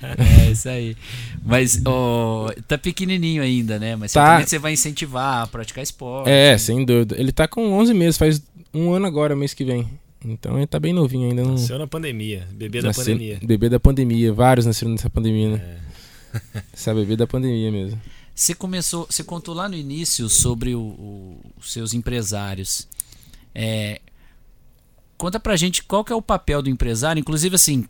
É, 0.00 0.50
isso 0.50 0.68
aí. 0.68 0.96
Mas 1.44 1.80
ó, 1.84 2.50
tá 2.66 2.78
pequenininho 2.78 3.42
ainda, 3.42 3.78
né? 3.78 3.94
Mas 3.96 4.12
Tá. 4.12 4.20
certamente 4.22 4.50
você 4.50 4.58
vai 4.58 4.72
incentivar 4.72 5.42
a 5.42 5.46
praticar 5.46 5.82
esporte. 5.84 6.28
É, 6.30 6.56
sem 6.56 6.84
dúvida. 6.84 7.16
Ele 7.18 7.30
tá 7.32 7.46
com 7.48 7.72
11 7.72 7.92
meses, 7.94 8.16
faz 8.16 8.40
um 8.72 8.92
ano 8.92 9.06
agora, 9.06 9.34
mês 9.36 9.54
que 9.54 9.64
vem. 9.64 9.88
Então 10.24 10.56
ele 10.56 10.66
tá 10.66 10.80
bem 10.80 10.92
novinho 10.92 11.28
ainda. 11.30 11.42
Não... 11.42 11.52
Nasceu 11.52 11.78
na 11.78 11.86
pandemia, 11.86 12.46
bebê 12.52 12.80
da 12.80 12.88
Nasceu- 12.88 13.04
pandemia. 13.04 13.38
Bebê 13.42 13.68
da 13.68 13.78
pandemia. 13.80 14.32
Vários 14.32 14.66
nasceram 14.66 14.92
nessa 14.92 15.08
pandemia, 15.10 15.50
né? 15.50 15.76
É. 16.34 16.62
Essa 16.72 16.94
bebê 16.94 17.16
da 17.16 17.26
pandemia 17.26 17.70
mesmo. 17.70 18.00
Você 18.34 18.54
começou, 18.54 19.06
você 19.10 19.22
contou 19.24 19.54
lá 19.54 19.68
no 19.68 19.74
início 19.76 20.28
sobre 20.28 20.74
o- 20.74 20.80
o- 20.80 21.40
os 21.58 21.72
seus 21.72 21.92
empresários. 21.94 22.86
É, 23.54 24.00
conta 25.16 25.40
pra 25.40 25.56
gente 25.56 25.82
qual 25.82 26.04
que 26.04 26.12
é 26.12 26.16
o 26.16 26.22
papel 26.22 26.62
do 26.62 26.70
empresário. 26.70 27.20
Inclusive, 27.20 27.54
assim, 27.56 27.86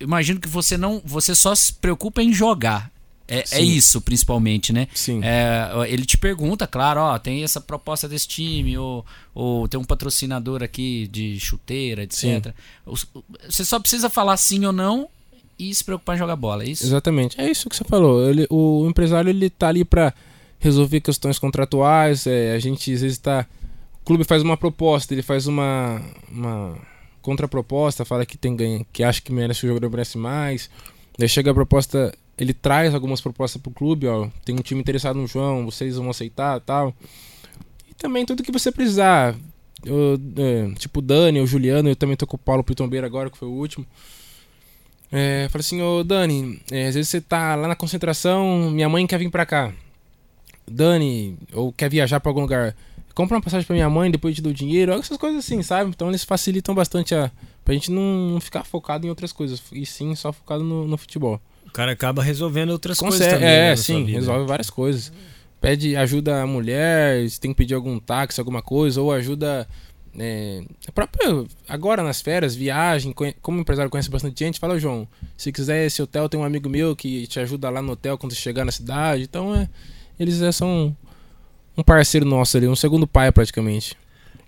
imagino 0.00 0.40
que 0.40 0.48
você 0.48 0.76
não, 0.76 1.00
você 1.04 1.34
só 1.34 1.54
se 1.54 1.72
preocupa 1.74 2.22
em 2.22 2.32
jogar. 2.32 2.90
É, 3.28 3.38
é 3.40 3.46
Sim. 3.46 3.62
isso, 3.62 4.00
principalmente, 4.00 4.72
né? 4.72 4.88
Sim. 4.92 5.20
É, 5.22 5.70
ele 5.88 6.04
te 6.04 6.18
pergunta, 6.18 6.66
claro, 6.66 7.00
ó, 7.00 7.18
tem 7.18 7.42
essa 7.44 7.60
proposta 7.60 8.08
desse 8.08 8.26
time, 8.28 8.76
ou, 8.76 9.06
ou 9.34 9.68
tem 9.68 9.78
um 9.80 9.84
patrocinador 9.84 10.62
aqui 10.62 11.08
de 11.10 11.38
chuteira, 11.40 12.02
etc. 12.02 12.52
Os- 12.84 13.06
Você 13.48 13.64
só 13.64 13.78
precisa 13.78 14.10
falar 14.10 14.36
sim 14.36 14.66
ou 14.66 14.72
não 14.72 15.08
e 15.58 15.72
se 15.74 15.84
preocupar 15.84 16.16
em 16.16 16.18
jogar 16.18 16.36
bola, 16.36 16.64
é 16.64 16.68
isso? 16.70 16.84
Exatamente. 16.84 17.40
É 17.40 17.48
isso 17.50 17.70
que 17.70 17.76
você 17.76 17.84
falou. 17.84 18.28
Ele, 18.28 18.46
o 18.50 18.86
empresário 18.88 19.30
ele 19.30 19.48
tá 19.48 19.68
ali 19.68 19.84
pra 19.84 20.12
resolver 20.58 21.00
questões 21.00 21.38
contratuais. 21.38 22.26
é, 22.26 22.52
a 22.54 22.58
gente 22.58 22.92
às 22.92 23.00
vezes 23.00 23.18
tá. 23.18 23.46
Clube 24.04 24.24
faz 24.24 24.42
uma 24.42 24.56
proposta, 24.56 25.14
ele 25.14 25.22
faz 25.22 25.46
uma, 25.46 26.02
uma 26.30 26.76
contraproposta, 27.20 28.04
fala 28.04 28.26
que 28.26 28.36
tem 28.36 28.56
ganho, 28.56 28.84
que 28.92 29.04
acha 29.04 29.20
que 29.20 29.32
merece 29.32 29.64
o 29.64 29.68
jogador 29.68 29.90
merece 29.90 30.18
mais. 30.18 30.68
Daí 31.16 31.28
chega 31.28 31.50
a 31.50 31.54
proposta, 31.54 32.12
ele 32.36 32.52
traz 32.52 32.94
algumas 32.94 33.20
propostas 33.20 33.62
pro 33.62 33.70
clube, 33.70 34.06
ó. 34.08 34.28
Tem 34.44 34.54
um 34.54 34.62
time 34.62 34.80
interessado 34.80 35.16
no 35.16 35.26
João, 35.26 35.64
vocês 35.64 35.96
vão 35.96 36.10
aceitar 36.10 36.60
tal. 36.60 36.94
E 37.88 37.94
também 37.94 38.26
tudo 38.26 38.42
que 38.42 38.52
você 38.52 38.72
precisar. 38.72 39.36
eu, 39.84 40.18
é, 40.36 40.74
tipo 40.74 40.98
o 40.98 41.02
Dani, 41.02 41.40
o 41.40 41.46
Juliano, 41.46 41.88
eu 41.88 41.96
também 41.96 42.16
tô 42.16 42.26
com 42.26 42.36
o 42.36 42.38
Paulo 42.38 42.64
Pitombeira 42.64 43.06
agora, 43.06 43.30
que 43.30 43.38
foi 43.38 43.48
o 43.48 43.52
último. 43.52 43.86
É, 45.12 45.46
falei 45.50 45.60
assim, 45.60 45.82
ô 45.82 46.02
Dani, 46.02 46.60
é, 46.70 46.88
às 46.88 46.94
vezes 46.94 47.10
você 47.10 47.20
tá 47.20 47.54
lá 47.54 47.68
na 47.68 47.76
concentração, 47.76 48.70
minha 48.70 48.88
mãe 48.88 49.06
quer 49.06 49.18
vir 49.18 49.30
pra 49.30 49.44
cá. 49.46 49.72
Dani, 50.66 51.36
ou 51.52 51.72
quer 51.72 51.90
viajar 51.90 52.18
pra 52.18 52.30
algum 52.30 52.40
lugar. 52.40 52.74
Compra 53.14 53.36
uma 53.36 53.42
passagem 53.42 53.66
pra 53.66 53.74
minha 53.74 53.90
mãe, 53.90 54.10
depois 54.10 54.34
te 54.34 54.42
dou 54.42 54.52
dinheiro, 54.52 54.92
essas 54.92 55.16
coisas 55.18 55.44
assim, 55.44 55.62
sabe? 55.62 55.90
Então 55.90 56.08
eles 56.08 56.24
facilitam 56.24 56.74
bastante 56.74 57.14
a. 57.14 57.30
pra 57.64 57.74
gente 57.74 57.90
não, 57.90 58.38
ficar 58.40 58.64
focado 58.64 59.06
em 59.06 59.10
outras 59.10 59.32
coisas, 59.32 59.62
e 59.72 59.84
sim 59.84 60.14
só 60.14 60.32
focado 60.32 60.64
no, 60.64 60.86
no 60.86 60.96
futebol. 60.96 61.40
O 61.66 61.70
cara 61.70 61.92
acaba 61.92 62.22
resolvendo 62.22 62.70
outras 62.70 62.98
Consegue, 62.98 63.18
coisas 63.18 63.34
também. 63.34 63.48
é, 63.48 63.62
né, 63.62 63.70
na 63.70 63.76
sua 63.76 63.84
sim, 63.84 64.04
resolve 64.04 64.46
várias 64.46 64.70
coisas. 64.70 65.12
Pede 65.60 65.94
ajuda 65.96 66.42
a 66.42 66.46
mulher, 66.46 67.28
se 67.30 67.38
tem 67.40 67.52
que 67.52 67.56
pedir 67.56 67.74
algum 67.74 67.98
táxi, 67.98 68.40
alguma 68.40 68.60
coisa, 68.62 69.00
ou 69.00 69.12
ajuda. 69.12 69.66
É, 70.18 70.62
a 70.86 70.92
própria, 70.92 71.44
agora 71.66 72.02
nas 72.02 72.20
férias, 72.20 72.54
viagem, 72.54 73.14
como 73.40 73.60
empresário 73.60 73.90
conhece 73.90 74.10
bastante 74.10 74.44
gente, 74.44 74.60
fala, 74.60 74.74
"Ô, 74.74 74.78
João, 74.78 75.08
se 75.38 75.50
quiser 75.50 75.86
esse 75.86 76.02
hotel, 76.02 76.28
tem 76.28 76.38
um 76.38 76.44
amigo 76.44 76.68
meu 76.68 76.94
que 76.94 77.26
te 77.26 77.40
ajuda 77.40 77.70
lá 77.70 77.80
no 77.80 77.92
hotel 77.92 78.18
quando 78.18 78.34
chegar 78.34 78.64
na 78.64 78.72
cidade. 78.72 79.22
Então, 79.22 79.54
é, 79.54 79.68
eles 80.20 80.42
é, 80.42 80.52
são 80.52 80.94
um 81.76 81.82
parceiro 81.82 82.26
nosso 82.26 82.56
ali, 82.56 82.68
um 82.68 82.76
segundo 82.76 83.06
pai 83.06 83.30
praticamente. 83.32 83.96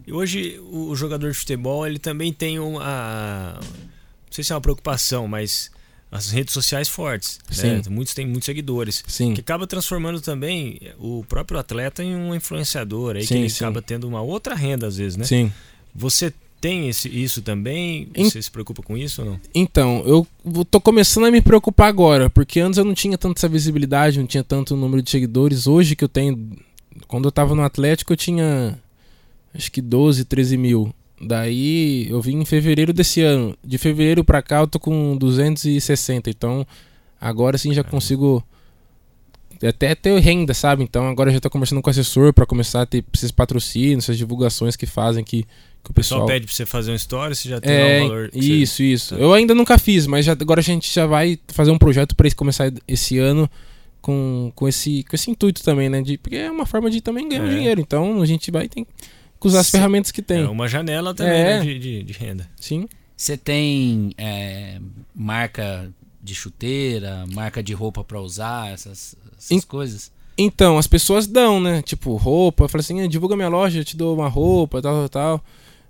E 0.07 0.13
hoje 0.13 0.61
o 0.71 0.95
jogador 0.95 1.31
de 1.31 1.39
futebol 1.39 1.87
ele 1.87 1.99
também 1.99 2.33
tem 2.33 2.59
uma. 2.59 3.59
Não 3.61 4.33
sei 4.33 4.45
se 4.45 4.53
é 4.53 4.55
uma 4.55 4.61
preocupação, 4.61 5.27
mas 5.27 5.71
as 6.11 6.31
redes 6.31 6.53
sociais 6.55 6.89
fortes. 6.89 7.41
né? 7.63 7.83
Muitos 7.91 8.15
têm 8.15 8.27
muitos 8.27 8.47
seguidores. 8.47 9.03
Sim. 9.07 9.35
Que 9.35 9.41
acaba 9.41 9.67
transformando 9.67 10.21
também 10.21 10.79
o 10.99 11.25
próprio 11.29 11.59
atleta 11.59 12.05
em 12.05 12.15
um 12.15 12.35
influenciador. 12.35 13.17
Aí 13.17 13.23
que 13.23 13.29
Sim, 13.29 13.39
ele 13.41 13.51
sim. 13.51 13.65
acaba 13.65 13.83
tendo 13.83 14.07
uma 14.07 14.21
outra 14.23 14.55
renda, 14.55 14.87
às 14.87 14.97
vezes, 14.97 15.17
né? 15.17 15.25
Sim. 15.25 15.53
Você 15.95 16.33
tem 16.61 16.89
esse, 16.89 17.09
isso 17.09 17.43
também? 17.43 18.09
Você 18.17 18.41
se 18.41 18.51
preocupa 18.51 18.83
com 18.83 18.97
isso 18.97 19.23
ou 19.23 19.29
não? 19.33 19.41
Então, 19.55 20.03
eu 20.07 20.65
tô 20.65 20.81
começando 20.81 21.25
a 21.27 21.31
me 21.31 21.41
preocupar 21.43 21.89
agora, 21.89 22.31
porque 22.31 22.61
antes 22.61 22.79
eu 22.79 22.85
não 22.85 22.95
tinha 22.95 23.19
tanta 23.19 23.41
essa 23.41 23.49
visibilidade, 23.49 24.19
não 24.19 24.27
tinha 24.27 24.45
tanto 24.45 24.77
número 24.77 25.03
de 25.03 25.11
seguidores. 25.11 25.67
Hoje 25.67 25.97
que 25.97 26.05
eu 26.05 26.09
tenho. 26.09 26.39
Quando 27.15 27.27
eu 27.27 27.31
tava 27.33 27.55
no 27.55 27.63
Atlético, 27.63 28.13
eu 28.13 28.17
tinha 28.17 28.77
acho 29.55 29.71
que 29.71 29.81
12, 29.81 30.25
13 30.25 30.57
mil. 30.57 30.93
Daí 31.23 32.09
eu 32.11 32.21
vim 32.21 32.41
em 32.41 32.45
fevereiro 32.45 32.93
desse 32.93 33.21
ano. 33.21 33.57
De 33.65 33.79
fevereiro 33.79 34.25
pra 34.25 34.43
cá 34.43 34.59
eu 34.59 34.67
tô 34.67 34.81
com 34.81 35.17
260. 35.17 36.29
Então 36.29 36.67
agora 37.21 37.57
sim 37.57 37.73
já 37.73 37.85
consigo 37.85 38.43
até 39.65 39.95
ter 39.95 40.19
renda, 40.19 40.53
sabe? 40.53 40.83
Então 40.83 41.07
agora 41.09 41.31
eu 41.31 41.35
já 41.35 41.41
tô 41.41 41.49
conversando 41.49 41.81
com 41.81 41.89
o 41.89 41.91
assessor 41.93 42.33
pra 42.33 42.45
começar 42.45 42.83
a 42.83 42.87
ter 42.87 43.05
esses 43.15 43.31
patrocínios, 43.31 44.05
essas 44.05 44.19
divulgações 44.19 44.75
que 44.75 44.85
fazem 44.85 45.23
que, 45.23 45.45
que 45.45 45.91
o 45.91 45.93
O 45.93 45.95
pessoal 45.95 46.23
pessoal. 46.23 46.27
pede 46.27 46.47
pra 46.47 46.55
você 46.55 46.67
fazer 46.67 46.91
uma 46.91 46.97
história, 46.97 47.33
você 47.35 47.49
já 47.49 47.61
tem 47.61 47.73
É, 47.73 48.03
um 48.03 48.09
valor. 48.09 48.29
que 48.31 48.43
você- 48.43 48.53
isso, 48.55 48.83
isso. 48.83 49.15
Tá. 49.15 49.21
Eu 49.21 49.33
ainda 49.33 49.55
nunca 49.55 49.79
fiz, 49.79 50.07
mas 50.09 50.27
já, 50.27 50.33
agora 50.33 50.59
a 50.59 50.65
gente 50.65 50.93
já 50.93 51.07
vai 51.07 51.39
fazer 51.47 51.71
um 51.71 51.79
projeto 51.79 52.17
para 52.17 52.29
começar 52.35 52.73
esse 52.89 53.19
ano 53.19 53.49
com, 54.05 54.53
com, 54.55 54.69
esse, 54.69 55.03
com 55.05 55.17
esse 55.17 55.31
intuito 55.31 55.63
também, 55.65 55.89
né? 55.89 56.03
De, 56.03 56.19
porque 56.19 56.37
é 56.37 56.51
uma 56.51 56.67
forma 56.67 56.91
de 56.91 57.01
também 57.01 57.27
ganhar 57.27 57.47
É. 57.47 57.49
dinheiro. 57.49 57.81
Então 57.81 58.21
a 58.21 58.27
gente 58.27 58.51
vai 58.51 58.69
ter 58.69 58.85
que 58.85 59.47
usar 59.47 59.61
as 59.61 59.69
Sim. 59.69 59.79
ferramentas 59.79 60.13
que 60.13 60.21
tem. 60.21 60.43
É 60.43 60.49
uma 60.49 60.69
janela 60.69 61.15
também 61.15 61.33
É. 61.33 61.59
né, 61.59 61.65
de, 61.65 61.79
de, 61.79 62.03
de 62.03 62.13
renda. 62.13 62.47
Sim. 62.61 62.87
Você 63.17 63.35
tem 63.39 64.13
é, 64.19 64.79
marca 65.15 65.91
de 66.23 66.35
chuteira, 66.35 67.25
marca 67.33 67.63
de 67.63 67.73
roupa 67.73 68.05
pra 68.05 68.21
usar, 68.21 68.71
essas, 68.71 69.17
essas 69.39 69.51
Em- 69.51 69.61
coisas? 69.63 70.13
Então, 70.37 70.77
as 70.77 70.87
pessoas 70.87 71.27
dão, 71.27 71.59
né? 71.61 71.81
Tipo, 71.81 72.15
roupa. 72.17 72.69
Fala 72.69 72.81
assim, 72.81 73.01
"Ah, 73.01 73.07
divulga 73.07 73.37
minha 73.37 73.49
loja, 73.49 73.79
eu 73.81 73.85
te 73.85 73.97
dou 73.97 74.15
uma 74.15 74.29
roupa, 74.29 74.83
tal, 74.83 74.95
tal, 74.95 75.09
tal. 75.09 75.45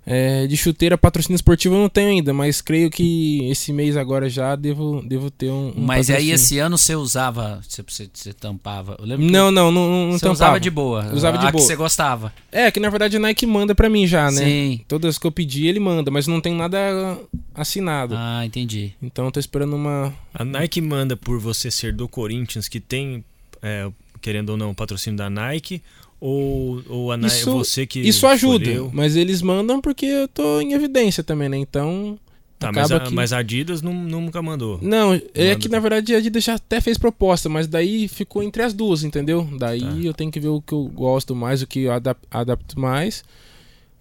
É, 0.07 0.45
de 0.45 0.55
chuteira, 0.55 0.97
patrocínio 0.97 1.35
esportivo 1.35 1.73
eu 1.73 1.79
não 1.81 1.89
tenho 1.89 2.09
ainda, 2.09 2.31
mas 2.31 2.61
creio 2.61 2.91
que 2.91 3.39
esse 3.49 3.73
mês 3.73 3.97
agora 3.97 4.29
já 4.29 4.55
devo, 4.55 5.01
devo 5.03 5.31
ter 5.31 5.49
um. 5.49 5.73
um 5.75 5.81
Mas 5.83 6.09
aí 6.09 6.15
patrocínio. 6.17 6.35
esse 6.35 6.59
ano 6.59 6.77
você 6.77 6.95
usava, 6.95 7.59
você, 7.67 7.83
você, 7.87 8.09
você 8.13 8.31
tampava. 8.31 8.95
Eu 8.99 9.05
lembro 9.05 9.25
que 9.25 9.31
Não, 9.31 9.49
não, 9.49 9.71
não, 9.71 9.89
não, 10.07 10.11
você 10.11 10.25
usava 10.25 10.35
tampava. 10.37 10.59
de 10.59 10.69
boa. 10.69 11.11
Usava 11.11 11.37
de 11.39 11.47
a 11.47 11.51
boa. 11.51 11.59
que 11.61 11.67
você 11.67 11.75
gostava. 11.75 12.31
É, 12.51 12.69
que 12.69 12.79
na 12.79 12.89
verdade 12.89 13.17
a 13.17 13.19
Nike 13.19 13.47
manda 13.47 13.73
pra 13.73 13.89
mim 13.89 14.05
já, 14.05 14.29
né? 14.29 14.43
Sim. 14.43 14.81
Todas 14.87 15.17
que 15.17 15.25
eu 15.25 15.31
pedi 15.31 15.65
ele 15.65 15.79
manda, 15.79 16.11
mas 16.11 16.27
não 16.27 16.39
tem 16.39 16.53
nada 16.53 17.17
assinado. 17.55 18.13
Ah, 18.15 18.45
entendi. 18.45 18.93
Então 19.01 19.25
eu 19.25 19.31
tô 19.31 19.39
esperando 19.39 19.75
uma. 19.75 20.13
A 20.33 20.45
Nike 20.45 20.81
manda 20.81 21.17
por 21.17 21.39
você 21.39 21.71
ser 21.71 21.93
do 21.93 22.07
Corinthians, 22.07 22.67
que 22.67 22.79
tem, 22.79 23.23
é, 23.61 23.89
querendo 24.21 24.49
ou 24.51 24.57
não, 24.57 24.69
o 24.69 24.75
patrocínio 24.75 25.17
da 25.17 25.29
Nike, 25.31 25.81
ou, 26.19 26.81
ou 26.89 27.11
a 27.11 27.17
Isso- 27.17 27.51
você 27.51 27.85
que. 27.85 27.99
Isso 27.99 28.25
ajuda, 28.27 28.63
escolheu? 28.65 28.91
mas 28.93 29.15
eles 29.15 29.41
mandam 29.41 29.79
porque 29.81 30.05
eu 30.05 30.27
tô 30.27 30.59
em 30.61 30.73
evidência 30.73 31.23
também, 31.23 31.49
né? 31.49 31.57
Então. 31.57 32.17
Tá, 32.57 32.71
mas, 32.71 32.89
a, 32.89 32.99
que... 33.01 33.13
mas 33.13 33.33
a 33.33 33.39
Adidas 33.39 33.81
nu- 33.81 33.91
nunca 33.93 34.41
mandou. 34.41 34.79
Não, 34.81 35.13
é 35.13 35.19
Manda 35.49 35.55
que 35.59 35.67
na 35.67 35.77
verdade 35.77 36.15
a 36.15 36.17
Adidas 36.19 36.41
já 36.43 36.53
até 36.55 36.79
fez 36.79 36.97
proposta, 36.97 37.49
mas 37.49 37.67
daí 37.67 38.07
ficou 38.07 38.41
entre 38.41 38.63
as 38.63 38.73
duas, 38.73 39.03
entendeu? 39.03 39.45
Daí 39.59 39.81
Tá. 39.81 39.87
eu 40.01 40.13
tenho 40.13 40.31
que 40.31 40.39
ver 40.39 40.47
o 40.47 40.61
que 40.61 40.71
eu 40.73 40.85
gosto 40.85 41.35
mais, 41.35 41.61
o 41.61 41.67
que 41.67 41.81
eu 41.81 41.91
adap- 41.91 42.17
adapto 42.31 42.79
mais 42.79 43.25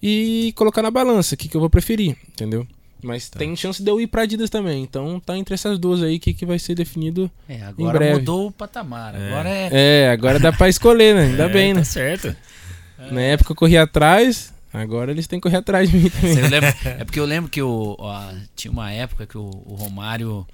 e 0.01 0.53
colocar 0.57 0.83
na 0.83 0.91
balança 0.91 1.35
o 1.35 1.39
que, 1.39 1.49
que 1.49 1.57
eu 1.57 1.61
vou 1.61 1.69
preferir, 1.69 2.17
entendeu? 2.33 2.65
Mas 3.05 3.29
Tá. 3.29 3.39
tem 3.39 3.55
chance 3.55 3.83
de 3.83 3.91
eu 3.91 4.01
ir 4.01 4.07
pra 4.07 4.23
Adidas 4.23 4.49
também, 4.49 4.83
então 4.83 5.21
tá 5.21 5.37
entre 5.37 5.55
essas 5.55 5.79
duas 5.79 6.03
aí 6.03 6.19
que, 6.19 6.33
que 6.33 6.47
vai 6.47 6.59
ser 6.59 6.75
definido. 6.75 7.31
É, 7.49 7.63
agora 7.63 7.99
breve. 7.99 8.19
mudou 8.19 8.47
o 8.49 8.51
patamar. 8.53 9.15
É. 9.15 9.29
Agora 9.29 9.49
é. 9.51 9.69
É, 9.73 10.11
agora 10.11 10.39
dá 10.41 10.53
pra 10.53 10.69
escolher, 10.69 11.15
né? 11.15 11.23
Ainda 11.27 11.45
É, 11.47 11.49
bem, 11.49 11.73
tá 11.75 11.81
né? 11.81 11.85
certo. 11.85 12.35
Na 13.13 13.21
época 13.21 13.53
eu 13.53 13.57
corri 13.57 13.77
atrás, 13.77 14.53
agora 14.73 15.11
eles 15.11 15.27
têm 15.27 15.39
que 15.39 15.43
correr 15.43 15.59
atrás 15.59 15.91
de 15.91 15.97
mim 15.99 16.09
também. 16.11 16.35
Você 16.35 16.49
lembra- 16.49 16.75
é 16.85 17.05
porque 17.05 17.21
eu 17.21 17.27
lembro 17.27 17.51
que 17.51 17.61
o, 17.61 17.95
ó, 17.99 18.33
tinha 18.57 18.73
uma 18.73 18.91
época 18.91 19.27
que 19.27 19.37
o, 19.37 19.51
o 19.67 19.75
Romário 19.75 20.47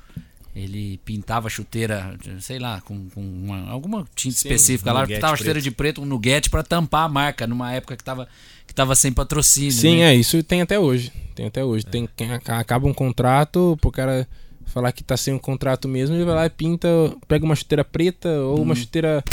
ele 0.56 0.98
pintava 1.04 1.46
a 1.46 1.50
chuteira, 1.50 2.16
sei 2.40 2.58
lá, 2.58 2.80
com, 2.80 3.08
com 3.10 3.20
uma- 3.20 3.70
alguma 3.70 4.04
tinta 4.16 4.34
Sim, 4.36 4.48
específica 4.48 4.92
lá, 4.92 5.02
nuguete 5.02 5.18
pintava 5.18 5.34
a 5.34 5.36
chuteira 5.36 5.60
preto. 5.60 5.64
de 5.64 5.70
preto, 5.70 6.02
um 6.02 6.04
nuguete 6.06 6.50
pra 6.50 6.64
tampar 6.64 7.04
a 7.04 7.08
marca, 7.08 7.46
numa 7.46 7.72
época 7.72 7.96
que 7.96 8.02
tava, 8.02 8.26
que 8.70 8.74
tava 8.74 8.94
sem 8.94 9.12
patrocínio. 9.12 9.72
Sim, 9.72 9.96
né? 9.96 10.12
é, 10.12 10.14
isso 10.14 10.40
tem 10.44 10.62
até 10.62 10.78
hoje. 10.78 11.12
Tem 11.34 11.46
até 11.46 11.64
hoje. 11.64 11.84
Tem 11.84 12.08
quem 12.16 12.30
aca- 12.30 12.56
acaba 12.60 12.86
um 12.86 12.94
contrato, 12.94 13.76
pro 13.80 13.90
cara 13.90 14.28
falar 14.64 14.92
que 14.92 15.02
tá 15.02 15.16
sem 15.16 15.34
um 15.34 15.38
contrato 15.40 15.88
mesmo, 15.88 16.14
ele 16.14 16.24
vai 16.24 16.36
lá 16.36 16.46
e 16.46 16.50
pinta, 16.50 16.88
pega 17.26 17.44
uma 17.44 17.56
chuteira 17.56 17.82
preta 17.84 18.28
ou 18.28 18.62
uma 18.62 18.76
chuteira 18.76 19.24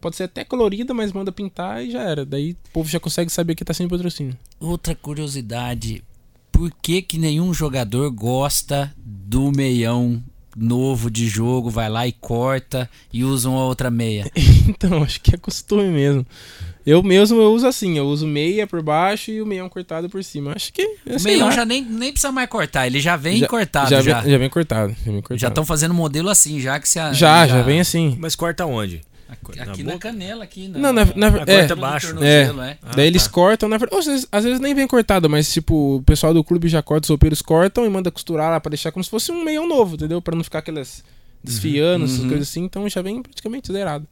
pode 0.00 0.16
ser 0.16 0.24
até 0.24 0.44
colorida, 0.44 0.92
mas 0.92 1.12
manda 1.12 1.30
pintar 1.30 1.84
e 1.84 1.92
já 1.92 2.02
era. 2.02 2.26
Daí 2.26 2.50
o 2.52 2.56
povo 2.72 2.88
já 2.88 2.98
consegue 2.98 3.30
saber 3.30 3.54
que 3.54 3.64
tá 3.64 3.72
sem 3.72 3.86
patrocínio. 3.86 4.36
Outra 4.58 4.92
curiosidade, 4.92 6.02
por 6.50 6.72
que 6.82 7.00
que 7.00 7.16
nenhum 7.16 7.54
jogador 7.54 8.10
gosta 8.10 8.92
do 8.98 9.52
meião 9.52 10.20
novo 10.56 11.08
de 11.08 11.28
jogo, 11.28 11.70
vai 11.70 11.88
lá 11.88 12.08
e 12.08 12.12
corta 12.12 12.90
e 13.12 13.22
usa 13.22 13.48
uma 13.48 13.62
outra 13.64 13.92
meia? 13.92 14.28
então, 14.68 15.04
acho 15.04 15.20
que 15.20 15.36
é 15.36 15.38
costume 15.38 15.88
mesmo. 15.90 16.26
Eu 16.86 17.02
mesmo 17.02 17.40
eu 17.40 17.52
uso 17.52 17.66
assim, 17.66 17.98
eu 17.98 18.06
uso 18.06 18.26
meia 18.26 18.66
por 18.66 18.82
baixo 18.82 19.30
e 19.30 19.42
o 19.42 19.46
meião 19.46 19.68
cortado 19.68 20.08
por 20.08 20.24
cima. 20.24 20.52
Acho 20.56 20.72
que 20.72 20.82
é, 20.82 21.16
O 21.16 21.22
meião 21.22 21.48
lá. 21.48 21.52
já 21.54 21.64
nem, 21.64 21.84
nem 21.84 22.10
precisa 22.10 22.32
mais 22.32 22.48
cortar, 22.48 22.86
ele 22.86 23.00
já 23.00 23.16
vem 23.16 23.36
Já- 23.38 23.46
cortado 23.48 23.90
já, 23.90 24.00
já. 24.00 24.20
Vem, 24.20 24.30
já 24.32 24.38
vem 24.38 24.48
cortado. 24.48 24.96
Já. 25.30 25.36
Já 25.36 25.48
estão 25.48 25.64
fazendo 25.64 25.92
modelo 25.94 26.28
assim, 26.30 26.58
já 26.60 26.80
que 26.80 26.88
se 26.88 26.98
a, 26.98 27.12
já, 27.12 27.46
já 27.46 27.60
vem 27.62 27.80
assim. 27.80 28.16
Mas 28.18 28.34
corta 28.34 28.64
onde? 28.64 29.02
Aqui, 29.28 29.56
Na 29.58 29.62
aqui 29.64 29.82
na, 29.84 29.98
canela, 29.98 30.42
aqui. 30.42 30.66
Na, 30.68 30.78
Não, 30.80 30.92
na- 30.92 31.04
na- 31.14 31.26
Ah, 31.28 31.44
é. 31.46 31.58
corta 31.60 31.76
baixo. 31.76 32.06
tornozelo, 32.08 32.62
é. 32.62 32.78
Ah, 32.82 32.92
Daí 32.96 33.06
eles 33.06 33.22
tá. 33.24 33.30
cortam, 33.30 33.68
na 33.68 33.76
verdade. 33.78 34.00
Às 34.00 34.06
vezes, 34.06 34.26
às 34.32 34.44
vezes 34.44 34.58
nem 34.58 34.74
vem 34.74 34.88
cortado, 34.88 35.30
mas 35.30 35.52
tipo, 35.52 35.96
o 35.98 36.02
pessoal 36.02 36.34
do 36.34 36.42
clube 36.42 36.66
já 36.68 36.82
corta, 36.82 37.04
os 37.04 37.08
roupeiros 37.10 37.40
cortam 37.40 37.86
e 37.86 37.88
manda 37.88 38.10
costurar 38.10 38.50
lá 38.50 38.58
pra 38.58 38.70
deixar 38.70 38.90
como 38.90 39.04
se 39.04 39.10
fosse 39.10 39.30
um 39.30 39.44
meião 39.44 39.68
novo, 39.68 39.94
entendeu? 39.94 40.20
Pra 40.20 40.34
não 40.34 40.42
ficar 40.42 40.58
aquelas 40.58 41.04
desfiando, 41.44 42.06
essas 42.06 42.18
Uhum. 42.20 42.28
coisas 42.28 42.48
assim, 42.48 42.64
então 42.64 42.88
já 42.88 43.00
vem 43.02 43.22
praticamente 43.22 43.72
zerado. 43.72 44.04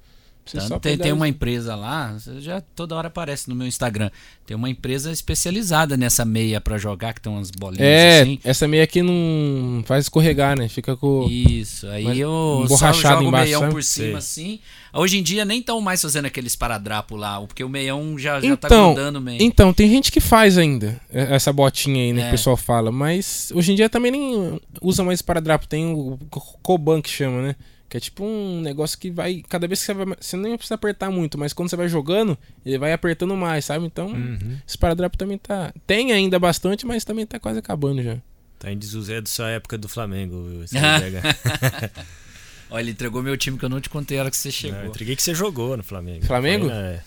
Só 0.51 0.79
tem, 0.79 0.97
tem 0.97 1.13
uma 1.13 1.29
empresa 1.29 1.75
lá, 1.75 2.17
já 2.39 2.61
toda 2.61 2.95
hora 2.95 3.09
aparece 3.09 3.49
no 3.49 3.55
meu 3.55 3.67
Instagram. 3.67 4.11
Tem 4.47 4.57
uma 4.57 4.71
empresa 4.71 5.13
especializada 5.13 5.97
nessa 5.97 6.25
meia 6.25 6.61
pra 6.61 6.79
jogar, 6.79 7.13
que 7.13 7.21
tem 7.21 7.31
umas 7.31 7.51
bolinhas 7.51 7.83
É, 7.87 8.21
assim. 8.23 8.39
essa 8.43 8.67
meia 8.67 8.83
aqui 8.85 9.03
não 9.03 9.83
faz 9.85 10.07
escorregar, 10.07 10.57
né? 10.59 10.69
Fica 10.69 10.97
com. 10.97 11.27
Isso, 11.29 11.87
aí 11.89 12.19
eu 12.19 12.31
só 12.31 12.65
emborrachado 12.65 13.25
jogo 13.25 13.29
o 13.37 13.41
meião 13.41 13.61
sabe? 13.61 13.73
por 13.73 13.83
cima 13.83 14.21
Sei. 14.21 14.45
assim. 14.55 14.61
Hoje 14.95 15.19
em 15.19 15.23
dia 15.23 15.45
nem 15.45 15.61
estão 15.61 15.81
mais 15.83 16.01
fazendo 16.01 16.25
aqueles 16.25 16.57
paradrapos 16.57 17.19
lá, 17.21 17.39
porque 17.43 17.63
o 17.63 17.69
meião 17.69 18.19
já, 18.19 18.41
já 18.41 18.57
tá 18.57 18.69
Então, 18.69 18.95
grudando 18.95 19.21
meio. 19.21 19.43
Então, 19.43 19.73
tem 19.73 19.89
gente 19.91 20.11
que 20.11 20.19
faz 20.21 20.57
ainda 20.57 20.99
é, 21.13 21.35
essa 21.35 21.53
botinha 21.53 22.03
aí, 22.03 22.13
né? 22.15 22.21
É. 22.21 22.25
Que 22.25 22.29
o 22.29 22.33
pessoal 22.33 22.57
fala. 22.57 22.91
Mas 22.91 23.53
hoje 23.55 23.73
em 23.73 23.75
dia 23.75 23.91
também 23.91 24.11
nem 24.11 24.59
usa 24.81 25.05
mais 25.05 25.21
paradrapo. 25.21 25.69
Tem 25.69 25.93
o 25.93 26.19
co- 26.31 26.41
Koban 26.63 27.03
que 27.03 27.11
chama, 27.11 27.43
né? 27.43 27.57
Que 27.89 27.97
é 27.97 28.01
tipo 28.01 28.23
um 28.25 28.61
negócio 28.61 28.99
que 28.99 29.11
vai. 29.11 29.43
Cada 29.49 29.67
vez 29.67 29.81
que 29.81 29.87
você 29.87 29.95
vai. 29.95 30.15
Você 30.21 30.37
nem 30.37 30.57
precisa 30.57 30.75
apertar 30.75 31.11
muito, 31.11 31.39
mas 31.39 31.53
quando 31.55 31.71
você 31.71 31.77
vai 31.77 31.89
jogando, 31.89 32.37
ele 32.65 32.77
vai 32.79 32.93
apertando 32.93 33.35
mais, 33.35 33.65
sabe? 33.65 33.87
Então, 33.87 34.09
Uhum. 34.09 34.59
esse 34.67 34.77
paradrapo 34.77 35.17
também 35.17 35.39
tá. 35.39 35.73
Tem 35.87 36.13
ainda 36.13 36.39
bastante, 36.39 36.85
mas 36.87 37.03
também 37.05 37.25
tá 37.27 37.39
quase 37.41 37.59
acabando 37.59 38.03
já. 38.03 38.19
Tá 38.59 38.71
em 38.71 38.77
desuso 38.77 39.13
é 39.13 39.21
da 39.21 39.27
sua 39.27 39.49
época 39.51 39.79
do 39.79 39.89
Flamengo. 39.89 40.45
viu? 40.49 40.65
Esse. 40.65 40.75
Olha, 42.71 42.83
ele 42.83 42.91
entregou 42.91 43.23
meu 43.23 43.37
time 43.37 43.57
que 43.59 43.65
eu 43.65 43.69
não 43.69 43.81
te 43.81 43.89
contei 43.89 44.19
a 44.19 44.23
hora 44.23 44.31
que 44.31 44.37
você 44.37 44.49
Não, 44.49 44.53
eu 44.53 44.75
chegou. 44.75 44.85
entreguei 44.91 45.17
que 45.17 45.23
você 45.23 45.35
jogou 45.35 45.77
no 45.77 45.83
Flamengo. 45.83 46.27
Flamengo? 46.27 46.67
Foi, 46.67 46.75
né? 46.75 47.03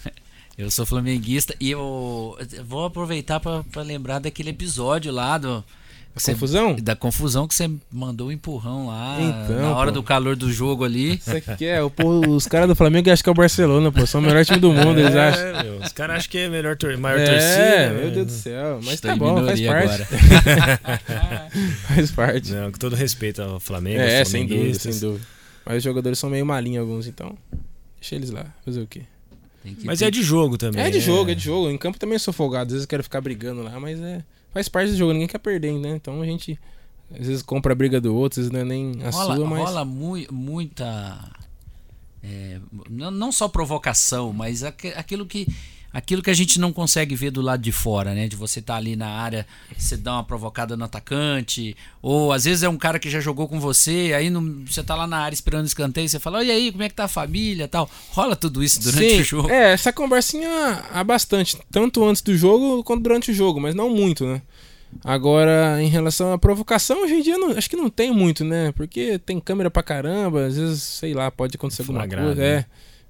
Eu 0.57 0.69
sou 0.71 0.85
flamenguista 0.85 1.55
e 1.59 1.71
eu 1.71 2.37
vou 2.65 2.85
aproveitar 2.85 3.39
para 3.39 3.81
lembrar 3.83 4.19
daquele 4.19 4.49
episódio 4.49 5.11
lá 5.11 5.37
do 5.37 5.63
Você, 6.13 6.33
confusão? 6.33 6.75
Da 6.75 6.95
confusão 6.95 7.47
que 7.47 7.55
você 7.55 7.71
mandou 7.91 8.27
um 8.27 8.31
empurrão 8.31 8.87
lá 8.87 9.17
Então, 9.21 9.61
na 9.61 9.75
hora 9.75 9.91
pô. 9.91 9.95
do 9.95 10.03
calor 10.03 10.35
do 10.35 10.51
jogo 10.51 10.83
ali. 10.83 11.15
Isso 11.15 11.31
aqui 11.35 11.65
é, 11.65 11.81
o, 11.81 11.89
pô, 11.89 12.19
os 12.27 12.47
caras 12.47 12.67
do 12.67 12.75
Flamengo 12.75 13.09
acham 13.09 13.23
que 13.23 13.29
é 13.29 13.31
o 13.31 13.35
Barcelona, 13.35 13.91
pô. 13.91 14.05
São 14.05 14.19
o 14.19 14.23
melhor 14.23 14.43
time 14.45 14.59
do 14.59 14.71
mundo, 14.73 14.99
eles 14.99 15.15
acham. 15.15 15.41
É, 15.41 15.63
meu, 15.63 15.77
os 15.79 15.91
caras 15.93 16.17
acham 16.17 16.29
que 16.31 16.37
é 16.37 16.49
melhor 16.49 16.75
tor 16.75 16.97
maior 16.97 17.19
É, 17.19 17.25
torcida. 17.25 17.93
meu 17.93 18.05
né? 18.07 18.11
Deus 18.15 18.25
do 18.27 18.31
céu. 18.33 18.79
Mas 18.83 18.93
Estou 18.95 19.11
tá 19.11 19.15
bom, 19.15 19.45
faz 19.45 19.61
parte. 19.61 20.03
faz 21.87 22.11
parte. 22.11 22.51
Não, 22.51 22.71
com 22.71 22.77
todo 22.77 22.95
respeito 22.95 23.41
ao 23.41 23.59
Flamengo, 23.59 24.01
É, 24.01 24.23
sem 24.25 24.45
dúvida, 24.45 24.79
sem 24.79 24.99
dúvida. 24.99 25.25
Mas 25.65 25.77
os 25.77 25.83
jogadores 25.83 26.19
são 26.19 26.29
meio 26.29 26.45
malinhos 26.45 26.81
alguns, 26.81 27.07
então. 27.07 27.37
Deixa 27.99 28.15
eles 28.15 28.31
lá, 28.31 28.45
fazer 28.65 28.81
o 28.81 28.87
quê? 28.87 29.01
Tem 29.63 29.75
que 29.75 29.85
Mas 29.85 29.99
ter- 29.99 30.05
é 30.05 30.11
de 30.11 30.23
jogo 30.23 30.57
também. 30.57 30.81
É 30.83 30.89
de 30.89 30.97
né? 30.97 31.03
jogo, 31.03 31.29
é 31.31 31.35
de 31.35 31.43
jogo. 31.43 31.69
Em 31.69 31.77
campo 31.77 31.99
também 31.99 32.15
eu 32.15 32.19
sou 32.19 32.33
folgado, 32.33 32.67
às 32.67 32.71
vezes 32.73 32.83
eu 32.85 32.89
quero 32.89 33.03
ficar 33.03 33.21
brigando 33.21 33.61
lá, 33.61 33.79
mas 33.79 33.99
é. 34.01 34.23
Faz 34.53 34.67
parte 34.69 34.91
do 34.91 34.97
jogo, 34.97 35.13
ninguém 35.13 35.27
quer 35.27 35.37
perder, 35.39 35.73
né? 35.73 35.91
Então 35.95 36.21
a 36.21 36.25
gente 36.25 36.59
às 37.11 37.27
vezes 37.27 37.41
compra 37.41 37.73
a 37.73 37.75
briga 37.75 37.99
do 38.01 38.15
outro, 38.15 38.39
às 38.41 38.47
vezes 38.47 38.51
não 38.51 38.59
é 38.59 38.63
nem 38.65 39.01
a 39.03 39.09
rola, 39.09 39.35
sua, 39.35 39.45
mas. 39.45 39.59
rola 39.63 39.85
mui- 39.85 40.27
muita. 40.31 41.31
é, 42.23 42.59
não, 42.89 43.31
só 43.31 43.47
provocação, 43.47 44.31
mas 44.33 44.63
aque- 44.63 44.93
aquilo 44.95 45.25
que. 45.25 45.47
Aquilo 45.93 46.21
que 46.21 46.29
a 46.29 46.33
gente 46.33 46.57
não 46.59 46.71
consegue 46.71 47.15
ver 47.15 47.31
do 47.31 47.41
lado 47.41 47.61
de 47.61 47.71
fora, 47.71 48.13
né? 48.13 48.27
De 48.27 48.35
você 48.37 48.59
estar 48.59 48.75
ali 48.77 48.95
na 48.95 49.09
área, 49.09 49.45
você 49.77 49.97
dá 49.97 50.13
uma 50.13 50.23
provocada 50.23 50.77
no 50.77 50.85
atacante, 50.85 51.75
ou 52.01 52.31
às 52.31 52.45
vezes 52.45 52.63
é 52.63 52.69
um 52.69 52.77
cara 52.77 52.97
que 52.97 53.09
já 53.09 53.19
jogou 53.19 53.45
com 53.47 53.59
você, 53.59 54.13
aí 54.15 54.29
não- 54.29 54.63
você 54.65 54.81
tá 54.81 54.95
lá 54.95 55.05
na 55.05 55.17
área 55.17 55.33
esperando 55.35 55.63
o 55.63 55.67
escanteio, 55.67 56.07
você 56.07 56.17
fala, 56.19 56.43
e 56.45 56.49
aí, 56.49 56.71
como 56.71 56.83
é 56.83 56.87
que 56.89 56.95
tá 56.95 57.03
a 57.03 57.07
família 57.09 57.67
tal. 57.67 57.89
Rola 58.11 58.35
tudo 58.37 58.63
isso 58.63 58.81
durante 58.81 59.15
Sim, 59.15 59.21
o 59.21 59.23
jogo. 59.25 59.49
É, 59.49 59.73
essa 59.73 59.91
conversinha 59.91 60.49
há 60.93 61.03
bastante, 61.03 61.57
tanto 61.69 62.05
antes 62.05 62.21
do 62.21 62.37
jogo 62.37 62.83
quanto 62.85 63.03
durante 63.03 63.31
o 63.31 63.33
jogo, 63.33 63.59
mas 63.59 63.75
não 63.75 63.89
muito, 63.89 64.25
né? 64.25 64.41
Agora, 65.03 65.81
em 65.81 65.87
relação 65.87 66.31
à 66.33 66.37
provocação, 66.37 67.03
hoje 67.03 67.15
em 67.15 67.21
dia 67.21 67.37
não- 67.37 67.51
acho 67.57 67.69
que 67.69 67.75
não 67.77 67.89
tem 67.89 68.11
muito, 68.11 68.43
né? 68.43 68.71
Porque 68.73 69.17
tem 69.19 69.39
câmera 69.39 69.71
pra 69.71 69.81
caramba, 69.81 70.45
às 70.45 70.55
vezes, 70.57 70.83
sei 70.83 71.13
lá, 71.13 71.31
pode 71.31 71.55
acontecer 71.55 71.81
alguma 71.83 71.99
Flagrado, 71.99 72.27
coisa. 72.27 72.41
né? 72.41 72.47
É. 72.59 72.65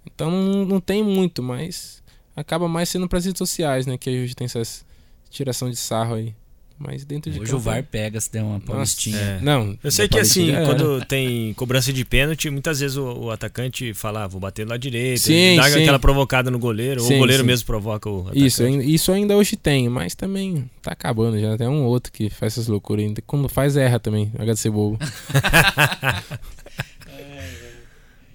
Então 0.05 0.31
não, 0.31 0.65
não 0.65 0.79
tem 0.79 1.03
muito, 1.03 1.41
mas 1.43 2.00
acaba 2.35 2.67
mais 2.67 2.89
sendo 2.89 3.07
pras 3.07 3.25
redes 3.25 3.39
sociais, 3.39 3.85
né? 3.85 3.97
Que 3.97 4.09
hoje 4.23 4.35
tem 4.35 4.45
essas 4.45 4.83
tiração 5.29 5.69
de 5.69 5.77
sarro 5.77 6.15
aí. 6.15 6.35
Mas 6.83 7.05
dentro 7.05 7.31
de 7.31 7.39
Hoje 7.39 7.53
o 7.53 7.59
VAR 7.59 7.83
pega 7.83 8.19
se 8.19 8.31
der 8.31 8.41
uma 8.41 8.59
paulistinha. 8.59 9.15
É. 9.15 9.39
Não. 9.39 9.77
Eu 9.83 9.91
sei 9.91 10.07
que 10.07 10.17
assim, 10.17 10.49
era. 10.49 10.65
quando 10.65 11.05
tem 11.05 11.53
cobrança 11.53 11.93
de 11.93 12.03
pênalti, 12.03 12.49
muitas 12.49 12.79
vezes 12.79 12.97
o, 12.97 13.03
o 13.03 13.29
atacante 13.29 13.93
fala, 13.93 14.23
ah, 14.23 14.27
vou 14.27 14.41
bater 14.41 14.67
lá 14.67 14.77
direito, 14.77 15.19
Sim, 15.19 15.57
dá 15.57 15.69
sim. 15.69 15.79
aquela 15.83 15.99
provocada 15.99 16.49
no 16.49 16.57
goleiro, 16.57 16.99
ou 17.03 17.07
Sim, 17.07 17.17
o 17.17 17.19
goleiro 17.19 17.43
sim. 17.43 17.47
mesmo 17.47 17.67
provoca 17.67 18.09
o 18.09 18.21
atacante. 18.21 18.45
Isso, 18.47 18.63
ainda- 18.63 18.83
isso 18.83 19.11
ainda 19.11 19.37
hoje 19.37 19.55
tem, 19.55 19.87
mas 19.89 20.15
também 20.15 20.67
tá 20.81 20.91
acabando 20.93 21.39
já. 21.39 21.55
Tem 21.55 21.67
um 21.67 21.83
outro 21.83 22.11
que 22.11 22.31
faz 22.31 22.53
essas 22.53 22.67
loucuras 22.67 23.05
ainda. 23.05 23.21
Quando 23.27 23.47
faz, 23.47 23.77
erra 23.77 23.99
também. 23.99 24.31
H 24.39 24.53
de 24.53 24.59
ser 24.59 24.71
bobo. 24.71 24.97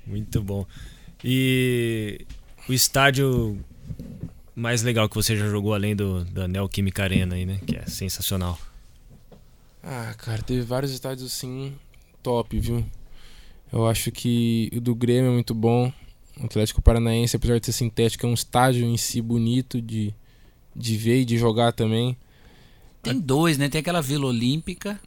Muito 0.07 0.41
bom. 0.41 0.65
E 1.25 2.25
o 2.69 2.73
estádio 2.73 3.59
mais 4.57 4.83
legal 4.83 5.07
que 5.07 5.15
você 5.15 5.37
já 5.37 5.47
jogou 5.49 5.75
além 5.75 5.95
do 5.95 6.25
da 6.25 6.49
Neoquímica 6.49 7.03
Arena 7.03 7.35
aí, 7.35 7.45
né? 7.45 7.61
Que 7.67 7.77
é 7.77 7.85
sensacional. 7.87 8.59
Ah, 9.83 10.15
cara, 10.17 10.43
teve 10.43 10.63
vários 10.63 10.91
estádios 10.91 11.31
assim 11.31 11.75
top, 12.23 12.59
viu? 12.59 12.85
Eu 13.71 13.87
acho 13.87 14.11
que 14.11 14.71
o 14.75 14.81
do 14.81 14.95
Grêmio 14.95 15.31
é 15.31 15.35
muito 15.35 15.55
bom. 15.55 15.93
O 16.41 16.47
Atlético 16.47 16.83
Paranaense, 16.83 17.37
apesar 17.37 17.61
de 17.61 17.67
ser 17.67 17.73
sintético, 17.73 18.27
é 18.27 18.29
um 18.29 18.35
estádio 18.35 18.85
em 18.85 18.97
si 18.97 19.21
bonito 19.21 19.81
de, 19.81 20.15
de 20.75 20.97
ver 20.97 21.21
e 21.21 21.25
de 21.25 21.37
jogar 21.37 21.73
também. 21.73 22.17
Tem 23.03 23.21
dois, 23.21 23.59
né? 23.59 23.69
Tem 23.69 23.81
aquela 23.81 24.03
Vila 24.03 24.27
Olímpica, 24.27 24.99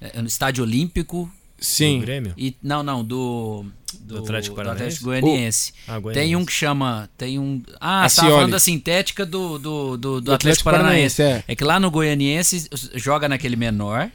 é, 0.00 0.20
no 0.20 0.26
Estádio 0.26 0.64
Olímpico, 0.64 1.30
Do 1.58 1.64
Sim. 1.64 2.00
Grêmio? 2.00 2.32
e. 2.36 2.54
Não, 2.62 2.82
não, 2.82 3.04
do. 3.04 3.64
Do, 4.00 4.16
Do 4.16 4.18
Atlético 4.24 4.54
do 4.54 4.62
Paranaense? 4.62 5.02
Goianiense. 5.02 5.72
Ah, 5.88 5.98
Goianiense. 5.98 6.26
Tem 6.28 6.36
um 6.36 6.44
que 6.44 6.52
chama. 6.52 7.08
Tem 7.16 7.38
um. 7.38 7.62
Ah, 7.80 8.04
A 8.04 8.08
você 8.08 8.16
tava 8.20 8.30
falando 8.32 8.50
da 8.52 8.60
sintética 8.60 9.24
do, 9.26 9.58
do, 9.58 9.96
do, 9.96 9.96
do 9.96 10.20
Do 10.20 10.32
Atlético, 10.34 10.64
Paranaense. 10.64 11.22
é. 11.22 11.42
É 11.48 11.56
que 11.56 11.64
lá 11.64 11.80
no 11.80 11.90
Goianiense 11.90 12.68
joga 12.94 13.28
naquele 13.28 13.56
menor. 13.56 14.10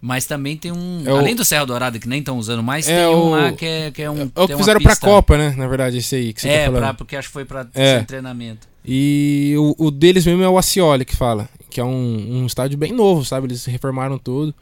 Mas 0.00 0.26
também 0.26 0.56
tem 0.56 0.70
um. 0.70 1.02
É 1.06 1.12
o- 1.12 1.16
além 1.16 1.34
do 1.34 1.44
Serra 1.44 1.64
Dourada, 1.64 1.98
que 1.98 2.06
nem 2.08 2.18
estão 2.18 2.36
usando 2.38 2.62
mais, 2.62 2.86
É 2.86 3.06
tem 3.06 3.14
um 3.14 3.18
o- 3.18 3.30
lá 3.30 3.52
que 3.52 3.64
é, 3.64 3.90
que 3.90 4.02
é 4.02 4.10
um. 4.10 4.30
É 4.34 4.40
o 4.42 4.46
que 4.48 4.56
fizeram 4.56 4.80
pra 4.80 4.90
pista- 4.90 5.06
Copa, 5.06 5.38
né? 5.38 5.54
Na 5.56 5.66
verdade, 5.66 5.96
esse 5.98 6.14
aí 6.16 6.32
que 6.34 6.42
você 6.42 6.48
É, 6.48 6.58
tá 6.58 6.64
falando. 6.66 6.80
pra, 6.82 6.94
porque 6.94 7.16
acho 7.16 7.28
que 7.28 7.32
foi 7.32 7.44
pra 7.46 7.66
É. 7.72 8.00
treinamento. 8.02 8.68
E 8.84 9.54
o, 9.56 9.86
o 9.86 9.90
deles 9.90 10.26
mesmo 10.26 10.42
é 10.42 10.48
o 10.48 10.58
Acioli 10.58 11.04
que 11.06 11.16
fala. 11.16 11.48
Que 11.70 11.80
é 11.80 11.84
um, 11.84 12.42
um 12.42 12.46
estádio 12.46 12.76
bem 12.76 12.92
novo, 12.92 13.24
sabe? 13.24 13.46
Eles 13.46 13.64
reformaram 13.64 14.18
tudo. 14.18 14.54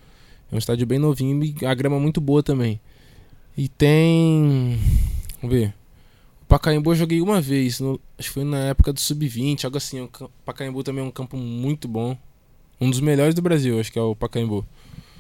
É 0.53 0.55
um 0.55 0.59
estádio 0.59 0.87
bem 0.87 0.99
novinho 0.99 1.43
e 1.43 1.65
a 1.67 1.73
grama 1.75 1.97
é 1.97 1.99
muito 1.99 2.21
boa 2.21 2.43
também. 2.43 2.79
E 3.57 3.69
tem. 3.69 4.79
Vamos 5.41 5.57
ver. 5.57 5.75
O 6.43 6.47
Pacaembu 6.47 6.93
eu 6.93 6.97
joguei 6.97 7.21
uma 7.23 7.41
vez. 7.41 7.81
no- 7.81 7.99
acho 8.19 8.29
que 8.29 8.35
foi 8.35 8.45
na 8.45 8.59
época 8.67 8.93
do 8.93 9.01
Sub-20, 9.01 9.65
algo 9.65 9.79
assim. 9.79 10.01
O 10.03 10.09
cam- 10.09 10.29
Pacaembu 10.45 10.85
também 10.85 11.03
é 11.03 11.07
um 11.07 11.11
campo 11.11 11.37
muito 11.37 11.89
bom. 11.89 12.17
Um 12.81 12.91
dos 12.91 13.01
melhores 13.01 13.35
do 13.35 13.41
Brasil, 13.43 13.81
acho 13.81 13.91
que 13.91 13.99
é 13.99 14.03
o 14.03 14.15
Pacaembu. 14.15 14.67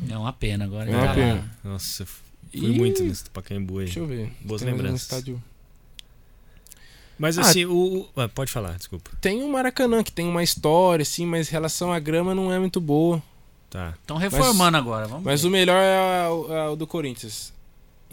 É 0.08 0.16
uma 0.18 0.32
pena 0.32 0.64
agora. 0.66 0.90
É 0.90 0.96
uma 0.96 1.14
pena. 1.14 1.34
lá. 1.64 1.70
Nossa, 1.72 2.04
fui 2.04 2.20
E- 2.52 2.78
muito 2.78 3.02
nesse 3.02 3.30
Pacaembu 3.30 3.78
aí. 3.78 3.84
Deixa 3.86 4.00
eu 4.00 4.06
ver. 4.06 4.30
Boas 4.44 4.60
Tem 4.62 4.70
um 4.70 4.76
lembranças. 4.76 5.02
estádio. 5.02 5.42
Mas 7.18 7.38
Ah, 7.38 7.42
assim, 7.42 7.64
o. 7.64 8.00
o- 8.00 8.08
ah, 8.20 8.28
pode 8.28 8.50
falar, 8.50 8.76
desculpa. 8.76 9.10
Tem 9.20 9.42
o 9.42 9.48
Maracanã, 9.48 10.02
que 10.02 10.10
tem 10.10 10.26
uma 10.26 10.42
história, 10.42 11.02
assim, 11.02 11.24
mas 11.24 11.48
em 11.48 11.52
relação 11.52 11.92
à 11.92 11.98
grama 11.98 12.34
não 12.34 12.52
é 12.52 12.58
muito 12.58 12.80
boa. 12.80 13.22
Tá. 13.72 13.94
Estão 14.00 14.18
reformando 14.18 14.76
agora, 14.76 15.06
vamos 15.08 15.24
Mas 15.24 15.40
ver. 15.42 15.48
o 15.48 15.50
melhor 15.50 15.80
é, 15.82 15.96
a- 15.96 16.54
é 16.66 16.68
o 16.68 16.76
do 16.76 16.86
Corinthians. 16.86 17.52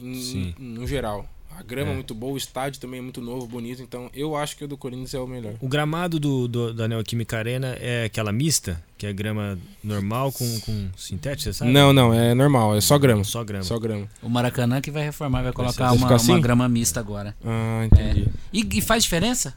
Em- 0.02 0.16
Sim. 0.16 0.56
no 0.58 0.88
geral. 0.88 1.28
A 1.58 1.62
grama 1.62 1.90
é. 1.90 1.92
É. 1.92 1.96
muito 1.96 2.16
boa, 2.16 2.32
o 2.32 2.38
estádio 2.38 2.80
também 2.80 3.00
é 3.00 3.04
muito 3.04 3.20
novo, 3.20 3.46
bonito. 3.46 3.82
Então 3.82 4.10
eu 4.14 4.38
acho 4.38 4.56
que 4.56 4.64
o 4.64 4.68
do 4.70 4.78
Corinthians 4.78 5.14
é 5.14 5.20
o 5.20 5.28
melhor. 5.28 5.56
O 5.60 5.68
gramado 5.68 6.18
do, 6.18 6.48
do- 6.48 6.74
da 6.74 6.88
Neoquímica 6.88 7.38
Arena 7.38 7.76
é 7.82 8.06
aquela 8.06 8.32
mista, 8.32 8.82
que 8.98 9.06
é 9.06 9.12
grama 9.12 9.60
normal 9.84 10.32
com, 10.32 10.60
com 10.62 10.90
sintético, 10.96 11.52
sabe? 11.52 11.72
Não, 11.74 11.92
não, 11.92 12.14
é 12.14 12.34
normal, 12.34 12.78
é 12.78 12.80
só 12.80 12.98
grama. 12.98 13.26
Só 13.26 13.44
grama. 13.44 13.64
Só 13.66 13.78
grama. 13.78 14.08
O 14.24 14.30
Maracanã 14.30 14.80
que 14.80 14.90
vai 14.90 15.04
reformar, 15.04 15.42
vai 15.44 15.52
colocar 15.52 15.88
Vai 15.90 15.98
uma, 15.98 16.06
ficar 16.08 16.16
assim? 16.16 16.32
uma 16.32 16.40
grama 16.40 16.70
mista 16.70 17.02
agora. 17.02 17.36
Ah, 17.44 17.84
entendi. 17.86 18.30
E, 18.54 18.66
e 18.78 18.82
faz 18.82 19.04
diferença? 19.04 19.54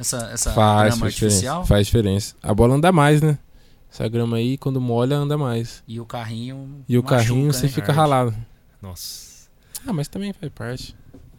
Essa, 0.00 0.30
essa 0.32 0.52
faz, 0.52 0.86
grama 0.88 1.00
faz 1.02 1.02
artificial? 1.02 1.62
diferença. 1.62 1.68
Faz 1.68 1.86
diferença. 1.86 2.34
A 2.42 2.52
bola 2.52 2.74
anda 2.74 2.90
mais, 2.90 3.22
né? 3.22 3.38
Essa 3.94 4.08
grama 4.08 4.38
aí, 4.38 4.58
quando 4.58 4.80
molha, 4.80 5.14
anda 5.16 5.38
mais. 5.38 5.84
E 5.86 6.00
o 6.00 6.04
carrinho. 6.04 6.84
E 6.88 6.98
o 6.98 7.02
machuca, 7.02 7.16
carrinho 7.24 7.46
né? 7.46 7.52
você 7.52 7.68
fica 7.68 7.92
Arde. 7.92 7.96
ralado. 7.96 8.34
Nossa. 8.82 9.48
Ah, 9.86 9.92
mas 9.92 10.08
também 10.08 10.32
faz 10.32 10.50
parte. 10.52 10.96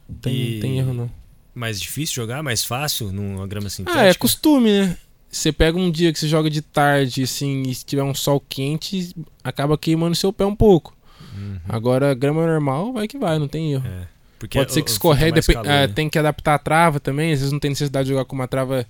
Não 0.08 0.16
tem, 0.20 0.34
E- 0.36 0.60
tem 0.62 0.78
erro, 0.80 0.94
não. 0.94 1.12
Mais 1.54 1.80
difícil 1.82 2.16
jogar? 2.16 2.42
Mais 2.42 2.64
fácil 2.64 3.12
numa 3.12 3.46
grama 3.46 3.70
sintética? 3.70 4.02
Ah, 4.02 4.06
é 4.06 4.14
costume, 4.14 4.72
né? 4.72 4.98
Você 5.30 5.52
pega 5.52 5.78
um 5.78 5.92
dia 5.92 6.14
que 6.14 6.20
você 6.20 6.30
joga 6.30 6.50
de 6.50 6.62
tarde, 6.62 7.24
assim, 7.24 7.64
e 7.64 7.76
se 7.76 7.84
tiver 7.84 8.04
um 8.04 8.14
sol 8.16 8.40
quente, 8.48 9.14
acaba 9.44 9.78
queimando 9.78 10.16
seu 10.16 10.32
pé 10.32 10.46
um 10.46 10.56
pouco. 10.56 10.96
Uhum. 11.36 11.60
Agora, 11.68 12.14
grama 12.14 12.46
normal, 12.48 12.94
vai 12.94 13.06
que 13.08 13.18
vai, 13.18 13.38
não 13.38 13.48
tem 13.50 13.74
erro. 13.74 13.86
É. 13.88 14.08
Porque 14.40 14.58
Pode 14.58 14.72
ser 14.72 14.82
que 14.82 14.90
fica 14.90 14.92
escorregue, 14.94 15.34
depe- 15.34 15.54
calor, 15.54 15.68
é, 15.70 15.88
né? 15.88 15.94
tem 15.94 16.10
que 16.10 16.18
adaptar 16.20 16.56
a 16.56 16.60
trava 16.60 17.00
também. 17.02 17.34
Às 17.34 17.40
vezes 17.40 17.52
não 17.52 17.60
tem 17.60 17.72
necessidade 17.72 18.06
de 18.08 18.14
jogar 18.14 18.24
com 18.26 18.36
uma 18.36 18.48
trava 18.48 18.86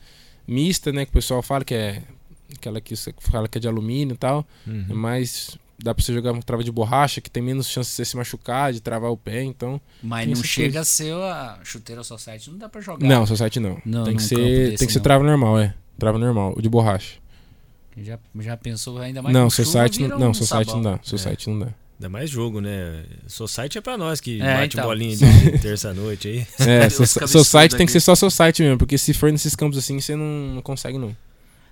mista, 0.47 0.91
né? 0.91 1.05
Que 1.05 1.09
o 1.11 1.13
pessoal 1.13 1.41
fala 1.41 1.63
que 1.63 1.73
é 1.73 2.01
aquela 2.53 2.81
que 2.81 2.95
você 2.95 3.13
fala 3.19 3.47
que 3.47 3.57
é 3.57 3.61
de 3.61 3.67
alumínio 3.67 4.13
e 4.13 4.17
tal. 4.17 4.45
Uhum. 4.67 4.85
É 4.89 4.93
mais 4.93 5.57
dá 5.77 5.93
pra 5.93 6.03
você 6.03 6.13
jogar 6.13 6.31
uma 6.31 6.41
trava 6.41 6.63
de 6.63 6.71
borracha 6.71 7.19
que 7.19 7.29
tem 7.29 7.43
menos 7.43 7.67
chance 7.67 7.89
de 7.89 7.95
você 7.95 8.05
se 8.05 8.15
machucar, 8.15 8.71
de 8.71 8.81
travar 8.81 9.11
o 9.11 9.17
pé, 9.17 9.43
então. 9.43 9.79
Mas 10.01 10.27
não 10.27 10.43
chega 10.43 10.73
coisas. 10.73 10.81
a 10.81 10.85
ser 10.85 11.13
a 11.13 11.59
chuteira 11.63 12.03
Society, 12.03 12.49
não 12.49 12.57
dá 12.57 12.69
pra 12.69 12.81
jogar. 12.81 13.05
Não, 13.05 13.25
Society 13.25 13.59
não. 13.59 13.81
Não, 13.85 14.03
tem 14.05 14.15
que 14.15 14.23
ser, 14.23 14.35
desse, 14.37 14.77
tem 14.77 14.87
que 14.87 14.93
ser 14.93 14.99
não. 14.99 15.03
trava 15.03 15.23
normal, 15.23 15.59
é. 15.59 15.73
Trava 15.99 16.17
normal, 16.17 16.53
o 16.57 16.61
de 16.61 16.69
borracha. 16.69 17.15
Já, 17.97 18.19
já 18.39 18.57
pensou 18.57 18.97
ainda 18.99 19.21
mais 19.21 19.33
não, 19.33 19.49
chuva, 19.49 19.65
Society 19.65 19.97
vira 19.99 20.09
não, 20.09 20.19
não, 20.19 20.29
um 20.31 20.33
Society 20.33 20.65
sabão. 20.71 20.83
não 20.83 20.91
dá. 20.93 20.99
Society 21.03 21.49
não 21.49 21.59
dá. 21.59 21.73
Ainda 21.97 22.09
mais 22.09 22.29
jogo, 22.29 22.59
né? 22.59 23.05
Society 23.25 23.77
é 23.77 23.81
pra 23.81 23.97
nós 23.97 24.19
que 24.19 24.41
É, 24.41 24.57
bate 24.57 24.75
então. 24.75 24.85
bolinha 24.85 25.15
de 25.15 25.59
terça-noite 25.59 26.27
aí. 26.27 26.47
É, 26.67 26.89
so, 26.89 27.05
Society 27.05 27.77
tem 27.77 27.85
que 27.85 27.91
ser 27.93 28.01
só 28.01 28.15
Society 28.15 28.63
mesmo, 28.63 28.77
porque 28.77 28.97
se 28.97 29.13
for 29.13 29.31
nesses 29.31 29.55
campos 29.55 29.77
assim, 29.77 29.99
você 30.01 30.13
não, 30.13 30.55
não 30.55 30.61
consegue 30.61 30.97
não. 30.97 31.15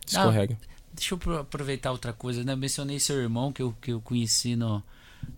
Escorrega. 0.05 0.57
Deixa 0.93 1.13
eu 1.13 1.17
pro- 1.17 1.39
aproveitar 1.39 1.91
outra 1.91 2.13
coisa, 2.13 2.43
né? 2.43 2.53
Eu 2.53 2.57
mencionei 2.57 2.99
seu 2.99 3.15
irmão 3.19 3.51
que 3.51 3.61
eu, 3.61 3.73
que 3.81 3.91
eu 3.91 4.01
conheci 4.01 4.55
no 4.55 4.81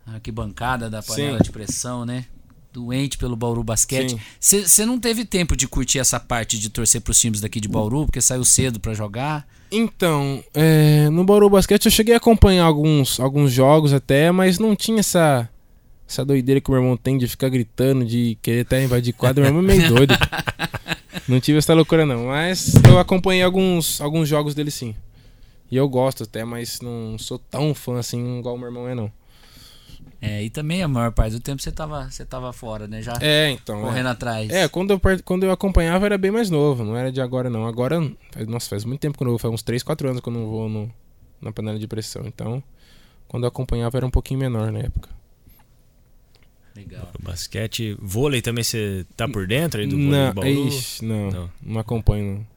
na 0.06 0.16
arquibancada 0.16 0.90
da 0.90 1.02
panela 1.04 1.38
Sim. 1.38 1.44
de 1.44 1.52
pressão, 1.52 2.06
né? 2.06 2.26
Doente 2.74 3.18
pelo 3.18 3.36
Bauru 3.36 3.64
Basquete. 3.64 4.18
Você 4.40 4.86
não 4.86 5.00
teve 5.00 5.24
tempo 5.24 5.56
de 5.56 5.68
curtir 5.68 6.00
essa 6.00 6.20
parte 6.20 6.60
de 6.60 6.70
torcer 6.70 7.00
pros 7.02 7.18
times 7.20 7.40
daqui 7.40 7.62
de 7.62 7.68
Bauru, 7.70 8.06
porque 8.06 8.20
saiu 8.20 8.44
cedo 8.44 8.80
pra 8.80 8.94
jogar. 8.94 9.48
Então, 9.72 10.44
é, 10.54 11.08
no 11.10 11.24
Bauru 11.24 11.50
Basquete 11.50 11.86
eu 11.86 11.92
cheguei 11.92 12.16
a 12.16 12.18
acompanhar 12.18 12.66
alguns, 12.66 13.20
alguns 13.20 13.52
jogos 13.54 13.94
até, 13.94 14.30
mas 14.32 14.60
não 14.60 14.76
tinha 14.76 15.00
essa, 15.00 15.48
essa 16.08 16.26
doideira 16.26 16.60
que 16.60 16.70
o 16.70 16.74
meu 16.74 16.82
irmão 16.82 16.98
tem 16.98 17.18
de 17.18 17.28
ficar 17.28 17.48
gritando, 17.50 18.04
de 18.04 18.38
querer 18.42 18.62
até 18.62 18.84
invadir 18.84 19.14
quadra. 19.14 19.44
Meu 19.50 19.52
irmão 19.60 19.72
é 19.74 19.78
meio 19.78 19.94
doido. 19.94 20.14
não 21.28 21.40
tive 21.40 21.58
essa 21.58 21.74
loucura 21.74 22.06
não, 22.06 22.28
mas 22.28 22.74
eu 22.88 23.00
acompanhei 23.00 23.44
alguns, 23.44 24.00
alguns 24.00 24.28
jogos 24.28 24.54
dele 24.54 24.72
sim. 24.72 24.96
E 25.72 25.76
eu 25.76 25.90
gosto 25.90 26.24
até, 26.24 26.46
mas 26.46 26.80
não 26.82 27.18
sou 27.18 27.40
tão 27.40 27.74
fã 27.74 28.00
assim 28.00 28.40
igual 28.40 28.56
o 28.56 28.58
meu 28.58 28.68
irmão 28.68 28.88
é 28.88 28.96
não. 28.96 29.12
É, 30.22 30.44
e 30.44 30.50
também 30.50 30.82
a 30.82 30.88
maior 30.88 31.12
parte 31.12 31.34
do 31.34 31.40
tempo 31.40 31.62
você 31.62 31.72
tava, 31.72 32.10
você 32.10 32.26
tava 32.26 32.52
fora, 32.54 32.88
né? 32.88 33.02
Já 33.02 33.14
É, 33.22 33.52
então. 33.52 33.82
correndo 33.82 34.08
é. 34.08 34.12
atrás. 34.12 34.50
É, 34.50 34.68
quando 34.68 34.92
eu, 34.92 35.02
quando 35.24 35.44
eu 35.44 35.52
acompanhava 35.52 36.06
era 36.06 36.18
bem 36.18 36.32
mais 36.32 36.50
novo, 36.50 36.84
não 36.84 36.96
era 36.96 37.12
de 37.12 37.22
agora 37.22 37.50
não. 37.50 37.68
Agora, 37.68 38.00
nossa, 38.48 38.70
faz 38.70 38.86
muito 38.86 39.02
tempo 39.02 39.18
que 39.18 39.24
eu 39.24 39.26
não 39.26 39.32
vou, 39.34 39.40
faz 39.40 39.54
uns 39.54 39.62
3, 39.62 39.84
4 39.84 40.10
anos 40.10 40.22
que 40.22 40.30
eu 40.30 40.34
não 40.34 40.48
vou 40.48 40.70
no, 40.70 40.92
na 41.42 41.52
panela 41.52 41.78
de 41.78 41.88
pressão. 41.88 42.24
Então, 42.26 42.64
quando 43.28 43.44
eu 43.44 43.50
acompanhava 43.50 43.98
era 43.98 44.06
um 44.06 44.12
pouquinho 44.12 44.40
menor 44.40 44.72
na 44.72 44.80
época. 44.80 45.10
Legal. 46.76 47.10
Basquete, 47.22 47.96
vôlei 48.02 48.42
também 48.42 48.64
você 48.64 49.06
tá 49.16 49.28
por 49.28 49.48
dentro 49.48 49.80
aí 49.80 49.88
do 49.88 49.96
vôlei 49.96 50.10
não, 50.12 50.30
do 50.30 50.34
Bauru? 50.42 50.68
ixi, 50.68 51.06
não, 51.06 51.32
Não. 51.32 51.50
não, 51.64 51.80
acompanho 51.80 52.26
não. 52.40 52.56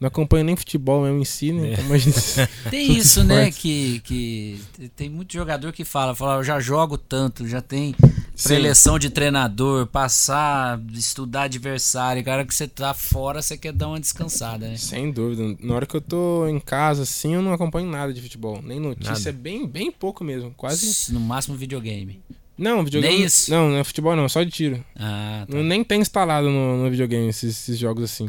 Não 0.00 0.08
acompanho 0.08 0.44
nem 0.44 0.56
futebol 0.56 1.02
mesmo 1.04 1.20
em 1.20 1.24
si, 1.24 1.50
né? 1.52 1.68
É. 1.68 1.72
Então, 1.72 1.84
imagina- 1.86 2.16
Tem 2.68 2.92
isso, 2.92 3.24
né? 3.24 3.50
Que, 3.50 4.00
que 4.00 4.60
tem 4.96 5.08
muito 5.08 5.32
jogador 5.32 5.72
que 5.72 5.84
fala, 5.84 6.14
fala, 6.14 6.40
eu 6.40 6.44
já 6.44 6.60
jogo 6.60 6.98
tanto, 6.98 7.46
já 7.48 7.62
tem 7.62 7.94
Sim. 8.34 8.48
preleção 8.48 8.98
de 8.98 9.08
treinador, 9.08 9.86
passar, 9.86 10.78
estudar 10.92 11.42
adversário. 11.44 12.22
Cara, 12.24 12.44
que 12.44 12.54
você 12.54 12.66
tá 12.68 12.92
fora, 12.92 13.40
você 13.40 13.56
quer 13.56 13.72
dar 13.72 13.88
uma 13.88 14.00
descansada, 14.00 14.68
né? 14.68 14.76
Sem 14.76 15.10
dúvida. 15.10 15.56
Na 15.60 15.74
hora 15.74 15.86
que 15.86 15.96
eu 15.96 16.00
tô 16.02 16.46
em 16.48 16.60
casa, 16.60 17.04
assim, 17.04 17.34
eu 17.34 17.40
não 17.40 17.52
acompanho 17.52 17.88
nada 17.88 18.12
de 18.12 18.20
futebol. 18.20 18.60
Nem 18.62 18.80
notícia, 18.80 19.12
Nada. 19.14 19.28
é 19.30 19.32
bem, 19.32 19.66
bem 19.66 19.90
pouco 19.92 20.22
mesmo. 20.24 20.52
Quase. 20.54 21.14
No 21.14 21.20
máximo 21.20 21.56
videogame. 21.56 22.20
Não, 22.56 22.84
videogame. 22.84 23.14
Nem 23.14 23.24
isso? 23.24 23.50
Não, 23.50 23.70
não 23.70 23.78
é 23.78 23.84
futebol 23.84 24.14
não, 24.14 24.28
só 24.28 24.42
de 24.42 24.50
tiro. 24.50 24.84
Ah, 24.96 25.44
tá. 25.48 25.56
Eu 25.56 25.64
nem 25.64 25.82
tem 25.82 26.00
instalado 26.00 26.48
no, 26.48 26.84
no 26.84 26.90
videogame 26.90 27.28
esses, 27.28 27.50
esses 27.50 27.78
jogos 27.78 28.04
assim. 28.04 28.28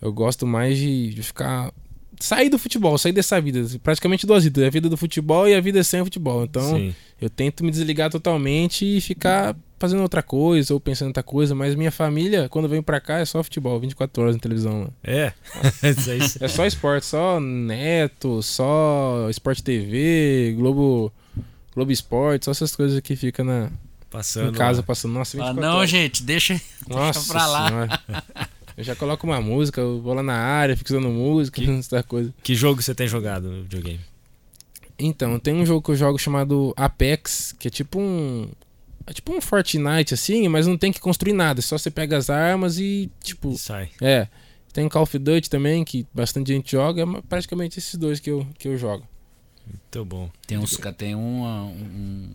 Eu 0.00 0.12
gosto 0.12 0.46
mais 0.46 0.78
de, 0.78 1.10
de 1.14 1.22
ficar. 1.22 1.72
Sair 2.20 2.48
do 2.48 2.58
futebol, 2.58 2.96
sair 2.96 3.12
dessa 3.12 3.40
vida. 3.40 3.66
Praticamente 3.82 4.26
duas 4.26 4.44
vidas. 4.44 4.64
A 4.64 4.70
vida 4.70 4.88
do 4.88 4.96
futebol 4.96 5.48
e 5.48 5.54
a 5.54 5.60
vida 5.60 5.82
sem 5.82 6.00
o 6.00 6.04
futebol. 6.04 6.44
Então, 6.44 6.76
Sim. 6.76 6.94
eu 7.20 7.28
tento 7.28 7.64
me 7.64 7.70
desligar 7.70 8.10
totalmente 8.10 8.84
e 8.84 9.00
ficar 9.00 9.56
fazendo 9.78 10.00
outra 10.02 10.22
coisa 10.22 10.72
ou 10.72 10.80
pensando 10.80 11.06
em 11.06 11.10
outra 11.10 11.22
coisa. 11.22 11.54
Mas 11.54 11.74
minha 11.74 11.90
família, 11.90 12.48
quando 12.48 12.68
vem 12.68 12.82
pra 12.82 13.00
cá, 13.00 13.18
é 13.18 13.24
só 13.24 13.42
futebol, 13.42 13.78
24 13.80 14.22
horas 14.22 14.36
na 14.36 14.40
televisão. 14.40 14.82
Lá. 14.82 14.90
É. 15.02 15.32
É 16.40 16.48
só 16.48 16.64
esporte, 16.64 17.06
só 17.06 17.40
Neto, 17.40 18.42
só 18.42 19.26
Esporte 19.28 19.62
TV, 19.62 20.54
Globo, 20.56 21.12
Globo 21.74 21.90
Esporte, 21.92 22.44
só 22.44 22.50
essas 22.50 22.74
coisas 22.76 22.98
que 23.00 23.16
fica 23.16 23.42
na, 23.42 23.70
passando. 24.10 24.50
em 24.50 24.52
casa 24.52 24.82
passando. 24.82 25.12
Nossa, 25.12 25.36
Ah, 25.38 25.46
24 25.52 25.60
não, 25.60 25.76
horas. 25.78 25.90
gente, 25.90 26.22
deixa, 26.22 26.60
Nossa 26.88 27.18
deixa 27.20 27.32
pra 27.32 27.46
lá. 27.46 27.68
senhora. 27.68 28.02
Eu 28.76 28.82
já 28.82 28.96
coloco 28.96 29.24
uma 29.24 29.40
música, 29.40 29.80
eu 29.80 30.00
vou 30.02 30.14
lá 30.14 30.22
na 30.22 30.34
área, 30.34 30.76
fico 30.76 30.90
usando 30.90 31.08
música, 31.08 31.60
Que- 31.62 31.70
essa 31.78 32.02
coisa. 32.02 32.34
Que 32.42 32.56
jogo 32.56 32.82
você 32.82 32.92
tem 32.92 33.06
jogado 33.06 33.48
no 33.48 33.62
videogame? 33.62 34.00
Então, 34.98 35.38
tem 35.38 35.54
um 35.54 35.64
jogo 35.64 35.80
que 35.82 35.90
eu 35.92 35.96
jogo 35.96 36.18
chamado 36.18 36.72
Apex, 36.76 37.54
que 37.58 37.68
é 37.68 37.70
tipo 37.70 38.00
um. 38.00 38.48
É 39.06 39.12
tipo 39.12 39.32
um 39.32 39.40
Fortnite, 39.40 40.14
assim, 40.14 40.48
mas 40.48 40.66
não 40.66 40.76
tem 40.76 40.90
que 40.92 40.98
construir 40.98 41.32
nada. 41.34 41.62
Só 41.62 41.76
você 41.78 41.88
pega 41.90 42.16
as 42.16 42.28
armas 42.30 42.78
e, 42.78 43.08
tipo. 43.22 43.56
Sai. 43.56 43.90
É. 44.00 44.26
Tem 44.72 44.88
Call 44.88 45.02
of 45.04 45.16
Duty 45.18 45.48
também, 45.48 45.84
que 45.84 46.04
bastante 46.12 46.52
gente 46.52 46.72
joga. 46.72 47.02
É 47.02 47.22
praticamente 47.28 47.78
esses 47.78 47.94
dois 47.94 48.18
que 48.18 48.30
eu, 48.30 48.44
que 48.58 48.66
eu 48.66 48.76
jogo. 48.76 49.06
Muito 49.66 50.04
bom. 50.04 50.30
Tem 50.46 50.58
uns, 50.58 50.78
tem 50.96 51.14
uma- 51.14 51.64
um- 51.64 52.28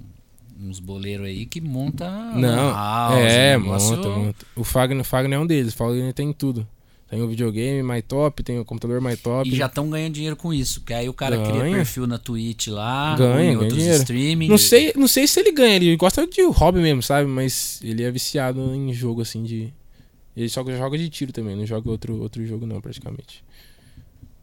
uns 0.61 0.79
boleiros 0.79 1.25
aí 1.27 1.45
que 1.45 1.61
monta 1.61 2.09
Não, 2.35 2.71
house, 2.73 3.17
é, 3.19 3.57
um 3.57 3.61
monta, 3.61 4.09
monta. 4.09 4.45
O 4.55 4.63
Fagner, 4.63 5.01
o 5.01 5.03
Fagner 5.05 5.37
é 5.37 5.41
um 5.41 5.47
deles. 5.47 5.73
O 5.73 5.77
Fagner 5.77 6.13
tem 6.13 6.31
tudo. 6.33 6.67
Tem 7.09 7.19
o 7.23 7.27
videogame 7.27 7.81
mais 7.81 8.03
top, 8.07 8.43
tem 8.43 8.59
o 8.59 8.65
computador 8.65 9.01
mais 9.01 9.19
top. 9.19 9.49
E 9.49 9.55
já 9.55 9.65
estão 9.65 9.89
ganhando 9.89 10.13
dinheiro 10.13 10.35
com 10.35 10.53
isso, 10.53 10.81
porque 10.81 10.93
aí 10.93 11.09
o 11.09 11.13
cara 11.13 11.37
cria 11.43 11.61
Ganha. 11.61 11.75
perfil 11.77 12.05
na 12.05 12.19
Twitch 12.19 12.67
lá, 12.67 13.15
Ganha, 13.15 13.33
em 13.33 13.45
ganha 13.47 13.59
outros 13.59 13.73
dinheiro. 13.79 13.97
streaming. 13.99 14.47
Não 14.47 14.57
sei, 14.59 14.93
não 14.95 15.07
sei 15.07 15.25
se 15.25 15.39
ele 15.39 15.51
ganha, 15.51 15.75
ele 15.77 15.95
gosta 15.97 16.27
de 16.27 16.41
hobby 16.45 16.79
mesmo, 16.79 17.01
sabe? 17.01 17.27
Mas 17.27 17.79
ele 17.83 18.03
é 18.03 18.11
viciado 18.11 18.59
em 18.75 18.93
jogo 18.93 19.21
assim 19.23 19.43
de. 19.43 19.73
Ele 20.37 20.47
só 20.49 20.63
joga 20.63 20.97
de 20.99 21.09
tiro 21.09 21.31
também, 21.33 21.55
não 21.55 21.65
joga 21.65 21.89
outro, 21.89 22.21
outro 22.21 22.45
jogo 22.45 22.67
não, 22.67 22.79
praticamente. 22.79 23.43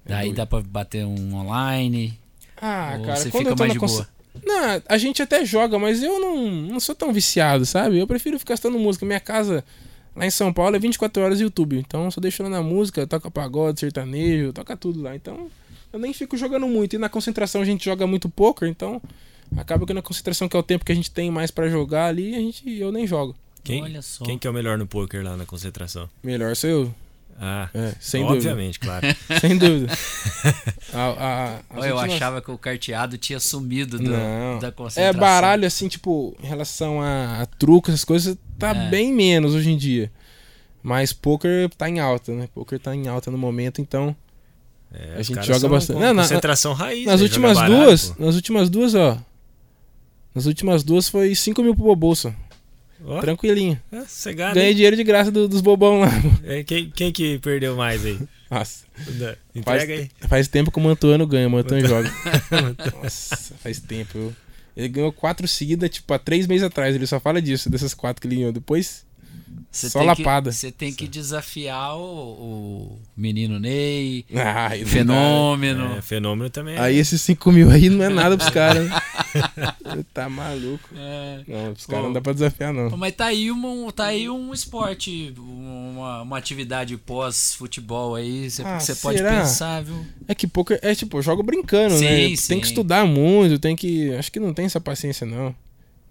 É 0.05 0.09
Daí 0.09 0.25
doido. 0.27 0.37
dá 0.37 0.47
pra 0.47 0.61
bater 0.61 1.07
um 1.07 1.35
online. 1.37 2.19
Ah, 2.61 2.97
ou 2.99 3.05
cara, 3.05 3.17
você 3.17 3.31
quando 3.31 3.39
fica 3.39 3.51
eu 3.51 3.57
tô 3.57 3.63
mais 3.63 3.75
na 3.75 3.81
de 3.81 3.93
boa. 3.93 4.09
Não, 4.45 4.83
a 4.89 4.99
gente 4.99 5.23
até 5.23 5.45
joga, 5.45 5.79
mas 5.79 6.03
eu 6.03 6.21
não, 6.21 6.47
não 6.47 6.81
sou 6.81 6.95
tão 6.95 7.13
viciado, 7.13 7.65
sabe? 7.65 7.99
Eu 7.99 8.07
prefiro 8.07 8.39
ficar 8.39 8.55
estando 8.55 8.79
música. 8.79 9.07
Minha 9.07 9.21
casa 9.21 9.65
lá 10.15 10.27
em 10.27 10.31
São 10.31 10.53
Paulo 10.53 10.77
é 10.77 10.79
24 10.79 11.23
horas 11.23 11.41
YouTube. 11.41 11.79
Então 11.79 12.05
eu 12.05 12.11
só 12.11 12.21
deixo 12.21 12.43
lá 12.43 12.49
na 12.49 12.63
música, 12.63 13.07
toca 13.07 13.31
pagode, 13.31 13.81
sertanejo, 13.81 14.53
toca 14.53 14.77
tudo 14.77 15.03
lá. 15.03 15.15
Então 15.15 15.51
eu 15.93 15.99
nem 15.99 16.13
fico 16.13 16.37
jogando 16.37 16.67
muito. 16.67 16.95
E 16.95 16.99
na 16.99 17.09
concentração 17.09 17.61
a 17.61 17.65
gente 17.65 17.85
joga 17.85 18.07
muito 18.07 18.29
poker, 18.29 18.69
então 18.69 19.01
acaba 19.57 19.87
que 19.87 19.95
na 19.95 20.03
concentração, 20.03 20.49
que 20.49 20.57
é 20.57 20.61
o 20.61 20.63
tempo 20.63 20.85
que 20.85 20.93
a 20.93 20.95
gente 20.95 21.11
tem 21.11 21.31
mais 21.31 21.51
pra 21.51 21.69
jogar 21.69 22.07
ali, 22.07 22.35
a 22.35 22.39
gente, 22.39 22.71
eu 22.79 22.93
nem 22.93 23.07
jogo. 23.07 23.35
Quem, 23.63 23.83
Olha 23.83 24.01
só. 24.01 24.25
quem 24.25 24.39
que 24.39 24.47
é 24.47 24.51
o 24.51 24.55
melhor 24.55 24.79
no 24.79 24.87
poker 24.87 25.25
lá 25.25 25.37
na 25.37 25.45
concentração? 25.45 26.09
Melhor 26.23 26.55
sou 26.55 26.71
eu. 26.71 26.95
Ah, 27.39 27.69
É, 27.75 27.93
sem 28.01 28.23
dúvida. 28.23 28.37
obviamente, 28.51 28.81
claro. 28.81 29.07
Sem 29.41 29.59
dúvida. 29.59 29.93
A- 30.95 30.99
a- 30.99 31.61
Olha, 31.77 31.89
eu 31.89 31.97
últimas- 31.97 32.15
achava 32.17 32.41
que 32.41 32.51
o 32.51 32.57
carteado 32.57 33.19
tinha 33.19 33.39
sumido 33.39 33.99
do- 33.99 34.05
Não. 34.11 34.59
da 34.59 34.69
É 34.69 34.71
concentração. 34.71 35.21
baralho, 35.21 35.67
assim, 35.67 35.87
tipo, 35.89 36.35
em 36.43 36.47
relação 36.47 37.01
a, 37.03 37.43
a 37.43 37.47
truco, 37.47 37.91
essas 37.91 38.05
coisas, 38.05 38.37
tá 38.59 38.71
É. 38.71 38.89
bem 38.89 39.13
menos 39.13 39.55
hoje 39.55 39.71
em 39.71 39.77
dia. 39.77 40.11
Mas 40.83 41.13
poker 41.13 41.69
tá 41.77 41.89
em 41.91 41.99
alta, 42.01 42.33
né? 42.33 42.49
Poker 42.55 42.79
tá 42.79 42.95
em 42.95 43.07
alta 43.09 43.31
no 43.31 43.37
momento, 43.37 43.81
então. 43.83 44.17
É, 44.95 45.17
A 45.19 45.23
gente 45.23 45.43
joga 45.47 45.69
bastante. 45.69 45.99
Não, 46.01 46.15
na- 46.15 46.23
concentração 46.23 46.73
raiz. 46.73 47.05
nas 47.05 47.21
né? 47.21 47.25
últimas 47.27 47.55
baralho, 47.59 47.77
duas, 47.85 48.11
pô. 48.13 48.25
nas 48.25 48.35
últimas 48.35 48.71
duas, 48.71 48.95
ó. 48.95 49.19
Nas 50.35 50.47
últimas 50.47 50.83
duas 50.83 51.09
foi 51.09 51.35
5 51.35 51.63
mil 51.63 51.75
pro 51.75 51.95
bolsa. 51.97 52.35
Ó, 53.09 53.21
Tranquilinho. 53.21 53.81
é, 53.93 54.03
cegado, 54.07 54.55
Ganhei 54.55 54.71
hein? 54.71 54.75
dinheiro 54.75 54.97
de 54.97 55.05
graça 55.05 55.31
do- 55.31 55.47
dos 55.49 55.61
bobão 55.61 56.01
lá. 56.01 56.09
É, 56.43 56.65
quem, 56.65 56.91
quem 56.91 57.13
que 57.13 57.39
perdeu 57.39 57.77
mais 57.77 58.05
aí? 58.05 58.19
Nossa. 58.51 58.85
Da- 59.19 59.37
Faz, 59.63 59.83
Entrega 59.85 59.95
aí. 59.95 60.11
faz 60.29 60.49
tempo 60.49 60.71
que 60.73 60.79
o 60.79 60.83
Mantuano 60.83 61.27
ganha, 61.27 61.47
o 61.47 61.51
Mantuano 61.51 61.87
joga. 61.87 62.13
Nossa, 63.03 63.55
faz 63.63 63.79
tempo. 63.81 64.35
Ele 64.77 64.89
ganhou 64.89 65.13
quatro 65.13 65.47
seguidas, 65.49 65.89
tipo, 65.89 66.13
há 66.13 66.19
três 66.19 66.47
meses 66.47 66.65
atrás. 66.67 66.95
Ele 66.95 67.07
só 67.07 67.19
fala 67.21 67.41
disso, 67.41 67.71
dessas 67.71 67.95
quatro 67.95 68.21
que 68.21 68.27
ele 68.29 68.37
ganhou. 68.37 68.53
Depois, 68.53 69.06
Você 69.71 69.91
Só 69.91 69.99
tem 69.99 70.09
lapada. 70.09 70.51
Que, 70.51 70.57
você 70.57 70.71
tem 70.73 70.93
que 70.93 71.07
desafiar 71.07 71.97
o, 71.97 72.03
o 72.03 72.99
menino 73.17 73.59
Ney, 73.59 74.25
não 74.31 74.43
dá. 74.43 74.71
fenômeno. 74.87 75.97
É, 75.97 76.03
fenômeno 76.03 76.51
também. 76.51 76.77
é- 76.77 76.81
Aí 76.81 76.97
esses 76.99 77.21
5 77.23 77.53
mil 77.53 77.71
aí 77.71 77.89
não 77.91 78.05
é 78.05 78.09
nada 78.09 78.37
pros 78.37 78.51
caras. 78.51 78.89
né? 78.89 79.01
tá 80.15 80.29
maluco. 80.29 80.89
É. 80.97 81.41
Não, 81.47 81.73
pros 81.75 81.87
caras 81.87 82.05
não 82.05 82.13
dá 82.13 82.21
pra 82.21 82.33
desafiar, 82.33 82.73
não. 82.73 82.97
Mas 82.97 83.15
tá 83.15 83.27
aí, 83.27 83.51
um, 83.51 83.91
tá 83.91 84.07
aí 84.07 84.29
um 84.31 84.53
esporte, 84.53 85.35
uma, 85.39 86.23
uma 86.23 86.39
atividade 86.39 86.97
pós-futebol 86.97 88.15
aí, 88.15 88.51
você 88.51 88.63
Ah, 88.63 88.81
você 88.81 88.95
pode 88.97 89.23
pensar, 89.23 89.83
viu? 89.83 90.05
É 90.29 90.35
que 90.35 90.47
poker 90.47 90.79
é 90.83 90.95
tipo, 90.95 91.19
eu 91.19 91.23
jogo 91.23 91.43
brincando, 91.43 91.95
Sim, 91.97 92.05
né? 92.31 92.37
sim. 92.37 92.49
Tem 92.49 92.61
que 92.61 92.67
estudar 92.67 93.07
muito, 93.07 93.59
tem 93.59 93.77
que. 93.77 94.13
Acho 94.15 94.31
que 94.33 94.41
não 94.41 94.53
tem 94.55 94.67
essa 94.67 94.81
paciência, 94.81 95.27
não. 95.27 95.55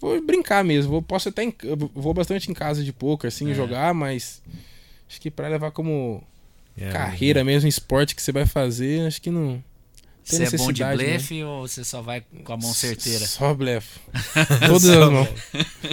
Vou 0.00 0.20
brincar 0.22 0.62
mesmo. 0.64 0.90
Vou, 0.92 1.02
posso 1.02 1.28
até. 1.28 1.44
em- 1.44 1.54
vou 1.94 2.12
bastante 2.12 2.50
em 2.50 2.54
casa 2.54 2.84
de 2.84 2.92
poker, 2.92 3.28
assim, 3.28 3.50
É. 3.50 3.54
jogar, 3.54 3.94
mas. 3.94 4.42
Acho 5.08 5.20
que 5.20 5.30
pra 5.30 5.48
levar 5.48 5.70
como 5.70 6.22
é, 6.78 6.90
carreira 6.90 7.42
mesmo, 7.44 7.68
esporte 7.68 8.14
que 8.14 8.20
você 8.22 8.32
vai 8.32 8.44
fazer, 8.46 9.06
acho 9.06 9.20
que 9.22 9.30
não. 9.30 9.62
Você 10.24 10.42
é 10.42 10.50
bom 10.58 10.72
de 10.72 10.82
né? 10.82 10.92
blefe 10.96 11.42
ou 11.44 11.68
você 11.68 11.84
só 11.84 12.02
vai 12.02 12.22
com 12.42 12.52
a 12.52 12.56
mão 12.56 12.74
certeira? 12.74 13.24
Só 13.26 13.54
blefe. 13.54 14.00
Todas 14.66 14.84
as 14.88 15.10
mãos. 15.10 15.28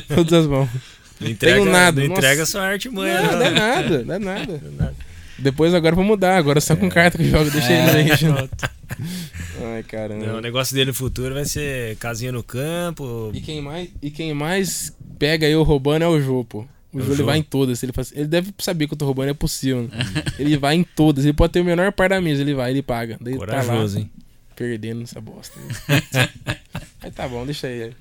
Todas 0.08 0.34
as 0.34 0.48
mãos. 0.48 0.70
Não 1.22 1.30
entrega, 1.30 1.58
Tenho 1.60 1.72
nada, 1.72 2.02
Não 2.02 2.08
nossa. 2.10 2.20
entrega 2.20 2.46
sua 2.46 2.64
arte 2.64 2.90
manha, 2.90 3.22
Não, 3.22 3.32
não. 3.34 3.40
dá 3.40 3.52
nada, 3.52 4.04
dá 4.04 4.20
nada. 4.20 4.62
Depois 5.38 5.74
agora 5.74 5.96
vou 5.96 6.04
mudar, 6.04 6.36
agora 6.38 6.60
só 6.60 6.76
com 6.76 6.90
carta 6.90 7.18
que 7.18 7.24
eu 7.26 7.30
jogo, 7.30 7.52
deixa 7.52 7.72
ele 7.72 8.12
aí. 8.12 8.50
Ai, 9.76 9.84
caramba. 9.84 10.26
Não, 10.26 10.38
o 10.38 10.42
negócio 10.42 10.74
dele 10.76 10.88
no 10.92 10.94
futuro 10.94 11.34
vai 11.34 11.46
ser 11.46 11.96
casinha 11.98 12.32
no 12.32 12.44
campo. 12.44 13.32
E 13.34 13.42
quem 13.42 13.62
mais, 13.62 13.90
e 14.02 14.10
quem 14.12 14.34
mais 14.34 14.96
pega 15.20 15.48
eu 15.48 15.64
roubando 15.64 16.04
é 16.04 16.08
o 16.08 16.20
Jô, 16.22 16.44
pô. 16.44 16.66
O 16.92 17.00
É 17.00 17.02
o 17.02 17.06
Jô 17.06 17.14
ele 17.14 17.24
vai 17.24 17.38
em 17.40 17.44
todas. 17.44 17.82
Ele, 17.84 17.92
faz- 17.92 18.12
ele 18.16 18.28
deve 18.28 18.54
saber 18.60 18.88
que 18.88 18.94
eu 18.94 18.98
tô 18.98 19.06
roubando, 19.06 19.30
é 19.30 19.34
possível. 19.34 19.84
né? 19.84 19.90
ele 20.40 20.58
vai 20.58 20.76
em 20.76 20.84
todas. 20.84 21.24
Ele 21.26 21.34
pode 21.34 21.54
ter 21.54 21.62
o 21.62 21.66
menor 21.66 21.92
par 21.92 22.10
da 22.10 22.20
mesa, 22.22 22.42
ele 22.42 22.54
vai, 22.54 22.72
ele 22.72 22.82
paga. 22.84 23.18
Daí 23.22 23.36
Corajoso, 23.36 23.96
tá 23.96 24.00
lá, 24.00 24.06
hein? 24.06 24.12
perdendo 24.56 25.02
essa 25.04 25.20
bosta. 25.20 25.58
Aí 27.02 27.12
tá 27.12 27.28
bom, 27.28 27.46
deixa 27.46 27.68
aí. 27.68 27.92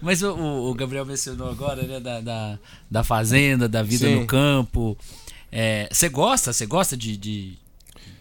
Mas 0.00 0.22
o, 0.22 0.34
o- 0.34 0.74
Gabriel 0.74 1.04
mencionou 1.06 1.48
agora, 1.50 1.82
né, 1.82 2.00
da, 2.00 2.20
da, 2.20 2.58
da 2.90 3.04
fazenda, 3.04 3.68
da 3.68 3.82
vida 3.82 4.06
Sim. 4.06 4.16
no 4.20 4.26
campo. 4.26 4.96
É, 5.50 5.88
Você 5.90 6.08
gosta? 6.08 6.52
Você 6.52 6.66
gosta 6.66 6.96
de, 6.96 7.16
de, 7.16 7.58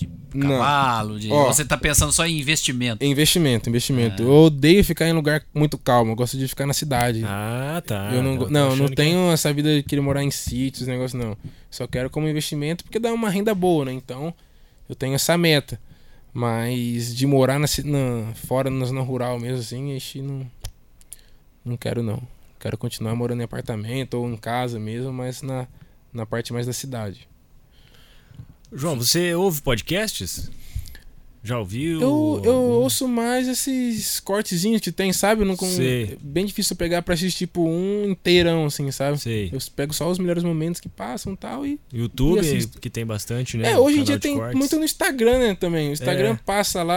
de 0.07 0.37
Não. 0.37 0.49
cavalo? 0.49 1.19
De... 1.19 1.31
Ó. 1.31 1.47
Você 1.47 1.65
tá 1.65 1.77
pensando 1.77 2.11
só 2.11 2.25
em 2.25 2.39
investimento? 2.39 3.03
Investimento, 3.03 3.69
investimento. 3.69 4.21
É. 4.23 4.25
Eu 4.25 4.31
odeio 4.33 4.83
ficar 4.83 5.07
em 5.07 5.13
lugar 5.13 5.43
muito 5.53 5.77
calmo. 5.77 6.11
Eu 6.11 6.15
gosto 6.15 6.37
de 6.37 6.47
ficar 6.47 6.65
na 6.65 6.73
cidade. 6.73 7.23
Ah, 7.25 7.81
tá. 7.85 8.11
eu 8.13 8.23
não, 8.23 8.37
go- 8.37 8.45
tô 8.45 8.51
não, 8.51 8.67
não 8.67 8.73
achando 8.73 8.89
que- 8.89 8.95
tenho 8.95 9.31
essa 9.31 9.51
vida 9.53 9.75
de 9.75 9.83
querer 9.83 10.01
morar 10.01 10.23
em 10.23 10.31
sítios, 10.31 10.87
negócio 10.87 11.17
não. 11.17 11.35
Só 11.69 11.85
quero 11.87 12.09
como 12.09 12.27
investimento 12.27 12.83
porque 12.83 12.99
dá 12.99 13.11
uma 13.13 13.29
renda 13.29 13.53
boa, 13.53 13.85
né? 13.85 13.93
Então, 13.93 14.33
eu 14.87 14.95
tenho 14.95 15.15
essa 15.15 15.37
meta. 15.37 15.79
Mas 16.33 17.13
de 17.13 17.27
morar 17.27 17.59
na, 17.59 17.67
na 17.83 18.33
fora 18.35 18.69
na 18.69 18.85
zona 18.85 19.01
rural 19.01 19.37
mesmo 19.37 19.59
assim, 19.59 19.95
ixi, 19.97 20.21
não 20.21 20.49
não 21.63 21.75
quero 21.77 22.01
não. 22.01 22.21
Quero 22.59 22.77
continuar 22.77 23.15
morando 23.15 23.41
em 23.41 23.43
apartamento 23.43 24.13
ou 24.15 24.29
em 24.29 24.37
casa 24.37 24.79
mesmo, 24.79 25.11
mas 25.11 25.41
na 25.41 25.67
na 26.13 26.25
parte 26.25 26.53
mais 26.53 26.65
da 26.65 26.73
cidade. 26.73 27.27
João, 28.73 28.95
você 28.97 29.33
ouve 29.33 29.61
podcasts? 29.61 30.49
Já 31.43 31.57
ouviu? 31.57 31.99
Eu, 31.99 32.41
eu 32.45 32.53
ouço 32.53 33.07
mais 33.07 33.47
esses 33.47 34.19
cortezinhos 34.19 34.79
que 34.79 34.91
tem, 34.91 35.11
sabe? 35.11 35.41
Eu 35.41 35.45
Não, 35.47 35.55
com- 35.55 35.65
Sei. 35.67 36.15
bem 36.21 36.45
difícil 36.45 36.75
pegar 36.75 37.01
pra 37.01 37.15
assistir 37.15 37.47
tipo 37.47 37.67
um 37.67 38.11
inteirão, 38.11 38.65
assim, 38.65 38.91
sabe? 38.91 39.17
Sei. 39.17 39.49
Eu 39.51 39.57
pego 39.75 39.91
só 39.91 40.07
os 40.07 40.19
melhores 40.19 40.43
momentos 40.43 40.79
que 40.79 40.87
passam 40.87 41.33
e 41.33 41.37
tal 41.37 41.65
e. 41.65 41.79
YouTube, 41.91 42.41
E 42.45 42.67
que 42.79 42.91
tem 42.91 43.03
bastante, 43.03 43.57
né? 43.57 43.71
é, 43.71 43.77
hoje 43.79 43.99
em 44.01 44.03
dia 44.03 44.19
tem 44.19 44.37
cortes. 44.37 44.55
muito 44.55 44.75
no 44.77 44.85
Instagram, 44.85 45.39
né? 45.39 45.55
Também. 45.59 45.89
O 45.89 45.93
Instagram 45.93 46.33
É. 46.33 46.39
passa 46.45 46.83
lá. 46.83 46.95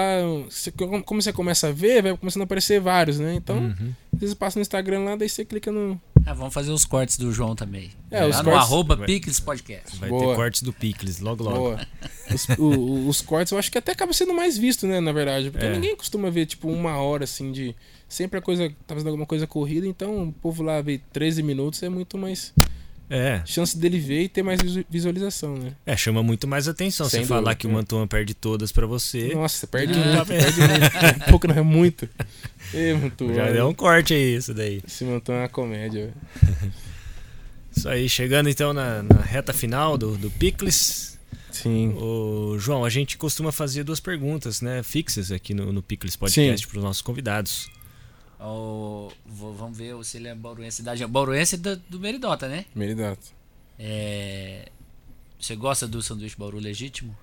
você- 0.51 0.71
como 0.71 1.23
você 1.23 1.33
começa 1.33 1.69
a 1.69 1.73
ver, 1.73 2.03
vai 2.03 2.15
começando 2.15 2.43
a 2.43 2.45
aparecer 2.45 2.79
vários, 2.83 3.19
né? 3.19 3.35
Então, 3.35 3.57
Uhum. 3.57 3.95
Às 4.15 4.21
vezes 4.21 4.35
passa 4.35 4.59
no 4.59 4.63
Instagram 4.63 5.01
lá, 5.01 5.17
daí 5.17 5.29
você 5.29 5.45
clica 5.45 5.71
no. 5.71 6.01
Ah, 6.27 6.33
vamos 6.33 6.55
fazer 6.55 6.71
os 6.73 6.85
cortes 6.87 7.19
do 7.19 7.31
João 7.33 7.55
também. 7.55 7.91
É, 8.11 8.21
Lá 8.23 8.29
os 8.29 8.39
no 8.39 8.45
cortes- 8.45 8.63
arroba 8.63 8.97
Vai. 8.97 9.07
Picles 9.07 9.39
Podcast. 9.41 9.97
Vai 9.99 10.09
Boa. 10.09 10.29
ter 10.29 10.35
cortes 10.37 10.63
do 10.63 10.73
Picles, 10.73 11.21
logo 11.21 11.45
logo. 11.45 11.59
Boa. 11.59 11.87
Os, 12.33 12.49
o- 12.59 13.09
os 13.09 13.21
cortes 13.21 13.53
eu 13.53 13.59
acho 13.59 13.71
que 13.71 13.77
até 13.77 13.93
acaba 13.93 14.13
sendo 14.15 14.33
mais 14.33 14.57
visto, 14.57 14.87
né? 14.87 15.01
Na 15.01 15.13
verdade. 15.13 15.51
Porque 15.51 15.67
É. 15.67 15.73
ninguém 15.73 15.95
costuma 15.95 16.31
ver, 16.31 16.47
tipo, 16.47 16.69
uma 16.69 16.97
hora 16.97 17.25
assim 17.25 17.53
de. 17.53 17.77
Sempre 18.09 18.39
a 18.39 18.43
coisa. 18.43 18.69
Tá 18.87 18.95
fazendo 18.95 19.09
alguma 19.09 19.27
coisa 19.27 19.47
corrida, 19.47 19.87
então 19.87 20.29
o 20.29 20.33
povo 20.33 20.63
lá 20.63 20.81
vê 20.81 20.99
13 21.13 21.43
minutos 21.43 21.83
é 21.83 21.89
muito 21.91 22.17
mais. 22.17 22.55
É, 23.11 23.43
chance 23.45 23.77
dele 23.79 23.99
ver 23.99 24.23
e 24.23 24.29
ter 24.29 24.43
mais 24.43 24.61
visu- 24.63 24.85
visualização, 24.89 25.57
né? 25.59 25.73
é, 25.85 25.95
chama 25.97 26.23
muito 26.23 26.49
mais 26.49 26.67
atenção. 26.67 27.09
Sem 27.09 27.21
Você 27.21 27.27
falar 27.27 27.41
dúvida, 27.41 27.55
que 27.57 27.67
o 27.67 27.71
é. 27.71 27.73
Mantuan 27.75 28.07
perde 28.07 28.33
todas 28.35 28.73
pra 28.73 28.87
você. 28.87 29.35
Nossa, 29.35 29.67
perde 29.67 29.93
Ah. 29.93 30.05
muito, 30.15 30.27
perde 30.27 30.59
muito. 30.61 31.27
Um 31.27 31.31
pouco 31.31 31.47
não 31.47 31.57
é 31.57 31.63
muito. 31.63 32.09
Ê, 32.73 32.95
muito. 32.95 33.33
Já 33.35 33.51
deu 33.51 33.69
um 33.69 33.75
corte 33.75 34.15
aí, 34.15 34.37
isso 34.37 34.55
daí. 34.55 34.81
Esse 34.87 35.05
montão 35.05 35.35
é 35.35 35.41
uma 35.43 35.49
comédia. 35.49 36.13
Isso 37.77 37.89
aí, 37.89 38.09
chegando 38.09 38.49
então 38.49 38.73
na, 38.73 39.03
na 39.03 39.21
reta 39.21 39.53
final 39.53 39.99
do, 39.99 40.17
do 40.17 40.31
Picles. 40.31 41.19
Sim. 41.51 41.93
Ô, 41.97 42.57
João, 42.59 42.85
a 42.85 42.89
gente 42.89 43.17
costuma 43.19 43.51
fazer 43.51 43.83
duas 43.85 43.99
perguntas, 44.01 44.61
né, 44.61 44.81
fixas 44.85 45.33
aqui 45.33 45.53
no, 45.55 45.73
no 45.73 45.83
Picles 45.83 46.15
Podcast 46.17 46.67
para 46.69 46.79
os 46.79 46.85
nossos 46.85 47.03
convidados. 47.03 47.69
Vou- 48.39 49.55
vamos 49.55 49.77
ver 49.79 49.95
se 50.05 50.17
ele 50.17 50.29
é 50.29 50.35
bauruense 50.35 50.83
da 50.83 50.95
Bauruense 51.07 51.57
do, 51.57 51.77
do 51.89 51.99
Meridota, 52.01 52.49
né? 52.49 52.65
Meridato. 52.75 53.27
É, 53.79 54.69
Você 55.41 55.55
gosta 55.57 55.87
do 55.87 56.03
sanduíche 56.03 56.37
Bauru 56.39 56.59
legítimo? 56.59 57.15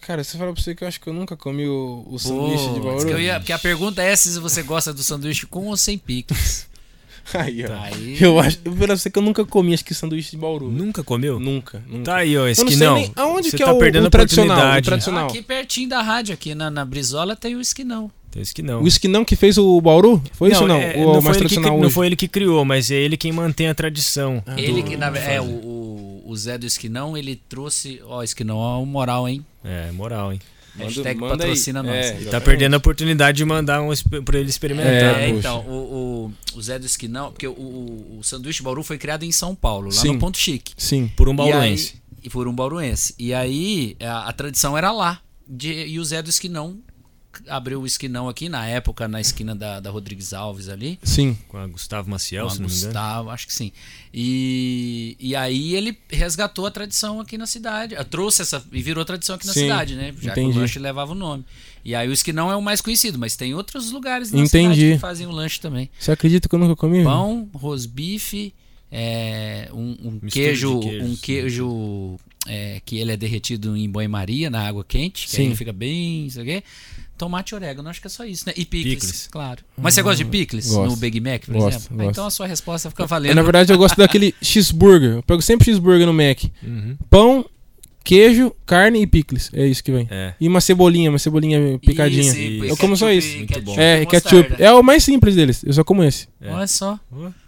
Cara, 0.00 0.22
se 0.22 0.34
eu 0.36 0.38
falar 0.38 0.52
pra 0.52 0.60
você 0.62 0.74
que 0.74 0.84
eu 0.84 0.88
acho 0.88 1.00
que 1.00 1.06
eu 1.08 1.14
nunca 1.14 1.34
comi 1.36 1.66
o, 1.66 2.06
o 2.10 2.18
sanduíche 2.18 2.68
de 2.74 2.80
Bauru. 2.80 2.96
diz 2.96 3.04
que 3.04 3.10
eu 3.12 3.20
ia- 3.20 3.38
porque 3.40 3.52
a 3.52 3.58
pergunta 3.58 4.02
é 4.02 4.14
se 4.14 4.38
você 4.38 4.62
gosta 4.62 4.92
do 4.92 5.02
sanduíche 5.02 5.46
com 5.46 5.66
ou 5.68 5.76
sem 5.76 5.96
picles. 5.96 6.68
Aí, 7.32 7.64
ó. 7.64 7.72
Aí, 7.80 8.18
Eu 8.22 8.38
acho, 8.38 8.58
pra 8.58 8.94
você 8.96 9.08
que 9.10 9.18
eu 9.18 9.22
nunca 9.22 9.42
comi, 9.46 9.72
acho 9.72 9.82
que 9.84 9.94
sanduíche 9.94 10.32
de 10.32 10.36
Bauru. 10.36 10.70
Nunca 10.70 11.02
comeu? 11.02 11.40
Nunca, 11.40 11.82
nunca. 11.88 12.04
Tá 12.04 12.16
aí, 12.16 12.36
ó, 12.36 12.46
esse 12.46 12.62
não 12.62 12.94
nem 12.96 13.12
aonde 13.16 13.48
Você 13.50 13.56
que 13.56 13.64
tá 13.64 13.70
é 13.70 13.72
o, 13.72 13.78
perdendo 13.78 14.04
o. 14.04 14.08
O 14.08 14.10
tradicional. 14.82 15.26
aqui 15.28 15.40
pertinho 15.40 15.88
da 15.88 16.02
rádio, 16.02 16.34
aqui 16.34 16.54
na, 16.54 16.70
na 16.70 16.84
Brizola, 16.84 17.34
tem 17.34 17.56
o 17.56 17.60
esquinão. 17.62 18.10
Tem 18.34 18.42
esse 18.42 18.52
que 18.52 18.62
não. 18.62 18.82
O 18.82 18.88
esquinão 18.88 19.24
que 19.24 19.36
fez 19.36 19.56
o 19.56 19.80
Bauru? 19.80 20.20
Foi 20.32 20.50
isso 20.50 20.62
ou 20.62 20.66
não? 20.68 20.76
é, 20.76 20.96
o 20.96 21.12
não, 21.14 21.22
mais 21.22 21.22
foi 21.22 21.30
ele 21.30 21.34
que, 21.34 21.38
tradicional 21.38 21.70
cri- 21.70 21.78
não 21.80 21.86
hoje? 21.86 21.94
foi 21.94 22.06
ele 22.06 22.16
que 22.16 22.26
criou, 22.28 22.64
mas 22.64 22.90
é 22.90 22.96
ele 22.96 23.16
quem 23.16 23.30
mantém 23.30 23.68
a 23.68 23.74
tradição. 23.74 24.42
Ah, 24.44 24.60
ele 24.60 24.82
do- 24.82 24.88
que, 24.90 24.96
na, 24.96 25.06
é, 25.16 25.40
o, 25.40 25.44
o, 25.44 26.22
o 26.26 26.36
Zé 26.36 26.58
do 26.58 26.66
Esquinão, 26.66 27.16
ele 27.16 27.40
trouxe. 27.48 28.00
Ó, 28.04 28.22
Esquinão, 28.24 28.56
ó, 28.56 28.84
moral, 28.84 29.28
hein? 29.28 29.46
É, 29.64 29.92
moral, 29.92 30.32
hein? 30.32 30.40
Manda- 30.74 30.86
Hashtag 30.90 31.20
manda 31.20 31.34
aí. 31.34 31.38
patrocina 31.38 31.82
nós. 31.84 31.94
É, 31.94 31.98
Ele 32.00 32.08
tá 32.14 32.20
exatamente. 32.22 32.44
perdendo 32.46 32.74
a 32.74 32.76
oportunidade 32.78 33.36
de 33.38 33.44
mandar 33.44 33.80
um 33.80 33.90
pra 34.24 34.40
ele 34.40 34.50
experimentar. 34.50 34.92
É, 34.92 35.26
poxa. 35.28 35.38
então, 35.38 35.60
o, 35.68 36.32
o, 36.52 36.58
o 36.58 36.60
Zé 36.62 36.76
do 36.80 36.84
Esquinão, 36.86 37.30
porque 37.30 37.46
o, 37.46 37.52
o, 37.52 38.16
o 38.18 38.24
sanduíche 38.24 38.60
Bauru 38.64 38.82
foi 38.82 38.98
criado 38.98 39.22
em 39.22 39.30
São 39.30 39.54
Paulo, 39.54 39.86
lá 39.86 39.92
Sim. 39.92 40.14
no 40.14 40.18
Ponto 40.18 40.36
Chique. 40.36 40.72
Sim. 40.76 41.08
Por 41.16 41.28
um 41.28 41.32
E 41.34 41.36
bauruense. 41.36 41.92
aí- 41.94 42.18
E 42.24 42.28
por 42.28 42.48
um 42.48 42.52
bauruense. 42.52 43.14
E 43.16 43.32
aí, 43.32 43.96
a, 44.00 44.28
a 44.28 44.32
tradição 44.32 44.76
era 44.76 44.90
lá. 44.90 45.20
De, 45.48 45.70
e 45.72 46.00
o 46.00 46.04
Zé 46.04 46.20
do 46.22 46.30
Esquinão 46.30 46.78
abriu 47.48 47.80
o 47.80 47.86
esquinão 47.86 48.28
aqui, 48.28 48.48
na 48.48 48.66
época, 48.66 49.06
na 49.08 49.20
esquina 49.20 49.54
da, 49.54 49.80
da 49.80 49.90
Rodrigues 49.90 50.32
Alves 50.32 50.68
ali. 50.68 50.98
Sim. 51.02 51.36
Com 51.48 51.58
a 51.58 51.66
Gustavo 51.66 52.08
Maciel, 52.10 52.46
Com 52.46 52.52
a 52.52 52.54
se 52.54 52.60
não 52.60 52.68
me 52.68 52.74
engano. 52.74 52.86
Gustavo, 52.92 53.30
acho 53.30 53.46
que 53.46 53.54
sim. 53.54 53.72
E, 54.12 55.16
e 55.18 55.34
aí 55.34 55.74
ele 55.74 55.98
resgatou 56.08 56.66
a 56.66 56.70
tradição 56.70 57.20
aqui 57.20 57.36
na 57.36 57.46
cidade. 57.46 57.96
ah, 57.96 58.04
Trouxe 58.04 58.42
essa. 58.42 58.64
E 58.72 58.82
virou 58.82 59.04
tradição 59.04 59.34
aqui 59.36 59.46
na 59.46 59.52
Sim, 59.52 59.60
cidade, 59.62 59.96
né? 59.96 60.14
Já 60.20 60.32
que 60.32 60.40
entendi. 60.40 60.56
o 60.56 60.60
lanche 60.60 60.78
levava 60.78 61.12
o 61.12 61.14
nome. 61.14 61.44
E 61.84 61.94
aí 61.94 62.08
o 62.08 62.12
esquinão 62.12 62.50
é 62.50 62.56
o 62.56 62.62
mais 62.62 62.80
conhecido, 62.80 63.18
mas 63.18 63.36
tem 63.36 63.54
outros 63.54 63.90
lugares 63.90 64.30
na 64.32 64.38
Entendi. 64.42 64.74
cidade 64.74 64.92
que 64.94 64.98
fazem 64.98 65.26
o 65.26 65.30
lanche 65.30 65.60
também. 65.60 65.90
Você 65.98 66.12
acredita 66.12 66.48
que 66.48 66.54
eu 66.54 66.58
nunca 66.58 66.76
comi? 66.76 67.02
Pão, 67.04 67.48
rosbife, 67.52 68.54
é, 68.90 69.68
um, 69.72 69.96
um 70.04 70.20
queijo, 70.20 70.80
queijos. 70.80 71.08
um 71.10 71.16
queijo 71.16 72.16
é, 72.46 72.80
que 72.84 72.96
ele 72.98 73.12
é 73.12 73.16
derretido 73.16 73.76
em 73.76 73.90
banho-maria, 73.90 74.48
na 74.48 74.66
água 74.66 74.84
quente, 74.84 75.24
que 75.26 75.30
Sim. 75.32 75.42
aí 75.42 75.46
ele 75.48 75.56
fica 75.56 75.72
bem, 75.72 76.26
isso 76.26 76.40
aqui. 76.40 76.62
Tomate 77.16 77.52
e 77.52 77.54
orégano, 77.54 77.88
acho 77.88 78.00
que 78.00 78.06
é 78.06 78.10
só 78.10 78.24
isso, 78.24 78.44
né? 78.46 78.52
E 78.56 78.64
picles, 78.64 78.94
Picles. 78.94 79.28
claro. 79.30 79.60
Mas 79.76 79.94
você 79.94 80.02
gosta 80.02 80.16
de 80.24 80.28
picles 80.30 80.66
gosto. 80.68 80.90
no 80.90 80.96
Big 80.96 81.20
Mac, 81.20 81.44
por 81.46 81.52
Gosto, 81.54 81.68
exemplo? 81.76 81.88
Ah, 81.90 81.96
gosto. 81.96 82.10
Então 82.10 82.26
a 82.26 82.30
sua 82.30 82.46
resposta 82.46 82.90
fica 82.90 83.06
valendo. 83.06 83.34
na 83.34 83.42
verdade, 83.42 83.72
eu 83.72 83.78
gosto 83.78 83.96
daquele 83.96 84.34
cheeseburger. 84.42 85.12
Eu 85.16 85.22
pego 85.22 85.40
sempre 85.40 85.64
cheeseburger 85.64 86.06
no 86.06 86.12
Mac. 86.12 86.42
Uhum. 86.62 86.96
Pão, 87.08 87.44
queijo, 88.02 88.52
carne 88.66 89.00
e 89.00 89.06
picles. 89.06 89.48
É 89.54 89.64
isso 89.66 89.82
que 89.82 89.92
vem. 89.92 90.08
É. 90.10 90.34
E 90.40 90.48
uma 90.48 90.60
cebolinha, 90.60 91.08
uma 91.08 91.18
cebolinha 91.18 91.78
picadinha. 91.78 92.22
Isso, 92.30 92.36
e 92.38 92.68
Eu 92.68 92.76
como 92.76 92.96
só 92.96 93.10
isso. 93.12 93.36
Muito 93.38 93.62
bom. 93.62 93.74
É, 93.78 94.04
ketchup. 94.06 94.56
É 94.58 94.72
o 94.72 94.82
mais 94.82 95.04
simples 95.04 95.36
deles. 95.36 95.62
Eu 95.64 95.72
só 95.72 95.84
como 95.84 96.02
esse. 96.02 96.26
É. 96.40 96.50
Olha 96.50 96.66
só. 96.66 96.98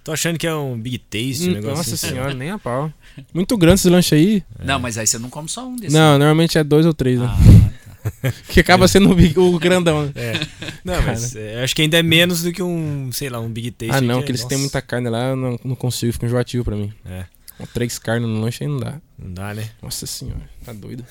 Tô 0.05 0.13
achando 0.13 0.39
que 0.39 0.47
é 0.47 0.55
um 0.55 0.79
Big 0.79 0.99
Taste, 0.99 1.49
um 1.49 1.51
Hum, 1.51 1.55
negócio 1.55 1.77
Nossa 1.79 1.95
assim. 1.97 2.09
senhora, 2.09 2.33
nem 2.35 2.51
a 2.51 2.59
pau. 2.59 2.93
Muito 3.35 3.57
grande 3.59 3.81
esse 3.81 3.91
lanche 3.91 4.15
aí. 4.15 4.43
Não, 4.65 4.79
mas 4.79 4.97
aí 4.97 5.07
você 5.07 5.19
não 5.19 5.29
come 5.29 5.49
só 5.49 5.67
um 5.67 5.75
desses. 5.75 5.93
Não, 5.93 6.13
normalmente 6.19 6.57
é 6.57 6.63
dois 6.63 6.87
ou 6.87 6.95
três, 6.95 7.19
né? 7.19 7.27
Ah, 7.29 7.67
Que 8.49 8.61
acaba 8.61 8.87
sendo 8.89 9.11
o, 9.41 9.55
o 9.55 9.59
grandão. 9.59 10.07
né? 10.07 10.13
É. 10.15 10.33
Não, 10.85 11.01
mas 11.03 11.35
é, 11.37 11.63
acho 11.63 11.75
que 11.75 11.83
ainda 11.83 11.99
é 11.99 12.03
menos 12.03 12.43
do 12.43 12.53
que 12.53 12.63
um, 12.63 13.11
sei 13.13 13.29
lá, 13.29 13.41
um 13.41 13.49
Big 13.51 13.71
Taste. 13.73 13.95
Ah, 13.95 14.01
não, 14.01 14.21
que 14.21 14.27
que 14.27 14.31
eles 14.33 14.41
nossa, 14.43 14.49
têm 14.49 14.59
muita 14.59 14.81
carne 14.83 15.09
lá, 15.09 15.31
eu 15.31 15.37
não, 15.37 15.59
não 15.65 15.75
consigo, 15.75 16.13
fica 16.13 16.27
enjoativo 16.27 16.65
pra 16.65 16.77
mim. 16.77 16.93
É, 17.05 17.25
Com 17.59 17.67
três 17.67 17.99
carnes 17.99 18.29
no 18.29 18.41
lanche 18.41 18.63
aí 18.65 18.71
não 18.71 18.79
dá. 18.79 19.01
não 19.19 19.33
dá, 19.35 19.53
né? 19.55 19.69
Nossa 19.83 20.07
senhora, 20.07 20.49
tá 20.65 20.73
doido. 20.73 21.05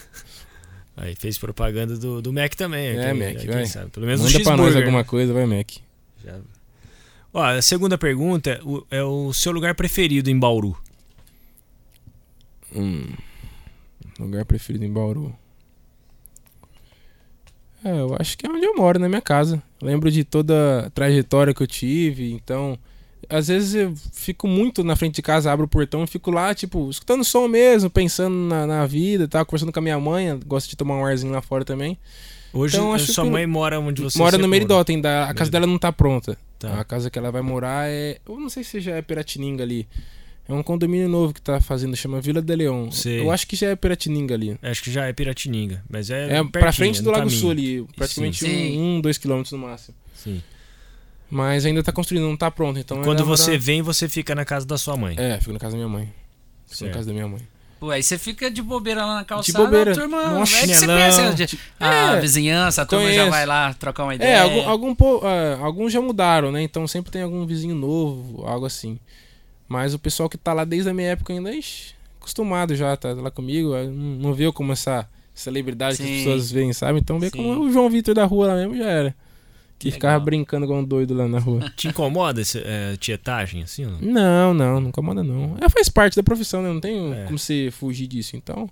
Aí 0.98 1.14
fez 1.16 1.38
propaganda 1.38 1.98
do, 1.98 2.22
do 2.22 2.32
Mac 2.32 2.54
também. 2.56 2.88
É, 2.98 3.12
quem- 3.12 3.14
Mac, 3.34 3.38
quem 3.42 3.48
vai. 3.52 3.66
sabe. 3.66 3.90
Pelo 3.92 4.06
menos 4.06 4.22
Manda 4.22 4.38
um 4.40 4.44
pra 4.44 4.58
nós 4.58 4.76
alguma 4.76 5.04
coisa, 5.04 5.34
vai, 5.34 5.46
Mac. 5.46 5.72
Já- 6.24 6.40
Ó, 7.34 7.44
a 7.44 7.62
segunda 7.62 7.98
pergunta 7.98 8.52
é 8.52 8.62
o, 8.64 8.88
é 8.90 9.04
o 9.04 9.34
seu 9.34 9.52
lugar 9.52 9.76
preferido 9.76 10.30
em 10.30 10.40
Bauru. 10.40 10.78
Hum, 12.74 13.06
lugar 14.20 14.46
preferido 14.46 14.86
em 14.86 14.92
Bauru. 14.92 15.36
É, 17.86 18.00
eu 18.00 18.16
acho 18.20 18.36
que 18.36 18.48
é 18.48 18.50
onde 18.50 18.66
eu 18.66 18.76
moro, 18.76 18.98
na 18.98 19.08
minha 19.08 19.22
casa. 19.22 19.62
Lembro 19.80 20.10
de 20.10 20.24
toda 20.24 20.88
a 20.88 20.90
trajetória 20.90 21.54
que 21.54 21.62
eu 21.62 21.68
tive, 21.68 22.34
então. 22.34 22.78
Às 23.30 23.48
vezes 23.48 23.76
eu 23.76 23.94
fico 24.12 24.48
muito 24.48 24.84
na 24.84 24.96
frente 24.96 25.16
de 25.16 25.22
casa, 25.22 25.52
abro 25.52 25.66
o 25.66 25.70
portão 25.70 26.04
e 26.04 26.08
fico 26.08 26.32
lá, 26.32 26.54
tipo, 26.54 26.90
escutando 26.90 27.24
som 27.24 27.48
mesmo, 27.48 27.90
pensando 27.90 28.36
na, 28.36 28.66
na 28.68 28.86
vida 28.86 29.28
tal, 29.28 29.46
conversando 29.46 29.72
com 29.72 29.80
a 29.80 29.82
minha 29.82 30.00
mãe, 30.00 30.40
gosto 30.46 30.70
de 30.70 30.76
tomar 30.76 30.96
um 30.96 31.06
arzinho 31.06 31.32
lá 31.32 31.42
fora 31.42 31.64
também. 31.64 31.98
Hoje 32.54 32.78
Então, 32.78 32.92
a 32.92 32.96
acho 32.96 33.12
sua 33.12 33.24
que 33.24 33.30
mãe 33.30 33.46
mora 33.46 33.80
onde 33.80 34.02
você 34.02 34.18
mora 34.18 34.38
no 34.38 34.48
Meridota 34.48 34.92
ainda, 34.92 35.10
a 35.10 35.12
casa 35.12 35.28
Meridota. 35.34 35.52
dela 35.52 35.68
não 35.68 35.78
tá 35.78 35.92
pronta. 35.92 36.38
Tá. 36.58 36.80
A 36.80 36.84
casa 36.84 37.10
que 37.10 37.20
ela 37.20 37.32
vai 37.32 37.42
morar 37.42 37.90
é. 37.90 38.18
Eu 38.28 38.40
não 38.40 38.50
sei 38.50 38.64
se 38.64 38.80
já 38.80 38.96
é 38.96 39.02
Piratininga 39.02 39.64
ali. 39.64 39.88
É 40.48 40.54
um 40.54 40.62
condomínio 40.62 41.10
novo 41.10 41.34
que 41.34 41.42
tá 41.42 41.60
fazendo, 41.60 41.96
chama 41.96 42.22
Vila 42.22 42.40
de 42.42 42.56
Leão. 42.56 42.92
Sei. 42.92 43.20
Eu 43.20 43.32
acho 43.32 43.48
que 43.48 43.56
já 43.56 43.70
é 43.70 43.76
Piratininga 43.76 44.36
ali. 44.36 44.58
Acho 44.62 44.84
que 44.84 44.92
já 44.92 45.06
é 45.06 45.12
Piratininga, 45.14 45.84
mas 45.90 46.10
é 46.12 46.26
É 46.38 46.44
pra 46.44 46.62
pertinho, 46.62 46.74
frente 46.74 47.02
do 47.02 47.10
Lago 47.10 47.24
caminho. 47.24 47.40
Sul 47.40 47.50
ali, 47.52 47.84
praticamente 47.96 48.40
Sim. 48.46 48.78
um, 48.80 48.98
um, 48.98 49.02
dois 49.02 49.18
quilômetros 49.18 49.52
no 49.54 49.58
máximo. 49.58 49.96
Sim. 50.16 50.42
Mas 51.30 51.66
ainda 51.66 51.82
tá 51.82 51.92
construindo, 51.92 52.24
não 52.28 52.38
tá 52.38 52.52
pronto. 52.52 52.80
Então 52.80 52.98
Quando 52.98 53.20
ainda 53.22 53.24
você 53.24 53.52
mora- 53.52 53.64
vem, 53.64 53.82
você 53.82 54.08
fica 54.08 54.36
na 54.36 54.46
casa 54.46 54.66
da 54.66 54.78
sua 54.78 54.96
mãe. 54.96 55.16
É, 55.18 55.40
fico 55.40 55.52
na 55.54 55.60
casa 55.60 55.72
da 55.72 55.78
minha 55.78 55.90
mãe. 55.90 56.06
Fico 56.66 56.78
Certo. 56.78 56.92
na 56.92 56.96
casa 56.98 57.08
da 57.08 57.14
minha 57.14 57.28
mãe. 57.28 57.42
Pô, 57.80 57.90
aí 57.90 58.02
você 58.04 58.18
fica 58.18 58.50
de 58.50 58.62
bobeira 58.62 59.04
lá 59.06 59.16
na 59.16 59.26
calçada, 59.26 59.66
bobeira. 59.66 59.92
a 59.92 59.96
turma, 59.96 60.30
Nossa, 60.30 60.56
é 60.58 60.62
que 60.62 60.68
você 60.68 60.74
chinelão. 60.76 60.96
conhece 61.12 61.58
a, 61.80 61.90
a 61.90 62.18
É, 62.18 62.22
vizinhança, 62.22 62.82
a 62.84 62.86
turma 62.86 63.06
já 63.08 63.12
conheço. 63.14 63.32
vai 63.32 63.46
lá 63.46 63.74
trocar 63.74 64.04
uma 64.04 64.16
ideia. 64.16 64.30
É, 64.30 64.40
algum, 64.40 64.70
algum 64.70 64.96
po- 64.96 65.22
é, 65.24 65.56
alguns 65.56 65.92
já 65.92 66.00
mudaram, 66.00 66.52
né? 66.52 66.62
Então 66.62 66.88
sempre 66.88 67.12
tem 67.12 67.22
algum 67.24 67.46
vizinho 67.46 67.76
novo, 67.76 68.46
algo 68.46 68.66
assim. 68.66 68.98
Mas 69.68 69.94
o 69.94 70.00
pessoal 70.00 70.30
que 70.30 70.38
tá 70.38 70.54
lá 70.54 70.64
desde 70.64 70.90
a 70.90 70.94
minha 70.94 71.10
época 71.10 71.34
ainda, 71.34 71.54
ixi, 71.54 71.94
acostumado 72.20 72.76
já, 72.76 72.96
tá 72.96 73.14
lá 73.14 73.32
comigo. 73.32 73.74
é, 73.76 73.86
Não, 73.88 74.34
viu 74.34 74.54
como 74.54 74.72
essa 74.72 75.10
celebridade 75.34 75.98
que 75.98 76.04
as 76.04 76.10
Sim. 76.10 76.16
pessoas 76.18 76.52
veem, 76.52 76.72
sabe? 76.74 77.00
Então 77.00 77.20
vê 77.20 77.30
Sim. 77.30 77.38
como 77.38 77.62
o 77.66 77.72
João 77.72 77.90
Vitor 77.90 78.14
da 78.16 78.26
rua 78.26 78.48
lá 78.48 78.56
mesmo 78.56 78.78
já 78.78 78.86
era. 78.86 79.16
Que 79.78 79.88
Legal. 79.88 79.96
ficava 79.98 80.24
brincando 80.24 80.66
com 80.68 80.80
um 80.80 80.84
doido 80.86 81.14
lá 81.14 81.28
na 81.28 81.38
rua. 81.40 81.70
Te 81.76 81.90
incomoda 81.90 82.40
essa 82.40 82.60
é, 82.60 82.96
tietagem, 82.96 83.62
assim? 83.64 83.84
não? 83.86 84.00
Não, 84.00 84.54
não, 84.54 84.80
não 84.82 84.90
incomoda 84.90 85.22
não. 85.24 85.58
É, 85.60 85.68
faz 85.68 85.90
parte 85.90 86.16
da 86.16 86.24
profissão, 86.24 86.62
né? 86.62 86.70
Não 86.70 86.80
tem 86.80 87.14
É. 87.14 87.26
como 87.26 87.38
você 87.38 87.70
fugir 87.72 88.08
disso. 88.08 88.38
Então, 88.38 88.70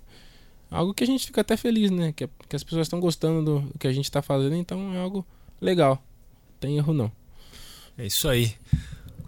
algo 0.70 0.94
que 0.94 1.04
a 1.04 1.06
gente 1.06 1.26
fica 1.26 1.42
até 1.42 1.56
feliz, 1.58 1.90
né? 1.90 2.12
Que, 2.16 2.26
que 2.48 2.56
as 2.56 2.64
pessoas 2.64 2.86
estão 2.86 3.00
gostando 3.00 3.44
do, 3.44 3.60
do 3.68 3.78
que 3.78 3.86
a 3.86 3.92
gente 3.92 4.10
tá 4.10 4.22
fazendo, 4.22 4.54
então 4.54 4.94
é 4.94 4.98
algo 5.00 5.26
legal. 5.60 5.96
Não 6.52 6.58
tem 6.60 6.76
erro 6.78 6.94
não. 6.94 7.12
É 7.98 8.06
isso 8.06 8.26
aí. 8.26 8.54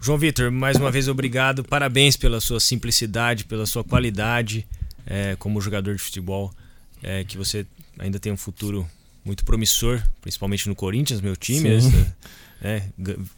João 0.01 0.17
Vitor, 0.17 0.51
mais 0.51 0.77
uma 0.77 0.91
vez 0.91 1.07
obrigado. 1.07 1.63
Parabéns 1.63 2.15
pela 2.15 2.39
sua 2.39 2.59
simplicidade, 2.59 3.45
pela 3.45 3.65
sua 3.65 3.83
qualidade 3.83 4.65
é, 5.05 5.35
como 5.37 5.59
jogador 5.61 5.95
de 5.95 6.01
futebol. 6.01 6.53
É, 7.01 7.23
que 7.23 7.37
você 7.37 7.65
ainda 7.99 8.19
tem 8.19 8.31
um 8.31 8.37
futuro 8.37 8.87
muito 9.23 9.43
promissor, 9.43 10.01
principalmente 10.21 10.67
no 10.67 10.75
Corinthians, 10.75 11.21
meu 11.21 11.35
time. 11.35 11.69
Né? 11.69 12.13
É, 12.59 12.81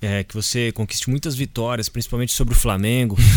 é, 0.02 0.24
que 0.24 0.34
você 0.34 0.72
conquiste 0.72 1.10
muitas 1.10 1.36
vitórias, 1.36 1.90
principalmente 1.90 2.32
sobre 2.32 2.54
o 2.54 2.58
Flamengo. 2.58 3.18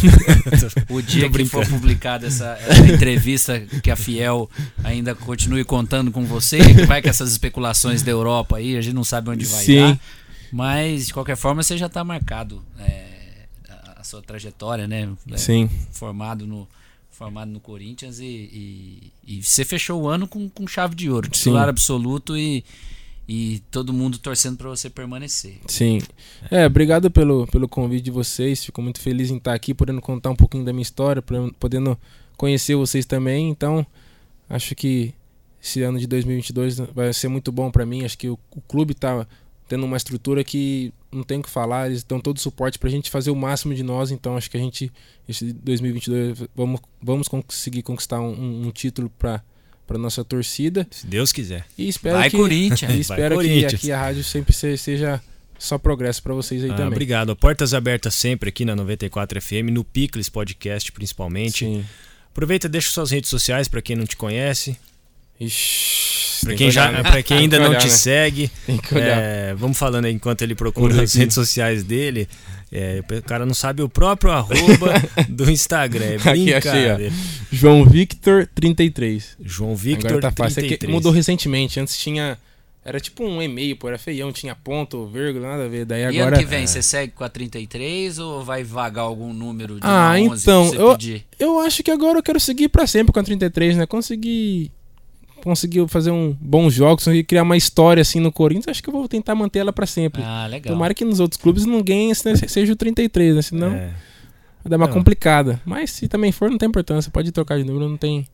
O 0.88 1.00
dia 1.00 1.28
que 1.28 1.44
for 1.44 1.66
publicada 1.66 2.26
essa, 2.26 2.56
essa 2.60 2.86
entrevista 2.86 3.58
que 3.82 3.90
a 3.90 3.96
Fiel 3.96 4.48
ainda 4.84 5.14
continue 5.14 5.64
contando 5.64 6.12
com 6.12 6.24
você, 6.24 6.58
que 6.58 6.86
vai 6.86 7.00
com 7.00 7.08
essas 7.08 7.32
especulações 7.32 8.02
da 8.02 8.10
Europa 8.10 8.58
aí, 8.58 8.76
a 8.76 8.80
gente 8.80 8.94
não 8.94 9.04
sabe 9.04 9.30
onde 9.30 9.44
vai 9.46 9.64
Sim. 9.64 9.76
dar. 9.76 10.00
Mas, 10.52 11.06
de 11.06 11.14
qualquer 11.14 11.36
forma, 11.36 11.62
você 11.62 11.78
já 11.78 11.86
está 11.86 12.04
marcado 12.04 12.62
é, 12.78 13.11
a, 14.02 14.04
sua 14.04 14.20
trajetória, 14.22 14.86
né? 14.86 15.08
É, 15.30 15.36
Sim. 15.36 15.70
Formado 15.90 16.46
no, 16.46 16.68
formado 17.10 17.50
no 17.50 17.60
Corinthians 17.60 18.18
e, 18.18 18.24
e, 18.24 19.12
e 19.38 19.42
você 19.42 19.64
fechou 19.64 20.02
o 20.02 20.08
ano 20.08 20.26
com, 20.26 20.48
com 20.48 20.66
chave 20.66 20.94
de 20.94 21.10
ouro, 21.10 21.26
Sim. 21.26 21.32
titular 21.32 21.68
absoluto 21.68 22.36
e, 22.36 22.64
e 23.28 23.62
todo 23.70 23.92
mundo 23.92 24.18
torcendo 24.18 24.56
para 24.56 24.68
você 24.68 24.90
permanecer. 24.90 25.58
Sim. 25.66 26.00
É, 26.50 26.66
obrigado 26.66 27.10
pelo, 27.10 27.46
pelo 27.46 27.68
convite 27.68 28.04
de 28.04 28.10
vocês. 28.10 28.64
Fico 28.64 28.82
muito 28.82 29.00
feliz 29.00 29.30
em 29.30 29.36
estar 29.36 29.54
aqui, 29.54 29.72
podendo 29.72 30.00
contar 30.00 30.30
um 30.30 30.36
pouquinho 30.36 30.64
da 30.64 30.72
minha 30.72 30.82
história, 30.82 31.22
podendo- 31.22 31.98
conhecer 32.36 32.74
vocês 32.74 33.06
também. 33.06 33.50
Então, 33.50 33.86
acho 34.48 34.74
que 34.74 35.14
esse 35.62 35.80
ano 35.82 35.98
de 35.98 36.06
2022 36.08 36.78
vai 36.92 37.12
ser 37.12 37.28
muito 37.28 37.52
bom 37.52 37.70
para 37.70 37.86
mim. 37.86 38.04
Acho 38.04 38.18
que 38.18 38.28
o, 38.28 38.38
o 38.50 38.60
clube 38.60 38.94
tá 38.94 39.26
tendo 39.68 39.86
uma 39.86 39.96
estrutura 39.96 40.42
que 40.42 40.92
não 41.12 41.22
tem 41.22 41.38
o 41.38 41.42
que 41.42 41.50
falar. 41.50 41.86
Eles 41.88 42.02
dão 42.02 42.18
todo 42.20 42.36
o 42.38 42.40
suporte 42.40 42.78
pra 42.78 42.88
gente 42.90 43.10
fazer 43.10 43.30
o 43.30 43.36
máximo 43.36 43.74
de 43.74 43.82
nós. 43.82 44.10
Então, 44.10 44.36
acho 44.36 44.50
que 44.50 44.56
a 44.56 44.60
gente, 44.60 44.90
esse 45.28 45.52
2022, 45.52 46.44
vamos, 46.54 46.80
vamos 47.02 47.28
conseguir 47.28 47.82
conquistar 47.82 48.20
um, 48.20 48.66
um- 48.66 48.70
título 48.70 49.10
para 49.18 49.42
para 49.86 49.98
nossa 49.98 50.24
torcida. 50.24 50.86
Se 50.90 51.06
Deus 51.06 51.32
quiser. 51.32 51.66
E 51.76 51.88
espero 51.88 52.16
Vai, 52.16 52.30
que 52.30 52.36
Corinthians! 52.36 52.92
e 52.94 53.00
espero 53.00 53.36
que 53.36 53.44
Corinthians. 53.44 53.74
aqui 53.74 53.92
a 53.92 53.98
rádio 54.00 54.24
sempre 54.24 54.54
se- 54.54 54.78
seja 54.78 55.20
só 55.58 55.76
progresso 55.76 56.22
para 56.22 56.32
vocês 56.32 56.62
aí 56.64 56.70
Ah, 56.70 56.74
também. 56.74 56.92
obrigado. 56.92 57.36
Portas 57.36 57.74
abertas 57.74 58.14
sempre 58.14 58.48
aqui 58.48 58.64
na 58.64 58.74
94 58.76 59.40
FM, 59.42 59.70
no 59.72 59.84
Picles 59.84 60.28
Podcast 60.30 60.90
principalmente. 60.92 61.64
Sim. 61.66 61.84
Aproveita, 62.30 62.68
deixa 62.68 62.90
suas 62.90 63.10
redes 63.10 63.28
sociais 63.28 63.68
para 63.68 63.82
quem 63.82 63.94
não 63.94 64.06
te 64.06 64.16
conhece, 64.16 64.76
Ixi, 65.44 66.40
para 66.40 66.48
tem 66.50 66.56
quem, 66.58 66.66
que 66.68 66.72
já, 66.72 66.90
né? 66.92 67.02
pra 67.02 67.22
quem 67.22 67.38
ainda 67.38 67.56
que 67.58 67.62
não 67.62 67.70
olhar, 67.70 67.78
te 67.80 67.86
né? 67.86 67.90
segue. 67.92 68.50
É, 68.94 69.54
vamos 69.56 69.78
falando 69.78 70.04
aí 70.06 70.12
enquanto 70.12 70.42
ele 70.42 70.54
procura 70.54 70.92
Olha 70.94 71.02
as 71.04 71.10
aqui. 71.10 71.18
redes 71.20 71.34
sociais 71.34 71.82
dele. 71.84 72.28
É, 72.74 73.02
o 73.18 73.22
cara 73.22 73.44
não 73.44 73.52
sabe 73.52 73.82
o 73.82 73.88
próprio 73.88 74.32
arroba 74.32 74.94
do 75.28 75.50
Instagram. 75.50 76.04
É 76.06 76.14
Aqui, 76.16 76.54
achei, 76.54 76.70
ó. 76.70 76.94
brincadeira. 76.96 77.12
João 77.50 77.84
Victor 77.84 78.48
33. 78.54 79.36
João 79.44 79.76
Victor 79.76 80.06
Agora 80.12 80.22
tá 80.22 80.32
fácil. 80.32 80.60
É 80.60 80.62
que 80.62 80.68
33. 80.68 80.90
mudou 80.92 81.12
recentemente. 81.12 81.78
Antes 81.78 81.98
tinha. 81.98 82.38
Era 82.84 82.98
tipo 82.98 83.22
um 83.24 83.40
e-mail, 83.40 83.76
pô, 83.76 83.86
era 83.86 83.96
feião, 83.96 84.32
tinha 84.32 84.56
ponto, 84.56 85.06
vírgula, 85.06 85.46
nada 85.50 85.66
a 85.66 85.68
ver. 85.68 85.84
Daí 85.84 86.00
E 86.02 86.04
agora. 86.06 86.34
ano 86.34 86.38
que 86.38 86.44
vem, 86.50 86.66
você 86.66 86.82
segue 86.82 87.12
com 87.12 87.22
a 87.22 87.28
33 87.28 88.18
ou 88.18 88.42
vai 88.42 88.64
vagar 88.64 89.02
algum 89.04 89.32
número 89.32 89.74
de 89.76 89.82
Ah, 89.86 90.14
uma 90.16 90.32
11 90.32 90.42
então, 90.42 90.68
pra 90.68 90.76
você 90.78 90.82
eu- 90.82 90.90
pedir? 90.92 91.24
Eu 91.38 91.60
acho 91.60 91.80
que 91.84 91.92
agora 91.92 92.18
eu 92.18 92.22
quero 92.24 92.40
seguir 92.40 92.68
pra 92.70 92.84
sempre 92.88 93.12
com 93.12 93.20
a 93.20 93.22
33, 93.22 93.76
né? 93.76 93.86
Conseguir. 93.86 94.72
Conseguir 95.42 95.86
fazer 95.88 96.10
um 96.10 96.36
bons 96.40 96.72
jogos, 96.72 97.04
conseguir 97.04 97.24
criar 97.24 97.42
uma 97.42 97.56
história 97.56 98.00
assim 98.00 98.20
no 98.20 98.30
Corinthians, 98.30 98.68
acho 98.68 98.82
que 98.82 98.88
eu 98.88 98.92
vou 98.92 99.08
tentar 99.08 99.34
manter 99.34 99.58
ela 99.58 99.72
pra 99.72 99.86
sempre. 99.86 100.22
Ah, 100.24 100.46
legal. 100.46 100.72
Tomara 100.74 100.94
que 100.94 101.04
nos 101.04 101.18
outros 101.20 101.40
clubes 101.40 101.64
ninguém 101.66 102.12
seja 102.14 102.72
o 102.72 102.76
33, 102.76 103.34
né? 103.36 103.42
Senão 103.42 103.68
É. 103.72 103.86
vai 104.62 104.70
dar 104.70 104.76
uma 104.76 104.86
Não. 104.86 104.94
complicada. 104.94 105.60
Mas 105.64 105.90
se 105.90 106.06
também 106.08 106.30
for, 106.32 106.50
não 106.50 106.58
tem 106.58 106.68
importância. 106.68 107.10
Pode 107.10 107.32
trocar 107.32 107.58
de 107.58 107.64
número, 107.64 107.88
não 107.88 107.96
tem, 107.96 108.24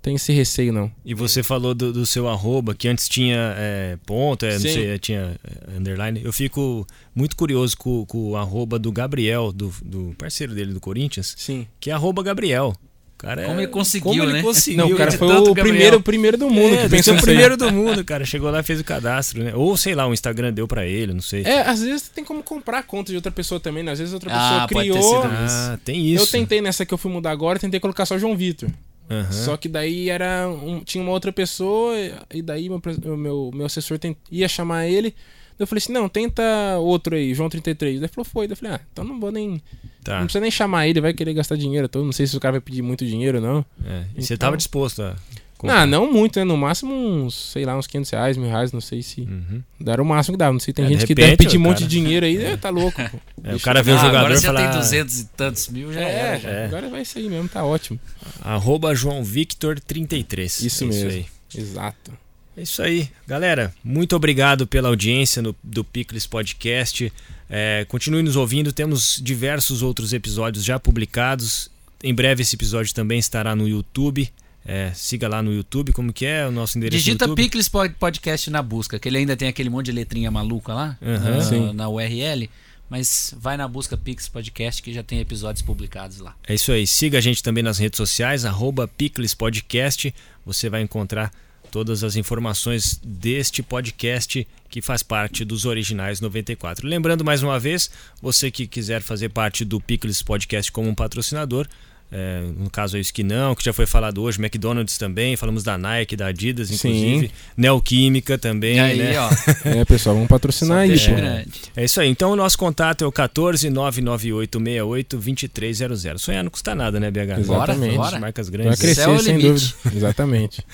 tem 0.00 0.14
esse 0.14 0.32
receio, 0.32 0.72
não. 0.72 0.88
E 1.04 1.14
você 1.14 1.42
falou 1.42 1.74
do, 1.74 1.92
do 1.92 2.06
seu 2.06 2.28
arroba, 2.28 2.74
que 2.76 2.86
antes 2.86 3.08
tinha 3.08 3.54
é, 3.58 3.98
ponto, 4.06 4.46
é, 4.46 4.52
não 4.52 4.60
sei, 4.60 4.98
tinha 5.00 5.36
é, 5.42 5.76
underline. 5.76 6.20
Eu 6.24 6.32
fico 6.32 6.86
muito 7.12 7.34
curioso 7.36 7.76
com, 7.76 8.06
com 8.06 8.30
o 8.30 8.36
arroba 8.36 8.78
do 8.78 8.92
Gabriel, 8.92 9.50
do, 9.50 9.72
do 9.84 10.14
parceiro 10.16 10.54
dele 10.54 10.72
do 10.72 10.80
Corinthians, 10.80 11.34
Sim. 11.36 11.66
que 11.80 11.90
é 11.90 11.92
arroba 11.92 12.22
Gabriel. 12.22 12.72
Cara, 13.18 13.42
é- 13.42 13.46
Como 13.46 13.60
ele 13.60 13.68
conseguiu, 13.68 14.10
como 14.10 14.22
ele 14.24 14.32
né? 14.34 14.42
conseguiu, 14.42 14.78
Não, 14.84 14.92
o 14.92 14.96
cara 14.96 15.10
foi 15.10 15.26
tanto 15.26 15.50
o 15.50 15.54
primeiro, 15.54 16.00
primeiro 16.02 16.36
do 16.36 16.50
mundo 16.50 16.74
é, 16.74 16.86
pensou 16.88 17.14
ser 17.14 17.20
o 17.20 17.22
primeiro 17.22 17.56
do 17.56 17.72
mundo, 17.72 18.04
cara. 18.04 18.24
Chegou 18.26 18.50
lá 18.50 18.60
e 18.60 18.62
fez 18.62 18.78
o 18.78 18.84
cadastro, 18.84 19.42
né? 19.42 19.54
Ou 19.54 19.74
sei 19.76 19.94
lá, 19.94 20.06
o 20.06 20.12
Instagram 20.12 20.52
deu 20.52 20.68
pra 20.68 20.84
ele, 20.86 21.14
não 21.14 21.22
sei. 21.22 21.42
É, 21.44 21.62
às 21.62 21.80
vezes 21.82 22.08
tem 22.08 22.22
como 22.22 22.42
comprar 22.42 22.80
a 22.80 22.82
conta 22.82 23.10
de 23.12 23.16
outra 23.16 23.32
pessoa 23.32 23.58
também, 23.58 23.82
né? 23.82 23.92
Às 23.92 23.98
vezes 23.98 24.12
outra 24.12 24.30
Ah, 24.30 24.66
pessoa 24.66 24.68
pode 24.68 24.90
ter 24.90 24.98
criou. 24.98 25.22
sido 25.22 25.32
Ah, 25.34 25.78
tem 25.82 26.06
isso. 26.06 26.24
Eu 26.24 26.26
tentei 26.26 26.60
nessa 26.60 26.84
que 26.84 26.92
eu 26.92 26.98
fui 26.98 27.10
mudar 27.10 27.30
agora, 27.30 27.58
tentei 27.58 27.80
colocar 27.80 28.04
só 28.04 28.18
João 28.18 28.36
Vitor. 28.36 28.68
Aham. 29.08 29.32
Só 29.32 29.56
que 29.56 29.68
daí 29.68 30.10
era 30.10 30.48
um- 30.48 30.80
tinha 30.84 31.02
uma 31.02 31.12
outra 31.12 31.32
pessoa 31.32 31.94
e 32.34 32.42
daí 32.42 32.68
meu, 32.68 32.82
meu, 33.16 33.50
meu 33.54 33.66
assessor 33.66 33.98
tent- 33.98 34.16
ia 34.30 34.48
chamar 34.48 34.86
ele. 34.88 35.14
Eu 35.58 35.66
falei 35.66 35.78
assim: 35.78 35.92
"Não, 35.92 36.08
tenta 36.08 36.42
outro 36.78 37.16
aí, 37.16 37.32
João 37.34 37.48
33". 37.48 37.94
Daí 38.00 38.04
ele 38.06 38.08
falou: 38.12 38.24
"Foi". 38.24 38.46
Daí 38.46 38.52
Eu 38.52 38.56
falei: 38.56 38.74
"Ah, 38.74 38.80
então 38.92 39.04
não 39.04 39.18
vou 39.20 39.30
nem 39.32 39.60
Tá. 40.04 40.18
não 40.18 40.24
precisa 40.26 40.40
nem 40.40 40.50
chamar 40.50 40.86
ele, 40.86 41.00
vai 41.00 41.12
querer 41.12 41.34
gastar 41.34 41.56
dinheiro 41.56 41.88
todo, 41.88 42.04
não 42.04 42.12
sei 42.12 42.26
se 42.26 42.36
o 42.36 42.40
cara 42.40 42.52
vai 42.52 42.60
pedir 42.60 42.82
muito 42.82 43.04
dinheiro 43.06 43.38
ou 43.38 43.44
não". 43.44 43.64
É. 43.84 44.04
E 44.16 44.22
você 44.22 44.34
Então- 44.34 44.46
tava 44.48 44.56
disposto 44.56 45.02
a. 45.02 45.16
comprar? 45.58 45.80
Ah, 45.82 45.86
não 45.86 46.12
muito, 46.12 46.38
né? 46.38 46.44
No 46.44 46.54
máximo 46.56 46.92
uns, 46.94 47.34
sei 47.52 47.64
lá, 47.64 47.76
uns 47.78 47.86
500 47.86 48.10
reais, 48.10 48.36
mil 48.36 48.46
reais, 48.48 48.72
não 48.72 48.80
sei 48.80 49.02
se 49.02 49.22
Uhum. 49.22 49.62
Era 49.86 50.02
o 50.02 50.04
máximo 50.04 50.34
que 50.34 50.38
dava. 50.38 50.52
Não 50.52 50.60
sei, 50.60 50.74
tem 50.74 50.84
É, 50.84 50.88
de 50.88 50.94
gente 50.94 51.06
que 51.06 51.12
repente, 51.14 51.24
deve 51.24 51.36
pedir 51.38 51.56
o 51.56 51.60
um 51.60 51.62
monte 51.62 51.78
de 51.78 51.86
dinheiro 51.88 52.26
aí. 52.26 52.36
É, 52.44 52.56
tá 52.58 52.68
louco. 52.68 53.00
É, 53.42 53.54
o 53.54 53.60
cara 53.60 53.82
vê 53.82 53.92
o 53.92 53.94
Ah, 53.94 53.98
jogador 53.98 54.18
agora 54.18 54.34
e 54.34 54.38
você 54.38 54.52
tem 54.52 54.70
200 54.70 55.20
e 55.20 55.24
tantos 55.28 55.68
mil, 55.68 55.90
já 55.92 56.00
É, 56.02 56.10
era. 56.12 56.38
já. 56.40 56.48
É. 56.50 56.64
agora 56.66 56.88
vai 56.90 57.00
isso 57.02 57.16
aí 57.18 57.28
mesmo, 57.28 57.48
tá 57.48 57.64
ótimo. 57.64 57.98
Arroba 58.42 58.94
João 58.94 59.24
Victor 59.24 59.80
33. 59.80 60.60
Isso 60.60 60.84
É 60.84 60.86
mesmo. 60.88 61.08
aí. 61.10 61.26
Exato. 61.56 62.12
É 62.56 62.62
isso 62.62 62.82
aí. 62.82 63.08
Galera, 63.26 63.74
muito 63.84 64.16
obrigado 64.16 64.66
pela 64.66 64.88
audiência 64.88 65.42
no, 65.42 65.54
do 65.62 65.84
Picles 65.84 66.26
Podcast. 66.26 67.12
É, 67.50 67.84
continue 67.88 68.22
nos 68.22 68.34
ouvindo, 68.34 68.72
temos 68.72 69.20
diversos 69.22 69.82
outros 69.82 70.12
episódios 70.12 70.64
já 70.64 70.78
publicados. 70.78 71.70
Em 72.02 72.14
breve 72.14 72.42
esse 72.42 72.56
episódio 72.56 72.94
também 72.94 73.18
estará 73.18 73.54
no 73.54 73.68
YouTube. 73.68 74.30
É, 74.64 74.90
siga 74.94 75.28
lá 75.28 75.42
no 75.42 75.52
YouTube, 75.52 75.92
como 75.92 76.12
que 76.12 76.26
é 76.26 76.44
o 76.46 76.50
nosso 76.50 76.76
endereço 76.76 77.04
Digita 77.04 77.26
no? 77.26 77.36
Picles 77.36 77.68
Pod- 77.68 77.94
Podcast 78.00 78.50
na 78.50 78.62
busca, 78.62 78.98
que 78.98 79.08
ele 79.08 79.18
ainda 79.18 79.36
tem 79.36 79.46
aquele 79.46 79.70
monte 79.70 79.86
de 79.86 79.92
letrinha 79.92 80.28
maluca 80.30 80.74
lá 80.74 80.98
Aham. 81.00 81.66
na, 81.68 81.72
na 81.72 81.88
URL. 81.88 82.48
Mas 82.88 83.34
vai 83.36 83.56
na 83.56 83.66
busca 83.66 83.96
Pix 83.96 84.28
Podcast 84.28 84.80
que 84.82 84.92
já 84.92 85.02
tem 85.02 85.18
episódios 85.20 85.60
publicados 85.60 86.18
lá. 86.20 86.34
É 86.46 86.54
isso 86.54 86.70
aí. 86.70 86.86
Siga 86.86 87.18
a 87.18 87.20
gente 87.20 87.42
também 87.42 87.62
nas 87.62 87.78
redes 87.78 87.96
sociais, 87.96 88.44
arroba 88.44 88.86
Picles 88.88 89.34
Podcast. 89.34 90.14
Você 90.44 90.70
vai 90.70 90.82
encontrar 90.82 91.32
todas 91.76 92.02
as 92.02 92.16
informações 92.16 92.98
deste 93.04 93.62
podcast 93.62 94.48
que 94.70 94.80
faz 94.80 95.02
parte 95.02 95.44
dos 95.44 95.66
originais 95.66 96.22
94. 96.22 96.88
Lembrando 96.88 97.22
mais 97.22 97.42
uma 97.42 97.60
vez, 97.60 97.90
você 98.22 98.50
que 98.50 98.66
quiser 98.66 99.02
fazer 99.02 99.28
parte 99.28 99.62
do 99.62 99.78
Picles 99.78 100.22
Podcast 100.22 100.72
como 100.72 100.88
um 100.88 100.94
patrocinador, 100.94 101.66
é, 102.10 102.40
no 102.56 102.70
caso 102.70 102.96
é 102.96 103.00
isso 103.00 103.12
que 103.12 103.22
não, 103.22 103.54
que 103.54 103.62
já 103.62 103.74
foi 103.74 103.84
falado 103.84 104.22
hoje, 104.22 104.40
McDonald's 104.40 104.96
também, 104.96 105.36
falamos 105.36 105.62
da 105.62 105.76
Nike, 105.76 106.16
da 106.16 106.28
Adidas, 106.28 106.70
inclusive, 106.70 107.30
Neoquímica 107.54 108.38
também, 108.38 108.80
aí, 108.80 108.96
né? 108.96 109.20
ó, 109.20 109.28
É, 109.68 109.84
pessoal, 109.84 110.14
vamos 110.14 110.30
patrocinar 110.30 110.88
pô. 110.88 110.94
grande. 111.14 111.50
É 111.76 111.84
isso 111.84 112.00
aí. 112.00 112.08
Então 112.08 112.30
o 112.30 112.36
nosso 112.36 112.56
contato 112.56 113.04
é 113.04 113.06
o 113.06 113.12
14 113.12 113.68
998 113.68 114.58
68 114.58 115.16
2300. 115.18 116.22
Sonhar 116.22 116.42
não 116.42 116.50
custa 116.50 116.74
nada, 116.74 116.98
né, 116.98 117.10
BH? 117.10 117.38
Exatamente. 117.40 117.96
Bora. 117.96 118.18
Marcas 118.18 118.48
Vai 118.48 118.58
grandes. 118.60 118.80
É 118.80 118.82
crescer, 118.82 119.08
o 119.10 119.18
sem 119.18 119.36
limite. 119.36 119.74
dúvida. 119.82 119.96
Exatamente. 119.96 120.64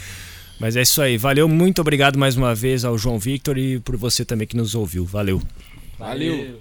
Mas 0.58 0.76
é 0.76 0.82
isso 0.82 1.02
aí. 1.02 1.16
Valeu, 1.16 1.48
muito 1.48 1.80
obrigado 1.80 2.18
mais 2.18 2.36
uma 2.36 2.54
vez 2.54 2.84
ao 2.84 2.96
João 2.96 3.18
Victor 3.18 3.58
e 3.58 3.80
por 3.80 3.96
você 3.96 4.24
também 4.24 4.46
que 4.46 4.56
nos 4.56 4.74
ouviu. 4.74 5.04
Valeu. 5.04 5.42
Valeu. 5.98 6.60